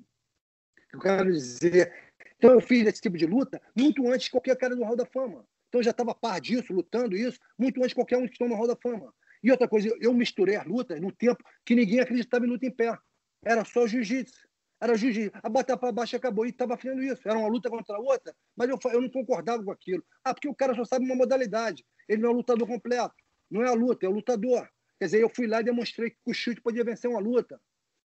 Eu 0.93 1.01
quero 1.01 1.31
dizer. 1.31 1.93
Então, 2.37 2.53
eu 2.53 2.61
fiz 2.61 2.87
esse 2.87 3.01
tipo 3.01 3.17
de 3.17 3.27
luta 3.27 3.61
muito 3.77 4.07
antes 4.09 4.25
de 4.25 4.31
qualquer 4.31 4.57
cara 4.57 4.75
no 4.75 4.85
Hall 4.85 4.97
da 4.97 5.05
Fama. 5.07 5.45
Então, 5.69 5.81
eu 5.81 5.85
já 5.85 5.91
estava 5.91 6.13
a 6.13 6.15
par 6.15 6.41
disso, 6.41 6.73
lutando 6.73 7.17
isso, 7.17 7.39
muito 7.59 7.79
antes 7.79 7.91
de 7.91 7.95
qualquer 7.95 8.17
um 8.17 8.27
que 8.27 8.33
estão 8.33 8.49
no 8.49 8.55
Hall 8.55 8.67
da 8.67 8.77
Fama. 8.77 9.13
E 9.43 9.51
outra 9.51 9.69
coisa, 9.69 9.95
eu 10.01 10.15
misturei 10.15 10.57
as 10.57 10.67
lutas 10.67 11.01
no 11.01 11.13
tempo 11.13 11.45
que 11.65 11.75
ninguém 11.75 12.01
acreditava 12.01 12.47
em 12.47 12.49
luta 12.49 12.67
em 12.67 12.71
pé. 12.71 12.97
Era 13.45 13.65
só 13.65 13.87
jiu-jitsu. 13.87 14.48
Era 14.81 14.97
jiu-jitsu. 14.97 15.39
A 15.43 15.49
batalha 15.49 15.79
para 15.79 15.93
baixo 15.93 16.17
acabou 16.17 16.47
e 16.47 16.51
estava 16.51 16.77
fazendo 16.77 17.03
isso. 17.03 17.29
Era 17.29 17.39
uma 17.39 17.49
luta 17.49 17.69
contra 17.69 17.97
a 17.97 18.01
outra, 18.01 18.35
mas 18.57 18.69
eu, 18.69 18.79
eu 18.93 19.01
não 19.01 19.11
concordava 19.11 19.63
com 19.65 19.73
aquilo. 19.73 20.05
Ah, 20.23 20.33
porque 20.33 20.49
o 20.49 20.55
cara 20.55 20.75
só 20.75 20.85
sabe 20.85 21.05
uma 21.05 21.17
modalidade. 21.17 21.85
Ele 22.09 22.23
não 22.23 22.31
é 22.31 22.33
lutador 22.33 22.67
completo. 22.67 23.15
Não 23.51 23.63
é 23.63 23.69
a 23.69 23.75
luta, 23.75 24.07
é 24.07 24.09
o 24.09 24.13
lutador. 24.13 24.69
Quer 24.99 25.07
dizer, 25.07 25.23
eu 25.23 25.29
fui 25.29 25.47
lá 25.47 25.61
e 25.61 25.65
demonstrei 25.65 26.11
que 26.11 26.19
o 26.27 26.35
chute 26.35 26.61
podia 26.61 26.85
vencer 26.85 27.11
uma 27.11 27.21
luta. 27.21 27.61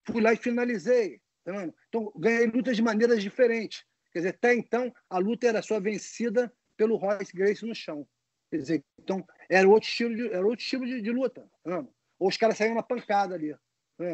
Fui 0.06 0.22
lá 0.22 0.34
e 0.34 0.38
finalizei. 0.38 1.22
Tá 1.44 1.72
então, 1.88 2.12
ganhei 2.16 2.46
lutas 2.48 2.76
de 2.76 2.82
maneiras 2.82 3.22
diferentes. 3.22 3.84
Quer 4.12 4.20
dizer, 4.20 4.30
até 4.30 4.54
então, 4.54 4.94
a 5.10 5.18
luta 5.18 5.48
era 5.48 5.62
só 5.62 5.80
vencida 5.80 6.52
pelo 6.76 6.98
Royce 6.98 7.36
Grace 7.36 7.66
no 7.66 7.76
chão. 7.76 8.08
Quer 8.50 8.58
dizer, 8.58 8.86
então, 9.00 9.26
era 9.50 9.68
outro 9.68 9.88
estilo 9.88 10.16
de, 10.16 10.28
era 10.28 10.46
outro 10.46 10.64
estilo 10.64 10.86
de, 10.86 11.02
de 11.02 11.12
luta. 11.12 11.48
Tá 11.64 11.86
Ou 12.18 12.28
os 12.28 12.38
caras 12.38 12.58
saíam 12.58 12.76
na 12.76 12.84
pancada 12.84 13.36
ali. 13.36 13.54
Tá 13.98 14.06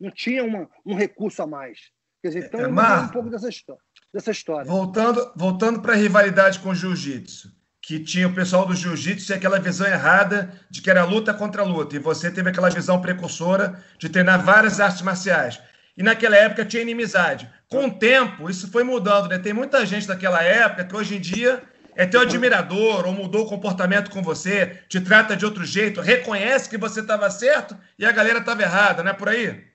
Não 0.00 0.10
tinha 0.10 0.44
uma, 0.44 0.70
um 0.84 0.94
recurso 0.94 1.42
a 1.42 1.46
mais. 1.46 1.92
Quer 2.22 2.28
dizer, 2.28 2.46
então, 2.46 2.60
é, 2.60 2.64
eu 2.64 3.04
um 3.04 3.08
pouco 3.08 3.28
dessa 3.28 3.48
história. 3.48 3.82
Dessa 4.14 4.30
história. 4.30 4.64
Voltando, 4.64 5.32
voltando 5.36 5.82
para 5.82 5.92
a 5.92 5.96
rivalidade 5.96 6.60
com 6.60 6.70
o 6.70 6.74
jiu-jitsu 6.74 7.50
que 7.82 7.98
tinha 7.98 8.28
o 8.28 8.34
pessoal 8.34 8.64
do 8.64 8.76
jiu-jitsu 8.76 9.26
tinha 9.26 9.36
aquela 9.36 9.58
visão 9.58 9.86
errada 9.88 10.52
de 10.70 10.80
que 10.80 10.88
era 10.88 11.04
luta 11.04 11.34
contra 11.34 11.64
luta, 11.64 11.96
e 11.96 11.98
você 11.98 12.30
teve 12.30 12.48
aquela 12.48 12.70
visão 12.70 13.00
precursora 13.00 13.82
de 13.98 14.08
treinar 14.08 14.42
várias 14.42 14.78
artes 14.78 15.02
marciais. 15.02 15.60
E 15.96 16.02
naquela 16.02 16.36
época 16.36 16.64
tinha 16.64 16.80
inimizade. 16.80 17.50
Com 17.68 17.86
o 17.86 17.98
tempo, 17.98 18.48
isso 18.48 18.70
foi 18.70 18.84
mudando, 18.84 19.28
né? 19.28 19.38
Tem 19.38 19.52
muita 19.52 19.84
gente 19.84 20.06
daquela 20.06 20.42
época 20.42 20.84
que 20.84 20.96
hoje 20.96 21.16
em 21.16 21.20
dia 21.20 21.60
é 21.94 22.06
teu 22.06 22.20
admirador, 22.20 23.04
ou 23.04 23.12
mudou 23.12 23.44
o 23.44 23.48
comportamento 23.48 24.10
com 24.10 24.22
você, 24.22 24.78
te 24.88 25.00
trata 25.00 25.36
de 25.36 25.44
outro 25.44 25.64
jeito, 25.64 26.00
reconhece 26.00 26.70
que 26.70 26.78
você 26.78 27.00
estava 27.00 27.28
certo 27.30 27.76
e 27.98 28.06
a 28.06 28.12
galera 28.12 28.38
estava 28.38 28.62
errada, 28.62 29.02
não 29.02 29.10
é 29.10 29.14
por 29.14 29.28
aí? 29.28 29.66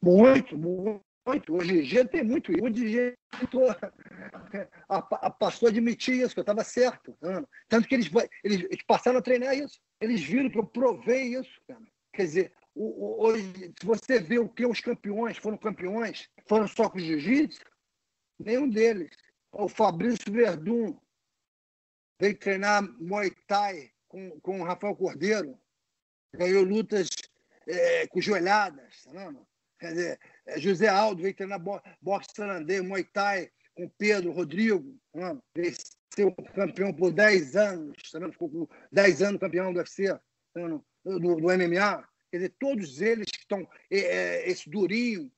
Muito, 0.00 0.56
muito 0.56 1.05
muito. 1.26 1.54
Hoje 1.54 1.78
em 1.78 1.82
dia 1.82 2.06
tem 2.06 2.22
muito 2.22 2.52
isso. 2.52 2.60
Muita 2.62 2.78
gente 2.78 3.18
passou 5.38 5.66
a 5.66 5.70
admitir 5.70 6.20
isso, 6.20 6.34
que 6.34 6.40
eu 6.40 6.42
estava 6.42 6.62
certo. 6.62 7.16
Tanto 7.68 7.88
que 7.88 7.94
eles, 7.94 8.08
eles, 8.44 8.64
eles, 8.64 8.84
passaram 8.86 9.18
a 9.18 9.22
treinar 9.22 9.56
isso. 9.56 9.80
Eles 10.00 10.22
viram 10.22 10.48
que 10.48 10.58
eu 10.58 10.66
provei 10.66 11.34
isso. 11.34 11.60
Cara. 11.66 11.82
Quer 12.12 12.22
dizer, 12.22 12.52
hoje, 12.74 13.74
se 13.78 13.84
você 13.84 14.20
vê 14.20 14.38
o 14.38 14.48
que 14.48 14.64
os 14.64 14.80
campeões 14.80 15.36
foram 15.36 15.58
campeões, 15.58 16.28
foram 16.46 16.68
só 16.68 16.88
com 16.88 16.98
jiu-jitsu, 16.98 17.60
nenhum 18.38 18.68
deles. 18.68 19.10
O 19.52 19.68
Fabrício 19.68 20.32
Verdun 20.32 20.98
veio 22.20 22.38
treinar 22.38 22.82
Muay 23.00 23.30
Thai 23.46 23.90
com, 24.08 24.40
com 24.40 24.60
o 24.60 24.64
Rafael 24.64 24.94
Cordeiro, 24.94 25.58
ganhou 26.34 26.62
lutas 26.64 27.08
é, 27.66 28.06
com 28.06 28.20
joelhadas. 28.20 29.02
Tá 29.04 29.32
Quer 29.78 29.88
dizer, 29.88 30.20
é, 30.46 30.60
José 30.60 30.88
Aldo 30.88 31.22
veio 31.22 31.34
treinar 31.34 31.60
boxe 32.00 32.34
tailandês, 32.34 32.82
Muay 32.82 33.04
Thai 33.04 33.50
com 33.74 33.88
Pedro, 33.98 34.32
Rodrigo, 34.32 34.98
mano, 35.14 35.42
ser 36.14 36.34
campeão 36.54 36.92
por 36.94 37.12
10 37.12 37.56
anos, 37.56 37.96
tá 38.10 38.32
ficou 38.32 38.48
com 38.48 38.68
10 38.90 39.22
anos 39.22 39.40
campeão 39.40 39.72
do 39.72 39.78
UFC, 39.78 40.18
do, 40.54 40.82
do, 41.04 41.42
MMA. 41.42 42.08
Quer 42.30 42.38
dizer, 42.38 42.54
todos 42.58 43.02
eles 43.02 43.30
que 43.30 43.38
estão, 43.38 43.68
é, 43.90 43.98
é, 43.98 44.50
esse 44.50 44.68
durinho, 44.70 45.30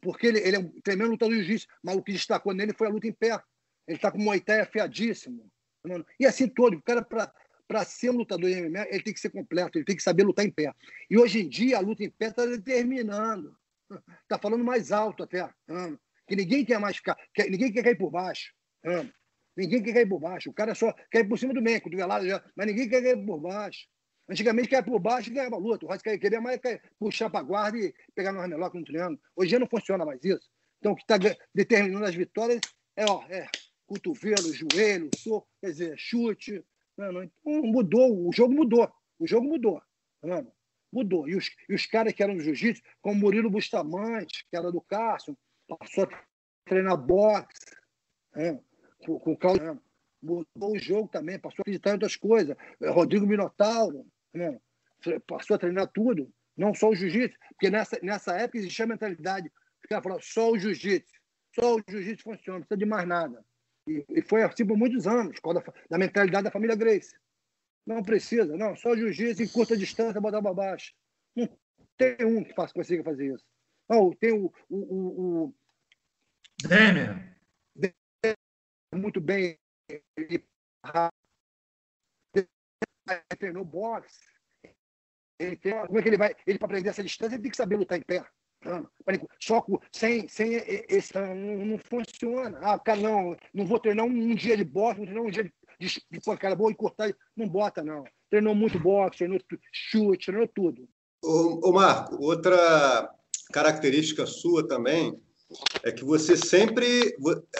porque 0.00 0.28
ele, 0.28 0.38
ele 0.38 0.56
é 0.56 0.58
um 0.60 0.70
tremendo 0.82 1.10
lutador 1.10 1.34
de 1.34 1.42
jiu-jitsu, 1.42 1.66
mas 1.82 1.96
o 1.96 2.02
que 2.02 2.12
destacou 2.12 2.54
nele 2.54 2.72
foi 2.72 2.86
a 2.86 2.90
luta 2.90 3.08
em 3.08 3.12
pé. 3.12 3.40
Ele 3.88 3.96
está 3.96 4.10
com 4.10 4.18
o 4.18 4.22
Muay 4.22 4.40
Thai 4.40 4.60
afiadíssimo. 4.60 5.50
Mano. 5.84 6.06
E 6.18 6.26
assim 6.26 6.46
todo, 6.46 6.76
o 6.76 6.82
cara 6.82 7.02
para 7.02 7.32
para 7.66 7.84
ser 7.84 8.10
um 8.10 8.16
lutador 8.16 8.50
de 8.50 8.62
MMA, 8.62 8.88
ele 8.88 9.04
tem 9.04 9.14
que 9.14 9.20
ser 9.20 9.30
completo, 9.30 9.78
ele 9.78 9.84
tem 9.84 9.94
que 9.94 10.02
saber 10.02 10.24
lutar 10.24 10.44
em 10.44 10.50
pé. 10.50 10.74
E 11.08 11.16
hoje 11.16 11.38
em 11.38 11.48
dia 11.48 11.78
a 11.78 11.80
luta 11.80 12.02
em 12.02 12.10
pé 12.10 12.26
está 12.26 12.44
determinando 12.44 13.56
Está 14.22 14.38
falando 14.38 14.64
mais 14.64 14.92
alto 14.92 15.22
até. 15.22 15.48
Que 16.26 16.36
ninguém 16.36 16.64
quer 16.64 16.78
mais 16.78 16.96
ficar. 16.96 17.16
Quer, 17.34 17.50
ninguém 17.50 17.72
quer 17.72 17.82
cair 17.82 17.98
por 17.98 18.10
baixo. 18.10 18.52
Ninguém 19.56 19.82
quer 19.82 19.92
cair 19.92 20.08
por 20.08 20.20
baixo. 20.20 20.50
O 20.50 20.54
cara 20.54 20.74
só 20.74 20.92
quer 21.10 21.20
ir 21.20 21.28
por 21.28 21.38
cima 21.38 21.52
do 21.52 21.60
meio, 21.60 21.80
cotovelada 21.80 22.26
já. 22.26 22.42
Mas 22.56 22.66
ninguém 22.66 22.88
quer 22.88 23.02
cair 23.02 23.24
por 23.24 23.40
baixo. 23.40 23.86
Antigamente 24.28 24.68
caia 24.68 24.82
por 24.82 25.00
baixo 25.00 25.28
e 25.28 25.34
ganhava 25.34 25.56
luta. 25.56 25.84
O 25.84 25.88
Royce 25.88 26.04
queria 26.18 26.40
mais 26.40 26.60
puxar 26.98 27.28
para 27.28 27.40
a 27.40 27.42
guarda 27.42 27.76
e 27.78 27.92
pegar 28.14 28.30
no 28.32 28.40
armlock 28.40 28.78
no 28.78 28.84
triângulo. 28.84 29.20
Hoje 29.34 29.48
dia 29.48 29.58
não 29.58 29.66
funciona 29.66 30.04
mais 30.04 30.24
isso. 30.24 30.48
Então, 30.78 30.92
o 30.92 30.96
que 30.96 31.02
está 31.02 31.18
determinando 31.52 32.04
as 32.04 32.14
vitórias 32.14 32.60
é, 32.96 33.04
ó, 33.04 33.24
é 33.28 33.46
cotovelo, 33.86 34.54
joelho, 34.54 35.10
soco, 35.18 35.48
quer 35.60 35.70
dizer, 35.70 35.94
chute. 35.98 36.64
Não, 36.96 37.24
então, 37.24 37.62
mudou, 37.62 38.28
o 38.28 38.32
jogo 38.32 38.54
mudou. 38.54 38.88
O 39.18 39.26
jogo 39.26 39.48
mudou. 39.48 39.82
Mudou. 40.92 41.28
E 41.28 41.36
os, 41.36 41.50
e 41.68 41.74
os 41.74 41.86
caras 41.86 42.12
que 42.12 42.22
eram 42.22 42.36
do 42.36 42.42
jiu-jitsu, 42.42 42.82
como 43.00 43.20
Murilo 43.20 43.50
Bustamante, 43.50 44.46
que 44.50 44.56
era 44.56 44.70
do 44.70 44.80
Cássio, 44.80 45.36
passou 45.68 46.04
a 46.04 46.24
treinar 46.64 46.96
boxe, 46.96 47.64
né? 48.34 48.60
com, 49.04 49.32
o 49.32 49.36
Claudio. 49.36 49.74
Né? 49.74 49.80
Mudou 50.22 50.72
o 50.72 50.78
jogo 50.78 51.08
também, 51.08 51.38
passou 51.38 51.60
a 51.60 51.62
acreditar 51.62 51.90
em 51.90 51.94
outras 51.94 52.16
coisas. 52.16 52.56
Rodrigo 52.82 53.26
Minotauro 53.26 54.06
né? 54.34 54.60
passou 55.26 55.56
a 55.56 55.58
treinar 55.58 55.88
tudo, 55.88 56.30
não 56.56 56.74
só 56.74 56.90
o 56.90 56.94
jiu-jitsu, 56.94 57.38
porque 57.50 57.70
nessa, 57.70 57.98
nessa 58.02 58.36
época 58.36 58.58
existia 58.58 58.84
a 58.84 58.88
mentalidade. 58.88 59.50
Os 59.82 59.88
caras 59.88 60.26
só 60.26 60.50
o 60.50 60.58
jiu-jitsu. 60.58 61.20
Só 61.54 61.76
o 61.76 61.82
jiu-jitsu 61.88 62.22
funciona, 62.22 62.58
não 62.58 62.66
precisa 62.66 62.78
de 62.78 62.86
mais 62.86 63.08
nada. 63.08 63.44
E, 63.88 64.04
e 64.10 64.22
foi 64.22 64.42
assim 64.42 64.66
por 64.66 64.76
muitos 64.76 65.06
anos, 65.06 65.38
da, 65.42 65.72
da 65.88 65.98
mentalidade 65.98 66.44
da 66.44 66.50
família 66.50 66.76
Grace. 66.76 67.12
Não 67.86 68.02
precisa, 68.02 68.56
não. 68.56 68.76
Só 68.76 68.94
jiu-jitsu 68.94 69.42
em 69.42 69.48
curta 69.48 69.76
distância, 69.76 70.20
botar 70.20 70.42
para 70.42 70.54
baixo. 70.54 70.94
Não 71.34 71.48
tem 71.96 72.16
um 72.24 72.42
que 72.42 72.54
faz, 72.54 72.72
consiga 72.72 73.02
fazer 73.02 73.34
isso. 73.34 73.44
Não, 73.88 74.12
tem 74.12 74.32
o. 74.32 74.52
o, 74.68 74.76
o, 74.76 75.44
o... 75.46 75.54
Demian. 76.66 77.30
Muito 78.94 79.20
bem. 79.20 79.58
Ele 80.16 80.42
treinou 83.38 83.64
boxe. 83.64 84.20
Ele 85.38 85.56
tem, 85.56 85.72
como 85.86 85.98
é 85.98 86.02
que 86.02 86.08
ele 86.08 86.18
vai? 86.18 86.34
Ele, 86.46 86.58
para 86.58 86.66
aprender 86.66 86.90
essa 86.90 87.02
distância, 87.02 87.34
ele 87.34 87.42
tem 87.42 87.50
que 87.50 87.56
saber 87.56 87.76
lutar 87.76 87.98
em 87.98 88.02
pé. 88.02 88.24
Só 89.40 89.64
sem, 89.92 90.28
sem 90.28 90.52
esse. 90.88 91.14
Não, 91.14 91.64
não 91.64 91.78
funciona. 91.78 92.58
Ah, 92.62 92.78
cara, 92.78 93.00
não, 93.00 93.36
não 93.54 93.64
vou 93.64 93.80
treinar 93.80 94.04
um, 94.04 94.10
um 94.10 94.34
dia 94.34 94.56
de 94.56 94.64
boxe, 94.64 94.98
vou 94.98 95.06
treinar 95.06 95.24
um 95.24 95.30
dia 95.30 95.44
de, 95.44 95.52
de, 95.80 96.02
de 96.10 96.20
pancada 96.20 96.54
boa 96.54 96.70
e 96.70 96.74
cortar. 96.74 97.12
Não 97.34 97.48
bota, 97.48 97.82
não. 97.82 98.04
Treinou 98.28 98.54
muito 98.54 98.78
boxe, 98.78 99.18
treinou 99.18 99.40
chute, 99.72 100.26
treinou 100.26 100.46
tudo. 100.46 100.86
Ô, 101.24 101.68
ô 101.68 101.72
Marco, 101.72 102.22
outra 102.22 103.10
característica 103.52 104.26
sua 104.26 104.66
também 104.68 105.20
é 105.82 105.90
que 105.90 106.04
você 106.04 106.36
sempre, 106.36 107.16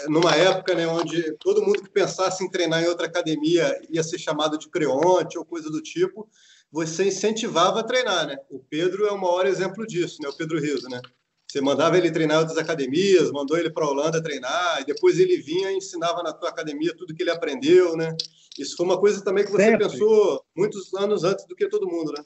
numa 0.07 0.33
época 0.35 0.73
né, 0.73 0.87
onde 0.87 1.35
todo 1.37 1.61
mundo 1.61 1.83
que 1.83 1.89
pensasse 1.89 2.43
em 2.43 2.49
treinar 2.49 2.81
em 2.81 2.87
outra 2.87 3.07
academia 3.07 3.77
ia 3.89 4.01
ser 4.01 4.17
chamado 4.17 4.57
de 4.57 4.69
creonte 4.69 5.37
ou 5.37 5.43
coisa 5.43 5.69
do 5.69 5.81
tipo, 5.81 6.29
você 6.71 7.07
incentivava 7.07 7.81
a 7.81 7.83
treinar, 7.83 8.27
né? 8.27 8.37
O 8.49 8.59
Pedro 8.59 9.05
é 9.05 9.11
o 9.11 9.19
maior 9.19 9.45
exemplo 9.45 9.85
disso, 9.85 10.21
né? 10.21 10.29
O 10.29 10.37
Pedro 10.37 10.57
Riso, 10.57 10.87
né? 10.87 11.01
Você 11.51 11.59
mandava 11.59 11.97
ele 11.97 12.09
treinar 12.09 12.37
em 12.37 12.39
outras 12.39 12.57
academias, 12.57 13.29
mandou 13.29 13.57
ele 13.57 13.69
para 13.69 13.83
a 13.83 13.89
Holanda 13.89 14.23
treinar, 14.23 14.79
e 14.79 14.85
depois 14.85 15.19
ele 15.19 15.35
vinha 15.35 15.69
e 15.69 15.75
ensinava 15.75 16.23
na 16.23 16.31
tua 16.31 16.47
academia 16.47 16.95
tudo 16.95 17.13
que 17.13 17.21
ele 17.21 17.29
aprendeu, 17.29 17.97
né? 17.97 18.15
Isso 18.57 18.77
foi 18.77 18.85
uma 18.85 18.97
coisa 18.97 19.21
também 19.21 19.43
que 19.43 19.51
você 19.51 19.63
Sempre. 19.63 19.89
pensou 19.89 20.45
muitos 20.55 20.93
anos 20.93 21.25
antes 21.25 21.45
do 21.45 21.53
que 21.53 21.67
todo 21.67 21.89
mundo, 21.89 22.13
né? 22.13 22.23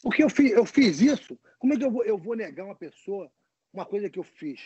Porque 0.00 0.22
eu 0.22 0.30
fiz, 0.30 0.52
eu 0.52 0.64
fiz 0.64 1.00
isso. 1.00 1.36
Como 1.58 1.74
é 1.74 1.76
que 1.76 1.84
eu 1.84 1.90
vou, 1.90 2.04
eu 2.04 2.16
vou 2.16 2.36
negar 2.36 2.64
uma 2.64 2.76
pessoa 2.76 3.28
uma 3.72 3.84
coisa 3.84 4.08
que 4.08 4.20
eu 4.20 4.22
fiz? 4.22 4.60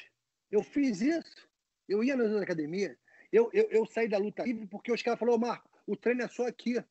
Eu 0.51 0.63
fiz 0.63 1.01
isso. 1.01 1.49
Eu 1.89 2.05
ia 2.05 2.17
nas 2.17 2.31
academias. 2.43 2.99
Eu, 3.33 3.49
eu, 3.55 3.67
eu 3.71 3.87
saí 3.87 4.11
da 4.11 4.19
luta 4.19 4.43
livre 4.43 4.67
porque 4.67 4.93
os 4.93 5.01
caras 5.01 5.19
falaram, 5.19 5.39
Marco, 5.39 5.71
o 5.87 5.97
treino 5.97 6.21
é 6.21 6.29
só 6.29 6.47
aqui. 6.47 6.85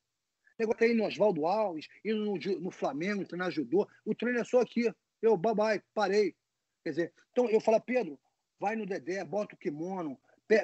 Negócio 0.58 0.84
aí 0.84 0.92
no 0.92 1.04
Oswaldo 1.04 1.46
Alves, 1.46 1.86
indo 2.04 2.24
no, 2.24 2.36
no 2.58 2.70
Flamengo, 2.72 3.24
treinar 3.24 3.52
judô. 3.52 3.86
O 4.04 4.12
treino 4.12 4.40
é 4.40 4.44
só 4.44 4.60
aqui. 4.60 4.92
Eu, 5.22 5.36
bye 5.36 5.54
bye, 5.54 5.82
parei. 5.94 6.34
Quer 6.82 6.90
dizer, 6.90 7.12
então 7.30 7.48
eu 7.48 7.60
falo, 7.60 7.80
Pedro, 7.80 8.18
vai 8.58 8.76
no 8.76 8.86
Dedé, 8.86 9.24
bota 9.24 9.54
o 9.54 9.58
kimono, 9.58 10.18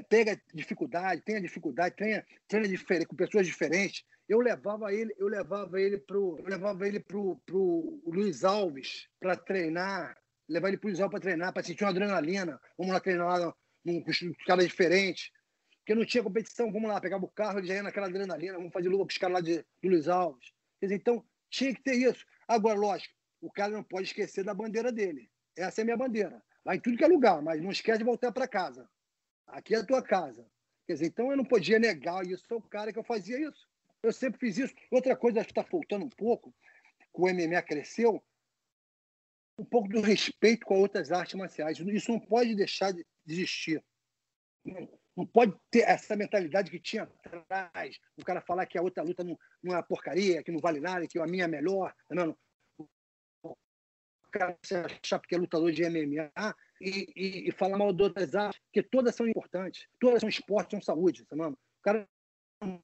pega 0.09 0.41
dificuldade, 0.53 1.23
tenha 1.23 1.41
dificuldade, 1.41 1.95
tenha, 1.97 2.24
treina 2.49 2.69
diferente, 2.69 3.07
com 3.07 3.16
pessoas 3.16 3.47
diferentes. 3.47 4.05
Eu 4.28 4.41
levava 4.41 4.93
ele, 4.93 5.15
eu 5.19 5.28
levava 5.28 5.81
ele 5.81 5.99
pro, 5.99 6.39
eu 6.39 6.47
levava 6.47 6.89
ele 6.89 6.99
pro, 6.99 7.36
pro 7.45 8.03
Luiz 8.07 8.43
Alves 8.43 9.09
para 9.20 9.36
treinar, 9.36 10.16
levar 10.49 10.69
ele 10.69 10.78
pro 10.78 10.89
Luiz 10.89 11.01
Alves 11.01 11.12
para 11.12 11.20
treinar, 11.20 11.53
para 11.53 11.62
sentir 11.62 11.85
uma 11.85 11.91
adrenalina. 11.91 12.59
Vamos 12.78 12.93
lá 12.93 13.01
treinar 13.01 13.39
lá 13.39 13.55
num 13.85 14.03
caras 14.47 14.65
diferentes. 14.65 15.31
Porque 15.81 15.95
não 15.95 16.07
tinha 16.07 16.23
competição, 16.23 16.73
vamos 16.73 16.89
lá, 16.89 16.99
pegava 16.99 17.27
o 17.27 17.28
carro, 17.28 17.59
ele 17.59 17.66
já 17.66 17.74
ia 17.74 17.82
naquela 17.82 18.07
adrenalina, 18.07 18.57
vamos 18.57 18.73
fazer 18.73 18.89
luva 18.89 19.05
com 19.05 19.11
os 19.11 19.19
caras 19.19 19.35
lá 19.35 19.41
de, 19.43 19.59
de 19.82 19.89
Luiz 19.89 20.09
Alves. 20.09 20.51
Quer 20.81 20.86
dizer, 20.86 20.97
então, 20.97 21.23
tinha 21.51 21.74
que 21.74 21.82
ter 21.82 21.95
isso. 21.95 22.24
Agora, 22.49 22.78
lógico, 22.78 23.15
o 23.43 23.53
cara 23.53 23.70
não 23.70 23.82
pode 23.82 24.07
esquecer 24.07 24.43
da 24.43 24.55
bandeira 24.55 24.91
dele. 24.91 25.28
Essa 25.56 25.81
é 25.81 25.82
a 25.82 25.85
minha 25.85 25.97
bandeira. 25.97 26.43
Vai 26.64 26.76
em 26.76 26.81
tudo 26.81 26.97
que 26.97 27.05
é 27.05 27.06
lugar, 27.06 27.43
mas 27.43 27.60
não 27.62 27.70
esquece 27.70 27.98
de 27.98 28.05
voltar 28.05 28.32
para 28.32 28.48
casa. 28.48 28.89
Aqui 29.47 29.74
é 29.74 29.78
a 29.78 29.86
tua 29.86 30.02
casa. 30.02 30.47
Quer 30.86 30.94
dizer, 30.94 31.06
então 31.06 31.31
eu 31.31 31.36
não 31.36 31.44
podia 31.44 31.78
negar 31.78 32.26
isso 32.26 32.44
ao 32.52 32.62
cara 32.62 32.93
que 32.93 32.98
eu 32.98 33.05
fazia 33.05 33.39
isso. 33.39 33.68
Eu 34.02 34.12
sempre 34.12 34.39
fiz 34.39 34.59
isso. 34.59 34.74
Outra 34.90 35.16
coisa 35.16 35.44
que 35.44 35.51
está 35.51 35.64
faltando 35.64 36.05
um 36.05 36.10
pouco, 36.10 36.55
que 37.14 37.20
o 37.20 37.26
MMA 37.26 37.62
cresceu, 37.62 38.22
um 39.59 39.64
pouco 39.64 39.89
do 39.89 40.01
respeito 40.01 40.66
com 40.66 40.78
outras 40.78 41.12
artes 41.12 41.35
marciais. 41.35 41.78
Isso 41.78 42.10
não 42.10 42.20
pode 42.20 42.55
deixar 42.55 42.93
de 42.93 43.06
existir. 43.26 43.82
Não, 44.64 45.26
pode 45.26 45.55
ter 45.70 45.81
essa 45.81 46.16
mentalidade 46.16 46.70
que 46.70 46.81
tinha 46.81 47.05
atrás, 47.05 47.98
o 48.16 48.24
cara 48.24 48.40
falar 48.40 48.66
que 48.66 48.76
a 48.76 48.82
outra 48.82 49.02
luta 49.02 49.22
não, 49.22 49.39
não 49.62 49.76
é 49.76 49.82
porcaria, 49.82 50.43
que 50.43 50.51
não 50.51 50.60
vale 50.60 50.81
nada, 50.81 51.06
que 51.06 51.18
a 51.18 51.26
minha 51.26 51.44
é 51.44 51.48
melhor. 51.48 51.94
Não, 52.10 52.36
cara 54.35 54.59
se 54.62 54.74
achar 54.74 55.19
porque 55.19 55.35
é 55.35 55.39
lutador 55.39 55.70
de 55.70 55.89
MMA 55.89 56.56
e, 56.81 57.12
e, 57.15 57.48
e 57.48 57.52
falar 57.52 57.78
mal 57.78 57.93
de 57.93 58.02
outras 58.02 58.35
artes, 58.35 58.61
que 58.73 58.82
todas 58.82 59.15
são 59.15 59.28
importantes, 59.28 59.86
todas 60.01 60.20
são 60.20 60.28
esporte, 60.28 60.73
são 60.73 60.82
saúde, 60.82 61.24
tá 61.24 61.36
O 61.36 61.56
cara 61.82 62.09
não 62.61 62.82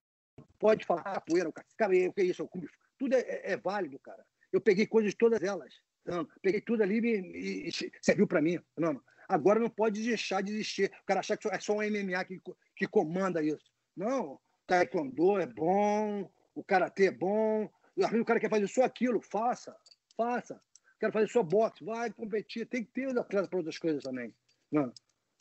pode 0.58 0.86
falar 0.86 1.02
ah, 1.04 1.20
poeira, 1.20 1.48
o 1.48 1.52
cara, 1.52 1.66
cara 1.76 1.92
o 2.08 2.12
que 2.12 2.20
é 2.20 2.24
isso? 2.24 2.48
Tudo 2.96 3.14
é, 3.14 3.20
é, 3.20 3.52
é, 3.52 3.56
válido, 3.56 3.98
cara. 3.98 4.24
Eu 4.52 4.60
peguei 4.60 4.86
coisas 4.86 5.10
de 5.10 5.18
todas 5.18 5.42
elas. 5.42 5.74
Não, 6.04 6.26
peguei 6.40 6.60
tudo 6.60 6.82
ali 6.82 6.98
e, 6.98 7.68
e 7.68 7.72
serviu 8.00 8.26
para 8.26 8.40
mim. 8.40 8.58
Não, 8.76 9.00
agora 9.28 9.58
não 9.58 9.70
pode 9.70 10.02
deixar 10.02 10.42
de 10.42 10.52
existir. 10.52 10.90
O 11.02 11.06
cara 11.06 11.20
achar 11.20 11.36
que 11.36 11.48
é 11.48 11.60
só 11.60 11.74
um 11.74 11.82
MMA 11.82 12.24
que, 12.24 12.40
que 12.76 12.86
comanda 12.86 13.42
isso. 13.42 13.72
Não, 13.96 14.38
taekwondo 14.66 15.38
é 15.38 15.46
bom, 15.46 16.30
o 16.54 16.62
karatê 16.62 17.06
é 17.06 17.10
bom. 17.10 17.68
O 17.96 18.24
cara 18.24 18.40
quer 18.40 18.48
fazer 18.48 18.68
só 18.68 18.84
aquilo, 18.84 19.20
faça, 19.20 19.76
faça 20.16 20.60
quero 21.00 21.12
fazer 21.12 21.28
só 21.28 21.42
boxe, 21.42 21.82
vai 21.82 22.12
competir, 22.12 22.66
tem 22.66 22.84
que 22.84 22.92
ter 22.92 23.18
atleta 23.18 23.48
para 23.48 23.58
outras 23.58 23.78
coisas 23.78 24.04
também. 24.04 24.32
Não, 24.70 24.92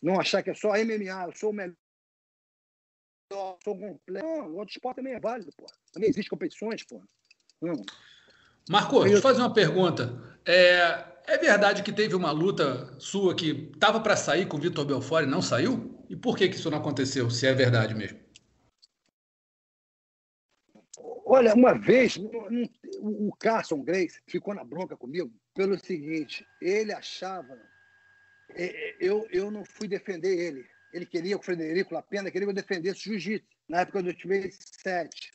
não 0.02 0.20
achar 0.20 0.42
que 0.42 0.50
é 0.50 0.56
só 0.56 0.70
MMA, 0.70 1.26
eu 1.26 1.36
sou 1.36 1.50
o 1.50 1.54
melhor, 1.54 1.76
sou 3.32 3.78
completo. 3.78 4.26
Não, 4.26 4.48
o 4.48 4.56
outro 4.56 4.72
esporte 4.72 4.96
também 4.96 5.14
é 5.14 5.20
válido, 5.20 5.52
pô. 5.56 5.66
Também 5.92 6.10
existem 6.10 6.30
competições, 6.30 6.84
pô. 6.84 7.04
Não. 7.62 7.76
Marco, 8.70 9.02
deixa 9.02 9.18
eu 9.18 9.22
fazer 9.22 9.42
uma 9.42 9.54
pergunta. 9.54 10.40
É, 10.46 11.06
é 11.28 11.38
verdade 11.38 11.84
que 11.84 11.92
teve 11.92 12.16
uma 12.16 12.32
luta 12.32 12.98
sua 12.98 13.36
que 13.36 13.70
estava 13.74 14.00
para 14.00 14.16
sair 14.16 14.48
com 14.48 14.58
o 14.58 14.60
Vitor 14.60 14.86
Belfort 14.86 15.26
e 15.26 15.30
não 15.30 15.42
saiu? 15.42 16.06
E 16.10 16.16
por 16.16 16.38
que, 16.38 16.48
que 16.48 16.56
isso 16.56 16.72
não 16.72 16.78
aconteceu, 16.78 17.30
se 17.30 17.46
é 17.46 17.54
verdade 17.54 17.94
mesmo? 17.94 18.20
Olha, 21.26 21.54
uma 21.54 21.78
vez, 21.78 22.18
o 23.00 23.32
Carson 23.38 23.84
Grace 23.84 24.20
ficou 24.26 24.56
na 24.56 24.64
bronca 24.64 24.98
comigo 24.98 25.32
pelo 25.54 25.78
seguinte: 25.78 26.46
ele 26.62 26.94
achava. 26.94 27.60
Eu, 29.00 29.28
eu 29.32 29.52
não 29.52 29.64
fui 29.64 29.88
defender 29.88 30.38
ele. 30.38 30.66
Ele 30.92 31.06
queria, 31.06 31.38
o 31.38 31.42
Frederico 31.42 31.94
Lapena 31.94 32.32
queria 32.32 32.48
que 32.48 32.52
eu 32.52 32.56
defendesse 32.56 33.02
jiu-jitsu, 33.02 33.48
na 33.68 33.82
época 33.82 34.02
do 34.02 34.14
time 34.14 34.50
7. 34.52 35.32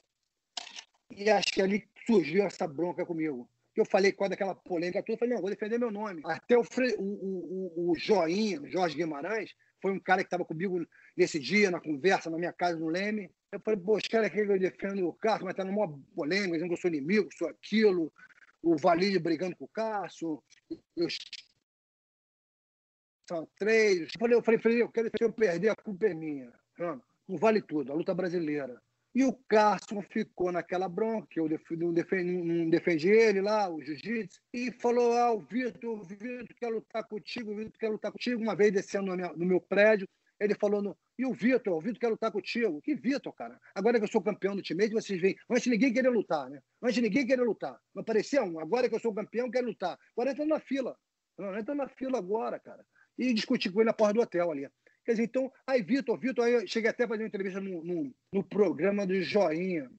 E 1.12 1.30
acho 1.30 1.52
que 1.52 1.62
ali 1.62 1.88
surgiu 2.06 2.44
essa 2.44 2.66
bronca 2.66 3.06
comigo. 3.06 3.48
Eu 3.76 3.84
falei, 3.84 4.12
quando 4.12 4.32
aquela 4.32 4.54
polêmica 4.54 5.02
toda, 5.02 5.14
eu 5.14 5.18
falei, 5.18 5.34
não, 5.34 5.40
vou 5.40 5.50
defender 5.50 5.78
meu 5.78 5.90
nome. 5.90 6.22
Até 6.24 6.56
o, 6.56 6.62
o, 6.98 7.02
o, 7.02 7.90
o 7.90 7.94
Joinha, 7.96 8.60
Jorge 8.68 8.96
Guimarães, 8.96 9.54
foi 9.82 9.92
um 9.92 9.98
cara 9.98 10.22
que 10.22 10.28
estava 10.28 10.44
comigo 10.44 10.84
nesse 11.16 11.38
dia, 11.38 11.70
na 11.70 11.80
conversa, 11.80 12.30
na 12.30 12.38
minha 12.38 12.52
casa, 12.52 12.78
no 12.78 12.88
Leme. 12.88 13.30
Eu 13.50 13.60
falei, 13.60 13.78
pô, 13.78 13.96
os 13.96 14.08
caras 14.08 14.30
querem 14.30 14.46
que 14.46 14.52
eu 14.52 14.58
defenda 14.58 15.04
o 15.04 15.12
Cássio, 15.12 15.44
mas 15.44 15.54
tá 15.54 15.64
numa 15.64 15.88
polêmica, 16.14 16.52
dizendo 16.52 16.68
que 16.68 16.74
eu 16.74 16.80
sou 16.80 16.90
inimigo, 16.90 17.28
sou 17.36 17.48
aquilo. 17.48 18.12
O 18.64 18.76
Valide 18.76 19.18
brigando 19.18 19.54
com 19.56 19.66
o 19.66 19.68
Cássio. 19.68 20.42
Eu... 20.96 21.08
São 23.28 23.46
três. 23.58 24.00
Eu 24.00 24.08
falei, 24.18 24.36
eu 24.36 24.42
falei, 24.42 24.60
falei, 24.60 24.82
eu 24.82 24.88
quero 24.90 25.08
se 25.08 25.24
eu 25.24 25.32
perder, 25.32 25.68
a 25.68 25.76
culpa 25.76 26.06
é 26.06 26.14
minha. 26.14 26.52
Não, 26.78 27.00
vale 27.28 27.60
tudo, 27.60 27.92
a 27.92 27.94
luta 27.94 28.14
brasileira. 28.14 28.80
E 29.14 29.22
o 29.22 29.32
Carson 29.48 30.02
ficou 30.02 30.50
naquela 30.50 30.88
bronca, 30.88 31.28
eu 31.36 31.48
não 31.78 31.92
defendi, 31.92 32.32
não 32.32 32.68
defendi 32.68 33.10
ele 33.10 33.40
lá, 33.40 33.70
o 33.70 33.80
jiu-jitsu, 33.80 34.40
e 34.52 34.72
falou: 34.72 35.12
Ah, 35.12 35.30
o 35.30 35.40
Vitor, 35.40 36.00
o 36.00 36.02
Vitor 36.02 36.48
quer 36.56 36.68
lutar 36.68 37.04
contigo, 37.06 37.52
o 37.52 37.56
Vitor 37.56 37.78
quer 37.78 37.90
lutar 37.90 38.10
contigo. 38.10 38.42
Uma 38.42 38.56
vez 38.56 38.72
descendo 38.72 39.06
no 39.06 39.16
meu, 39.16 39.36
no 39.36 39.46
meu 39.46 39.60
prédio, 39.60 40.08
ele 40.44 40.54
falou: 40.54 40.82
no, 40.82 40.96
E 41.18 41.24
o 41.26 41.32
Vitor, 41.32 41.74
o 41.74 41.80
Vitor 41.80 41.98
quer 41.98 42.08
lutar 42.08 42.30
contigo. 42.30 42.80
Que 42.82 42.94
Vitor, 42.94 43.32
cara? 43.32 43.58
Agora 43.74 43.98
que 43.98 44.04
eu 44.04 44.10
sou 44.10 44.22
campeão 44.22 44.54
do 44.54 44.62
time, 44.62 44.88
vocês 44.88 45.20
veem. 45.20 45.36
Antes 45.50 45.66
ninguém 45.66 45.92
queria 45.92 46.10
lutar, 46.10 46.48
né? 46.50 46.60
Antes 46.82 47.02
ninguém 47.02 47.26
queria 47.26 47.44
lutar. 47.44 47.78
Não 47.94 48.02
aparecia 48.02 48.42
um. 48.42 48.58
Agora 48.58 48.88
que 48.88 48.94
eu 48.94 49.00
sou 49.00 49.14
campeão, 49.14 49.50
quer 49.50 49.62
lutar. 49.62 49.98
Agora 50.16 50.30
entra 50.30 50.44
na 50.44 50.60
fila. 50.60 50.96
Não, 51.38 51.58
entra 51.58 51.74
na 51.74 51.88
fila 51.88 52.18
agora, 52.18 52.58
cara. 52.58 52.84
E 53.18 53.32
discutir 53.32 53.70
com 53.70 53.80
ele 53.80 53.86
na 53.86 53.92
porta 53.92 54.14
do 54.14 54.20
hotel 54.20 54.50
ali. 54.50 54.68
Quer 55.04 55.12
dizer, 55.12 55.24
então, 55.24 55.52
aí, 55.66 55.82
Vitor, 55.82 56.18
Vitor, 56.18 56.44
aí 56.44 56.54
eu 56.54 56.66
cheguei 56.66 56.90
até 56.90 57.04
a 57.04 57.08
fazer 57.08 57.22
uma 57.22 57.28
entrevista 57.28 57.60
no, 57.60 57.84
no, 57.84 58.14
no, 58.32 58.42
programa 58.42 59.06
do 59.06 59.20
Joinha, 59.20 59.90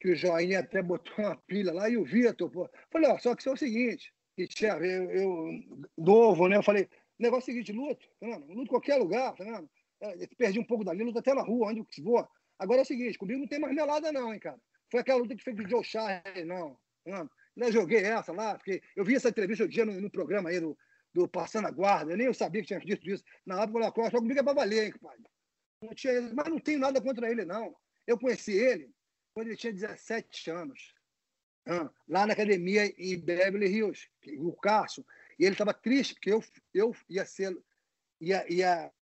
que 0.00 0.10
o 0.10 0.16
Joinha 0.16 0.60
até 0.60 0.82
botou 0.82 1.12
uma 1.18 1.36
pilha 1.36 1.72
lá, 1.72 1.88
e 1.90 1.98
o 1.98 2.04
Vitor, 2.04 2.50
pô. 2.50 2.68
Falei, 2.90 3.10
ó, 3.10 3.18
só 3.18 3.34
que 3.34 3.42
isso 3.42 3.50
é 3.50 3.52
o 3.52 3.56
seguinte, 3.56 4.12
que 4.34 4.46
tinha, 4.46 4.72
eu, 4.78 5.10
eu, 5.10 5.50
novo, 5.98 6.48
né? 6.48 6.56
Eu 6.56 6.62
falei, 6.62 6.88
negócio 7.18 7.50
é 7.50 7.52
o 7.52 7.54
seguinte, 7.54 7.72
luto, 7.72 8.08
tá? 8.18 8.36
Luto 8.38 8.62
em 8.62 8.66
qualquer 8.66 8.96
lugar, 8.96 9.34
tá 9.34 9.44
vendo? 9.44 9.68
É, 10.00 10.26
perdi 10.36 10.58
um 10.58 10.64
pouco 10.64 10.84
dali, 10.84 11.02
luto 11.02 11.18
até 11.18 11.34
na 11.34 11.42
rua, 11.42 11.68
onde 11.68 11.80
eu 11.80 12.04
vou. 12.04 12.28
Agora 12.58 12.80
é 12.80 12.82
o 12.82 12.86
seguinte, 12.86 13.18
comigo 13.18 13.40
não 13.40 13.48
tem 13.48 13.58
mais 13.58 13.74
melada, 13.74 14.12
não, 14.12 14.32
hein, 14.32 14.40
cara. 14.40 14.58
Foi 14.90 15.00
aquela 15.00 15.20
luta 15.20 15.34
que 15.34 15.42
fez 15.42 15.58
o 15.58 15.68
Joe 15.68 15.84
Charles, 15.84 16.46
não. 16.46 16.78
não. 17.04 17.28
Eu 17.56 17.72
joguei 17.72 17.98
essa 18.04 18.32
lá, 18.32 18.56
porque 18.56 18.82
eu 18.96 19.04
vi 19.04 19.16
essa 19.16 19.28
entrevista 19.28 19.64
o 19.64 19.68
dia 19.68 19.84
no, 19.84 20.00
no 20.00 20.10
programa 20.10 20.50
aí 20.50 20.60
do, 20.60 20.78
do 21.12 21.28
Passando 21.28 21.66
a 21.66 21.70
Guarda. 21.70 22.12
Eu 22.12 22.16
nem 22.16 22.26
eu 22.26 22.34
sabia 22.34 22.60
que 22.62 22.68
tinha 22.68 22.80
dito 22.80 23.08
isso. 23.08 23.24
Na 23.44 23.62
época, 23.62 23.78
eu 23.78 23.92
falei, 23.92 24.10
só 24.10 24.18
comigo 24.18 24.38
é 24.38 24.42
para 24.42 24.52
valer, 24.52 24.86
hein, 24.86 24.94
pai. 25.00 25.16
Não 25.82 25.94
tinha, 25.94 26.20
mas 26.34 26.48
não 26.48 26.58
tenho 26.58 26.78
nada 26.78 27.00
contra 27.00 27.30
ele, 27.30 27.44
não. 27.44 27.76
Eu 28.06 28.18
conheci 28.18 28.52
ele 28.52 28.90
quando 29.34 29.48
ele 29.48 29.56
tinha 29.56 29.72
17 29.72 30.50
anos, 30.50 30.94
lá 32.08 32.26
na 32.26 32.32
academia 32.32 32.86
em 32.98 33.18
Beverly 33.18 33.66
Hills, 33.66 34.08
o 34.38 34.52
Carson. 34.52 35.04
E 35.38 35.44
ele 35.44 35.54
estava 35.54 35.72
triste, 35.72 36.14
porque 36.14 36.32
eu, 36.32 36.42
eu 36.74 36.96
ia 37.08 37.24
ser. 37.24 37.56
Ia, 38.20 38.44
ia 38.52 38.92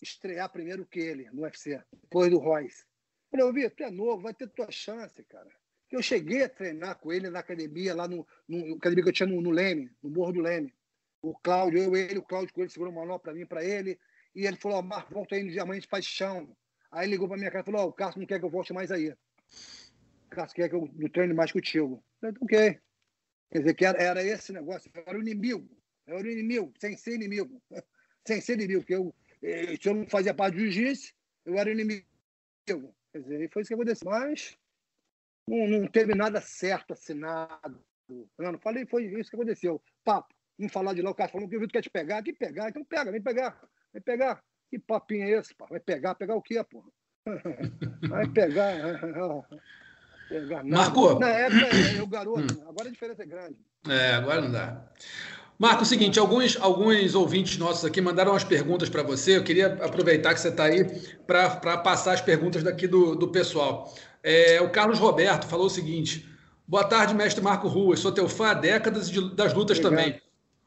estrear 0.00 0.50
primeiro 0.50 0.86
que 0.86 1.00
ele 1.00 1.30
no 1.32 1.42
UFC, 1.42 1.82
depois 2.02 2.30
do 2.30 2.38
Royce. 2.38 2.84
Eu 3.32 3.38
falei, 3.40 3.52
Vitor, 3.52 3.76
tu 3.76 3.82
é 3.82 3.90
novo, 3.90 4.22
vai 4.22 4.34
ter 4.34 4.48
tua 4.48 4.70
chance, 4.70 5.22
cara. 5.24 5.50
Eu 5.90 6.02
cheguei 6.02 6.42
a 6.42 6.48
treinar 6.48 6.98
com 6.98 7.12
ele 7.12 7.30
na 7.30 7.38
academia, 7.38 7.94
lá 7.94 8.08
no, 8.08 8.26
no 8.48 8.76
academia 8.76 9.04
que 9.04 9.10
eu 9.10 9.12
tinha 9.12 9.28
no, 9.28 9.40
no 9.40 9.50
Leme, 9.50 9.90
no 10.02 10.10
Morro 10.10 10.32
do 10.32 10.40
Leme. 10.40 10.74
O 11.22 11.34
Cláudio, 11.38 11.78
eu, 11.78 11.96
ele, 11.96 12.18
o 12.18 12.22
Cláudio 12.22 12.52
com 12.52 12.60
ele 12.60 12.70
segurou 12.70 12.92
uma 12.92 13.02
manopla 13.02 13.32
para 13.32 13.34
mim, 13.34 13.46
para 13.46 13.64
ele. 13.64 13.98
E 14.34 14.46
ele 14.46 14.56
falou: 14.56 14.82
Marco, 14.82 15.14
volta 15.14 15.34
aí 15.34 15.42
no 15.42 15.50
Diamante 15.50 15.88
Paixão. 15.88 16.56
Aí 16.90 17.08
ligou 17.08 17.28
para 17.28 17.36
minha 17.36 17.50
cara 17.50 17.62
e 17.62 17.64
falou: 17.64 17.86
oh, 17.86 17.88
o 17.88 17.92
Cássio 17.92 18.20
não 18.20 18.26
quer 18.26 18.38
que 18.38 18.44
eu 18.44 18.50
volte 18.50 18.72
mais 18.72 18.90
aí. 18.90 19.10
O 19.10 20.28
Cássio 20.30 20.56
quer 20.56 20.68
que 20.68 20.74
eu 20.74 20.90
não 20.94 21.08
treine 21.08 21.32
mais 21.32 21.52
contigo. 21.52 22.02
Eu 22.22 22.32
falei, 22.32 22.36
ok. 22.40 22.80
Quer 23.50 23.58
dizer, 23.60 23.74
que 23.74 23.84
era, 23.84 23.98
era 23.98 24.22
esse 24.22 24.52
negócio, 24.52 24.90
era 24.94 25.16
o 25.16 25.22
inimigo. 25.22 25.68
Era 26.06 26.18
o 26.18 26.30
inimigo, 26.30 26.72
sem 26.78 26.96
ser 26.96 27.14
inimigo. 27.14 27.62
sem 28.26 28.40
ser 28.40 28.54
inimigo, 28.54 28.80
porque 28.80 28.94
eu, 28.94 29.14
se 29.40 29.88
eu 29.88 29.94
não 29.94 30.06
fazia 30.06 30.34
parte 30.34 30.54
do 30.54 30.60
jiu-jitsu, 30.60 31.14
eu 31.44 31.58
era 31.58 31.70
inimigo. 31.70 32.06
Quer 32.66 33.20
dizer, 33.20 33.50
foi 33.50 33.62
isso 33.62 33.68
que 33.68 33.74
aconteceu. 33.74 34.10
Mas 34.10 34.56
não, 35.48 35.66
não 35.68 35.86
teve 35.86 36.14
nada 36.14 36.40
certo 36.40 36.92
assinado. 36.92 37.84
Eu 38.08 38.52
não 38.52 38.58
falei, 38.58 38.86
foi 38.86 39.04
isso 39.04 39.30
que 39.30 39.36
aconteceu. 39.36 39.82
Papo. 40.04 40.34
Não 40.58 40.68
falar 40.68 40.94
de 40.94 41.02
lá, 41.02 41.10
o 41.10 41.14
cara 41.14 41.30
falou 41.30 41.48
que 41.48 41.56
o 41.56 41.60
Vitor 41.60 41.72
quer 41.72 41.82
te 41.82 41.90
pegar. 41.90 42.22
Que 42.22 42.32
pegar? 42.32 42.68
Então 42.68 42.84
pega, 42.84 43.12
vem 43.12 43.20
pegar. 43.20 43.60
Vem 43.92 44.02
pegar. 44.02 44.42
Que 44.70 44.78
papinho 44.78 45.24
é 45.24 45.30
esse? 45.32 45.54
Pá? 45.54 45.66
Vai 45.68 45.80
pegar? 45.80 46.14
Pegar 46.14 46.34
o 46.34 46.42
quê, 46.42 46.62
porra? 46.64 46.88
Vai 48.08 48.28
pegar. 48.28 48.74
pegar 50.28 50.64
Marco. 50.64 51.18
Na 51.18 51.28
época, 51.28 51.76
eu 51.96 52.06
garoto. 52.06 52.62
Agora 52.68 52.88
a 52.88 52.92
diferença 52.92 53.22
é 53.22 53.26
grande. 53.26 53.58
É, 53.88 54.14
agora 54.14 54.40
não 54.40 54.50
dá. 54.50 54.90
Marco, 55.58 55.80
é 55.80 55.82
o 55.82 55.86
seguinte, 55.86 56.18
alguns, 56.18 56.56
alguns 56.60 57.14
ouvintes 57.14 57.56
nossos 57.56 57.84
aqui 57.84 58.00
mandaram 58.00 58.32
umas 58.32 58.44
perguntas 58.44 58.90
para 58.90 59.02
você. 59.02 59.38
Eu 59.38 59.44
queria 59.44 59.68
aproveitar 59.68 60.34
que 60.34 60.40
você 60.40 60.48
está 60.48 60.64
aí 60.64 60.84
para 61.26 61.78
passar 61.78 62.12
as 62.12 62.20
perguntas 62.20 62.62
daqui 62.62 62.86
do, 62.86 63.14
do 63.14 63.28
pessoal. 63.28 63.94
É, 64.22 64.60
o 64.60 64.68
Carlos 64.70 64.98
Roberto 64.98 65.46
falou 65.46 65.66
o 65.66 65.70
seguinte: 65.70 66.28
Boa 66.68 66.84
tarde, 66.84 67.14
mestre 67.14 67.42
Marco 67.42 67.68
Ruas. 67.68 68.00
Sou 68.00 68.12
teu 68.12 68.28
fã 68.28 68.48
há 68.48 68.54
décadas 68.54 69.08
de, 69.08 69.34
das 69.34 69.54
lutas 69.54 69.78
Obrigado. 69.78 70.04
também. 70.04 70.20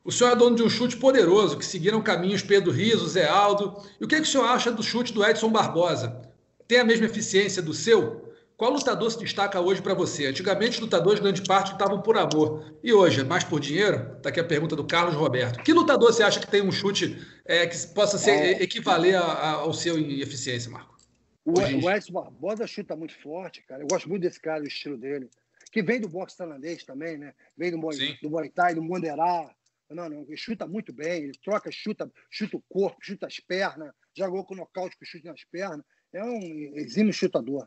O 0.04 0.12
senhor 0.12 0.32
é 0.32 0.36
dono 0.36 0.56
de 0.56 0.64
um 0.64 0.70
chute 0.70 0.98
poderoso, 0.98 1.58
que 1.58 1.66
seguiram 1.66 2.02
caminhos 2.02 2.42
Pedro 2.42 2.72
Riso, 2.72 3.08
Zé 3.08 3.28
Aldo. 3.28 3.78
E 4.00 4.06
o 4.06 4.08
que, 4.08 4.16
é 4.16 4.22
que 4.22 4.28
o 4.28 4.32
senhor 4.32 4.46
acha 4.46 4.72
do 4.72 4.82
chute 4.82 5.14
do 5.14 5.24
Edson 5.24 5.50
Barbosa? 5.50 6.22
Tem 6.68 6.80
a 6.80 6.84
mesma 6.84 7.06
eficiência 7.06 7.62
do 7.62 7.74
seu? 7.74 8.29
Qual 8.60 8.74
lutador 8.74 9.10
se 9.10 9.18
destaca 9.18 9.62
hoje 9.62 9.82
para 9.82 9.94
você? 9.94 10.26
Antigamente, 10.26 10.72
os 10.72 10.80
lutadores, 10.80 11.22
grande 11.22 11.42
parte, 11.44 11.72
lutavam 11.72 12.02
por 12.02 12.18
amor. 12.18 12.78
E 12.84 12.92
hoje, 12.92 13.22
é 13.22 13.24
mais 13.24 13.42
por 13.42 13.58
dinheiro? 13.58 14.18
Está 14.18 14.28
aqui 14.28 14.40
a 14.42 14.44
pergunta 14.44 14.76
do 14.76 14.86
Carlos 14.86 15.16
Roberto. 15.16 15.64
Que 15.64 15.72
lutador 15.72 16.12
você 16.12 16.24
acha 16.24 16.42
que 16.42 16.48
tem 16.52 16.62
um 16.62 16.70
chute 16.70 17.26
é, 17.46 17.66
que 17.66 17.88
possa 17.96 18.18
ser, 18.18 18.32
é. 18.32 18.62
equivaler 18.62 19.16
a, 19.16 19.22
a, 19.22 19.52
ao 19.52 19.74
seu 19.74 19.98
em 19.98 20.20
eficiência, 20.20 20.70
Marco? 20.70 20.98
O, 21.46 21.54
o 21.54 21.90
Edson 21.90 22.12
Barbosa 22.12 22.68
chuta 22.68 22.98
muito 22.98 23.18
forte, 23.22 23.62
cara. 23.62 23.82
Eu 23.82 23.88
gosto 23.88 24.10
muito 24.10 24.24
desse 24.24 24.42
cara, 24.42 24.60
do 24.60 24.68
estilo 24.68 24.98
dele. 24.98 25.30
Que 25.72 25.82
vem 25.82 26.02
do 26.02 26.10
boxe 26.10 26.36
tailandês 26.36 26.84
também, 26.84 27.18
né? 27.18 27.34
Vem 27.58 27.72
do, 27.72 27.78
do 27.78 28.30
Muay 28.30 28.50
Thai, 28.50 28.76
do 28.76 28.84
Monderá. 28.84 29.50
Não, 29.90 30.10
não, 30.10 30.24
ele 30.24 30.36
chuta 30.36 30.68
muito 30.68 30.92
bem, 30.92 31.24
ele 31.24 31.40
troca, 31.42 31.72
chuta, 31.72 32.12
chuta 32.30 32.58
o 32.58 32.64
corpo, 32.68 32.98
chuta 33.02 33.26
as 33.26 33.40
pernas, 33.40 33.94
já 34.14 34.26
jogou 34.26 34.44
com 34.44 34.54
nocaute 34.54 34.98
com 34.98 35.06
chute 35.06 35.26
nas 35.26 35.46
pernas. 35.46 35.86
É 36.12 36.22
um 36.22 36.74
exímio 36.76 37.14
chutador. 37.14 37.66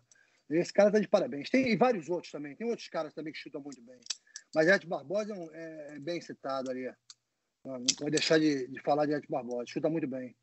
Esse 0.53 0.73
cara 0.73 0.89
está 0.89 1.01
de 1.01 1.09
parabéns. 1.09 1.51
Tem 1.51 1.77
vários 1.77 2.09
outros 2.09 2.31
também. 2.31 2.55
Tem 2.55 2.69
outros 2.69 2.89
caras 2.89 3.13
também 3.13 3.33
que 3.33 3.39
chutam 3.39 3.61
muito 3.61 3.81
bem. 3.83 3.99
Mas 4.55 4.69
Ed 4.69 4.87
Barbosa 4.87 5.35
é, 5.53 5.97
é 5.97 5.99
bem 5.99 6.21
citado 6.21 6.71
ali. 6.71 6.91
Não, 7.65 7.79
não 7.79 7.87
vou 8.01 8.11
deixar 8.11 8.39
de, 8.39 8.67
de 8.69 8.81
falar 8.83 9.07
de 9.07 9.13
Ed 9.13 9.27
Barbosa. 9.29 9.65
Chuta 9.67 9.89
muito 9.89 10.07
bem. 10.07 10.35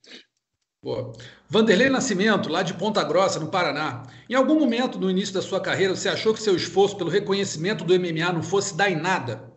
Pô. 0.82 1.12
Vanderlei 1.50 1.90
Nascimento, 1.90 2.48
lá 2.50 2.64
de 2.64 2.74
Ponta 2.74 3.04
Grossa, 3.04 3.40
no 3.40 3.52
Paraná. 3.52 4.04
Em 4.30 4.34
algum 4.34 4.58
momento 4.58 4.98
no 4.98 5.12
início 5.12 5.34
da 5.34 5.42
sua 5.42 5.60
carreira, 5.60 5.96
você 5.96 6.08
achou 6.08 6.34
que 6.34 6.42
seu 6.42 6.56
esforço 6.56 6.98
pelo 6.98 7.10
reconhecimento 7.10 7.84
do 7.84 7.94
MMA 8.00 8.32
não 8.32 8.42
fosse 8.42 8.76
dar 8.76 8.90
em 8.90 8.96
nada? 8.96 9.50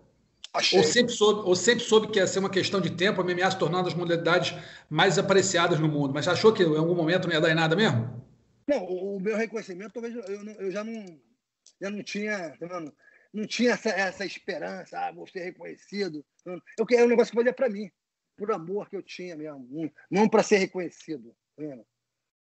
Achei. 0.52 0.78
Ou 0.78 0.84
sempre, 0.84 1.12
soube, 1.12 1.48
ou 1.48 1.56
sempre 1.56 1.84
soube 1.84 2.08
que 2.08 2.18
ia 2.18 2.26
ser 2.26 2.40
uma 2.40 2.50
questão 2.50 2.80
de 2.80 2.90
tempo, 2.90 3.20
a 3.20 3.24
MMA 3.24 3.50
se 3.50 3.58
tornando 3.58 3.88
as 3.88 3.94
modalidades 3.94 4.54
mais 4.90 5.18
apreciadas 5.18 5.78
no 5.78 5.88
mundo. 5.88 6.12
Mas 6.12 6.28
achou 6.28 6.52
que 6.52 6.62
em 6.62 6.76
algum 6.76 6.94
momento 6.94 7.26
não 7.26 7.34
ia 7.34 7.40
dar 7.40 7.50
em 7.50 7.54
nada 7.54 7.76
mesmo? 7.76 8.22
Não, 8.72 8.84
o, 8.84 9.20
meu 9.20 9.36
reconhecimento, 9.36 9.92
talvez 9.92 10.14
eu, 10.14 10.22
eu 10.22 10.70
já 10.70 10.82
não, 10.82 11.20
já 11.80 11.90
não 11.90 12.02
tinha, 12.02 12.56
não, 12.60 12.92
não 13.32 13.46
tinha 13.46 13.72
essa, 13.72 13.90
essa 13.90 14.24
esperança, 14.24 14.98
ah, 14.98 15.12
vou 15.12 15.26
ser 15.26 15.40
reconhecido. 15.40 16.24
Eu, 16.44 16.86
é 16.90 17.04
um 17.04 17.08
negócio 17.08 17.30
que 17.30 17.36
fazia 17.36 17.52
para 17.52 17.68
mim, 17.68 17.90
por 18.36 18.50
amor 18.50 18.88
que 18.88 18.96
eu 18.96 19.02
tinha 19.02 19.36
mesmo, 19.36 19.92
não 20.10 20.28
para 20.28 20.42
ser 20.42 20.56
reconhecido. 20.56 21.34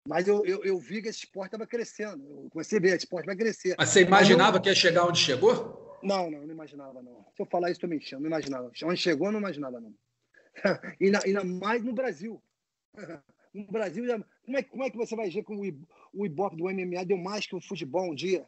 Mas 0.08 0.28
eu, 0.28 0.46
eu, 0.46 0.64
eu, 0.64 0.80
vi 0.80 1.02
que 1.02 1.10
esse 1.10 1.20
esporte 1.20 1.50
estava 1.50 1.68
crescendo. 1.68 2.24
Eu 2.26 2.50
comecei 2.50 2.78
a 2.80 2.82
ver, 2.82 2.88
esse 2.88 3.06
esporte 3.06 3.26
vai 3.26 3.36
crescer. 3.36 3.76
Mas 3.78 3.90
você 3.90 4.02
imaginava 4.02 4.60
que 4.60 4.70
ia 4.70 4.76
chegar 4.76 5.06
onde 5.06 5.20
chegou? 5.20 6.00
Não, 6.02 6.32
não, 6.32 6.40
não 6.40 6.54
imaginava, 6.54 7.04
não. 7.04 7.24
Se 7.36 7.42
eu 7.42 7.46
falar 7.46 7.68
isso, 7.70 7.78
estou 7.78 7.90
mentindo. 7.90 8.20
Não 8.20 8.28
imaginava. 8.28 8.72
Onde 8.84 9.00
chegou, 9.00 9.32
não 9.32 9.40
imaginava, 9.40 9.80
não. 9.80 9.94
e 11.00 11.12
ainda 11.16 11.44
mais 11.44 11.84
no 11.84 11.94
Brasil. 11.94 12.42
No 13.54 13.68
Brasil, 13.68 14.06
como 14.46 14.58
é, 14.58 14.64
como 14.64 14.84
é 14.84 14.90
que 14.90 14.98
você 14.98 15.16
vai 15.16 15.30
ver 15.30 15.44
que 15.44 15.54
o, 16.14 16.26
Ibope 16.26 16.58
do 16.58 16.64
MMA 16.64 17.06
deu 17.06 17.18
mais 17.18 17.46
que 17.46 17.56
o 17.56 17.62
futebol 17.62 18.12
um 18.12 18.16
dia? 18.16 18.46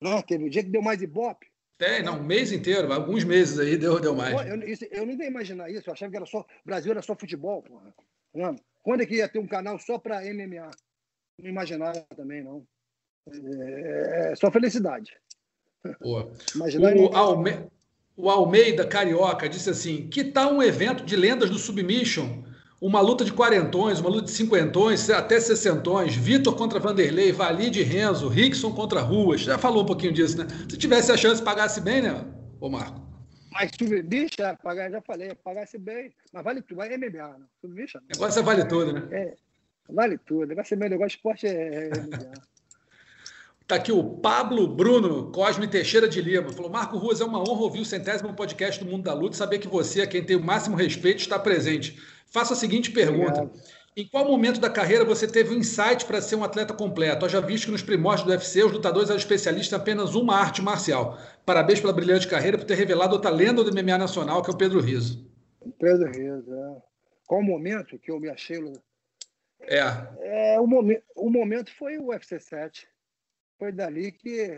Não, 0.00 0.22
teve 0.22 0.44
um 0.44 0.48
dia 0.48 0.64
que 0.64 0.70
deu 0.70 0.82
mais 0.82 1.02
Ibope. 1.02 1.46
Tem, 1.78 2.02
não, 2.02 2.18
um 2.18 2.24
mês 2.24 2.52
inteiro, 2.52 2.92
alguns 2.92 3.24
meses 3.24 3.58
aí 3.58 3.76
deu, 3.76 3.98
deu 4.00 4.14
mais. 4.14 4.34
Eu, 4.46 4.62
isso, 4.68 4.84
eu 4.90 5.06
não 5.06 5.14
ia 5.14 5.26
imaginar 5.26 5.70
isso, 5.70 5.88
eu 5.88 5.92
achava 5.92 6.10
que 6.10 6.16
era 6.16 6.26
só. 6.26 6.44
Brasil 6.64 6.92
era 6.92 7.02
só 7.02 7.14
futebol, 7.14 7.62
porra. 7.62 7.94
Não. 8.34 8.56
Quando 8.82 9.02
é 9.02 9.06
que 9.06 9.16
ia 9.16 9.28
ter 9.28 9.38
um 9.38 9.46
canal 9.46 9.78
só 9.78 9.98
para 9.98 10.22
MMA? 10.22 10.70
Não 11.38 11.50
imaginava 11.50 12.00
também, 12.16 12.42
não. 12.42 12.66
É, 13.28 14.32
é 14.32 14.36
só 14.36 14.50
felicidade. 14.50 15.12
Boa. 16.00 16.32
o, 16.56 17.16
Alme... 17.16 17.70
o 18.16 18.30
Almeida 18.30 18.86
Carioca 18.86 19.48
disse 19.48 19.70
assim: 19.70 20.08
que 20.08 20.24
tal 20.24 20.54
um 20.54 20.62
evento 20.62 21.04
de 21.04 21.16
lendas 21.16 21.50
do 21.50 21.58
Submission 21.58 22.44
uma 22.80 23.00
luta 23.00 23.24
de 23.24 23.32
quarentões, 23.32 24.00
uma 24.00 24.08
luta 24.08 24.24
de 24.24 24.30
cinquentões, 24.30 25.10
até 25.10 25.38
sessentões, 25.38 26.16
Vitor 26.16 26.56
contra 26.56 26.80
Vanderlei, 26.80 27.30
Valide 27.30 27.82
Renzo, 27.82 28.28
Rickson 28.28 28.72
contra 28.72 29.00
Ruas. 29.00 29.42
Já 29.42 29.58
falou 29.58 29.82
um 29.82 29.86
pouquinho 29.86 30.12
disso, 30.12 30.38
né? 30.38 30.46
Se 30.68 30.78
tivesse 30.78 31.12
a 31.12 31.16
chance, 31.16 31.42
pagasse 31.42 31.80
bem, 31.80 32.00
né, 32.00 32.24
ô 32.58 32.70
Marco? 32.70 33.00
Mas 33.52 33.72
é, 34.38 34.56
pagar, 34.62 34.90
já 34.90 35.02
falei, 35.02 35.34
pagasse 35.44 35.76
bem, 35.76 36.12
mas 36.32 36.42
vale 36.42 36.62
tudo, 36.62 36.78
vai 36.78 36.96
MMA, 36.96 37.38
não. 37.38 37.46
Subbicha 37.60 38.00
não. 38.00 38.06
Negócio 38.14 38.40
é 38.40 38.42
vale 38.42 38.64
tudo, 38.64 38.92
né? 38.92 39.08
É, 39.10 39.34
vale 39.88 40.16
tudo. 40.18 40.46
Negócio 40.46 40.74
é 40.74 40.76
meu 40.76 40.88
negócio, 40.88 41.16
esporte 41.16 41.46
é, 41.46 41.88
é 41.88 41.88
MMA. 41.88 42.32
Tá 43.70 43.76
aqui 43.76 43.92
o 43.92 44.02
Pablo 44.02 44.66
Bruno 44.66 45.30
Cosme 45.30 45.68
Teixeira 45.68 46.08
de 46.08 46.20
Lima. 46.20 46.50
Falou: 46.50 46.68
Marco 46.68 46.98
Ruas, 46.98 47.20
é 47.20 47.24
uma 47.24 47.38
honra 47.38 47.62
ouvir 47.62 47.78
o 47.78 47.84
centésimo 47.84 48.34
podcast 48.34 48.82
do 48.82 48.90
Mundo 48.90 49.04
da 49.04 49.14
Luta 49.14 49.36
e 49.36 49.38
saber 49.38 49.60
que 49.60 49.68
você, 49.68 50.02
a 50.02 50.08
quem 50.08 50.24
tem 50.24 50.34
o 50.34 50.42
máximo 50.42 50.74
respeito, 50.74 51.20
está 51.20 51.38
presente. 51.38 51.96
Faço 52.30 52.52
a 52.52 52.56
seguinte 52.56 52.90
pergunta. 52.90 53.42
Obrigado. 53.42 53.80
Em 53.96 54.06
qual 54.06 54.24
momento 54.24 54.60
da 54.60 54.70
carreira 54.70 55.04
você 55.04 55.26
teve 55.26 55.50
o 55.50 55.56
um 55.56 55.58
insight 55.58 56.06
para 56.06 56.22
ser 56.22 56.36
um 56.36 56.44
atleta 56.44 56.72
completo? 56.72 57.28
Já 57.28 57.40
visto 57.40 57.66
que 57.66 57.72
nos 57.72 57.82
primórdios 57.82 58.24
do 58.24 58.30
UFC 58.30 58.62
os 58.62 58.72
lutadores 58.72 59.10
eram 59.10 59.18
especialistas 59.18 59.76
em 59.76 59.82
apenas 59.82 60.14
uma 60.14 60.36
arte 60.36 60.62
marcial. 60.62 61.18
Parabéns 61.44 61.80
pela 61.80 61.92
brilhante 61.92 62.28
carreira 62.28 62.56
por 62.56 62.64
ter 62.64 62.76
revelado 62.76 63.14
outra 63.14 63.30
lenda 63.30 63.64
do 63.64 63.72
MMA 63.72 63.98
nacional, 63.98 64.42
que 64.42 64.50
é 64.50 64.54
o 64.54 64.56
Pedro 64.56 64.80
Riso. 64.80 65.28
Pedro 65.78 66.06
Riso, 66.06 66.54
é. 66.54 66.82
Qual 67.26 67.40
o 67.40 67.44
momento 67.44 67.98
que 67.98 68.10
eu 68.10 68.20
me 68.20 68.28
achei? 68.28 68.58
É. 69.62 69.82
é 70.20 70.60
o, 70.60 70.66
momen 70.66 71.02
o 71.16 71.28
momento 71.28 71.72
foi 71.76 71.98
o 71.98 72.06
UFC 72.06 72.38
7. 72.38 72.88
Foi 73.58 73.72
dali 73.72 74.12
que 74.12 74.56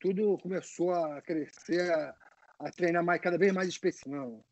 tudo 0.00 0.38
começou 0.38 0.92
a 0.92 1.20
crescer, 1.20 1.92
a, 1.92 2.14
a 2.58 2.70
treinar 2.70 3.04
mais, 3.04 3.20
cada 3.20 3.38
vez 3.38 3.52
mais 3.52 3.68
especial. 3.68 4.42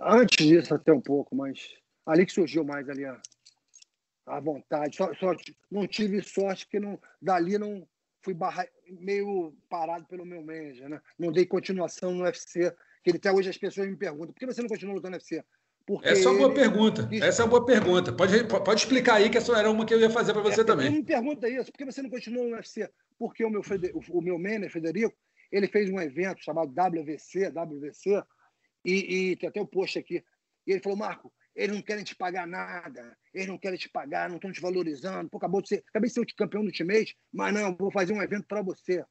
Antes 0.00 0.46
disso, 0.46 0.74
até 0.74 0.92
um 0.92 1.00
pouco, 1.00 1.34
mas 1.34 1.74
ali 2.06 2.24
que 2.24 2.32
surgiu 2.32 2.64
mais 2.64 2.88
ali 2.88 3.04
a, 3.04 3.20
a 4.26 4.40
vontade. 4.40 4.96
Só, 4.96 5.12
só, 5.14 5.34
não 5.70 5.86
tive 5.86 6.22
sorte 6.22 6.68
que 6.68 6.78
não, 6.78 7.00
dali 7.20 7.58
não 7.58 7.86
fui 8.22 8.34
barra, 8.34 8.66
meio 8.86 9.54
parado 9.68 10.06
pelo 10.06 10.24
meu 10.24 10.42
manager, 10.42 10.88
né? 10.88 11.00
Não 11.18 11.32
dei 11.32 11.46
continuação 11.46 12.12
no 12.12 12.24
UFC. 12.24 12.70
Que 13.02 13.10
ele, 13.10 13.18
até 13.18 13.32
hoje 13.32 13.50
as 13.50 13.58
pessoas 13.58 13.88
me 13.88 13.96
perguntam: 13.96 14.32
por 14.32 14.38
que 14.38 14.46
você 14.46 14.60
não 14.60 14.68
continua 14.68 14.94
lutando 14.94 15.12
no 15.12 15.16
UFC? 15.16 15.44
Porque 15.86 16.06
essa 16.06 16.28
é 16.28 16.30
uma 16.30 16.38
boa 16.38 16.54
pergunta. 16.54 17.08
Essa 17.12 17.42
é 17.42 17.44
uma 17.44 17.50
boa 17.50 17.64
pergunta. 17.64 18.12
Pode, 18.12 18.44
pode 18.44 18.80
explicar 18.80 19.14
aí 19.14 19.30
que 19.30 19.38
essa 19.38 19.58
era 19.58 19.70
uma 19.70 19.86
que 19.86 19.94
eu 19.94 19.98
ia 20.00 20.10
fazer 20.10 20.34
para 20.34 20.42
você 20.42 20.60
é, 20.60 20.64
também. 20.64 20.90
Me 20.90 21.02
pergunta 21.02 21.48
isso. 21.48 21.72
Por 21.72 21.78
que 21.78 21.84
você 21.86 22.02
não 22.02 22.10
continua 22.10 22.44
no 22.44 22.54
UFC? 22.56 22.90
Porque 23.18 23.42
o 23.42 23.48
meu, 23.48 23.62
o 24.10 24.20
meu 24.20 24.38
manager, 24.38 24.70
Federico, 24.70 25.16
ele 25.50 25.66
fez 25.66 25.88
um 25.88 25.98
evento 25.98 26.44
chamado 26.44 26.70
WVC, 26.70 27.48
WVC, 27.48 28.22
E, 28.84 29.30
e 29.30 29.36
tem 29.36 29.48
até 29.48 29.60
o 29.60 29.66
post 29.66 29.98
aqui. 29.98 30.24
E 30.66 30.72
ele 30.72 30.82
falou, 30.82 30.98
Marco, 30.98 31.32
eles 31.54 31.74
não 31.74 31.82
querem 31.82 32.04
te 32.04 32.14
pagar 32.14 32.46
nada, 32.46 33.16
eles 33.34 33.48
não 33.48 33.58
querem 33.58 33.78
te 33.78 33.88
pagar, 33.88 34.28
não 34.28 34.36
estão 34.36 34.52
te 34.52 34.60
valorizando. 34.60 35.28
Pô, 35.28 35.38
acabou 35.38 35.60
de 35.60 35.68
ser, 35.68 35.84
acabei 35.88 36.08
de 36.08 36.14
ser 36.14 36.20
o 36.20 36.26
campeão 36.36 36.62
do 36.62 36.66
Ultimate, 36.68 37.18
mas 37.32 37.52
não, 37.52 37.74
vou 37.74 37.90
fazer 37.90 38.12
um 38.12 38.22
evento 38.22 38.46
para 38.46 38.62
você. 38.62 39.04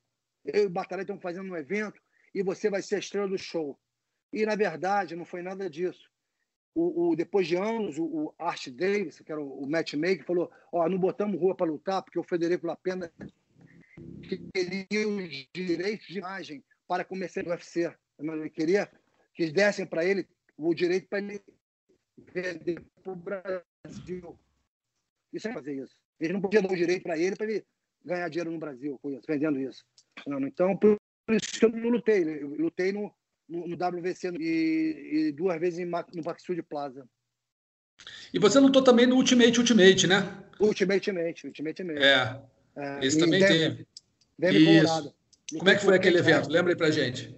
Eu 0.45 0.63
e 0.63 0.65
o 0.67 0.69
Batalha 0.69 1.01
estamos 1.01 1.21
fazendo 1.21 1.51
um 1.51 1.57
evento 1.57 2.01
e 2.33 2.41
você 2.41 2.69
vai 2.69 2.81
ser 2.81 2.95
a 2.95 2.99
estrela 2.99 3.27
do 3.27 3.37
show. 3.37 3.77
E, 4.31 4.45
na 4.45 4.55
verdade, 4.55 5.15
não 5.15 5.25
foi 5.25 5.41
nada 5.41 5.69
disso. 5.69 6.09
O, 6.73 7.09
o 7.09 7.15
depois 7.15 7.47
de 7.47 7.57
anos, 7.57 7.97
o, 7.97 8.05
o 8.05 8.35
Art 8.37 8.67
Davis, 8.69 9.19
que 9.19 9.31
era 9.31 9.41
o, 9.41 9.63
o 9.63 9.69
matchmaker, 9.69 10.23
falou: 10.23 10.49
Ó, 10.71 10.87
não 10.87 10.99
botamos 10.99 11.39
rua 11.39 11.55
para 11.55 11.65
lutar, 11.65 12.03
porque 12.03 12.19
o 12.19 12.23
Federico 12.23 12.67
Lapena 12.67 13.11
queria 14.53 15.07
os 15.07 15.47
direitos 15.53 16.07
de 16.07 16.19
imagem 16.19 16.63
para 16.87 17.03
começar 17.03 17.45
o 17.45 17.49
UFC. 17.49 17.93
Ele 18.19 18.49
queria 18.49 18.89
que 19.37 19.51
dessem 19.51 19.85
para 19.85 20.03
ele 20.03 20.27
o 20.57 20.73
direito 20.73 21.07
para 21.07 21.19
ele 21.19 21.39
vender 22.33 22.83
para 23.03 23.13
o 23.13 23.15
Brasil. 23.15 24.39
Isso 25.31 25.47
é 25.47 25.53
fazer 25.53 25.75
isso. 25.75 25.95
Eles 26.19 26.33
não 26.33 26.41
podiam 26.41 26.63
dar 26.63 26.73
o 26.73 26.75
direito 26.75 27.03
para 27.03 27.17
ele 27.17 27.35
para 27.35 27.45
ele 27.45 27.63
ganhar 28.03 28.27
dinheiro 28.29 28.51
no 28.51 28.57
Brasil 28.57 28.97
com 28.99 29.11
isso, 29.11 29.21
vendendo 29.27 29.59
isso. 29.59 29.85
Então, 30.25 30.75
por 30.75 30.97
isso 31.29 31.59
que 31.59 31.65
eu 31.65 31.69
não 31.69 31.89
lutei. 31.89 32.23
Eu 32.41 32.47
lutei 32.55 32.91
no, 32.91 33.13
no, 33.47 33.67
no 33.67 33.75
WVC 33.75 34.31
e, 34.39 35.27
e, 35.27 35.31
duas 35.33 35.59
vezes 35.59 35.77
em, 35.77 35.85
no 35.85 36.23
Maxud 36.25 36.59
Plaza. 36.63 37.07
E 38.33 38.39
você 38.39 38.59
lutou 38.59 38.83
também 38.83 39.05
no 39.05 39.15
Ultimate 39.15 39.59
Ultimate, 39.59 40.07
né? 40.07 40.43
Ultimate 40.59 41.11
Ultimate, 41.11 41.47
Ultimate 41.47 41.81
Ultimate. 41.83 42.03
É. 42.03 42.41
é 42.75 43.05
esse 43.05 43.19
também 43.19 43.39
teve. 43.39 43.87
Como 45.59 45.69
é 45.69 45.75
que 45.75 45.85
foi 45.85 45.95
aquele 45.95 46.17
evento? 46.17 46.49
Lembra 46.49 46.73
aí 46.73 46.77
pra 46.77 46.89
gente. 46.89 47.37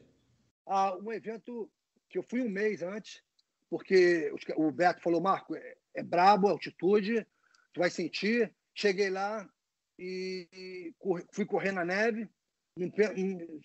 Ah, 0.65 0.95
um 0.97 1.11
evento 1.11 1.69
que 2.09 2.17
eu 2.17 2.23
fui 2.23 2.41
um 2.41 2.49
mês 2.49 2.81
antes, 2.81 3.21
porque 3.69 4.31
o 4.55 4.71
Beto 4.71 5.01
falou, 5.01 5.21
Marco, 5.21 5.55
é, 5.55 5.75
é 5.93 6.03
brabo, 6.03 6.47
altitude, 6.47 7.25
tu 7.73 7.79
vai 7.79 7.89
sentir. 7.89 8.51
Cheguei 8.73 9.09
lá 9.09 9.47
e 9.97 10.93
fui 11.31 11.45
correr 11.45 11.71
na 11.71 11.85
neve. 11.85 12.27
No, 12.75 12.91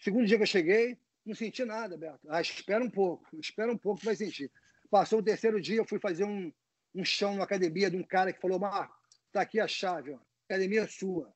segundo 0.02 0.26
dia 0.26 0.36
que 0.36 0.42
eu 0.42 0.46
cheguei, 0.46 0.98
não 1.24 1.34
senti 1.34 1.64
nada, 1.64 1.96
Beto. 1.96 2.20
Ah, 2.28 2.40
espera 2.40 2.84
um 2.84 2.90
pouco, 2.90 3.26
espera 3.38 3.72
um 3.72 3.78
pouco 3.78 4.00
que 4.00 4.06
vai 4.06 4.16
sentir. 4.16 4.50
Passou 4.90 5.20
o 5.20 5.22
terceiro 5.22 5.60
dia, 5.60 5.76
eu 5.76 5.86
fui 5.86 5.98
fazer 5.98 6.24
um, 6.24 6.52
um 6.94 7.04
chão 7.04 7.36
na 7.36 7.44
academia 7.44 7.90
de 7.90 7.96
um 7.96 8.02
cara 8.02 8.32
que 8.32 8.40
falou, 8.40 8.58
Marco, 8.58 8.94
tá 9.32 9.40
aqui 9.40 9.58
a 9.58 9.66
chave, 9.66 10.12
ó. 10.12 10.18
academia 10.48 10.82
é 10.82 10.86
sua. 10.86 11.32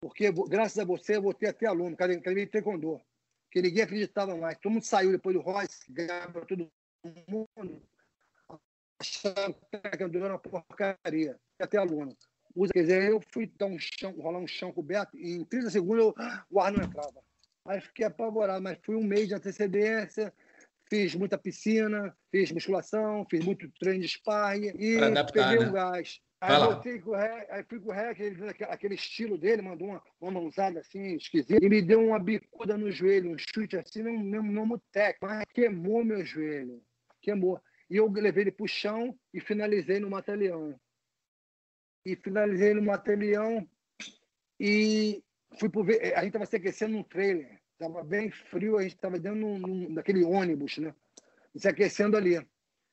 Porque 0.00 0.30
graças 0.48 0.78
a 0.78 0.84
você 0.84 1.16
eu 1.16 1.22
vou 1.22 1.34
ter 1.34 1.48
até 1.48 1.66
aluno, 1.66 1.94
academia 1.94 2.46
de 2.46 2.52
taekwondo 2.52 3.00
que 3.50 3.62
ninguém 3.62 3.82
acreditava 3.82 4.36
mais. 4.36 4.58
Todo 4.58 4.72
mundo 4.72 4.84
saiu 4.84 5.12
depois 5.12 5.34
do 5.34 5.42
Royce, 5.42 5.90
ganhava 5.90 6.44
todo 6.44 6.70
mundo, 7.28 7.82
achando 9.00 9.54
que 9.70 10.16
era 10.16 10.32
uma 10.32 10.38
porcaria, 10.38 11.38
até 11.58 11.78
aluno. 11.78 12.16
Usa, 12.54 12.72
quer 12.72 12.82
dizer, 12.82 13.10
eu 13.10 13.20
fui 13.32 13.46
dar 13.58 13.66
um 13.66 13.78
chão, 13.78 14.12
rolar 14.12 14.38
um 14.38 14.46
chão 14.46 14.72
coberto 14.72 15.16
e 15.16 15.32
em 15.32 15.44
30 15.44 15.70
segundos 15.70 16.04
eu, 16.04 16.14
o 16.50 16.60
ar 16.60 16.72
não 16.72 16.82
entrava. 16.82 17.22
Aí 17.64 17.80
fiquei 17.80 18.06
apavorado, 18.06 18.62
mas 18.62 18.78
fui 18.82 18.96
um 18.96 19.04
mês 19.04 19.28
de 19.28 19.34
antecedência, 19.34 20.32
fiz 20.88 21.14
muita 21.14 21.36
piscina, 21.36 22.16
fiz 22.30 22.50
musculação, 22.50 23.26
fiz 23.30 23.44
muito 23.44 23.70
treino 23.78 24.00
de 24.00 24.08
sparring 24.08 24.72
e 24.78 24.96
adaptar, 24.98 25.50
peguei 25.50 25.64
né? 25.64 25.70
o 25.70 25.72
gás. 25.72 26.20
Aí 26.40 26.54
eu 26.54 26.72
voltei 26.72 27.00
com 27.00 27.10
o 27.10 27.16
ré, 27.16 27.46
aí 27.50 27.64
fui 27.64 27.80
com 27.80 27.88
o 27.88 27.92
ré, 27.92 28.10
aquele, 28.10 28.36
aquele 28.68 28.94
estilo 28.94 29.36
dele, 29.36 29.60
mandou 29.60 29.88
uma, 29.88 30.02
uma 30.20 30.30
mãozada 30.30 30.78
assim, 30.78 31.16
esquisita, 31.16 31.64
e 31.64 31.68
me 31.68 31.82
deu 31.82 32.00
uma 32.00 32.18
bicuda 32.18 32.76
no 32.76 32.92
joelho, 32.92 33.32
um 33.32 33.36
chute 33.38 33.76
assim, 33.76 34.02
não, 34.02 34.42
não, 34.42 34.66
não 34.66 34.82
técnico, 34.92 35.26
mas 35.26 35.44
queimou 35.52 36.04
meu 36.04 36.24
joelho, 36.24 36.80
queimou. 37.20 37.60
E 37.90 37.96
eu 37.96 38.08
levei 38.08 38.44
ele 38.44 38.52
pro 38.52 38.68
chão 38.68 39.18
e 39.34 39.40
finalizei 39.40 39.98
no 39.98 40.10
mataleão. 40.10 40.78
E 42.04 42.14
finalizei 42.14 42.72
no 42.72 42.82
mataleão 42.82 43.68
e 44.60 45.22
fui 45.58 45.68
pro, 45.68 45.82
a 45.82 46.20
gente 46.20 46.26
estava 46.26 46.46
se 46.46 46.56
aquecendo 46.56 46.92
num 46.92 47.02
trailer, 47.02 47.60
estava 47.72 48.04
bem 48.04 48.30
frio, 48.30 48.78
a 48.78 48.82
gente 48.82 48.94
estava 48.94 49.18
dentro 49.18 49.40
num, 49.40 49.58
num, 49.58 49.94
daquele 49.94 50.22
ônibus, 50.22 50.78
né? 50.78 50.94
Se 51.56 51.66
aquecendo 51.66 52.16
ali. 52.16 52.36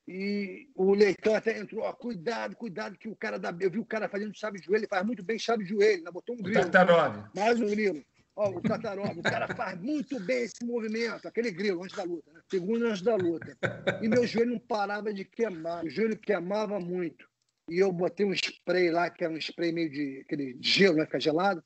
E 0.08 0.70
o 0.76 0.94
Leitão 0.94 1.34
até 1.34 1.58
entrou, 1.58 1.84
ó, 1.84 1.92
cuidado, 1.92 2.56
cuidado, 2.56 2.98
que 2.98 3.08
o 3.08 3.16
cara 3.16 3.40
da. 3.40 3.56
Eu 3.60 3.72
vi 3.72 3.80
o 3.80 3.86
cara 3.86 4.08
fazendo 4.08 4.38
chave 4.38 4.60
de 4.60 4.66
joelho, 4.66 4.82
ele 4.82 4.88
faz 4.88 5.04
muito 5.06 5.24
bem 5.24 5.40
chave 5.40 5.64
de 5.64 5.70
joelho, 5.70 6.04
né? 6.04 6.12
botou 6.12 6.36
um 6.36 6.42
grilo. 6.42 6.62
Tatarov. 6.62 7.24
Mais 7.36 7.60
um 7.60 7.68
grilo. 7.68 8.04
Ó, 8.36 8.50
o 8.50 8.62
Tatarov, 8.62 9.18
o 9.18 9.24
cara 9.24 9.48
faz 9.56 9.80
muito 9.80 10.20
bem 10.20 10.44
esse 10.44 10.64
movimento, 10.64 11.26
aquele 11.26 11.50
grilo 11.50 11.82
antes 11.82 11.96
da 11.96 12.04
luta, 12.04 12.32
né? 12.34 12.42
segundo 12.52 12.86
antes 12.86 13.02
da 13.02 13.16
luta. 13.16 13.58
E 14.02 14.08
meu 14.08 14.28
joelho 14.28 14.52
não 14.52 14.60
parava 14.60 15.14
de 15.14 15.24
queimar, 15.24 15.86
o 15.86 15.90
joelho 15.90 16.18
queimava 16.18 16.80
muito. 16.80 17.26
E 17.70 17.80
eu 17.80 17.92
botei 17.92 18.26
um 18.26 18.34
spray 18.34 18.92
lá, 18.92 19.10
que 19.10 19.24
era 19.24 19.34
um 19.34 19.38
spray 19.38 19.72
meio 19.72 19.90
de 19.90 20.22
aquele 20.26 20.58
gelo, 20.62 20.98
né? 20.98 21.06
Fica 21.06 21.20
gelado. 21.20 21.64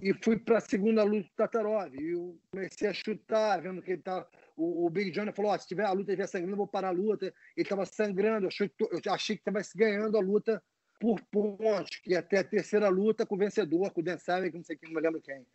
E 0.00 0.14
fui 0.22 0.38
para 0.38 0.58
a 0.58 0.60
segunda 0.60 1.02
luta 1.02 1.28
do 1.28 1.34
Tatarov. 1.36 1.94
E 1.94 2.12
eu 2.12 2.38
comecei 2.50 2.88
a 2.88 2.94
chutar, 2.94 3.60
vendo 3.60 3.82
que 3.82 3.90
ele 3.90 4.00
estava 4.00 4.26
o, 4.56 4.86
o 4.86 4.90
Big 4.90 5.10
John 5.10 5.30
falou: 5.32 5.52
oh, 5.52 5.58
se 5.58 5.68
tiver 5.68 5.84
a 5.84 5.92
luta 5.92 6.12
estiver 6.12 6.26
sangrando, 6.26 6.54
eu 6.54 6.56
vou 6.56 6.66
parar 6.66 6.88
a 6.88 6.92
luta. 6.92 7.26
Ele 7.26 7.34
estava 7.56 7.84
sangrando, 7.84 8.46
eu 8.46 8.48
achei, 8.48 8.70
eu 8.80 9.12
achei 9.12 9.36
que 9.36 9.42
estava 9.42 9.60
ganhando 9.74 10.16
a 10.16 10.20
luta 10.20 10.62
por 10.98 11.20
pontos, 11.30 11.98
que 11.98 12.12
ia 12.12 12.20
até 12.20 12.38
a 12.38 12.44
terceira 12.44 12.88
luta 12.88 13.26
com 13.26 13.34
o 13.34 13.38
vencedor, 13.38 13.90
com 13.90 14.00
o 14.00 14.04
Dan 14.04 14.18
Savage, 14.18 14.50
que 14.50 14.56
não 14.56 14.64
sei 14.64 14.76
quem, 14.76 14.88
não 14.88 14.96
me 14.96 15.02
lembro 15.02 15.20
quem. 15.20 15.46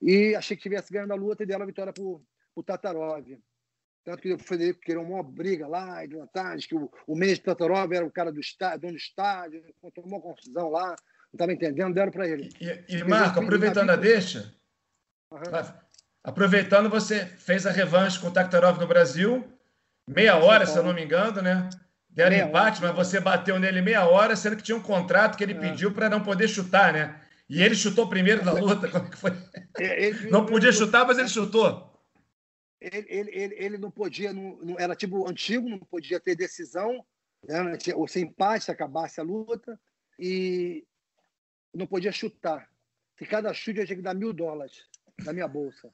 E 0.00 0.34
achei 0.34 0.56
que 0.56 0.60
estivesse 0.60 0.90
ganhando 0.92 1.12
a 1.12 1.16
luta 1.16 1.42
e 1.42 1.46
deram 1.46 1.64
a 1.64 1.66
vitória 1.66 1.92
para 1.92 2.02
o 2.02 2.62
Tatarov. 2.64 3.26
Tanto 4.02 4.22
que 4.22 4.32
o 4.32 4.38
Federico 4.38 4.80
queria 4.80 5.00
uma 5.00 5.22
briga 5.22 5.68
lá, 5.68 6.04
de 6.06 6.16
vantagem, 6.16 6.66
que 6.66 6.74
o, 6.74 6.90
o 7.06 7.14
Mendes 7.14 7.40
Tatarov 7.40 7.92
era 7.92 8.06
o 8.06 8.10
cara 8.10 8.32
do 8.32 8.40
estádio, 8.40 8.80
dono 8.80 8.94
do 8.94 8.98
estádio, 8.98 9.62
tomou 9.94 10.18
uma 10.18 10.20
confusão 10.20 10.70
lá, 10.70 10.88
não 10.88 10.96
estava 11.34 11.52
entendendo, 11.52 11.94
deram 11.94 12.10
para 12.10 12.26
ele. 12.26 12.48
E, 12.58 12.96
e 12.96 13.04
Marco, 13.04 13.40
aproveitando 13.40 13.90
a 13.90 13.96
deixa, 13.96 14.54
uhum. 15.30 15.42
Aproveitando, 16.22 16.90
você 16.90 17.24
fez 17.24 17.66
a 17.66 17.70
revanche 17.70 18.18
com 18.18 18.28
o 18.28 18.30
Takhtarov 18.30 18.78
no 18.78 18.86
Brasil, 18.86 19.44
meia 20.06 20.36
hora, 20.36 20.66
se 20.66 20.76
eu 20.76 20.82
não 20.82 20.92
me 20.92 21.02
engano, 21.02 21.40
né? 21.40 21.68
Deram 22.08 22.30
meia 22.36 22.44
empate, 22.44 22.82
hora. 22.82 22.92
mas 22.92 23.06
você 23.06 23.20
bateu 23.20 23.58
nele 23.58 23.80
meia 23.80 24.06
hora, 24.06 24.36
sendo 24.36 24.56
que 24.56 24.62
tinha 24.62 24.76
um 24.76 24.82
contrato 24.82 25.36
que 25.36 25.44
ele 25.44 25.54
é. 25.54 25.58
pediu 25.58 25.92
para 25.92 26.10
não 26.10 26.22
poder 26.22 26.48
chutar, 26.48 26.92
né? 26.92 27.20
E 27.48 27.62
ele 27.62 27.74
chutou 27.74 28.08
primeiro 28.08 28.44
na 28.44 28.52
luta. 28.52 28.88
Como 28.88 29.06
é 29.06 29.10
que 29.10 29.16
foi? 29.16 29.32
Ele, 29.78 30.28
não 30.30 30.44
podia 30.44 30.72
chutar, 30.72 31.06
mas 31.06 31.18
ele 31.18 31.28
chutou. 31.28 31.90
Ele, 32.80 33.06
ele, 33.08 33.54
ele, 33.58 33.78
não 33.78 33.90
podia, 33.90 34.32
não, 34.32 34.56
não, 34.62 34.76
era 34.78 34.94
tipo 34.94 35.28
antigo, 35.28 35.68
não 35.68 35.78
podia 35.78 36.18
ter 36.18 36.34
decisão, 36.34 37.04
né? 37.46 37.76
ou 37.94 38.08
se 38.08 38.20
empate, 38.20 38.64
se 38.64 38.70
acabasse 38.70 39.20
a 39.20 39.24
luta, 39.24 39.78
e 40.18 40.86
não 41.74 41.86
podia 41.86 42.12
chutar. 42.12 42.68
Se 43.18 43.26
cada 43.26 43.52
chute 43.52 43.80
eu 43.80 43.86
tinha 43.86 43.96
que 43.96 44.02
dar 44.02 44.14
mil 44.14 44.32
dólares 44.32 44.86
da 45.24 45.32
minha 45.32 45.48
bolsa. 45.48 45.92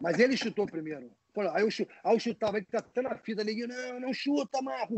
Mas 0.00 0.18
ele 0.18 0.36
chutou 0.36 0.66
primeiro. 0.66 1.10
Aí 1.52 1.62
eu, 1.62 1.68
aí 2.04 2.14
eu 2.14 2.18
chutava, 2.18 2.56
ele 2.56 2.66
tá 2.66 2.78
até 2.78 3.02
na 3.02 3.16
fita 3.18 3.42
ali, 3.42 3.66
não, 3.66 4.00
não 4.00 4.14
chuta, 4.14 4.60
Marco, 4.62 4.94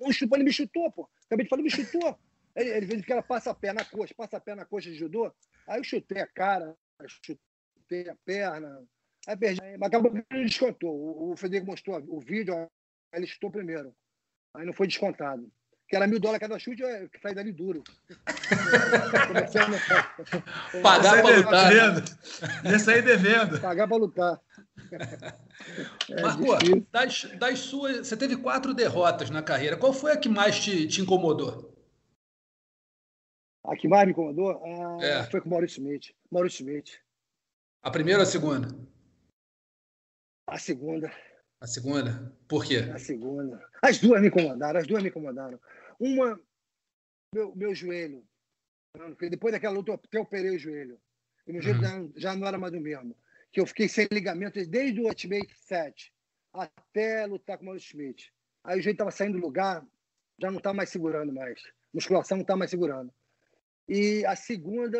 não 0.00 0.12
chuta, 0.12 0.36
ele 0.36 0.44
me 0.44 0.52
chutou, 0.52 0.90
pô. 0.90 1.08
Acabei 1.26 1.44
de 1.44 1.50
falar, 1.50 1.62
ele 1.62 1.68
me 1.68 1.70
chutou. 1.70 2.18
Ele, 2.56 2.70
ele 2.70 3.02
que 3.02 3.12
era 3.12 3.22
passa-pé 3.22 3.72
na 3.72 3.84
coxa, 3.84 4.14
passa-pé 4.16 4.54
na 4.54 4.64
coxa 4.64 4.90
de 4.90 4.96
judô. 4.96 5.32
Aí 5.66 5.78
eu 5.78 5.84
chutei 5.84 6.22
a 6.22 6.26
cara, 6.26 6.76
chutei 7.06 8.08
a 8.08 8.16
perna, 8.24 8.84
aí 9.26 9.36
perdi. 9.36 9.60
Mas 9.78 9.88
acabou 9.88 10.12
que 10.12 10.24
ele 10.30 10.44
descontou. 10.44 10.94
O, 10.94 11.32
o 11.32 11.36
Federico 11.36 11.70
mostrou 11.70 12.02
o 12.08 12.20
vídeo, 12.20 12.70
ele 13.12 13.26
chutou 13.26 13.50
primeiro. 13.50 13.94
Aí 14.54 14.66
não 14.66 14.72
foi 14.72 14.86
descontado 14.86 15.50
que 15.92 15.96
era 15.96 16.06
mil 16.06 16.18
dólares 16.18 16.40
cada 16.40 16.58
chute, 16.58 16.82
que 17.12 17.20
sai 17.20 17.34
dali 17.34 17.52
duro. 17.52 17.84
Pagar 20.82 21.20
para 21.20 21.36
lutar. 21.36 21.68
Devendo. 21.68 22.02
Ia 22.64 22.78
sair 22.78 23.02
devendo. 23.02 23.60
Pagar 23.60 23.86
para 23.86 23.98
lutar. 23.98 24.40
É 26.10 26.20
Marco, 26.20 26.44
das, 26.90 27.22
das, 27.38 27.60
suas. 27.60 28.08
Você 28.08 28.16
teve 28.16 28.36
quatro 28.36 28.74
derrotas 28.74 29.30
na 29.30 29.42
carreira. 29.42 29.76
Qual 29.76 29.92
foi 29.92 30.10
a 30.10 30.16
que 30.16 30.28
mais 30.28 30.58
te, 30.58 30.88
te 30.88 31.00
incomodou? 31.00 31.72
A 33.64 33.76
que 33.76 33.86
mais 33.86 34.06
me 34.06 34.10
incomodou? 34.10 34.50
Ah, 34.50 34.98
é. 35.04 35.22
Foi 35.30 35.40
com 35.40 35.48
o 35.48 35.50
Maurício 35.50 35.80
Smith. 35.80 36.12
Maurício 36.30 36.66
Smith. 36.66 36.98
A 37.80 37.92
primeira 37.92 38.18
ou 38.18 38.24
a 38.24 38.26
segunda? 38.26 38.76
A 40.48 40.58
segunda. 40.58 41.12
A 41.60 41.66
segunda? 41.66 42.34
Por 42.48 42.64
quê? 42.64 42.78
A 42.92 42.98
segunda. 42.98 43.64
As 43.80 44.00
duas 44.00 44.20
me 44.20 44.26
incomodaram, 44.28 44.80
as 44.80 44.86
duas 44.86 45.00
me 45.00 45.10
incomodaram. 45.10 45.60
Uma, 45.98 46.40
meu, 47.34 47.54
meu 47.54 47.74
joelho. 47.74 48.24
Depois 49.30 49.52
daquela 49.52 49.74
luta 49.74 49.90
eu 49.90 49.94
até 49.94 50.20
operei 50.20 50.56
o 50.56 50.58
joelho. 50.58 51.00
E 51.46 51.52
meu 51.52 51.62
joelho 51.62 51.80
uhum. 51.82 52.12
já 52.16 52.34
não 52.36 52.46
era 52.46 52.58
mais 52.58 52.72
o 52.74 52.80
mesmo. 52.80 53.16
Que 53.50 53.60
eu 53.60 53.66
fiquei 53.66 53.88
sem 53.88 54.06
ligamento 54.10 54.64
desde 54.66 55.00
o 55.00 55.06
Ultimate 55.06 55.54
7 55.56 56.12
até 56.52 57.26
lutar 57.26 57.56
com 57.56 57.64
o 57.64 57.66
Maurício 57.66 57.90
Schmidt. 57.90 58.32
Aí 58.64 58.78
o 58.78 58.82
joelho 58.82 58.94
estava 58.94 59.10
saindo 59.10 59.38
do 59.38 59.44
lugar, 59.44 59.84
já 60.38 60.50
não 60.50 60.58
está 60.58 60.72
mais 60.72 60.90
segurando 60.90 61.32
mais. 61.32 61.60
Musculação 61.92 62.36
não 62.36 62.42
está 62.42 62.56
mais 62.56 62.70
segurando. 62.70 63.12
E 63.88 64.24
a 64.26 64.36
segunda, 64.36 64.98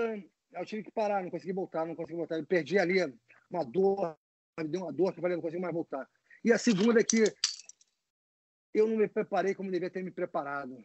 eu 0.53 0.67
tive 0.67 0.83
que 0.83 0.91
parar, 0.91 1.23
não 1.23 1.31
consegui 1.31 1.53
voltar, 1.53 1.87
não 1.87 1.95
consegui 1.95 2.17
voltar. 2.17 2.39
Eu 2.39 2.47
perdi 2.47 2.79
ali 2.79 2.99
uma 3.51 3.65
dor, 3.65 4.17
me 4.59 4.69
deu 4.69 4.83
uma 4.83 4.93
dor 4.93 5.13
que 5.13 5.19
eu 5.19 5.23
falei, 5.23 5.37
não 5.37 5.43
consigo 5.43 5.63
mais 5.63 5.75
voltar. 5.75 6.09
E 6.45 6.53
a 6.53 6.59
segunda 6.59 7.01
é 7.01 7.05
que 7.05 7.25
eu 8.75 8.89
não 8.89 8.97
me 8.97 9.09
preparei 9.09 9.55
como 9.55 9.71
devia 9.71 9.91
ter 9.91 10.03
me 10.03 10.11
preparado. 10.11 10.83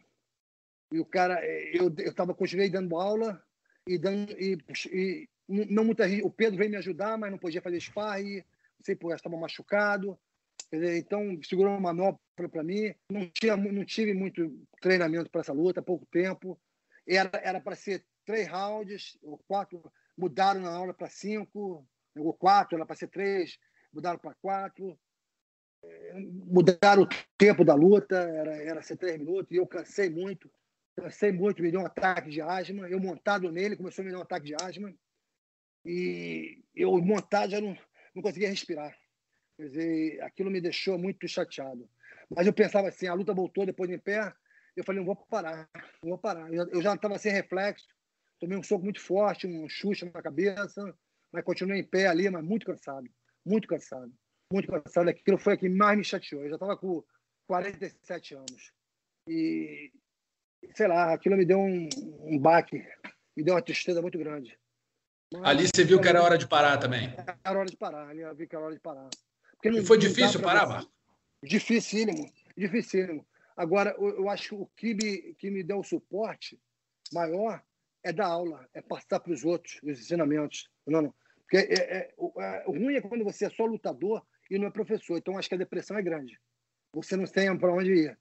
E 0.92 0.98
o 0.98 1.04
cara, 1.04 1.44
eu 1.44 1.92
eu 1.98 2.14
tava 2.14 2.34
continuei 2.34 2.70
dando 2.70 2.96
aula 2.96 3.42
e 3.86 3.98
dando 3.98 4.32
e, 4.32 4.58
e 4.92 5.28
não 5.48 5.84
muita 5.84 6.06
o 6.22 6.30
Pedro 6.30 6.58
veio 6.58 6.70
me 6.70 6.76
ajudar, 6.76 7.16
mas 7.18 7.30
não 7.30 7.38
podia 7.38 7.62
fazer 7.62 7.80
sparring, 7.80 8.36
não 8.36 8.84
sei 8.84 8.94
por 8.94 9.14
estava 9.14 9.36
machucado. 9.36 10.18
Então 10.70 11.40
segurou 11.42 11.72
uma 11.72 11.92
manopla 11.92 12.48
para 12.50 12.62
mim. 12.62 12.94
Não 13.10 13.28
tinha 13.30 13.56
não 13.56 13.84
tive 13.84 14.12
muito 14.12 14.66
treinamento 14.80 15.30
para 15.30 15.40
essa 15.40 15.52
luta, 15.52 15.82
pouco 15.82 16.06
tempo. 16.06 16.58
Era 17.06 17.60
para 17.60 17.74
ser 17.74 18.04
três 18.26 18.46
rounds, 18.46 19.18
ou 19.22 19.38
quatro, 19.48 19.82
mudaram 20.16 20.60
na 20.60 20.70
aula 20.70 20.92
para 20.92 21.08
cinco, 21.08 21.86
ou 22.14 22.34
quatro, 22.34 22.76
era 22.76 22.84
para 22.84 22.96
ser 22.96 23.08
três, 23.08 23.58
mudaram 23.90 24.18
para 24.18 24.34
quatro 24.34 24.98
mudaram 26.20 27.02
o 27.02 27.08
tempo 27.36 27.64
da 27.64 27.74
luta, 27.74 28.16
era, 28.16 28.56
era 28.56 28.82
ser 28.82 28.96
três 28.96 29.18
minutos, 29.18 29.50
e 29.50 29.56
eu 29.56 29.66
cansei 29.66 30.10
muito, 30.10 30.50
cansei 30.96 31.32
muito, 31.32 31.62
me 31.62 31.70
deu 31.70 31.80
um 31.80 31.86
ataque 31.86 32.30
de 32.30 32.40
asma, 32.40 32.88
eu 32.88 33.00
montado 33.00 33.50
nele, 33.50 33.76
começou 33.76 34.02
a 34.02 34.06
me 34.06 34.12
dar 34.12 34.18
um 34.18 34.22
ataque 34.22 34.46
de 34.46 34.54
asma, 34.54 34.92
e 35.84 36.62
eu 36.74 36.96
montado 37.00 37.50
já 37.50 37.60
não, 37.60 37.76
não 38.14 38.22
conseguia 38.22 38.48
respirar. 38.48 38.96
Quer 39.56 39.66
dizer, 39.68 40.22
aquilo 40.22 40.50
me 40.50 40.60
deixou 40.60 40.98
muito 40.98 41.26
chateado. 41.26 41.88
Mas 42.30 42.46
eu 42.46 42.52
pensava 42.52 42.88
assim, 42.88 43.06
a 43.06 43.14
luta 43.14 43.34
voltou 43.34 43.64
depois 43.64 43.90
em 43.90 43.98
pé, 43.98 44.32
eu 44.76 44.84
falei, 44.84 45.00
não 45.00 45.06
vou 45.06 45.16
parar, 45.16 45.68
não 46.02 46.10
vou 46.10 46.18
parar. 46.18 46.52
Eu, 46.52 46.82
já 46.82 46.94
estava 46.94 47.18
sem 47.18 47.32
reflexo, 47.32 47.86
tomei 48.38 48.56
um 48.56 48.62
soco 48.62 48.84
muito 48.84 49.00
forte, 49.00 49.46
um 49.46 49.68
chute 49.68 50.04
na 50.04 50.22
cabeça, 50.22 50.94
mas 51.32 51.44
continuei 51.44 51.80
em 51.80 51.84
pé 51.84 52.06
ali, 52.06 52.28
mas 52.28 52.44
muito 52.44 52.66
cansado, 52.66 53.08
muito 53.44 53.66
cansado 53.66 54.12
muito 54.52 54.70
cansado. 54.70 55.08
Aquilo 55.10 55.38
foi 55.38 55.54
o 55.54 55.58
que 55.58 55.68
mais 55.68 55.96
me 55.96 56.04
chateou. 56.04 56.42
Eu 56.42 56.50
já 56.50 56.56
estava 56.56 56.76
com 56.76 57.04
47 57.46 58.34
anos. 58.34 58.72
E, 59.28 59.92
sei 60.74 60.88
lá, 60.88 61.12
aquilo 61.12 61.36
me 61.36 61.44
deu 61.44 61.58
um, 61.58 61.88
um 62.22 62.38
baque, 62.38 62.82
me 63.36 63.44
deu 63.44 63.54
uma 63.54 63.62
tristeza 63.62 64.00
muito 64.00 64.18
grande. 64.18 64.58
Mas, 65.32 65.42
Ali 65.44 65.68
você 65.68 65.84
viu 65.84 66.00
que 66.00 66.08
era 66.08 66.22
hora 66.22 66.38
de 66.38 66.48
parar 66.48 66.78
também. 66.78 67.14
Era 67.44 67.58
hora 67.58 67.68
de 67.68 67.76
parar, 67.76 68.08
ali 68.08 68.20
eu 68.20 68.34
vi 68.34 68.46
que 68.46 68.56
era 68.56 68.64
hora 68.64 68.74
de 68.74 68.80
parar. 68.80 69.08
Porque 69.52 69.70
não, 69.70 69.78
e 69.78 69.84
foi 69.84 69.98
difícil 69.98 70.40
parar, 70.40 70.66
Marco? 70.66 70.90
Dificílimo, 71.42 72.32
dificílimo. 72.56 73.26
Agora, 73.56 73.94
eu, 73.98 74.20
eu 74.20 74.28
acho 74.30 74.48
que 74.48 74.54
o 74.54 74.66
que 74.74 74.94
me, 74.94 75.34
que 75.34 75.50
me 75.50 75.62
deu 75.62 75.80
o 75.80 75.84
suporte 75.84 76.58
maior 77.12 77.62
é 78.02 78.12
dar 78.12 78.28
aula, 78.28 78.66
é 78.72 78.80
passar 78.80 79.20
para 79.20 79.32
os 79.32 79.44
outros 79.44 79.78
os 79.82 80.00
ensinamentos. 80.00 80.70
Não, 80.86 81.02
não. 81.02 81.14
Porque 81.42 81.58
é, 81.58 81.74
é, 81.74 82.14
é, 82.38 82.64
o 82.66 82.72
ruim 82.72 82.94
é 82.94 83.00
quando 83.00 83.24
você 83.24 83.46
é 83.46 83.50
só 83.50 83.64
lutador 83.64 84.24
e 84.50 84.58
não 84.58 84.66
é 84.66 84.70
professor. 84.70 85.18
Então, 85.18 85.36
acho 85.36 85.48
que 85.48 85.54
a 85.54 85.58
depressão 85.58 85.98
é 85.98 86.02
grande. 86.02 86.38
Você 86.92 87.16
não 87.16 87.24
tem 87.24 87.56
para 87.58 87.72
onde 87.72 87.92
ir. 87.92 88.18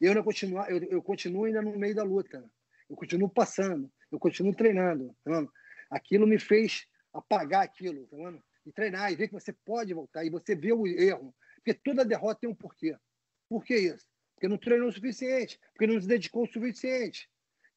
Eu, 0.00 0.14
não 0.14 0.22
continuo, 0.22 0.62
eu, 0.64 0.78
eu, 0.84 1.02
continuo 1.02 1.44
ainda 1.44 1.62
no 1.62 1.76
meio 1.78 1.94
da 1.94 2.02
luta. 2.02 2.44
Eu 2.88 2.96
continuo 2.96 3.28
passando. 3.28 3.90
Eu 4.10 4.18
continuo 4.18 4.54
treinando. 4.54 5.16
Tá 5.24 5.46
aquilo 5.90 6.26
me 6.26 6.38
fez 6.38 6.86
apagar 7.12 7.62
aquilo. 7.62 8.06
Tá 8.06 8.16
e 8.66 8.72
treinar 8.72 9.12
e 9.12 9.16
ver 9.16 9.28
que 9.28 9.34
você 9.34 9.52
pode 9.52 9.94
voltar. 9.94 10.24
E 10.24 10.30
você 10.30 10.54
vê 10.54 10.72
o 10.72 10.86
erro. 10.86 11.34
Porque 11.56 11.74
toda 11.74 12.04
derrota 12.04 12.40
tem 12.40 12.50
um 12.50 12.54
porquê. 12.54 12.96
Por 13.48 13.64
que 13.64 13.76
isso? 13.76 14.06
Porque 14.34 14.48
não 14.48 14.58
treinou 14.58 14.88
o 14.88 14.92
suficiente. 14.92 15.58
Porque 15.72 15.86
não 15.86 16.00
se 16.00 16.06
dedicou 16.06 16.44
o 16.44 16.52
suficiente. 16.52 17.28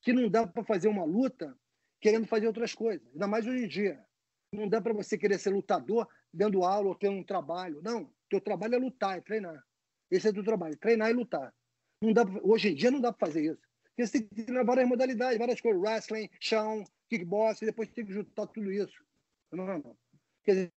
Que 0.02 0.14
não 0.14 0.30
dá 0.30 0.46
para 0.46 0.64
fazer 0.64 0.88
uma 0.88 1.06
luta 1.06 1.56
querendo 2.02 2.28
fazer 2.28 2.48
outras 2.48 2.74
coisas. 2.74 3.08
Ainda 3.14 3.28
mais 3.28 3.48
hoje 3.48 3.64
em 3.64 3.68
dia. 3.68 4.04
Não 4.52 4.68
dá 4.68 4.82
para 4.82 4.94
você 4.94 5.18
querer 5.18 5.38
ser 5.40 5.52
lutador 5.52 6.08
dando 6.34 6.64
aula 6.64 6.90
ou 6.90 6.96
tendo 6.96 7.18
um 7.18 7.24
trabalho. 7.24 7.82
Não, 7.82 8.12
teu 8.30 8.40
trabalho 8.40 8.76
é 8.76 8.78
lutar, 8.78 9.18
é 9.18 9.22
treinar. 9.22 9.64
Esse 10.10 10.30
é 10.30 10.34
teu 10.34 10.44
trabalho, 10.44 10.78
treinar 10.78 11.10
e 11.10 11.14
lutar. 11.14 11.54
Não 12.02 12.14
dá, 12.14 12.24
hoje 12.44 12.70
em 12.70 12.76
dia 12.76 12.92
não 12.92 13.02
dá 13.02 13.12
para 13.12 13.28
fazer 13.28 13.44
isso. 13.44 13.62
Porque 13.84 14.08
você 14.08 14.20
tem 14.20 14.28
que 14.28 14.44
treinar 14.44 14.66
várias 14.66 14.88
modalidades, 14.88 15.38
várias 15.38 15.60
coisas, 15.60 15.82
wrestling, 15.82 16.30
chão, 16.40 16.84
kickboxing, 17.10 17.66
depois 17.66 17.90
tem 17.90 18.06
que 18.06 18.14
juntar 18.14 18.48
tudo 18.48 18.72
isso. 18.72 19.04
Não, 19.52 19.66
não, 19.66 19.80
não. 19.80 19.98
Quer 20.44 20.52
dizer, 20.52 20.74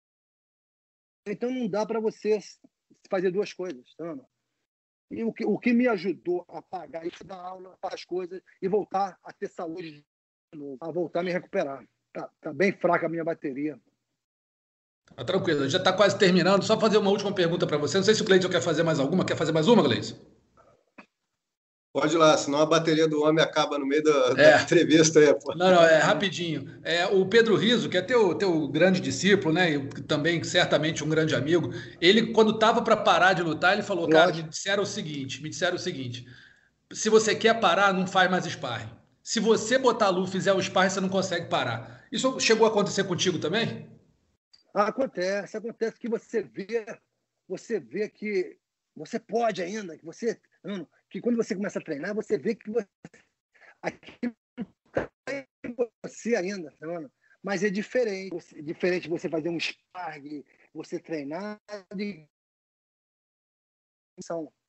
então 1.27 1.51
não 1.51 1.69
dá 1.69 1.85
para 1.85 2.01
você 2.01 2.39
fazer 3.11 3.31
duas 3.31 3.53
coisas. 3.53 3.95
Não. 3.99 4.27
E 5.11 5.25
o 5.25 5.33
que, 5.33 5.45
o 5.45 5.59
que 5.59 5.73
me 5.73 5.89
ajudou 5.89 6.45
a 6.49 6.63
pagar 6.63 7.05
isso 7.05 7.25
da 7.25 7.37
aula, 7.37 7.77
as 7.83 8.05
coisas 8.05 8.41
e 8.63 8.69
voltar 8.69 9.19
a 9.25 9.33
ter 9.33 9.49
saúde 9.49 10.05
de 10.53 10.59
novo, 10.59 10.79
a 10.81 10.91
voltar 10.91 11.21
a 11.21 11.23
me 11.25 11.33
recuperar. 11.33 11.85
Tá, 12.13 12.31
tá 12.41 12.53
bem 12.53 12.73
fraca 12.73 13.07
a 13.07 13.09
minha 13.09 13.25
bateria. 13.25 13.79
Tá 15.17 15.25
tranquilo, 15.25 15.69
já 15.69 15.79
está 15.79 15.93
quase 15.93 16.17
terminando. 16.17 16.63
Só 16.63 16.79
fazer 16.79 16.99
uma 16.99 17.11
última 17.11 17.33
pergunta 17.33 17.67
para 17.67 17.77
você. 17.77 17.99
Não 17.99 18.05
sei 18.05 18.15
se 18.15 18.23
o 18.23 18.25
Gleison 18.25 18.49
quer 18.49 18.63
fazer 18.63 18.83
mais 18.83 18.99
alguma. 18.99 19.25
Quer 19.25 19.37
fazer 19.37 19.53
mais 19.53 19.69
uma, 19.69 19.83
Gleison? 19.83 20.17
Pode 21.93 22.15
ir 22.15 22.19
lá, 22.19 22.37
senão 22.39 22.61
a 22.61 22.67
bateria 22.67 23.09
do 23.09 23.21
homem 23.25 23.43
acaba 23.43 23.77
no 23.77 23.85
meio 23.85 24.03
da, 24.05 24.35
é. 24.37 24.53
da 24.53 24.63
entrevista. 24.63 25.19
Aí, 25.19 25.35
pô. 25.35 25.55
Não, 25.57 25.73
não, 25.73 25.83
é 25.83 25.99
rapidinho. 25.99 26.79
É, 26.85 27.07
o 27.07 27.27
Pedro 27.27 27.57
Riso, 27.57 27.89
que 27.89 27.97
é 27.97 28.03
teu, 28.03 28.33
teu 28.37 28.69
grande 28.69 29.01
discípulo, 29.01 29.53
né? 29.53 29.73
E 29.73 29.81
também 30.03 30.43
certamente 30.45 31.03
um 31.03 31.09
grande 31.09 31.35
amigo, 31.35 31.75
ele, 32.01 32.29
quando 32.29 32.53
estava 32.53 32.81
para 32.81 32.97
parar 32.97 33.33
de 33.33 33.43
lutar, 33.43 33.73
ele 33.73 33.83
falou: 33.83 34.09
Cara, 34.09 34.33
me 34.33 34.45
disseram 34.45 34.85
o 34.85 34.87
seguinte: 34.87 35.43
me 35.43 35.49
disseram 35.49 35.75
o 35.75 35.81
seguinte. 35.81 36.25
Se 36.93 37.09
você 37.11 37.35
quer 37.35 37.59
parar, 37.59 37.93
não 37.93 38.07
faz 38.07 38.31
mais 38.31 38.45
sparring. 38.45 38.89
Se 39.21 39.41
você 39.41 39.77
botar 39.77 40.07
a 40.07 40.11
luz, 40.11 40.31
fizer 40.31 40.53
o 40.53 40.63
sparring, 40.63 40.91
você 40.91 41.01
não 41.01 41.09
consegue 41.09 41.47
parar. 41.47 42.05
Isso 42.13 42.39
chegou 42.39 42.67
a 42.67 42.71
acontecer 42.71 43.03
contigo 43.03 43.39
também? 43.39 43.89
Acontece, 44.75 45.57
acontece 45.57 45.99
que 45.99 46.09
você 46.09 46.43
vê, 46.43 46.85
você 47.49 47.81
vê 47.81 48.09
que 48.09 48.59
você 48.95 49.19
pode 49.19 49.63
ainda, 49.63 49.97
que 49.99 50.05
você, 50.05 50.41
que 51.09 51.21
quando 51.21 51.37
você 51.37 51.55
começa 51.55 51.79
a 51.79 51.83
treinar, 51.83 52.15
você 52.15 52.39
vê 52.39 52.55
que 52.55 52.71
você, 52.71 52.89
está 53.85 54.35
em 55.65 55.75
você 56.05 56.37
ainda, 56.37 56.75
não? 56.81 57.11
mas 57.43 57.65
é 57.65 57.71
diferente, 57.71 58.57
é 58.57 58.63
diferente 58.63 59.09
você 59.09 59.29
fazer 59.29 59.49
um 59.49 59.59
sparring, 59.59 60.45
você 60.75 60.99
treinar 60.99 61.59
de 61.95 62.27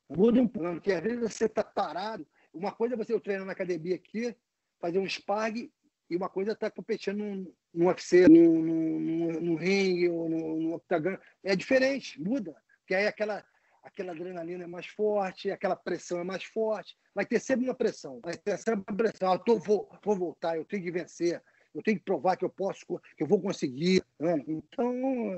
muda 0.09 0.41
um 0.41 0.47
plano, 0.47 0.75
porque 0.75 0.93
às 0.93 1.01
vezes 1.01 1.19
você 1.19 1.45
está 1.45 1.63
parado, 1.63 2.25
uma 2.53 2.71
coisa 2.71 2.95
é 2.95 2.97
você 2.97 3.19
treinar 3.19 3.45
na 3.45 3.51
academia 3.51 3.95
aqui, 3.95 4.35
fazer 4.79 4.99
um 4.99 5.07
sparring 5.07 5.71
e 6.11 6.17
uma 6.17 6.27
coisa 6.27 6.51
é 6.51 6.53
estar 6.53 6.69
tá 6.69 6.75
competindo 6.75 7.19
no, 7.19 7.55
no 7.73 7.87
UFC, 7.87 8.27
no 8.27 9.55
ringue 9.55 10.09
ou 10.09 10.27
no, 10.27 10.59
no 10.59 10.75
octagon. 10.75 11.17
É 11.41 11.55
diferente, 11.55 12.21
muda. 12.21 12.53
Porque 12.79 12.93
aí 12.93 13.07
aquela, 13.07 13.41
aquela 13.81 14.11
adrenalina 14.11 14.65
é 14.65 14.67
mais 14.67 14.87
forte, 14.87 15.49
aquela 15.49 15.73
pressão 15.73 16.19
é 16.19 16.23
mais 16.25 16.43
forte. 16.43 16.97
Vai 17.15 17.25
ter 17.25 17.39
sempre 17.39 17.63
uma 17.63 17.73
pressão. 17.73 18.19
Vai 18.21 18.35
ter 18.35 18.57
sempre 18.57 18.83
uma 18.85 18.97
pressão. 18.97 19.31
Ah, 19.31 19.39
tô, 19.39 19.57
vou, 19.57 19.89
vou 20.03 20.17
voltar, 20.17 20.57
eu 20.57 20.65
tenho 20.65 20.83
que 20.83 20.91
vencer. 20.91 21.41
Eu 21.73 21.81
tenho 21.81 21.97
que 21.97 22.03
provar 22.03 22.35
que 22.35 22.43
eu 22.43 22.49
posso, 22.49 22.85
que 23.15 23.23
eu 23.23 23.27
vou 23.27 23.41
conseguir. 23.41 24.03
Né? 24.19 24.43
Então, 24.45 24.93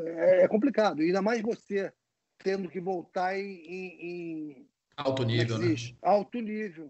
é, 0.07 0.41
é 0.41 0.47
complicado. 0.47 1.03
Ainda 1.03 1.21
mais 1.21 1.39
você 1.43 1.93
tendo 2.39 2.67
que 2.67 2.81
voltar 2.81 3.37
em, 3.37 3.61
em 3.69 4.67
alto 4.97 5.23
nível, 5.23 5.59
né? 5.59 5.75
Alto 6.01 6.39
nível. 6.39 6.89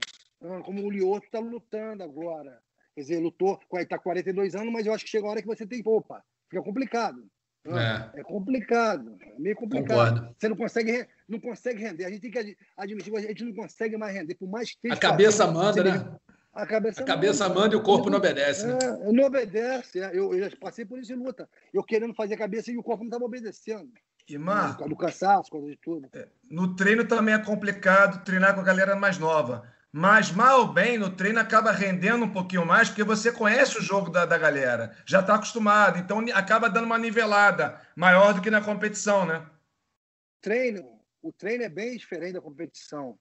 Como 0.64 0.86
o 0.86 0.90
Lioto 0.90 1.26
está 1.26 1.40
lutando 1.40 2.02
agora. 2.02 2.64
Quer 2.96 3.02
dizer, 3.02 3.20
lutou, 3.20 3.60
está 3.76 3.98
42 3.98 4.56
anos, 4.56 4.72
mas 4.72 4.86
eu 4.86 4.94
acho 4.94 5.04
que 5.04 5.10
chega 5.10 5.26
a 5.26 5.30
hora 5.32 5.42
que 5.42 5.48
você 5.48 5.66
tem. 5.66 5.82
Opa, 5.86 6.24
fica 6.50 6.62
complicado. 6.62 7.26
É. 7.66 8.20
é 8.20 8.24
complicado, 8.24 9.16
é 9.22 9.40
meio 9.40 9.56
complicado. 9.56 10.18
Concordo. 10.18 10.36
Você 10.38 10.50
não 10.50 10.56
consegue, 10.58 11.08
não 11.30 11.40
consegue 11.40 11.82
render. 11.82 12.04
A 12.04 12.10
gente 12.10 12.22
tem 12.22 12.32
que 12.32 12.58
admitir, 12.76 13.16
a 13.16 13.22
gente 13.22 13.46
não 13.46 13.54
consegue 13.54 13.96
mais 13.96 14.14
render, 14.14 14.36
por 14.36 14.50
mais 14.50 14.76
que 14.76 14.92
A 14.92 14.98
cabeça 14.98 15.50
manda, 15.50 15.82
né? 15.82 16.14
A 16.54 16.68
cabeça, 16.68 17.02
a 17.02 17.06
cabeça 17.06 17.48
manda, 17.48 17.62
manda 17.62 17.76
e 17.76 17.78
o 17.78 17.82
corpo 17.82 18.10
não 18.10 18.18
obedece. 18.18 18.68
Né? 18.68 18.78
É, 18.84 19.12
não 19.12 19.24
obedece. 19.24 20.00
É. 20.00 20.10
Eu, 20.10 20.34
eu, 20.34 20.50
já 20.50 20.56
passei 20.58 20.86
por 20.86 21.00
isso 21.00 21.14
em 21.14 21.16
luta. 21.16 21.50
Eu 21.74 21.84
querendo 21.84 22.14
fazer 22.14 22.34
a 22.34 22.38
cabeça 22.38 22.70
e 22.70 22.78
o 22.78 22.84
corpo 22.84 23.04
não 23.04 23.08
estava 23.08 23.24
obedecendo. 23.24 23.90
E, 24.28 24.38
Marco, 24.38 24.88
do 24.88 24.96
cansaço, 24.96 25.50
coisa 25.50 25.68
de 25.68 25.78
tudo. 25.78 26.08
É, 26.14 26.28
no 26.50 26.76
treino 26.76 27.06
também 27.06 27.34
é 27.34 27.40
complicado 27.40 28.24
treinar 28.24 28.54
com 28.54 28.62
a 28.62 28.64
galera 28.64 28.96
mais 28.96 29.18
nova. 29.18 29.73
Mas, 29.96 30.32
mal 30.32 30.62
ou 30.62 30.74
bem, 30.74 30.98
no 30.98 31.16
treino 31.16 31.40
acaba 31.40 31.72
rendendo 31.72 32.26
um 32.26 32.34
pouquinho 32.34 32.66
mais, 32.66 32.90
porque 32.90 33.04
você 33.04 33.32
conhece 33.32 33.78
o 33.78 33.82
jogo 33.82 34.10
da, 34.10 34.26
da 34.26 34.40
galera, 34.40 34.98
já 35.06 35.20
está 35.20 35.36
acostumado, 35.36 36.00
então 36.00 36.20
acaba 36.34 36.68
dando 36.68 36.86
uma 36.86 36.98
nivelada 36.98 37.80
maior 37.96 38.34
do 38.34 38.42
que 38.42 38.50
na 38.50 38.60
competição, 38.60 39.24
né? 39.24 39.48
Treino, 40.42 41.00
o 41.22 41.32
treino 41.32 41.64
é 41.64 41.70
bem 41.70 41.96
diferente 41.96 42.34
da 42.34 42.42
competição, 42.42 43.20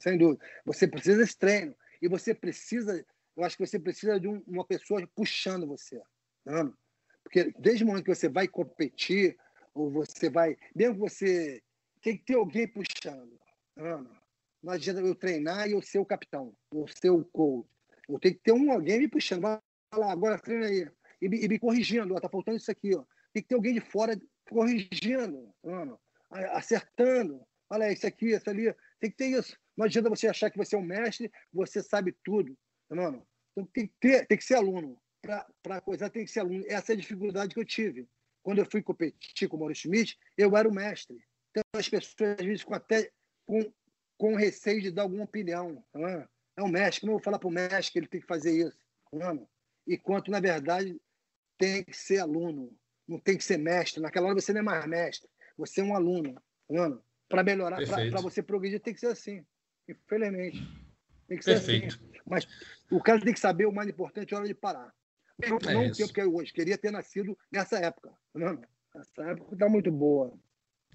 sem 0.00 0.18
dúvida. 0.18 0.44
Você 0.66 0.86
precisa 0.86 1.16
desse 1.16 1.38
treino 1.38 1.74
e 2.02 2.06
você 2.06 2.34
precisa, 2.34 3.02
eu 3.34 3.42
acho 3.42 3.56
que 3.56 3.66
você 3.66 3.78
precisa 3.78 4.20
de 4.20 4.28
um, 4.28 4.42
uma 4.46 4.66
pessoa 4.66 5.02
puxando 5.16 5.66
você, 5.66 5.98
porque 7.24 7.54
desde 7.58 7.84
o 7.84 7.86
momento 7.86 8.04
que 8.04 8.14
você 8.14 8.28
vai 8.28 8.46
competir 8.46 9.38
ou 9.72 9.90
você 9.90 10.28
vai, 10.28 10.58
mesmo 10.76 10.98
você 10.98 11.62
tem 12.02 12.18
que 12.18 12.24
ter 12.26 12.34
alguém 12.34 12.68
puxando? 12.68 13.40
Tá 13.74 14.21
não 14.62 14.72
adianta 14.72 15.00
eu 15.00 15.14
treinar 15.14 15.68
e 15.68 15.72
eu 15.72 15.82
ser 15.82 15.98
o 15.98 16.06
capitão, 16.06 16.54
ou 16.70 16.86
ser 16.88 17.10
o 17.10 17.24
coach. 17.24 17.66
Eu 18.08 18.18
tenho 18.18 18.34
que 18.34 18.40
ter 18.42 18.52
um 18.52 18.70
alguém 18.70 19.00
me 19.00 19.08
puxando. 19.08 19.42
Vai 19.42 19.60
lá, 19.94 20.12
agora 20.12 20.38
treina 20.38 20.66
aí. 20.66 20.88
E 21.20 21.26
e 21.26 21.48
me 21.48 21.58
corrigindo. 21.58 22.14
Ó, 22.14 22.20
tá 22.20 22.28
faltando 22.28 22.56
isso 22.56 22.70
aqui. 22.70 22.94
Ó. 22.94 23.04
Tem 23.32 23.42
que 23.42 23.48
ter 23.48 23.54
alguém 23.54 23.74
de 23.74 23.80
fora 23.80 24.20
corrigindo, 24.48 25.52
mano, 25.62 25.98
acertando. 26.30 27.40
Olha, 27.70 27.90
isso 27.90 28.06
aqui, 28.06 28.32
isso 28.34 28.48
ali. 28.50 28.74
Tem 29.00 29.10
que 29.10 29.16
ter 29.16 29.26
isso. 29.28 29.56
Não 29.76 29.86
adianta 29.86 30.10
você 30.10 30.28
achar 30.28 30.50
que 30.50 30.58
você 30.58 30.76
é 30.76 30.78
um 30.78 30.82
mestre, 30.82 31.32
você 31.52 31.82
sabe 31.82 32.14
tudo. 32.22 32.56
Mano, 32.90 33.26
então 33.52 33.68
tem 33.72 33.86
que, 33.86 33.94
ter, 33.98 34.26
tem 34.26 34.36
que 34.36 34.44
ser 34.44 34.54
aluno. 34.54 35.00
Para 35.62 35.80
coisar, 35.80 36.10
tem 36.10 36.24
que 36.24 36.30
ser 36.30 36.40
aluno. 36.40 36.64
Essa 36.66 36.92
é 36.92 36.94
a 36.94 36.98
dificuldade 36.98 37.54
que 37.54 37.60
eu 37.60 37.64
tive. 37.64 38.06
Quando 38.42 38.58
eu 38.58 38.66
fui 38.70 38.82
competir 38.82 39.48
com 39.48 39.56
o 39.56 39.60
Maurício 39.60 39.88
Schmidt, 39.88 40.18
eu 40.36 40.56
era 40.56 40.68
o 40.68 40.74
mestre. 40.74 41.16
Então, 41.50 41.62
as 41.74 41.88
pessoas, 41.88 42.36
às 42.38 42.44
vezes, 42.44 42.64
com 42.64 42.74
até 42.74 43.10
com, 43.46 43.72
com 44.22 44.36
receio 44.36 44.80
de 44.80 44.92
dar 44.92 45.02
alguma 45.02 45.24
opinião. 45.24 45.84
É 46.56 46.62
um 46.62 46.68
mestre, 46.68 47.06
não 47.06 47.14
vou 47.14 47.20
falar 47.20 47.40
para 47.40 47.48
o 47.48 47.50
mestre 47.50 47.92
que 47.92 47.98
ele 47.98 48.06
tem 48.06 48.20
que 48.20 48.26
fazer 48.28 48.52
isso. 48.68 48.78
Mano. 49.12 49.48
E 49.84 49.98
quanto, 49.98 50.30
na 50.30 50.38
verdade, 50.38 50.96
tem 51.58 51.82
que 51.82 51.92
ser 51.92 52.20
aluno, 52.20 52.72
não 53.08 53.18
tem 53.18 53.36
que 53.36 53.42
ser 53.42 53.56
mestre. 53.56 54.00
Naquela 54.00 54.28
hora 54.28 54.40
você 54.40 54.52
não 54.52 54.60
é 54.60 54.62
mais 54.62 54.86
mestre, 54.86 55.28
você 55.58 55.80
é 55.80 55.84
um 55.84 55.96
aluno. 55.96 56.40
Mano. 56.70 57.02
Para 57.28 57.42
melhorar, 57.42 57.80
para 57.84 58.20
você 58.20 58.40
progredir, 58.40 58.78
tem 58.78 58.94
que 58.94 59.00
ser 59.00 59.08
assim. 59.08 59.44
Infelizmente. 59.88 60.68
Tem 61.26 61.36
que 61.36 61.42
ser 61.42 61.54
assim. 61.54 61.80
Perfeito. 61.80 62.04
assim. 62.04 62.20
Mas 62.24 62.46
o 62.92 63.02
cara 63.02 63.20
tem 63.20 63.34
que 63.34 63.40
saber 63.40 63.66
o 63.66 63.72
mais 63.72 63.88
importante, 63.88 64.32
a 64.32 64.38
hora 64.38 64.46
de 64.46 64.54
parar. 64.54 64.94
Não, 65.48 65.58
é 65.68 65.74
não 65.74 65.86
o 65.88 65.92
tempo 65.92 66.12
que 66.12 66.20
é 66.20 66.26
hoje. 66.26 66.52
Queria 66.52 66.78
ter 66.78 66.92
nascido 66.92 67.36
nessa 67.50 67.76
época. 67.76 68.12
Não, 68.32 68.62
essa 68.94 69.24
época 69.30 69.54
está 69.54 69.68
muito 69.68 69.90
boa. 69.90 70.32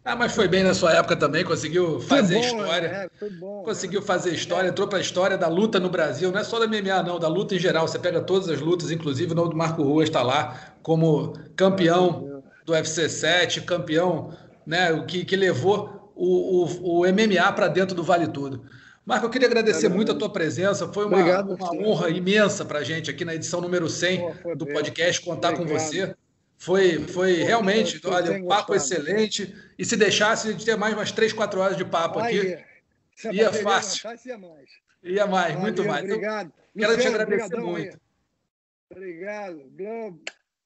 Ah, 0.08 0.16
mas 0.16 0.34
foi 0.34 0.48
bem 0.48 0.64
na 0.64 0.74
sua 0.74 0.94
época 0.94 1.18
também, 1.18 1.44
conseguiu 1.44 2.00
fazer 2.00 2.36
bom, 2.36 2.40
história. 2.40 2.88
É, 2.88 3.10
foi 3.20 3.30
bom, 3.30 3.62
conseguiu 3.62 4.00
é. 4.00 4.04
fazer 4.04 4.34
história, 4.34 4.70
entrou 4.70 4.88
para 4.88 5.00
a 5.00 5.02
história 5.02 5.38
da 5.38 5.50
luta 5.50 5.82
no 5.82 5.90
Brasil, 5.90 6.32
não 6.32 6.40
é 6.40 6.46
só 6.46 6.58
da 6.60 6.66
MMA, 6.66 7.04
não, 7.04 7.20
da 7.20 7.28
luta 7.28 7.56
em 7.56 7.60
geral. 7.60 7.86
Você 7.86 8.00
pega 8.00 8.22
todas 8.22 8.48
as 8.48 8.62
lutas, 8.62 8.90
inclusive 8.90 9.34
o 9.34 9.36
nome 9.36 9.50
do 9.50 9.58
Marco 9.58 9.84
Ruas 9.84 10.08
está 10.08 10.24
lá 10.24 10.58
como 10.82 11.34
campeão 11.58 12.42
do 12.66 12.72
UFC 12.72 13.10
7, 13.10 13.60
campeão 13.64 14.32
né, 14.66 14.98
que, 15.06 15.26
que 15.26 15.36
levou 15.36 16.10
o, 16.16 16.64
o, 16.64 17.02
o 17.02 17.06
MMA 17.06 17.52
para 17.52 17.68
dentro 17.68 17.94
do 17.94 18.02
Vale 18.02 18.28
Tudo. 18.28 18.64
Marco, 19.06 19.26
eu 19.26 19.30
queria 19.30 19.50
agradecer 19.50 19.90
muito 19.90 20.14
a 20.14 20.16
tua 20.16 20.30
presença. 20.30 20.88
Foi 20.88 21.06
uma, 21.06 21.18
Obrigado, 21.18 21.54
uma 21.54 21.74
honra 21.74 22.10
imensa 22.10 22.64
para 22.64 22.80
a 22.80 22.84
gente 22.84 23.12
aqui 23.12 23.26
na 23.26 23.36
edição 23.36 23.60
número 23.60 23.90
100 23.90 24.34
Pô, 24.42 24.56
do 24.56 24.66
podcast 24.66 25.22
contar 25.22 25.50
Obrigado. 25.50 25.68
com 25.68 25.80
você. 25.80 26.16
Foi, 26.58 27.08
foi 27.08 27.34
realmente 27.44 28.02
olha, 28.06 28.32
um 28.34 28.48
papo 28.48 28.74
excelente. 28.74 29.56
E 29.78 29.86
se 29.86 29.96
deixasse 29.96 30.54
de 30.54 30.66
ter 30.66 30.76
mais 30.76 30.94
umas 30.94 31.12
3, 31.12 31.32
4 31.32 31.60
horas 31.60 31.78
de 31.78 31.86
papo 31.86 32.20
aqui, 32.20 32.58
ia 33.32 33.54
fácil. 33.54 34.10
ia 34.26 34.38
mais. 34.38 34.70
Ia 35.04 35.28
mais, 35.28 35.54
Valeu, 35.54 35.62
muito 35.62 35.86
mais. 35.86 36.04
Então, 36.04 36.16
obrigado. 36.16 36.54
Então, 36.76 36.90
quero 36.90 37.02
te 37.02 37.08
agradecer 37.08 37.58
muito. 37.58 37.94
Aí. 37.94 38.00
Obrigado. 38.90 39.72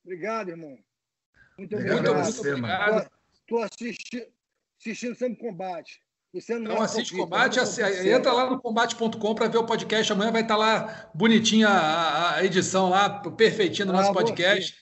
Obrigado, 0.04 0.50
irmão. 0.50 0.78
Muito 1.58 1.76
obrigado. 1.76 2.16
Muito, 2.16 2.40
obrigado. 2.40 3.12
Estou 3.42 3.62
assistindo, 3.62 4.26
assistindo 4.80 5.16
sempre 5.16 5.40
combate. 5.40 6.02
Você 6.34 6.58
não, 6.58 6.76
não 6.76 6.82
assiste 6.82 7.14
combate, 7.14 7.60
assim, 7.60 7.82
entra 8.08 8.32
lá 8.32 8.50
no 8.50 8.62
combate.com 8.62 9.36
para 9.36 9.50
ver 9.50 9.58
o 9.58 9.66
podcast. 9.66 10.14
Amanhã 10.14 10.32
vai 10.32 10.44
estar 10.44 10.56
lá 10.56 11.12
bonitinha 11.14 11.68
a, 11.68 12.36
a 12.38 12.46
edição 12.46 12.90
lá, 12.90 13.20
perfeitinha 13.20 13.86
do 13.86 13.92
nosso 13.92 14.12
ah, 14.12 14.14
podcast. 14.14 14.74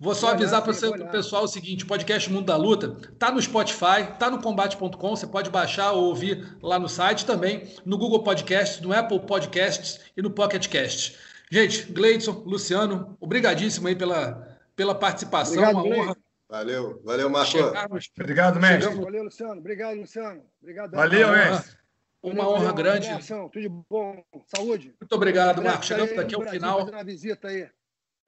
Vou 0.00 0.14
só 0.14 0.30
avisar 0.30 0.62
para 0.62 0.72
o 0.72 1.10
pessoal 1.10 1.42
o 1.42 1.48
seguinte: 1.48 1.82
o 1.84 1.86
podcast 1.88 2.30
Mundo 2.30 2.46
da 2.46 2.56
Luta 2.56 2.96
tá 3.18 3.32
no 3.32 3.42
Spotify, 3.42 4.16
tá 4.18 4.30
no 4.30 4.40
combate.com, 4.40 5.16
você 5.16 5.26
pode 5.26 5.50
baixar 5.50 5.92
ou 5.92 6.04
ouvir 6.04 6.56
lá 6.62 6.78
no 6.78 6.88
site 6.88 7.26
também, 7.26 7.68
no 7.84 7.98
Google 7.98 8.22
Podcasts, 8.22 8.80
no 8.80 8.92
Apple 8.92 9.18
Podcasts 9.20 9.98
e 10.16 10.22
no 10.22 10.30
Pocket 10.30 10.68
Cast. 10.68 11.18
Gente, 11.50 11.90
Gleidson, 11.90 12.42
Luciano, 12.46 13.16
obrigadíssimo 13.18 13.88
aí 13.88 13.96
pela, 13.96 14.56
pela 14.76 14.94
participação, 14.94 15.62
Obrigado, 15.62 15.84
uma 15.84 15.96
honra. 15.96 16.16
Valeu, 16.48 17.02
valeu, 17.04 17.28
Marco. 17.28 17.50
Chegarmos, 17.50 18.10
Obrigado, 18.18 18.60
mestre. 18.60 18.82
Chegamos. 18.82 19.04
Valeu, 19.04 19.22
Luciano. 19.24 19.60
Obrigado, 19.60 19.96
Luciano. 19.96 20.42
Obrigado. 20.62 20.92
Valeu, 20.92 21.28
mestre. 21.28 21.76
Uma 22.22 22.34
valeu, 22.34 22.50
honra 22.50 22.72
grande. 22.72 23.08
Tudo 23.26 23.60
de 23.60 23.68
bom. 23.68 24.24
Saúde. 24.46 24.94
Muito 25.00 25.12
obrigado, 25.12 25.62
Marco. 25.62 25.84
Chegamos 25.84 26.16
aqui 26.18 26.34
ao 26.34 26.42
final. 26.42 26.86
Uma 26.86 27.04
visita 27.04 27.48
aí. 27.48 27.68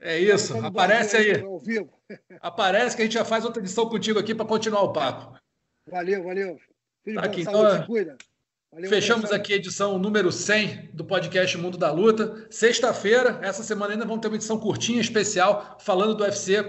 É 0.00 0.18
isso, 0.18 0.56
aparece 0.64 1.16
aí. 1.16 1.32
Aparece 2.40 2.96
que 2.96 3.02
a 3.02 3.04
gente 3.04 3.14
já 3.14 3.24
faz 3.24 3.44
outra 3.44 3.62
edição 3.62 3.88
contigo 3.88 4.18
aqui 4.18 4.34
para 4.34 4.46
continuar 4.46 4.82
o 4.82 4.92
papo. 4.92 5.38
Valeu, 5.86 6.24
valeu. 6.24 6.58
Tá 7.14 7.22
aqui, 7.22 7.42
então, 7.42 7.86
cuida. 7.86 8.16
Valeu, 8.72 8.88
Fechamos 8.88 9.32
aqui 9.32 9.52
a 9.52 9.56
edição 9.56 9.98
número 9.98 10.30
100 10.30 10.90
do 10.94 11.04
podcast 11.04 11.58
Mundo 11.58 11.76
da 11.76 11.90
Luta. 11.90 12.46
Sexta-feira, 12.50 13.40
essa 13.42 13.62
semana 13.62 13.92
ainda 13.92 14.06
vamos 14.06 14.20
ter 14.20 14.28
uma 14.28 14.36
edição 14.36 14.58
curtinha, 14.58 15.00
especial, 15.00 15.76
falando 15.80 16.14
do 16.14 16.22
UFC, 16.22 16.62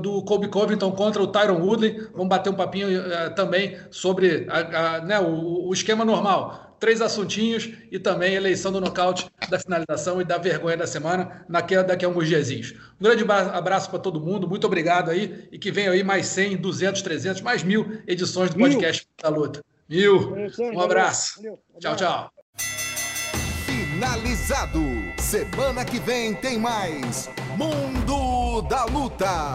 do 0.00 0.22
Colby 0.24 0.48
Covington 0.48 0.92
contra 0.92 1.22
o 1.22 1.26
Tyron 1.26 1.58
Woodley. 1.58 2.06
Vamos 2.12 2.28
bater 2.28 2.50
um 2.50 2.54
papinho 2.54 2.88
uh, 3.00 3.34
também 3.34 3.78
sobre 3.90 4.46
a, 4.48 4.96
a, 4.96 5.00
né, 5.00 5.18
o, 5.20 5.68
o 5.68 5.72
esquema 5.72 6.04
normal 6.04 6.71
três 6.82 7.00
assuntinhos 7.00 7.70
e 7.92 7.98
também 8.00 8.34
eleição 8.34 8.72
do 8.72 8.80
nocaute, 8.80 9.30
da 9.48 9.56
finalização 9.56 10.20
e 10.20 10.24
da 10.24 10.36
vergonha 10.36 10.76
da 10.76 10.84
semana 10.84 11.46
daqui 11.48 11.76
a, 11.76 11.82
daqui 11.84 12.04
a 12.04 12.08
alguns 12.08 12.26
diazinhos. 12.26 12.72
Um 13.00 13.04
grande 13.04 13.24
abraço 13.30 13.88
para 13.88 14.00
todo 14.00 14.20
mundo, 14.20 14.48
muito 14.48 14.66
obrigado 14.66 15.08
aí 15.08 15.48
e 15.52 15.60
que 15.60 15.70
venham 15.70 15.92
aí 15.92 16.02
mais 16.02 16.26
100, 16.26 16.56
200, 16.56 17.00
300, 17.02 17.40
mais 17.40 17.62
mil 17.62 18.02
edições 18.04 18.50
do 18.50 18.58
podcast 18.58 19.06
da 19.22 19.28
luta. 19.28 19.60
Mil. 19.88 20.34
Um 20.58 20.80
abraço. 20.80 21.40
Tchau, 21.78 21.94
tchau. 21.94 22.32
Finalizado. 23.64 24.82
Semana 25.20 25.84
que 25.84 26.00
vem 26.00 26.34
tem 26.34 26.58
mais 26.58 27.30
Mundo 27.56 28.62
da 28.62 28.86
Luta. 28.86 29.54